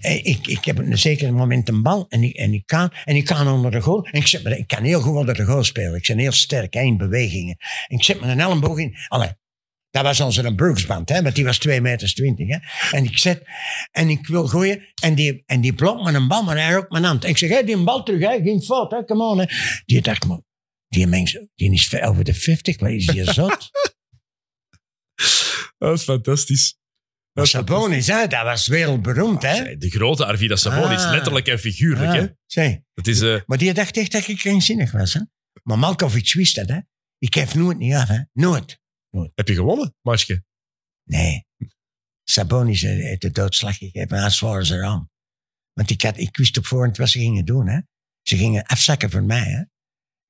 Eh, 0.00 0.26
ik, 0.26 0.46
ik 0.46 0.64
heb 0.64 0.78
een 0.78 0.98
zeker 0.98 1.32
moment 1.32 1.68
een 1.68 1.82
bal 1.82 2.06
en 2.08 2.22
ik, 2.22 2.36
en 2.36 2.52
ik, 2.52 2.66
kan, 2.66 2.92
en 3.04 3.16
ik 3.16 3.24
kan 3.24 3.48
onder 3.48 3.70
de 3.70 3.80
goal. 3.80 4.04
En 4.04 4.20
ik, 4.20 4.26
zet 4.26 4.42
me, 4.42 4.58
ik 4.58 4.66
kan 4.66 4.84
heel 4.84 5.00
goed 5.00 5.16
onder 5.16 5.34
de 5.34 5.44
goal 5.44 5.64
spelen. 5.64 5.94
Ik 5.94 6.06
ben 6.06 6.18
heel 6.18 6.32
sterk 6.32 6.74
hè, 6.74 6.80
in 6.80 6.96
bewegingen. 6.96 7.56
En 7.88 7.96
ik 7.96 8.04
zet 8.04 8.20
me 8.20 8.26
een 8.26 8.40
elleboog 8.40 8.78
in. 8.78 8.96
Allee, 9.08 9.28
dat 9.90 10.02
was 10.02 10.20
onze 10.20 10.42
een 10.42 10.56
Brooksband, 10.56 11.08
hè, 11.08 11.22
want 11.22 11.34
die 11.34 11.44
was 11.44 11.58
2 11.58 11.80
meter 11.80 12.14
20. 12.14 12.48
Hè. 12.48 12.58
En 12.96 13.04
ik 13.04 13.18
zet, 13.18 13.42
en 13.90 14.08
ik 14.08 14.26
wil 14.26 14.46
gooien, 14.46 14.82
en 15.02 15.14
die, 15.14 15.42
en 15.46 15.60
die 15.60 15.74
blokt 15.74 16.04
me 16.04 16.12
een 16.12 16.28
bal, 16.28 16.42
maar 16.42 16.56
hij 16.56 16.76
ook 16.76 16.90
mijn 16.90 17.04
hand. 17.04 17.24
En 17.24 17.30
ik 17.30 17.38
zeg, 17.38 17.50
hé, 17.50 17.62
die 17.62 17.84
bal 17.84 18.02
terug, 18.02 18.20
hè, 18.20 18.40
geen 18.42 18.62
fout, 18.62 18.90
hè, 18.90 19.04
come 19.04 19.24
on. 19.24 19.38
Hè. 19.38 19.44
Die 19.84 20.00
dacht, 20.00 20.26
man, 20.26 20.44
die 20.90 21.06
mens, 21.06 21.38
die 21.54 21.72
is 21.72 21.94
over 21.94 22.24
de 22.24 22.34
50, 22.34 22.80
maar 22.80 22.92
is 22.92 23.06
die 23.06 23.32
zot? 23.32 23.70
Dat 25.78 25.98
is 25.98 26.02
fantastisch. 26.02 26.78
Dat 27.32 27.44
is 27.44 27.50
Sabonis, 27.50 28.06
hè, 28.06 28.26
dat 28.26 28.42
was 28.42 28.66
wereldberoemd, 28.66 29.42
hè. 29.42 29.48
fantastisch. 29.54 29.78
De 29.78 29.90
grote 29.90 30.26
Arvida 30.26 30.56
Sabonis, 30.56 31.02
Ah. 31.02 31.10
letterlijk 31.10 31.46
en 31.46 31.58
figuurlijk. 31.58 32.12
Hè? 32.12 32.20
Ah. 32.62 32.74
Het 32.94 33.06
is, 33.06 33.20
eh, 33.20 33.40
Maar 33.46 33.58
die 33.58 33.74
dacht 33.74 33.96
echt 33.96 34.12
dat 34.12 34.28
ik 34.28 34.38
krankzinnig 34.38 34.92
was. 34.92 35.14
Hè? 35.14 35.20
Maar 35.62 35.78
Malkovic 35.78 36.32
wist 36.32 36.54
dat. 36.54 36.68
Hè? 36.68 36.78
Ik 37.18 37.34
geef 37.34 37.54
nooit 37.54 37.78
niet 37.78 37.94
af. 37.94 38.08
Hè? 38.08 38.20
Nooit. 38.32 38.80
heb 39.34 39.48
je 39.48 39.54
gewonnen, 39.54 39.94
Marsje? 40.02 40.44
Nee. 41.04 41.46
Sabonis 42.24 42.82
eh, 42.82 42.90
heeft 42.90 43.20
de 43.20 43.30
doodslag 43.30 43.76
gegeven. 43.76 44.18
As 44.18 44.38
far 44.38 44.60
as 44.60 44.72
around. 44.72 45.08
Want 45.72 45.90
ik, 45.90 46.02
had, 46.02 46.18
ik 46.18 46.36
wist 46.36 46.58
op 46.58 46.66
voorhand 46.66 46.96
wat 46.96 47.08
ze 47.08 47.18
gingen 47.18 47.44
doen. 47.44 47.68
Hè? 47.68 47.78
Ze 48.22 48.36
gingen 48.36 48.66
afzakken 48.66 49.10
voor 49.10 49.24
mij. 49.24 49.50
Hè? 49.50 49.62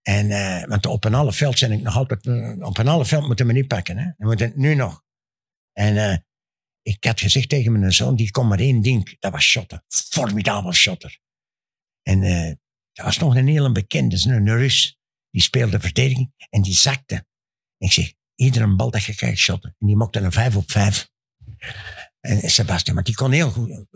En, 0.03 0.31
eh, 0.31 0.69
want 0.69 0.87
op 0.87 1.05
een 1.05 1.13
half 1.13 1.37
veld 1.37 1.59
zijn 1.59 1.73
ik 1.73 1.83
nog 1.83 1.97
altijd... 1.97 2.27
eh, 2.27 2.67
op 2.67 2.79
een 2.79 2.87
half 2.87 3.09
veld 3.09 3.27
moeten 3.27 3.47
we 3.47 3.53
niet 3.53 3.69
pakken. 3.69 3.99
Hè? 3.99 4.05
Dan 4.05 4.27
moet 4.29 4.41
het 4.41 4.57
nu 4.57 4.75
nog. 4.75 5.03
En 5.73 5.97
eh, 5.97 6.17
ik 6.83 7.05
had 7.05 7.21
gezegd 7.21 7.49
tegen 7.49 7.79
mijn 7.79 7.93
zoon, 7.93 8.17
die 8.17 8.31
kon 8.31 8.49
maar 8.49 8.59
één 8.59 8.83
ding. 8.83 9.17
Dat 9.19 9.33
was 9.33 9.45
shotten. 9.45 9.85
Formidabel 9.89 10.73
shotter. 10.73 11.19
En 12.03 12.23
eh 12.23 12.55
er 12.93 13.05
was 13.05 13.19
nog 13.19 13.35
een 13.35 13.49
hele 13.49 13.73
bekende, 13.73 14.21
een 14.25 14.57
Rus. 14.57 14.99
Die 15.31 15.43
speelde 15.43 15.81
verdediging 15.81 16.33
en 16.51 16.63
die 16.63 16.75
zakte. 16.75 17.27
Ik 17.77 17.93
zeg, 17.93 18.13
iedere 18.35 18.77
bal 18.77 18.91
dat 18.91 19.05
je 19.05 19.15
krijgt 19.15 19.39
shotten. 19.39 19.77
En 19.79 19.87
die 19.87 19.97
mocht 19.97 20.17
een 20.17 20.33
vijf 20.33 20.57
op 20.57 20.71
vijf. 20.71 21.11
En 22.21 22.51
Sebastian, 22.51 22.95
maar 22.95 23.05
die 23.05 23.15
kon 23.15 23.33
heel 23.33 23.51
goed. 23.51 23.87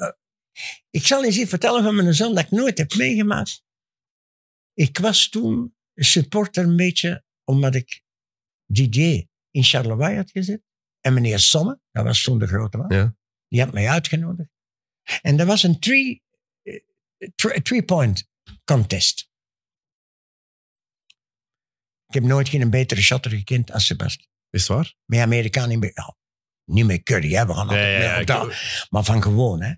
Ik 0.91 1.07
zal 1.07 1.25
eens 1.25 1.39
iets 1.39 1.51
vertellen 1.51 1.83
van 1.83 1.95
mijn 1.95 2.15
zoon 2.15 2.35
dat 2.35 2.45
ik 2.45 2.51
nooit 2.51 2.79
heb 2.79 2.95
meegemaakt. 2.95 3.63
Ik 4.75 4.99
was 4.99 5.29
toen 5.29 5.77
supporter 5.95 6.65
een 6.65 6.77
beetje, 6.77 7.25
omdat 7.45 7.75
ik 7.75 8.03
Didier 8.67 9.27
in 9.51 9.63
Charleroi 9.63 10.17
had 10.17 10.31
gezet. 10.31 10.63
En 11.01 11.15
meneer 11.15 11.39
Somme, 11.39 11.81
dat 11.91 12.05
was 12.05 12.23
toen 12.23 12.39
de 12.39 12.47
grote 12.47 12.77
man. 12.77 12.89
Ja. 12.97 13.17
Die 13.49 13.61
had 13.61 13.73
mij 13.73 13.89
uitgenodigd. 13.89 14.49
En 15.21 15.37
dat 15.37 15.47
was 15.47 15.63
een 15.63 15.79
three, 15.81 16.23
eh, 16.63 16.81
three- 17.35 17.63
three-point 17.63 18.29
contest. 18.65 19.29
Ik 22.07 22.15
heb 22.15 22.23
nooit 22.23 22.49
geen 22.49 22.71
betere 22.71 23.01
shotter 23.03 23.31
gekend 23.31 23.71
als 23.73 23.87
Sebastian. 23.87 24.29
Is 24.51 24.61
het 24.61 24.69
waar? 24.77 24.95
Met 25.05 25.21
Amerikaan 25.21 25.69
niet 25.69 25.79
meer. 25.79 25.93
ja, 25.95 26.17
niet 26.65 26.87
met 26.87 27.03
Curry, 27.03 27.33
hè. 27.33 27.47
we 27.47 27.55
gaan 27.55 27.69
altijd 27.69 27.99
mee 27.99 28.27
ja, 28.27 28.43
op 28.43 28.51
ik-. 28.51 28.87
Maar 28.91 29.05
van 29.05 29.23
gewoon. 29.23 29.63
Hè. 29.63 29.75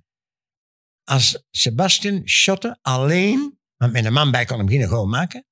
Als 1.04 1.44
Sebastian 1.50 2.28
shotte 2.28 2.78
alleen, 2.82 3.58
want 3.76 3.92
met 3.92 4.04
een 4.04 4.12
man 4.12 4.30
bij 4.30 4.44
kon 4.44 4.58
hem 4.58 4.68
geen 4.68 4.86
goal 4.86 5.06
maken. 5.06 5.46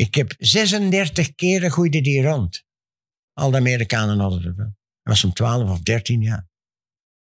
Ik 0.00 0.14
heb 0.14 0.34
36 0.38 1.34
keren 1.34 1.72
gooide 1.72 2.00
die 2.00 2.22
rond. 2.22 2.64
Al 3.32 3.50
de 3.50 3.56
Amerikanen 3.56 4.18
hadden 4.18 4.44
er 4.44 4.56
wel. 4.56 4.66
Dat 4.66 4.74
was 5.02 5.24
om 5.24 5.32
12 5.32 5.70
of 5.70 5.80
13 5.80 6.22
jaar. 6.22 6.48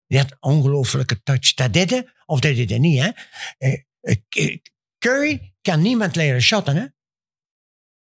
Die 0.06 0.18
had 0.18 0.36
ongelooflijke 0.40 1.22
touch. 1.22 1.54
Dat 1.54 1.72
deed 1.72 1.90
hij, 1.90 2.08
of 2.24 2.40
dat 2.40 2.54
deed 2.54 2.70
hij 2.70 2.78
niet. 2.78 3.02
Hè. 3.02 3.10
Eh, 3.58 3.80
eh, 4.30 4.58
Curry 4.98 5.54
kan 5.60 5.82
niemand 5.82 6.16
leren 6.16 6.40
shotten. 6.42 6.76
Hè. 6.76 6.86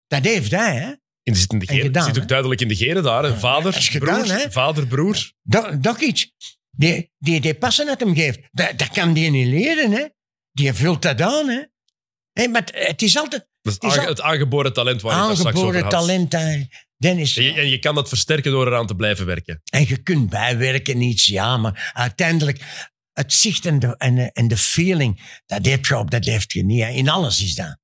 Dat 0.08 0.24
heeft 0.26 0.52
hij. 0.52 0.76
Hè. 0.80 0.94
In, 1.24 1.36
zit, 1.36 1.52
in 1.54 1.60
de 1.60 1.66
En 1.68 1.80
gedaan, 1.80 2.04
zit 2.06 2.16
ook 2.16 2.22
hè? 2.22 2.28
duidelijk 2.28 2.62
in 2.62 2.68
de 2.68 2.76
genen 2.76 3.04
daar. 3.04 3.24
hè. 3.24 3.38
Vader, 3.38 3.74
gedaan, 3.74 4.22
broer, 4.22 4.34
hè? 4.38 4.52
vader, 4.52 4.88
broer. 4.88 5.32
Do- 5.42 5.80
Dokic, 5.80 6.32
die, 6.70 7.12
die, 7.18 7.42
die 7.42 7.56
passen 7.56 7.86
dat 7.86 8.00
hem 8.00 8.16
geeft, 8.16 8.40
dat, 8.52 8.78
dat 8.78 8.90
kan 8.90 9.14
die 9.14 9.30
niet 9.30 9.48
leren. 9.48 9.92
Hè. 9.92 10.08
Die 10.52 10.74
vult 10.74 11.02
dat 11.02 11.22
aan. 11.22 11.48
Hè. 11.50 12.48
Maar 12.48 12.62
het, 12.62 12.72
het 12.76 13.02
is 13.02 13.18
altijd 13.18 13.50
Dat 13.62 13.84
is 13.84 13.96
Het 13.96 14.18
is 14.18 14.22
aangeboren 14.22 14.74
talent 14.74 15.02
waar 15.02 15.16
je 15.24 15.28
het 15.28 15.38
straks 15.38 15.58
over 15.58 15.76
aangeboren 15.76 16.16
had. 16.16 16.32
talent. 16.32 16.68
Dennis, 16.98 17.38
En 17.38 17.44
je, 17.44 17.54
en 17.54 17.70
je 17.70 17.80
kan 17.80 17.96
dat 17.96 18.10
versterken 18.10 18.52
door 18.52 18.68
eraan 18.68 18.88
te 18.88 18.96
blijven 18.96 19.26
werken. 19.26 19.62
En 19.72 19.88
je 19.88 19.98
kunt 19.98 20.30
bijwerken 20.30 21.02
iets, 21.02 21.26
ja, 21.26 21.58
maar 21.58 21.92
uiteindelijk 21.94 22.88
het 23.14 23.34
zicht 23.34 23.66
en 23.66 23.80
de, 23.80 23.98
en, 23.98 24.32
en 24.32 24.48
de 24.48 24.58
feeling, 24.58 25.42
dat 25.46 25.66
heb 25.66 25.86
je 25.86 25.98
op, 25.98 26.12
dat 26.12 26.26
heeft 26.26 26.52
je 26.54 26.66
niet. 26.66 26.82
hè. 26.82 26.90
In 26.90 27.10
alles 27.10 27.44
is 27.44 27.56
dat. 27.56 27.78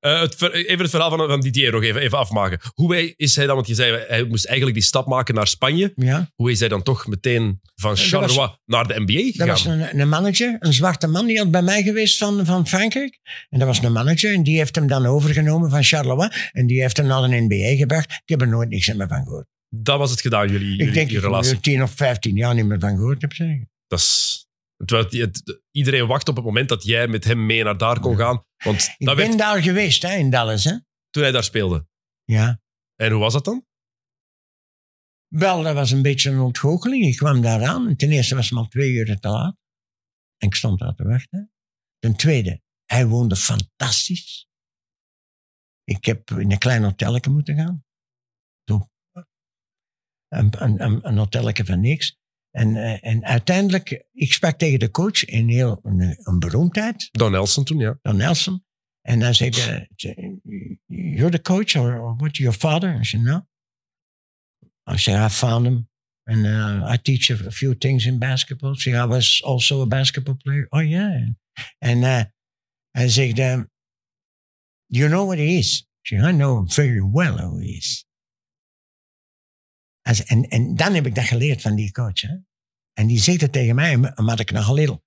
Eh, 0.00 0.20
het, 0.20 0.34
ver- 0.34 0.54
even 0.54 0.78
het 0.80 0.90
verhaal 0.90 1.10
van, 1.16 1.28
van 1.28 1.40
Didier 1.40 1.72
nog 1.72 1.82
even, 1.82 2.00
even 2.00 2.18
afmaken. 2.18 2.60
Hoe 2.74 2.92
hij- 2.94 3.12
is 3.16 3.36
hij 3.36 3.46
dan, 3.46 3.54
want 3.54 3.66
je 3.66 3.74
zei 3.74 4.04
hij 4.08 4.24
moest 4.24 4.44
eigenlijk 4.46 4.76
die 4.78 4.86
stap 4.86 5.06
maken 5.06 5.34
naar 5.34 5.46
Spanje. 5.46 5.92
Ja. 5.96 6.30
Hoe 6.34 6.50
is 6.50 6.60
hij 6.60 6.68
dan 6.68 6.82
toch 6.82 7.06
meteen 7.06 7.60
van 7.74 7.90
was- 7.90 8.08
Charleroi 8.08 8.48
naar 8.66 8.86
de 8.88 8.94
NBA 9.00 9.12
Dat 9.12 9.32
gegaan? 9.32 9.48
was 9.48 9.64
een, 9.64 10.00
een 10.00 10.08
manager, 10.08 10.56
een 10.58 10.72
zwarte 10.72 11.06
man, 11.06 11.26
die 11.26 11.38
had 11.38 11.50
bij 11.50 11.62
mij 11.62 11.82
geweest 11.82 12.18
van, 12.18 12.46
van 12.46 12.68
Frankrijk. 12.68 13.18
En 13.48 13.58
dat 13.58 13.68
was 13.68 13.82
een 13.82 13.92
manager 13.92 14.34
en 14.34 14.42
die 14.42 14.56
heeft 14.58 14.74
hem 14.74 14.86
dan 14.86 15.06
overgenomen 15.06 15.70
van 15.70 15.82
Charleroi. 15.84 16.28
En 16.52 16.66
die 16.66 16.80
heeft 16.80 16.96
hem 16.96 17.06
naar 17.06 17.28
de 17.28 17.46
NBA 17.48 17.76
gebracht. 17.76 18.10
Ik 18.12 18.22
heb 18.24 18.40
er 18.40 18.48
nooit 18.48 18.68
niks 18.68 18.92
meer 18.94 19.08
van 19.08 19.22
gehoord. 19.24 19.46
Dat 19.68 19.98
was 19.98 20.10
het 20.10 20.20
gedaan, 20.20 20.48
jullie, 20.50 20.68
jullie 20.70 20.86
ik 20.86 20.94
denk 20.94 21.06
die 21.08 21.14
dat 21.16 21.24
ik 21.24 21.30
relatie. 21.30 21.54
er 21.54 21.60
tien 21.60 21.82
of 21.82 21.90
vijftien 21.96 22.36
jaar 22.36 22.54
niet 22.54 22.64
meer 22.66 22.80
van 22.80 22.96
gehoord 22.96 23.20
heb. 23.22 23.32
Zeggen. 23.32 23.70
Dat 23.86 23.98
is, 23.98 24.46
terwijl 24.84 25.04
het- 25.08 25.44
het- 25.44 25.62
iedereen 25.70 26.06
wacht 26.06 26.28
op 26.28 26.36
het 26.36 26.44
moment 26.44 26.68
dat 26.68 26.84
jij 26.84 27.08
met 27.08 27.24
hem 27.24 27.46
mee 27.46 27.62
naar 27.64 27.78
daar 27.78 28.00
kon 28.00 28.16
gaan. 28.16 28.44
Want 28.64 28.94
Ik 28.98 29.06
ben 29.06 29.16
werd 29.16 29.38
daar 29.38 29.62
geweest, 29.62 30.02
hè, 30.02 30.14
in 30.16 30.30
Dallas. 30.30 30.64
Hè? 30.64 30.76
toen 31.10 31.22
hij 31.22 31.32
daar 31.32 31.44
speelde. 31.44 31.86
Ja. 32.24 32.60
En 32.94 33.10
hoe 33.10 33.20
was 33.20 33.32
dat 33.32 33.44
dan? 33.44 33.66
Wel, 35.28 35.62
dat 35.62 35.74
was 35.74 35.90
een 35.90 36.02
beetje 36.02 36.30
een 36.30 36.38
ontgoocheling. 36.38 37.04
Ik 37.04 37.16
kwam 37.16 37.40
daar 37.40 37.64
aan. 37.64 37.96
Ten 37.96 38.10
eerste 38.10 38.34
was 38.34 38.48
het 38.48 38.58
al 38.58 38.68
twee 38.68 38.90
uur 38.92 39.18
te 39.20 39.28
laat. 39.28 39.56
En 40.36 40.48
ik 40.48 40.54
stond 40.54 40.78
daar 40.78 40.94
te 40.94 41.04
wachten. 41.04 41.52
Ten 41.98 42.16
tweede, 42.16 42.62
hij 42.84 43.06
woonde 43.06 43.36
fantastisch. 43.36 44.48
Ik 45.84 46.04
heb 46.04 46.30
in 46.30 46.52
een 46.52 46.58
klein 46.58 46.82
hotelletje 46.84 47.30
moeten 47.30 47.56
gaan. 47.56 47.84
Een, 50.28 50.62
een, 50.62 50.80
een, 50.82 51.18
een 51.18 51.66
van 51.66 51.80
niks. 51.80 52.17
En, 52.50 52.76
eh, 52.76 53.10
en 53.10 53.24
uiteindelijk, 53.24 54.04
ik 54.12 54.32
sprak 54.32 54.58
tegen 54.58 54.78
de 54.78 54.90
coach, 54.90 55.28
een, 55.32 55.48
heel, 55.48 55.80
een, 55.82 56.16
een 56.22 56.38
beroemdheid, 56.38 57.08
Don 57.10 57.30
Nelson 57.30 57.64
toen, 57.64 57.78
ja. 57.78 57.98
Don 58.02 58.16
Nelson. 58.16 58.64
En 59.02 59.20
hij 59.20 59.32
zei, 59.32 59.50
eh, 59.50 60.14
you're 60.86 61.30
the 61.30 61.42
coach 61.42 61.76
or, 61.76 62.00
or 62.00 62.16
what, 62.16 62.36
your 62.36 62.56
father? 62.56 62.98
I 63.00 63.04
said, 63.04 63.22
no. 63.22 63.46
I 64.90 64.96
said, 64.96 65.26
I 65.26 65.28
found 65.28 65.66
him. 65.66 65.88
And 66.24 66.46
uh, 66.46 66.84
I 66.86 66.98
teach 66.98 67.30
a, 67.30 67.50
few 67.50 67.74
things 67.74 68.04
in 68.04 68.18
basketball. 68.18 68.74
She 68.74 68.94
I 68.94 69.06
was 69.06 69.40
also 69.44 69.80
a 69.80 69.86
basketball 69.86 70.36
player. 70.44 70.68
Oh, 70.70 70.82
yeah. 70.82 71.26
And 71.80 72.04
uh, 72.04 72.24
zegt, 73.08 73.38
um, 73.38 73.70
you 74.88 75.08
know 75.08 75.24
what 75.24 75.38
he 75.38 75.58
is? 75.58 75.86
She 76.02 76.16
I 76.16 76.32
know 76.32 76.58
him 76.58 76.68
very 76.68 77.00
well 77.00 77.38
who 77.38 77.60
he 77.60 77.78
is. 77.78 78.04
En, 80.16 80.48
en 80.48 80.74
dan 80.74 80.94
heb 80.94 81.06
ik 81.06 81.14
dat 81.14 81.24
geleerd 81.24 81.60
van 81.62 81.74
die 81.74 81.92
coach. 81.92 82.20
Hè? 82.20 82.36
En 82.92 83.06
die 83.06 83.18
zegt 83.20 83.40
het 83.40 83.52
tegen 83.52 83.74
mij, 83.74 84.16
omdat 84.16 84.40
ik 84.40 84.50
nog 84.50 84.68
een 84.68 84.74
little 84.74 85.02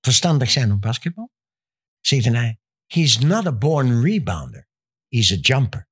verstandig 0.00 0.50
zijn 0.50 0.72
op 0.72 0.80
basketbal. 0.80 1.30
Zegt 2.00 2.24
hij, 2.24 2.58
he's 2.86 3.18
not 3.18 3.46
a 3.46 3.52
born 3.52 4.02
rebounder. 4.02 4.68
He's 5.08 5.32
a 5.32 5.34
jumper. 5.34 5.88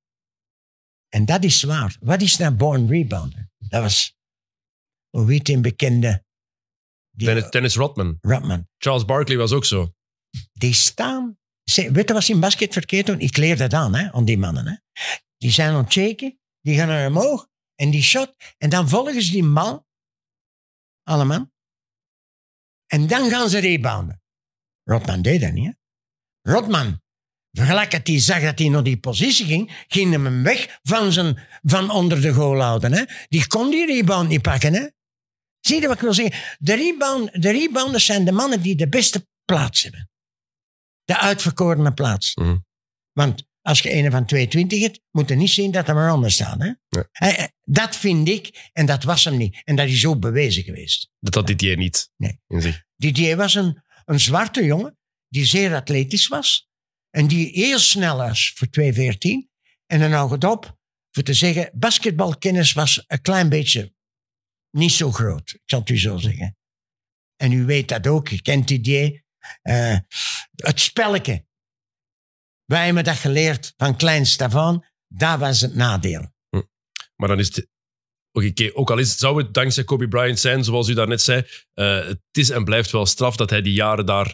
En 1.08 1.24
dat 1.24 1.44
is 1.44 1.62
waar. 1.62 1.96
Wat 2.00 2.22
is 2.22 2.36
nou 2.36 2.54
born 2.54 2.88
rebounder? 2.88 3.50
Dat 3.58 3.82
was, 3.82 4.16
hoe 5.08 5.26
die 5.26 5.54
een 5.56 5.62
bekende? 5.62 6.24
Die, 7.10 7.26
Dennis, 7.26 7.50
Dennis 7.50 7.74
Rodman. 7.74 8.18
Rodman. 8.20 8.68
Charles 8.78 9.04
Barkley 9.04 9.36
was 9.36 9.52
ook 9.52 9.64
zo. 9.64 9.94
Die 10.52 10.74
staan... 10.74 11.38
Ze- 11.62 11.92
Weet 11.92 12.08
je 12.08 12.14
wat 12.14 12.24
ze 12.24 12.32
in 12.32 12.40
basket 12.40 12.72
verkeerd 12.72 13.06
doen? 13.06 13.20
Ik 13.20 13.36
leer 13.36 13.56
dat 13.56 13.72
aan, 13.72 13.94
hè, 13.94 14.12
aan 14.12 14.24
die 14.24 14.38
mannen. 14.38 14.66
Hè. 14.66 14.74
Die 15.36 15.50
zijn 15.50 15.72
aan 15.72 15.82
het 15.84 15.92
shaken, 15.92 16.38
die 16.60 16.76
gaan 16.76 16.88
naar 16.88 17.06
omhoog 17.06 17.48
en 17.80 17.90
die 17.90 18.02
shot. 18.02 18.34
En 18.58 18.70
dan 18.70 18.88
volgen 18.88 19.22
ze 19.22 19.30
die 19.30 19.52
bal, 19.52 19.86
allemaal. 21.02 21.50
En 22.86 23.06
dan 23.06 23.30
gaan 23.30 23.48
ze 23.48 23.58
rebounden. 23.58 24.22
Rodman 24.82 25.22
deed 25.22 25.40
dat 25.40 25.52
niet, 25.52 25.66
hè. 25.66 25.72
Rodman, 26.52 27.02
gelijk 27.52 27.90
dat 27.90 28.06
hij 28.06 28.20
zag 28.20 28.42
dat 28.42 28.58
hij 28.58 28.68
naar 28.68 28.82
die 28.82 29.00
positie 29.00 29.46
ging, 29.46 29.84
ging 29.88 30.12
hem 30.12 30.24
hem 30.24 30.42
weg 30.42 30.78
van, 30.82 31.12
zijn, 31.12 31.48
van 31.62 31.90
onder 31.90 32.20
de 32.20 32.32
goal 32.32 32.60
houden. 32.60 32.92
Hè. 32.92 33.04
Die 33.28 33.46
kon 33.46 33.70
die 33.70 33.86
rebound 33.86 34.28
niet 34.28 34.42
pakken. 34.42 34.74
Hè. 34.74 34.88
Zie 35.60 35.80
je 35.80 35.86
wat 35.86 35.96
ik 35.96 36.02
wil 36.02 36.14
zeggen? 36.14 36.56
De, 36.58 36.74
rebound, 36.74 37.42
de 37.42 37.50
rebounders 37.50 38.04
zijn 38.04 38.24
de 38.24 38.32
mannen 38.32 38.62
die 38.62 38.76
de 38.76 38.88
beste 38.88 39.28
plaats 39.44 39.82
hebben. 39.82 40.10
De 41.04 41.18
uitverkorene 41.18 41.94
plaats. 41.94 42.34
Mhm. 42.34 42.58
Want 43.12 43.48
als 43.62 43.80
je 43.80 43.92
een 43.92 44.10
van 44.10 44.26
22 44.26 44.80
hebt, 44.80 45.00
moet 45.10 45.28
je 45.28 45.34
niet 45.34 45.50
zien 45.50 45.70
dat 45.70 45.88
er 45.88 45.94
maar 45.94 46.10
anders 46.10 46.34
staat. 46.34 46.60
Hè? 46.62 47.00
Eh, 47.12 47.44
Dat 47.60 47.96
vind 47.96 48.28
ik, 48.28 48.70
en 48.72 48.86
dat 48.86 49.02
was 49.02 49.24
hem 49.24 49.36
niet. 49.36 49.60
En 49.64 49.76
dat 49.76 49.88
is 49.88 50.06
ook 50.06 50.20
bewezen 50.20 50.62
geweest. 50.62 51.10
Dat 51.20 51.34
had 51.34 51.46
Didier 51.46 51.76
niet 51.76 52.10
Nee. 52.16 52.40
in 52.48 52.62
zich. 52.62 52.84
Didier 52.96 53.36
was 53.36 53.54
een, 53.54 53.82
een 54.04 54.20
zwarte 54.20 54.64
jongen 54.64 54.98
die 55.28 55.44
zeer 55.44 55.74
atletisch 55.74 56.28
was. 56.28 56.68
En 57.10 57.26
die 57.26 57.50
heel 57.52 57.78
snel 57.78 58.16
was 58.16 58.52
voor 58.54 58.68
2,14. 58.70 59.48
En 59.86 60.00
dan 60.00 60.12
houdt 60.12 60.32
het 60.32 60.44
op 60.44 60.78
voor 61.10 61.22
te 61.22 61.34
zeggen, 61.34 61.70
basketbalkennis 61.74 62.72
was 62.72 63.04
een 63.06 63.20
klein 63.20 63.48
beetje 63.48 63.94
niet 64.70 64.92
zo 64.92 65.12
groot. 65.12 65.50
Ik 65.50 65.60
zal 65.64 65.80
het 65.80 65.88
u 65.88 65.98
zo 65.98 66.16
zeggen. 66.18 66.56
En 67.36 67.52
u 67.52 67.64
weet 67.64 67.88
dat 67.88 68.06
ook, 68.06 68.28
je 68.28 68.42
kent 68.42 68.68
Didier. 68.68 69.22
Eh, 69.62 69.96
het 70.56 70.80
spelletje. 70.80 71.46
Wij 72.70 72.84
hebben 72.84 73.04
dat 73.04 73.16
geleerd 73.16 73.74
van 73.76 73.96
kleins 73.96 74.38
af 74.38 74.54
aan. 74.54 74.84
Dat 75.08 75.38
was 75.38 75.60
het 75.60 75.74
nadeel. 75.74 76.32
Maar 77.16 77.28
dan 77.28 77.38
is 77.38 77.46
het... 77.46 77.68
Oké, 78.32 78.70
ook 78.72 78.90
al 78.90 78.98
is, 78.98 79.16
zou 79.16 79.42
het 79.42 79.54
dankzij 79.54 79.84
Kobe 79.84 80.08
Bryant 80.08 80.38
zijn, 80.38 80.64
zoals 80.64 80.88
u 80.88 80.94
daarnet 80.94 81.20
zei, 81.20 81.46
eh, 81.74 82.06
het 82.06 82.20
is 82.32 82.50
en 82.50 82.64
blijft 82.64 82.90
wel 82.90 83.06
straf 83.06 83.36
dat 83.36 83.50
hij 83.50 83.62
die 83.62 83.72
jaren 83.72 84.06
daar, 84.06 84.24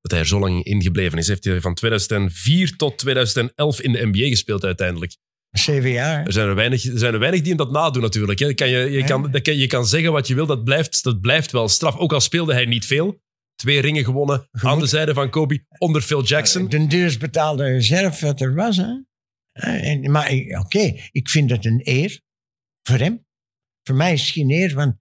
dat 0.00 0.10
hij 0.10 0.20
er 0.20 0.26
zo 0.26 0.38
lang 0.38 0.64
in 0.64 0.82
gebleven 0.82 1.18
is. 1.18 1.28
Heeft 1.28 1.44
hij 1.44 1.60
van 1.60 1.74
2004 1.74 2.76
tot 2.76 2.98
2011 2.98 3.80
in 3.80 3.92
de 3.92 4.06
NBA 4.06 4.28
gespeeld 4.28 4.64
uiteindelijk. 4.64 5.16
Zeven 5.50 5.90
jaar. 5.90 6.26
Er 6.26 6.32
zijn 6.32 6.48
er 6.48 6.54
weinig, 6.54 6.84
er 6.84 6.98
zijn 6.98 7.12
er 7.12 7.20
weinig 7.20 7.40
die 7.40 7.48
hem 7.48 7.58
dat 7.58 7.70
nadoen 7.70 8.02
natuurlijk. 8.02 8.38
Hè. 8.38 8.54
Kan 8.54 8.68
je, 8.68 8.90
je, 8.90 9.04
kan, 9.04 9.42
je 9.42 9.66
kan 9.66 9.86
zeggen 9.86 10.12
wat 10.12 10.26
je 10.26 10.34
wil, 10.34 10.46
dat 10.46 10.64
blijft, 10.64 11.02
dat 11.02 11.20
blijft 11.20 11.52
wel 11.52 11.68
straf. 11.68 11.96
Ook 11.96 12.12
al 12.12 12.20
speelde 12.20 12.52
hij 12.52 12.64
niet 12.64 12.86
veel. 12.86 13.20
Twee 13.62 13.80
ringen 13.80 14.04
gewonnen 14.04 14.48
aan 14.52 14.78
de 14.78 14.86
zijde 14.86 15.14
van 15.14 15.30
Kobe 15.30 15.64
onder 15.78 16.02
Phil 16.02 16.24
Jackson. 16.24 16.68
De 16.68 16.86
duurst 16.86 17.18
betaalde 17.18 17.80
zelf 17.80 18.20
wat 18.20 18.40
er 18.40 18.54
was. 18.54 18.76
Hè? 18.76 18.92
Eh, 19.52 19.90
en- 19.90 20.10
maar 20.10 20.30
ik- 20.32 20.58
oké, 20.58 20.94
ik 21.10 21.28
vind 21.28 21.50
het 21.50 21.64
een 21.64 21.80
eer 21.84 22.20
voor 22.82 22.98
hem. 22.98 23.26
Voor 23.82 23.96
mij 23.96 24.12
is 24.12 24.20
het 24.20 24.30
geen 24.30 24.50
eer, 24.50 24.74
want 24.74 24.96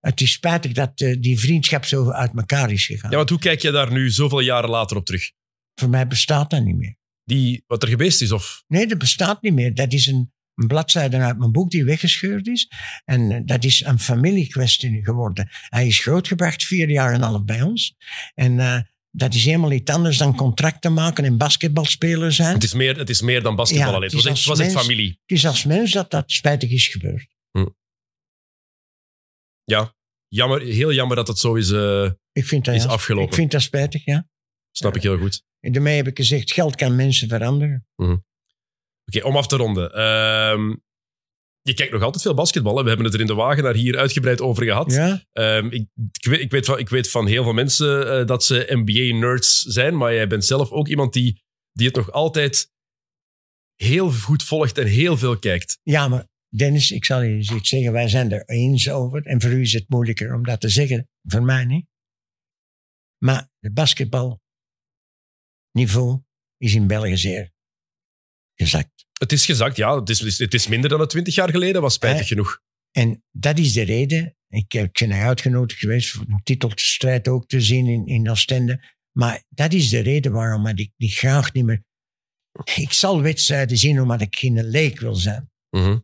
het 0.00 0.20
is 0.20 0.32
spijtig 0.32 0.72
dat 0.72 1.00
eh, 1.00 1.16
die 1.20 1.38
vriendschap 1.40 1.84
zo 1.84 2.10
uit 2.10 2.32
elkaar 2.36 2.70
is 2.70 2.86
gegaan. 2.86 3.10
Ja, 3.10 3.16
want 3.16 3.30
hoe 3.30 3.38
kijk 3.38 3.60
je 3.62 3.70
daar 3.70 3.92
nu 3.92 4.10
zoveel 4.10 4.40
jaren 4.40 4.70
later 4.70 4.96
op 4.96 5.04
terug? 5.06 5.30
Voor 5.74 5.88
mij 5.88 6.06
bestaat 6.06 6.50
dat 6.50 6.64
niet 6.64 6.76
meer. 6.76 6.96
Die, 7.24 7.64
wat 7.66 7.82
er 7.82 7.88
geweest 7.88 8.22
is? 8.22 8.32
Of, 8.32 8.64
Nee, 8.66 8.86
dat 8.86 8.98
bestaat 8.98 9.42
niet 9.42 9.52
meer. 9.52 9.74
Dat 9.74 9.92
is 9.92 10.06
een, 10.06 10.32
een 10.56 10.66
bladzijde 10.66 11.16
uit 11.16 11.38
mijn 11.38 11.52
boek 11.52 11.70
die 11.70 11.84
weggescheurd 11.84 12.46
is. 12.46 12.70
En 13.04 13.30
eh, 13.30 13.40
dat 13.44 13.64
is 13.64 13.84
een 13.84 13.98
familiekwestie 13.98 15.04
geworden. 15.04 15.48
Hij 15.68 15.86
is 15.86 15.98
grootgebracht, 15.98 16.64
vier 16.64 16.90
jaar 16.90 17.12
en 17.12 17.22
half 17.22 17.44
bij 17.44 17.62
ons. 17.62 17.94
En 18.34 18.58
eh, 18.60 18.80
dat 19.10 19.34
is 19.34 19.44
helemaal 19.44 19.72
iets 19.72 19.90
anders 19.90 20.18
dan 20.18 20.36
contracten 20.36 20.92
maken 20.92 21.24
en 21.24 21.36
basketbalspeler 21.36 22.32
zijn. 22.32 22.54
het, 22.54 22.62
is 22.64 22.74
meer, 22.74 22.98
het 22.98 23.10
is 23.10 23.20
meer 23.20 23.42
dan 23.42 23.56
basketbal 23.56 23.86
Ja, 23.88 23.94
alleen. 23.94 24.10
Het 24.10 24.24
het 24.24 24.44
was 24.44 24.58
echt, 24.58 24.72
familie. 24.72 25.08
Het 25.26 25.36
is 25.38 25.46
als 25.46 25.64
mens 25.64 25.92
dat 25.92 26.10
dat 26.10 26.30
spijtig 26.30 26.70
is 26.70 26.86
gebeurd. 26.88 27.34
Ja, 29.64 29.94
jammer, 30.28 30.60
heel 30.60 30.92
jammer 30.92 31.16
dat 31.16 31.28
het 31.28 31.38
zo 31.38 31.54
is. 31.54 31.70
eh, 31.70 32.10
Ik 32.32 32.46
vind 32.46 32.64
dat, 32.64 32.74
Is 32.74 32.82
ja, 32.82 32.88
afgelopen. 32.88 33.28
Ik 33.28 33.34
vind 33.34 33.50
dat 33.50 33.62
spijtig, 33.62 34.04
ja. 34.04 34.28
snap 34.70 34.96
ik 34.96 35.02
heel 35.02 35.18
goed. 35.18 35.42
En 35.60 35.72
daarmee 35.72 35.96
heb 35.96 36.06
ik 36.06 36.16
gezegd, 36.16 36.52
geld 36.52 36.74
kan 36.76 36.96
mensen 36.96 37.28
veranderen. 37.28 37.86
Oké, 39.06 39.26
om 39.26 39.36
af 39.36 39.46
te 39.46 39.56
ronden. 39.56 39.92
Ehm, 39.92 40.74
je 41.62 41.74
kijkt 41.74 41.92
nog 41.92 42.02
altijd 42.02 42.22
veel 42.22 42.34
basketballen. 42.34 42.82
We 42.82 42.88
hebben 42.88 43.06
het 43.06 43.14
er 43.14 43.20
in 43.20 43.26
de 43.26 43.34
wagen 43.34 43.62
naar 43.62 43.74
hier 43.74 43.98
uitgebreid 43.98 44.40
over 44.40 44.64
gehad. 44.64 44.92
Ja? 44.92 45.24
Ehm, 45.32 45.66
ik, 45.66 45.88
ik, 46.12 46.24
weet, 46.24 46.40
ik, 46.40 46.50
weet 46.50 46.66
van, 46.66 46.78
ik 46.78 46.88
weet 46.88 47.10
van 47.10 47.26
heel 47.26 47.42
veel 47.42 47.52
mensen 47.52 48.18
eh, 48.18 48.26
dat 48.26 48.44
ze 48.44 48.66
NBA-nerds 48.68 49.60
zijn, 49.60 49.96
maar 49.96 50.14
jij 50.14 50.26
bent 50.26 50.44
zelf 50.44 50.70
ook 50.70 50.88
iemand 50.88 51.12
die, 51.12 51.42
die 51.72 51.86
het 51.86 51.96
nog 51.96 52.12
altijd 52.12 52.72
heel 53.74 54.12
goed 54.12 54.42
volgt 54.42 54.78
en 54.78 54.86
heel 54.86 55.16
veel 55.16 55.38
kijkt. 55.38 55.78
ja, 55.82 56.08
maar 56.08 56.26
Dennis, 56.48 56.90
ik 56.90 57.04
zal 57.04 57.22
je 57.22 57.36
iets 57.36 57.68
zeggen. 57.68 57.92
Wij 57.92 58.08
zijn 58.08 58.32
er 58.32 58.44
eens 58.44 58.90
over. 58.90 59.26
En 59.26 59.42
voor 59.42 59.50
u 59.50 59.60
is 59.60 59.72
het 59.72 59.88
moeilijker 59.88 60.34
om 60.34 60.44
dat 60.44 60.60
te 60.60 60.68
zeggen. 60.68 61.08
Voor 61.22 61.42
mij 61.42 61.64
niet. 61.64 61.86
Maar 63.18 63.48
het 63.58 63.74
basketbalniveau 63.74 66.22
is 66.56 66.74
in 66.74 66.86
België 66.86 67.16
zeer 67.16 67.54
gezakt. 68.56 69.06
Het 69.12 69.32
is 69.32 69.44
gezakt, 69.44 69.76
ja. 69.76 69.98
Het 69.98 70.08
is, 70.10 70.38
het 70.38 70.54
is 70.54 70.66
minder 70.68 70.90
dan 70.90 71.00
het 71.00 71.10
20 71.10 71.34
jaar 71.34 71.50
geleden, 71.50 71.82
was 71.82 71.94
spijtig 71.94 72.20
Eh, 72.20 72.26
genoeg. 72.26 72.60
En 72.90 73.24
dat 73.30 73.58
is 73.58 73.72
de 73.72 73.82
reden. 73.82 74.36
Ik, 74.48 74.72
heb- 74.72 74.84
ik 74.98 75.08
ben 75.08 75.12
uitgenodigd 75.18 75.80
geweest 75.80 76.14
een 76.14 76.40
titelstrijd 76.42 77.28
ook 77.28 77.48
te 77.48 77.60
zien 77.60 77.86
in, 77.86 78.06
in 78.06 78.30
Oostende. 78.30 78.94
Maar 79.12 79.44
dat 79.48 79.72
is 79.72 79.88
de 79.88 79.98
reden 80.00 80.32
waarom 80.32 80.66
ik 80.66 80.92
niet 80.96 81.14
graag 81.14 81.52
niet 81.52 81.64
meer... 81.64 81.84
Ik 82.74 82.92
zal 82.92 83.22
wedstrijden 83.22 83.76
zien 83.76 84.00
omdat 84.00 84.20
ik 84.20 84.36
geen 84.36 84.64
leek 84.64 85.00
wil 85.00 85.14
zijn. 85.14 85.50
Mhm. 85.70 85.98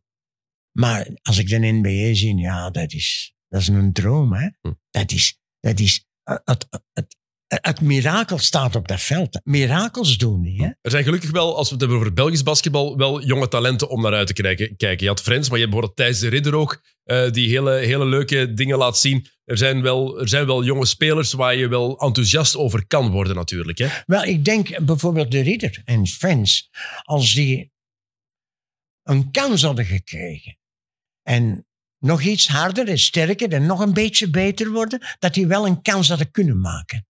Maar 0.79 1.09
als 1.23 1.39
ik 1.39 1.49
de 1.49 1.59
NBA 1.59 2.15
zie, 2.15 2.37
ja, 2.37 2.71
dat 2.71 2.93
is, 2.93 3.35
dat 3.49 3.61
is 3.61 3.69
een 3.69 3.93
droom. 3.93 4.33
Hè? 4.33 4.49
Hm. 4.61 4.73
Dat 4.91 5.11
is, 5.13 5.39
dat 5.61 5.81
is 5.81 6.07
het, 6.23 6.67
het, 6.93 7.17
het, 7.53 7.67
het 7.67 7.81
mirakel 7.81 8.39
staat 8.39 8.77
op 8.77 8.89
dat 8.89 9.01
veld. 9.01 9.41
Mirakels 9.45 10.17
doen 10.17 10.43
die. 10.43 10.63
Hè? 10.63 10.71
Er 10.81 10.91
zijn 10.91 11.05
gelukkig 11.05 11.31
wel, 11.31 11.57
als 11.57 11.67
we 11.67 11.73
het 11.73 11.81
hebben 11.81 12.01
over 12.01 12.13
Belgisch 12.13 12.43
basketbal, 12.43 12.97
wel 12.97 13.23
jonge 13.23 13.49
talenten 13.49 13.89
om 13.89 14.03
naar 14.03 14.15
uit 14.15 14.27
te 14.27 14.33
kijken. 14.77 14.97
Je 14.97 15.07
had 15.07 15.21
Frens, 15.21 15.49
maar 15.49 15.59
je 15.59 15.65
hebt 15.65 15.77
bijvoorbeeld 15.77 15.97
Thijs 15.97 16.19
de 16.19 16.29
Ridder 16.29 16.55
ook, 16.55 16.83
eh, 17.05 17.31
die 17.31 17.49
hele, 17.49 17.73
hele 17.73 18.07
leuke 18.07 18.55
dingen 18.55 18.79
laat 18.79 18.99
zien. 18.99 19.27
Er 19.45 19.59
zijn, 19.59 19.83
wel, 19.83 20.21
er 20.21 20.29
zijn 20.29 20.47
wel 20.47 20.65
jonge 20.65 20.87
spelers 20.87 21.33
waar 21.33 21.57
je 21.57 21.69
wel 21.69 21.99
enthousiast 21.99 22.57
over 22.57 22.87
kan 22.87 23.11
worden 23.11 23.37
natuurlijk. 23.37 23.79
Hè? 23.79 23.89
Wel, 24.07 24.25
ik 24.25 24.45
denk 24.45 24.85
bijvoorbeeld 24.85 25.31
de 25.31 25.41
Ridder 25.41 25.81
en 25.85 26.07
Friends, 26.07 26.71
als 27.03 27.35
die 27.35 27.71
een 29.03 29.31
kans 29.31 29.63
hadden 29.63 29.85
gekregen 29.85 30.59
en 31.23 31.67
nog 31.99 32.23
iets 32.23 32.49
harder 32.49 32.89
en 32.89 32.99
sterker 32.99 33.53
en 33.53 33.67
nog 33.67 33.81
een 33.81 33.93
beetje 33.93 34.31
beter 34.31 34.71
worden, 34.71 35.01
dat 35.19 35.35
die 35.35 35.47
wel 35.47 35.67
een 35.67 35.83
kans 35.83 36.09
hadden 36.09 36.31
kunnen 36.31 36.61
maken. 36.61 37.07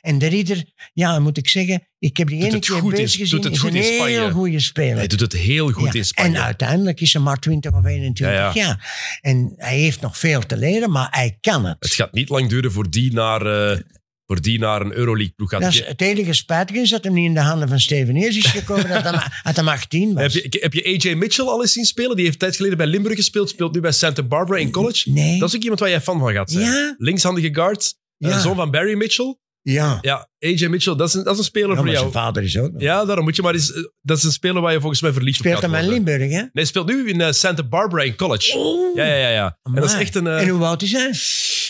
En 0.00 0.18
de 0.18 0.26
Ridder, 0.26 0.64
ja, 0.92 1.18
moet 1.18 1.36
ik 1.38 1.48
zeggen, 1.48 1.88
ik 1.98 2.16
heb 2.16 2.28
die 2.28 2.44
ene 2.44 2.58
keer 2.58 2.76
goed 2.76 2.90
bezig 2.90 3.10
gezien, 3.20 3.28
doet 3.36 3.44
het 3.44 3.52
is 3.52 3.58
goed 3.58 3.70
een 3.70 3.76
in 3.76 3.94
Spanje. 3.94 4.18
heel 4.18 4.30
goede 4.30 4.60
speler. 4.60 4.96
Hij 4.96 5.06
doet 5.06 5.20
het 5.20 5.32
heel 5.32 5.70
goed 5.70 5.92
Ja, 5.92 5.98
in 5.98 6.04
Spanje. 6.04 6.36
En 6.36 6.42
uiteindelijk 6.42 7.00
is 7.00 7.12
hij 7.12 7.22
maar 7.22 7.38
20 7.38 7.72
of 7.72 7.84
21 7.84 8.26
Ja, 8.26 8.32
ja. 8.32 8.50
jaar. 8.54 9.18
En 9.20 9.52
hij 9.56 9.78
heeft 9.78 10.00
nog 10.00 10.18
veel 10.18 10.40
te 10.46 10.56
leren, 10.56 10.90
maar 10.90 11.08
hij 11.10 11.36
kan 11.40 11.64
het. 11.64 11.76
Het 11.78 11.92
gaat 11.92 12.12
niet 12.12 12.28
lang 12.28 12.48
duren 12.48 12.72
voor 12.72 12.90
die 12.90 13.12
naar, 13.12 13.70
eh, 13.72 13.78
voor 14.26 14.40
die 14.40 14.58
naar 14.58 14.80
een 14.80 14.92
Euroleague-ploeg 14.92 15.50
gaat. 15.50 15.60
Dat 15.60 15.72
is, 15.72 15.84
het 15.86 16.00
enige 16.00 16.32
spijtige 16.32 16.80
is 16.80 16.90
dat 16.90 17.04
hem 17.04 17.12
niet 17.14 17.24
in 17.24 17.34
de 17.34 17.40
handen 17.40 17.68
van 17.68 17.80
Steven 17.80 18.16
Eers 18.16 18.36
is 18.36 18.46
gekomen, 18.46 18.88
dat 18.88 19.02
hij, 19.02 19.12
dat 19.44 19.56
hij 19.56 19.64
18 19.64 20.14
was. 20.14 20.22
Heb 20.22 20.52
je, 20.52 20.58
heb 20.60 20.72
je 20.72 20.84
AJ 21.08 21.14
Mitchell 21.14 21.44
al 21.46 21.60
eens 21.62 21.72
zien 21.72 21.84
spelen? 21.84 22.16
Die 22.16 22.24
heeft 22.24 22.38
tijd 22.38 22.56
geleden 22.56 22.76
bij 22.76 22.86
Limburg 22.86 23.16
gespeeld, 23.16 23.48
speelt 23.48 23.74
nu 23.74 23.80
bij 23.80 23.92
Santa 23.92 24.22
Barbara 24.22 24.58
in 24.58 24.70
college. 24.70 25.10
Nee. 25.10 25.38
Dat 25.38 25.48
is 25.48 25.54
ook 25.54 25.62
iemand 25.62 25.80
waar 25.80 25.88
jij 25.90 26.00
fan 26.00 26.18
van 26.18 26.32
gaat 26.32 26.50
zijn. 26.50 26.64
Ja? 26.64 26.94
Linkshandige 26.98 27.54
guard, 27.54 27.94
eh, 28.18 28.30
Ja. 28.30 28.40
zoon 28.40 28.56
van 28.56 28.70
Barry 28.70 28.94
Mitchell. 28.96 29.36
Ja. 29.66 29.98
Ja, 30.00 30.28
AJ 30.38 30.66
Mitchell, 30.66 30.94
dat 30.96 31.08
is 31.08 31.14
een, 31.14 31.24
dat 31.24 31.32
is 31.32 31.38
een 31.38 31.44
speler 31.44 31.70
Ja, 31.70 31.76
voor 31.76 31.84
jou. 31.86 31.98
zijn 31.98 32.12
vader 32.12 32.42
is 32.42 32.58
ook 32.58 32.72
nog. 32.72 32.82
Ja, 32.82 33.04
daarom 33.04 33.24
moet 33.24 33.36
je 33.36 33.42
maar 33.42 33.54
eens... 33.54 33.72
eh, 33.72 33.82
Dat 34.00 34.16
is 34.18 34.24
een 34.24 34.32
speler 34.32 34.62
waar 34.62 34.72
je 34.72 34.80
volgens 34.80 35.00
mij 35.00 35.12
verliefd 35.12 35.38
Speelt 35.38 35.54
op 35.56 35.60
met 35.62 35.70
worden. 35.70 35.90
Limburg, 35.90 36.20
hè? 36.20 36.26
Nee, 36.40 36.48
hij 36.52 36.64
speelt 36.64 36.86
nu 36.86 37.08
in 37.08 37.20
eh, 37.20 37.32
Santa 37.32 37.62
Barbara 37.62 38.02
in 38.02 38.16
college. 38.16 38.58
Oh, 38.58 38.96
Ja, 38.96 39.04
ja, 39.04 39.14
ja. 39.16 39.28
ja. 39.30 39.58
En 39.62 39.74
dat 39.74 39.84
is 39.84 39.94
echt 39.94 40.14
een... 40.14 40.26
eh, 40.26 40.40
En 40.42 40.48
hoe 40.48 40.64
oud 40.64 40.82
is 40.82 40.92
hij? 40.92 41.10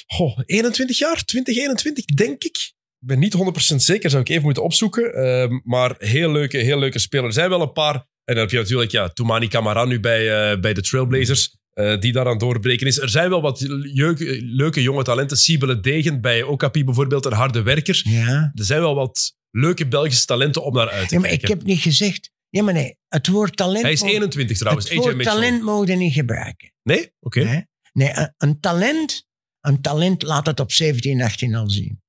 goh, 0.07 0.39
21 0.47 0.99
jaar? 0.99 1.25
20, 1.25 1.57
21, 1.57 2.05
denk 2.05 2.45
ik. 2.45 2.57
Ik 3.01 3.07
ben 3.11 3.19
niet 3.19 3.37
100% 3.73 3.77
zeker, 3.77 4.11
zou 4.11 4.23
ik 4.23 4.29
even 4.29 4.43
moeten 4.43 4.63
opzoeken. 4.63 5.15
Ehm, 5.15 5.61
maar 5.65 5.95
heel 5.99 6.33
leuke, 6.33 6.57
heel 6.57 6.79
leuke 6.79 6.99
speler. 6.99 7.27
Er 7.27 7.33
zijn 7.33 7.49
wel 7.49 7.61
een 7.63 7.73
paar... 7.73 7.95
En 7.95 8.35
dan 8.35 8.37
heb 8.37 8.51
je 8.51 8.59
natuurlijk 8.59 8.91
ja, 8.91 9.09
Toumani 9.09 9.49
Camara 9.49 9.85
nu 9.85 10.01
bij, 10.01 10.61
bij 10.61 10.75
de 10.75 10.83
Trailblazers, 10.83 11.57
eh, 11.75 12.01
die 12.01 12.13
daaraan 12.13 12.39
doorbreken 12.39 12.87
is. 12.87 12.99
Er 12.99 13.09
zijn 13.09 13.31
wel 13.31 13.41
wat 13.41 13.61
leuke, 13.69 14.43
leuke 14.43 14.83
jonge 14.83 15.03
talenten. 15.03 15.37
Sibele 15.37 15.81
Degen 15.81 16.21
bij 16.21 16.43
Okapi 16.43 16.85
bijvoorbeeld, 16.85 17.25
een 17.25 17.33
harde 17.33 17.63
werker. 17.63 18.01
Ja. 18.05 18.53
Er 18.55 18.65
zijn 18.65 18.81
wel 18.81 18.95
wat 18.95 19.37
leuke 19.51 19.89
Belgische 19.89 20.27
talenten 20.27 20.65
om 20.65 20.75
naar 20.75 20.91
uit 20.91 21.09
te 21.09 21.15
ja 21.15 21.21
maar 21.21 21.29
kijken. 21.29 21.49
ik 21.49 21.55
heb 21.55 21.67
niet 21.67 21.81
gezegd... 21.81 22.33
Ja, 22.49 22.63
maar 22.63 22.75
nee. 22.75 22.97
Het 23.09 23.27
woord 23.27 23.57
talent... 23.57 23.83
Hij 23.83 23.93
is 23.93 24.03
mo- 24.03 24.09
21 24.09 24.59
trouwens, 24.59 24.89
Het 24.89 24.99
woord 24.99 25.23
talent 25.23 25.63
mogen 25.63 25.99
niet 25.99 26.13
gebruiken. 26.13 26.73
Nee? 26.83 27.13
Oké. 27.21 27.45
Nee, 27.45 27.67
nee 27.93 28.17
een, 28.17 28.35
een 28.37 28.61
talent... 28.61 29.27
Een 29.61 29.81
talent 29.81 30.23
laat 30.23 30.47
het 30.47 30.61
op 30.61 30.73
17, 30.73 31.23
18 31.23 31.55
al 31.55 31.71
zien. 31.71 32.03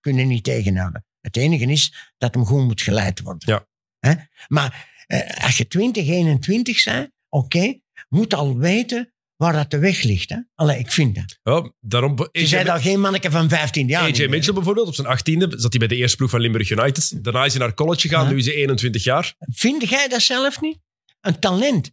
Kunnen 0.00 0.28
niet 0.28 0.44
tegenhouden. 0.44 1.06
Het 1.20 1.36
enige 1.36 1.64
is 1.64 2.12
dat 2.18 2.34
hem 2.34 2.46
gewoon 2.46 2.66
moet 2.66 2.82
geleid 2.82 3.20
worden. 3.20 3.66
Ja. 4.00 4.28
Maar 4.48 4.92
eh, 5.06 5.44
als 5.44 5.58
je 5.58 5.66
20, 5.66 6.08
21 6.08 6.84
bent, 6.84 7.10
oké, 7.28 7.78
moet 8.14 8.34
al 8.34 8.56
weten 8.58 9.12
waar 9.36 9.52
dat 9.52 9.70
de 9.70 9.78
weg 9.78 10.02
ligt. 10.02 10.28
Hè? 10.30 10.36
Allee, 10.54 10.78
ik 10.78 10.92
vind 10.92 11.14
dat. 11.14 11.38
Ja, 11.42 11.72
daarom... 11.80 12.28
Je 12.32 12.46
zei 12.46 12.68
al 12.68 12.80
geen 12.80 13.00
manneke 13.00 13.30
van 13.30 13.48
15 13.48 13.86
jaar. 13.88 14.02
AJ? 14.02 14.28
Mitchell 14.28 14.54
bijvoorbeeld, 14.54 14.86
op 14.88 14.94
zijn 14.94 15.18
18e 15.18 15.48
zat 15.48 15.70
hij 15.72 15.78
bij 15.78 15.88
de 15.88 15.96
eerste 15.96 16.16
ploeg 16.16 16.30
van 16.30 16.40
Limburg 16.40 16.70
United. 16.70 17.24
Daarna 17.24 17.44
is 17.44 17.52
hij 17.54 17.62
naar 17.62 17.74
college 17.74 18.00
gegaan, 18.00 18.24
Ja. 18.24 18.30
nu 18.30 18.36
is 18.38 18.46
hij 18.46 18.54
21 18.54 19.04
jaar. 19.04 19.34
Vind 19.38 19.88
jij 19.88 20.08
dat 20.08 20.22
zelf 20.22 20.60
niet? 20.60 20.78
Een 21.20 21.38
talent. 21.38 21.90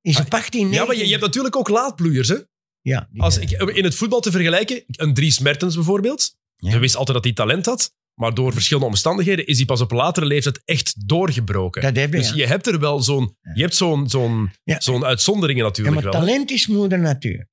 Is 0.00 0.20
op 0.20 0.34
18, 0.34 0.60
19... 0.60 0.70
Ja, 0.72 0.84
maar 0.84 0.96
je, 0.96 1.04
je 1.04 1.10
hebt 1.10 1.22
natuurlijk 1.22 1.56
ook 1.56 1.68
laadbloeiers. 1.68 2.28
Hè? 2.28 2.36
Ja, 2.80 3.08
Als 3.16 3.38
ik, 3.38 3.50
in 3.50 3.84
het 3.84 3.94
voetbal 3.94 4.20
te 4.20 4.30
vergelijken, 4.30 4.84
een 4.86 5.14
Dries 5.14 5.38
Mertens 5.38 5.74
bijvoorbeeld. 5.74 6.36
Ja. 6.54 6.70
Je 6.70 6.78
wist 6.78 6.96
altijd 6.96 7.16
dat 7.16 7.24
hij 7.24 7.34
talent 7.34 7.66
had. 7.66 7.94
Maar 8.14 8.34
door 8.34 8.52
verschillende 8.52 8.88
omstandigheden 8.88 9.46
is 9.46 9.56
hij 9.56 9.66
pas 9.66 9.80
op 9.80 9.90
latere 9.90 10.26
leeftijd 10.26 10.62
echt 10.64 11.08
doorgebroken. 11.08 11.82
Dat 11.82 11.96
heb 11.96 12.12
je, 12.12 12.18
dus 12.18 12.28
ja. 12.28 12.34
je 12.34 12.46
hebt 12.46 12.66
er 12.66 12.80
wel 12.80 13.00
zo'n 13.00 13.36
je 13.54 13.60
hebt 13.60 13.74
zo'n 13.74 14.08
zo'n 14.08 14.50
Ja. 14.64 14.80
zo'n 14.80 15.04
uitzonderingen 15.04 15.62
Ja, 15.62 15.68
natuurlijk 15.68 15.94
maar 15.94 16.04
wel. 16.12 16.20
talent 16.20 16.50
is 16.50 16.66
moeder 16.66 16.98
natuur. 16.98 17.48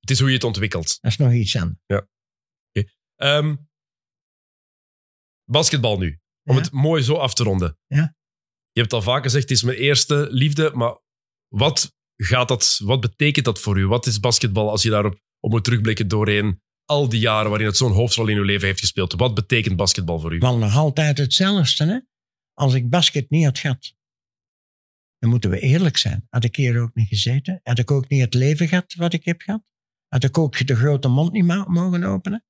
Het 0.00 0.10
is 0.10 0.18
hoe 0.18 0.28
je 0.28 0.34
het 0.34 0.44
ontwikkelt. 0.44 0.98
Dat 1.00 1.10
is 1.10 1.16
nog 1.16 1.32
iets 1.32 1.56
anders. 1.56 1.78
Ehm, 3.16 3.56
basketbal 5.44 5.98
nu. 5.98 6.20
Om 6.44 6.54
Ja. 6.56 6.60
het 6.62 6.72
mooi 6.72 7.02
zo 7.02 7.14
af 7.14 7.34
te 7.34 7.42
ronden. 7.42 7.78
Ja. 7.86 8.14
Je 8.72 8.80
hebt 8.80 8.92
al 8.92 9.02
vaak 9.02 9.22
gezegd, 9.22 9.42
het 9.48 9.52
is 9.58 9.62
mijn 9.62 9.78
eerste 9.78 10.26
liefde. 10.30 10.70
Maar 10.74 10.98
wat, 11.48 11.92
gaat 12.16 12.48
dat, 12.48 12.80
wat 12.84 13.00
betekent 13.00 13.44
dat 13.44 13.60
voor 13.60 13.78
u? 13.78 13.86
Wat 13.86 14.06
is 14.06 14.20
basketbal 14.20 14.70
als 14.70 14.82
je 14.82 14.90
daarop 14.90 15.20
op 15.40 15.50
moet 15.50 15.64
terugblikken 15.64 16.08
doorheen 16.08 16.62
al 16.84 17.08
die 17.08 17.20
jaren 17.20 17.50
waarin 17.50 17.66
het 17.66 17.76
zo'n 17.76 17.92
hoofdrol 17.92 18.28
in 18.28 18.36
uw 18.36 18.42
leven 18.42 18.66
heeft 18.66 18.80
gespeeld? 18.80 19.12
Wat 19.12 19.34
betekent 19.34 19.76
basketbal 19.76 20.20
voor 20.20 20.34
u? 20.34 20.38
Wel 20.38 20.58
nog 20.58 20.76
altijd 20.76 21.18
hetzelfde. 21.18 21.84
Hè? 21.84 21.98
Als 22.52 22.74
ik 22.74 22.90
basket 22.90 23.30
niet 23.30 23.44
had 23.44 23.58
gehad, 23.58 23.94
dan 25.18 25.30
moeten 25.30 25.50
we 25.50 25.60
eerlijk 25.60 25.96
zijn. 25.96 26.26
Had 26.28 26.44
ik 26.44 26.56
hier 26.56 26.80
ook 26.80 26.94
niet 26.94 27.08
gezeten. 27.08 27.60
Had 27.62 27.78
ik 27.78 27.90
ook 27.90 28.08
niet 28.08 28.20
het 28.20 28.34
leven 28.34 28.68
gehad 28.68 28.94
wat 28.94 29.12
ik 29.12 29.24
heb 29.24 29.40
gehad. 29.40 29.62
Had 30.08 30.24
ik 30.24 30.38
ook 30.38 30.66
de 30.66 30.76
grote 30.76 31.08
mond 31.08 31.32
niet 31.32 31.44
mogen 31.66 32.04
openen. 32.04 32.44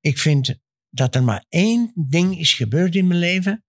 Ik 0.00 0.18
vind 0.18 0.54
dat 0.88 1.14
er 1.14 1.22
maar 1.22 1.44
één 1.48 1.92
ding 1.94 2.38
is 2.38 2.54
gebeurd 2.54 2.94
in 2.94 3.06
mijn 3.06 3.20
leven. 3.20 3.64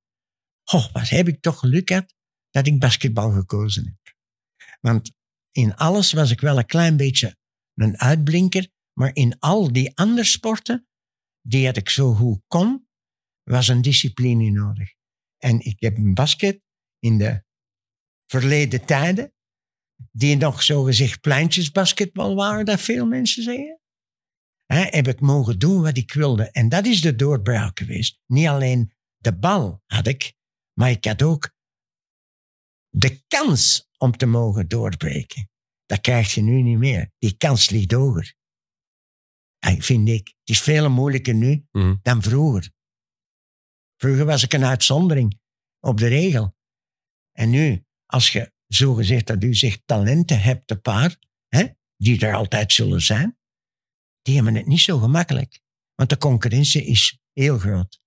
Oh, 0.72 0.92
wat 0.92 1.10
heb 1.10 1.28
ik 1.28 1.42
toch 1.42 1.60
geluk 1.60 1.88
gehad 1.88 2.14
dat 2.50 2.68
ik 2.68 2.80
basketbal 2.80 3.32
gekozen 3.32 3.86
heb. 3.86 4.16
Want 4.80 5.12
in 5.52 5.76
alles 5.76 6.12
was 6.12 6.32
ik 6.32 6.40
wel 6.40 6.58
een 6.58 6.66
klein 6.66 6.98
beetje 6.98 7.38
een 7.74 8.00
uitblinker. 8.00 8.68
Maar 8.94 9.16
in 9.16 9.40
al 9.40 9.74
die 9.74 9.98
andere 9.98 10.28
sporten, 10.28 10.88
die 11.42 11.66
had 11.66 11.78
ik 11.78 11.90
zo 11.90 12.14
goed 12.14 12.42
kon, 12.48 12.88
was 13.44 13.68
een 13.68 13.82
discipline 13.82 14.50
nodig. 14.50 14.94
En 15.38 15.60
ik 15.60 15.80
heb 15.80 15.98
een 15.98 16.14
basket 16.14 16.62
in 17.00 17.18
de 17.18 17.44
verleden 18.26 18.86
tijden, 18.86 19.34
die 20.12 20.38
nog 20.38 20.64
zogezegd 20.64 21.22
pleintjesbasketbal 21.22 22.36
waren, 22.36 22.66
dat 22.66 22.82
veel 22.82 23.06
mensen 23.06 23.44
zeggen. 23.44 23.78
Heb 24.66 25.08
ik 25.08 25.20
mogen 25.20 25.60
doen 25.60 25.82
wat 25.82 25.98
ik 25.98 26.14
wilde. 26.14 26.52
En 26.52 26.70
dat 26.70 26.86
is 26.86 27.02
de 27.02 27.16
doorbraak 27.16 27.80
geweest. 27.80 28.20
Niet 28.26 28.48
alleen 28.48 28.94
de 29.18 29.38
bal 29.38 29.82
had 29.86 30.08
ik, 30.08 30.34
maar 30.74 30.90
ik 30.90 31.06
had 31.06 31.22
ook 31.22 31.52
de 32.90 33.24
kans 33.28 33.90
om 33.98 34.18
te 34.18 34.26
mogen 34.26 34.68
doorbreken. 34.68 35.50
Dat 35.86 36.02
krijg 36.02 36.34
je 36.34 36.42
nu 36.42 36.62
niet 36.62 36.78
meer. 36.78 37.12
Die 37.18 37.38
kans 37.38 37.70
ligt 37.70 37.92
hoger. 37.92 38.36
Vind 39.64 40.10
ik. 40.10 40.28
Het 40.28 40.50
is 40.50 40.62
veel 40.62 40.90
moeilijker 40.90 41.34
nu 41.34 41.66
Mhm. 41.72 41.96
dan 42.02 42.22
vroeger. 42.22 42.72
Vroeger 43.98 44.26
was 44.26 44.44
ik 44.44 44.54
een 44.54 44.66
uitzondering 44.66 45.40
op 45.80 45.98
de 45.98 46.08
regel. 46.08 46.56
En 47.32 47.50
nu, 47.50 47.86
als 48.06 48.32
je 48.32 48.52
zogezegd 48.68 49.28
dat 49.28 49.44
u 49.44 49.54
zegt 49.54 49.82
talenten 49.86 50.42
hebt, 50.42 50.72
een 50.72 50.82
paar, 50.82 51.18
hè, 51.48 51.66
die 51.98 52.26
er 52.26 52.34
altijd 52.36 52.72
zullen 52.74 53.02
zijn, 53.02 53.38
die 54.22 54.36
hebben 54.36 54.56
het 54.56 54.66
niet 54.66 54.80
zo 54.82 54.98
gemakkelijk. 55.00 55.62
Want 55.96 56.10
de 56.10 56.18
concurrentie 56.18 56.86
is 56.86 57.20
heel 57.34 57.58
groot. 57.58 58.02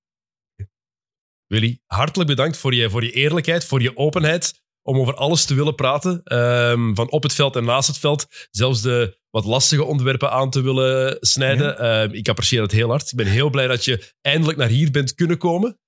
Willy, 1.47 1.81
hartelijk 1.87 2.29
bedankt 2.29 2.57
voor 2.57 2.75
je, 2.75 2.91
voor 2.91 3.05
je 3.05 3.13
eerlijkheid, 3.13 3.65
voor 3.65 3.83
je 3.83 3.97
openheid. 3.97 4.65
Om 4.83 4.97
over 4.99 5.15
alles 5.15 5.45
te 5.45 5.55
willen 5.55 5.75
praten. 5.75 6.23
ehm, 6.23 6.95
van 6.95 7.11
op 7.11 7.23
het 7.23 7.33
veld 7.35 7.57
en 7.57 7.65
naast 7.65 7.89
het 7.89 7.99
veld. 7.99 8.49
Zelfs 8.51 8.83
de 8.83 9.21
wat 9.37 9.45
lastige 9.45 9.85
onderwerpen 9.85 10.31
aan 10.31 10.51
te 10.51 10.61
willen 10.61 11.17
snijden. 11.21 11.79
Ehm, 11.79 12.13
ik 12.13 12.29
apprecieer 12.29 12.63
het 12.63 12.73
heel 12.73 12.89
hard. 12.89 13.11
Ik 13.11 13.17
ben 13.17 13.27
heel 13.27 13.51
blij 13.51 13.67
dat 13.67 13.85
je 13.85 14.13
eindelijk 14.21 14.59
naar 14.59 14.69
hier 14.69 14.91
bent 14.91 15.15
kunnen 15.15 15.39
komen. 15.39 15.79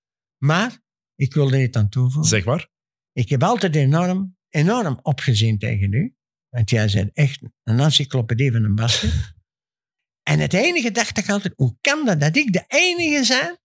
Maar, 0.44 0.80
ik 1.14 1.34
wil 1.34 1.52
er 1.52 1.62
iets 1.62 1.76
aan 1.76 1.88
toevoegen. 1.88 2.30
Zeg 2.30 2.44
maar. 2.44 2.68
Ik 3.12 3.28
heb 3.28 3.42
altijd 3.42 3.76
enorm, 3.76 4.36
enorm 4.48 4.98
opgezien 5.02 5.58
tegen 5.58 5.92
u. 5.92 6.14
Want 6.48 6.70
jij 6.70 6.90
bent 6.92 7.10
echt 7.12 7.42
een 7.62 7.80
encyclopedie 7.80 8.52
van 8.52 8.64
een 8.64 8.74
basket. 8.74 9.34
en 10.30 10.38
het 10.38 10.52
enige 10.52 10.90
dacht 10.90 11.18
ik 11.18 11.28
altijd, 11.28 11.52
hoe 11.56 11.76
kan 11.80 12.04
dat 12.04 12.20
dat 12.20 12.36
ik 12.36 12.52
de 12.52 12.64
enige 12.66 13.24
zijn 13.24 13.58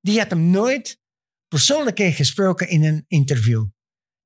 die 0.00 0.18
had 0.18 0.30
hem 0.30 0.50
nooit 0.50 1.00
persoonlijk 1.48 1.98
heeft 1.98 2.16
gesproken 2.16 2.68
in 2.68 2.84
een 2.84 3.04
interview. 3.06 3.66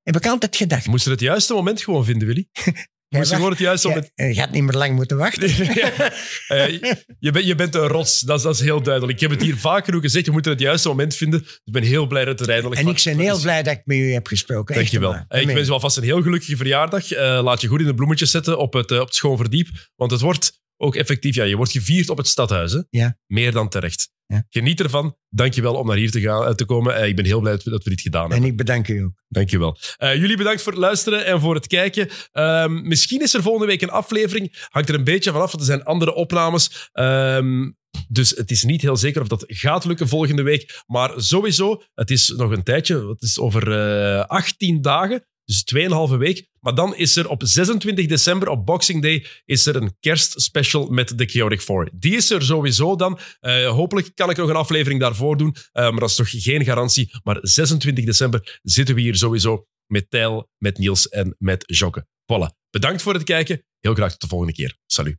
Heb 0.01 0.15
ik 0.15 0.25
altijd 0.25 0.55
gedacht. 0.55 0.83
Je 0.83 0.89
moest 0.89 1.05
er 1.05 1.11
het 1.11 1.19
juiste 1.19 1.53
moment 1.53 1.81
gewoon 1.81 2.05
vinden, 2.05 2.27
Willy. 2.27 2.49
Je 3.09 3.17
moest 3.17 3.33
gewoon 3.33 3.49
het 3.49 3.59
juiste 3.59 3.87
moment... 3.87 4.11
Je 4.15 4.33
gaat 4.33 4.51
niet 4.51 4.63
meer 4.63 4.73
lang 4.75 4.95
moeten 4.95 5.17
wachten. 5.17 5.49
Ja. 5.75 6.11
Eh, 6.47 6.79
je, 7.19 7.31
bent, 7.31 7.45
je 7.45 7.55
bent 7.55 7.75
een 7.75 7.87
rots, 7.87 8.19
dat 8.19 8.37
is, 8.37 8.43
dat 8.43 8.53
is 8.53 8.59
heel 8.61 8.81
duidelijk. 8.81 9.13
Ik 9.13 9.19
heb 9.19 9.31
het 9.31 9.41
hier 9.41 9.57
vaak 9.57 9.85
genoeg 9.85 10.01
gezegd, 10.01 10.25
je 10.25 10.31
moet 10.31 10.45
het 10.45 10.59
juiste 10.59 10.87
moment 10.87 11.15
vinden. 11.15 11.39
Ik 11.63 11.73
ben 11.73 11.83
heel 11.83 12.07
blij 12.07 12.25
dat 12.25 12.39
het 12.39 12.49
eindelijk 12.49 12.81
En 12.81 12.87
ik 12.87 13.01
ben 13.03 13.17
heel 13.19 13.35
is. 13.35 13.41
blij 13.41 13.63
dat 13.63 13.73
ik 13.73 13.81
met 13.85 13.97
u 13.97 14.11
heb 14.13 14.27
gesproken. 14.27 14.75
Echt 14.75 14.83
Dankjewel. 14.83 15.11
waar. 15.11 15.25
Eh, 15.27 15.41
Ik 15.41 15.47
wens 15.47 15.67
je 15.67 15.73
alvast 15.73 15.97
een 15.97 16.03
heel 16.03 16.21
gelukkige 16.21 16.55
verjaardag. 16.57 17.11
Eh, 17.11 17.39
laat 17.43 17.61
je 17.61 17.67
goed 17.67 17.79
in 17.79 17.85
de 17.85 17.93
bloemetjes 17.93 18.31
zetten 18.31 18.57
op 18.57 18.73
het, 18.73 18.91
eh, 18.91 18.99
op 18.99 19.05
het 19.05 19.15
schoon 19.15 19.37
verdiep. 19.37 19.67
Want 19.95 20.11
het 20.11 20.21
wordt 20.21 20.59
ook 20.77 20.95
effectief, 20.95 21.35
ja, 21.35 21.43
je 21.43 21.55
wordt 21.55 21.71
gevierd 21.71 22.09
op 22.09 22.17
het 22.17 22.27
stadhuis. 22.27 22.71
Hè? 22.71 22.81
Ja. 22.89 23.17
Meer 23.25 23.51
dan 23.51 23.69
terecht. 23.69 24.09
Ja. 24.27 24.45
Geniet 24.49 24.79
ervan. 24.79 25.17
Dankjewel 25.29 25.73
om 25.73 25.87
naar 25.87 25.97
hier 25.97 26.11
te, 26.11 26.21
gaan, 26.21 26.45
eh, 26.45 26.53
te 26.53 26.65
komen. 26.65 26.95
Eh, 26.95 27.07
ik 27.07 27.15
ben 27.15 27.25
heel 27.25 27.39
blij 27.39 27.51
dat 27.63 27.83
we, 27.83 27.89
dit 27.89 28.01
gedaan 28.01 28.21
hebben. 28.21 28.39
En 28.39 28.51
ik 28.51 28.57
bedank 28.57 28.87
u 28.87 29.03
ook. 29.03 29.23
Dankjewel. 29.27 29.77
Eh 29.97 30.15
jullie 30.15 30.37
bedankt 30.37 30.61
voor 30.61 30.71
het 30.71 30.81
luisteren 30.81 31.25
en 31.25 31.39
voor 31.39 31.55
het 31.55 31.67
kijken. 31.67 32.09
Ehm, 32.31 32.87
misschien 32.87 33.21
is 33.21 33.33
er 33.33 33.41
volgende 33.41 33.67
week 33.67 33.81
een 33.81 33.89
aflevering. 33.89 34.67
Hangt 34.69 34.89
er 34.89 34.95
een 34.95 35.03
beetje 35.03 35.31
vanaf, 35.31 35.51
want 35.51 35.59
er 35.59 35.69
zijn 35.69 35.83
andere 35.83 36.13
opnames. 36.13 36.89
Ehm, 36.91 37.71
dus 38.07 38.29
het 38.29 38.51
is 38.51 38.63
niet 38.63 38.81
heel 38.81 38.97
zeker 38.97 39.21
of 39.21 39.27
dat 39.27 39.43
gaat 39.47 39.85
lukken 39.85 40.07
volgende 40.07 40.41
week. 40.41 40.83
Maar 40.87 41.13
sowieso, 41.15 41.81
het 41.93 42.11
is 42.11 42.33
nog 42.37 42.51
een 42.51 42.63
tijdje. 42.63 43.07
Het 43.07 43.21
is 43.21 43.39
over 43.39 43.71
eh 43.71 44.25
18 44.25 44.81
dagen. 44.81 45.25
Dus 45.47 45.63
2,5 46.11 46.17
week. 46.17 46.47
Maar 46.59 46.75
dan 46.75 46.95
is 46.95 47.15
er 47.15 47.29
op 47.29 47.41
26 47.45 48.05
december, 48.05 48.49
op 48.49 48.65
Boxing 48.65 49.01
Day, 49.01 49.25
is 49.45 49.65
er 49.65 49.75
een 49.75 49.95
kerstspecial 49.99 50.87
met 50.87 51.17
de 51.17 51.25
Chaotic 51.25 51.61
Four. 51.61 51.89
Die 51.93 52.15
is 52.15 52.29
er 52.29 52.43
sowieso 52.43 52.95
dan. 52.95 53.19
Eh, 53.39 53.67
hopelijk 53.67 54.11
kan 54.15 54.29
ik 54.29 54.37
nog 54.37 54.49
een 54.49 54.55
aflevering 54.55 54.99
daarvoor 54.99 55.37
doen. 55.37 55.55
Eh, 55.71 55.89
maar 55.89 55.99
dat 55.99 56.09
is 56.09 56.17
nog 56.17 56.29
geen 56.29 56.65
garantie. 56.65 57.11
Maar 57.23 57.37
26 57.41 58.05
december 58.05 58.59
zitten 58.63 58.95
we 58.95 59.01
hier 59.01 59.15
sowieso 59.15 59.67
met 59.85 60.09
Tijl, 60.09 60.49
met 60.57 60.77
Niels 60.77 61.09
en 61.09 61.35
met 61.37 61.63
Jokke. 61.65 62.07
Voilà. 62.07 62.55
Bedankt 62.69 63.01
voor 63.01 63.13
het 63.13 63.23
kijken. 63.23 63.63
Heel 63.79 63.93
graag 63.93 64.11
tot 64.11 64.21
de 64.21 64.27
volgende 64.27 64.53
keer. 64.53 64.77
Salut. 64.85 65.17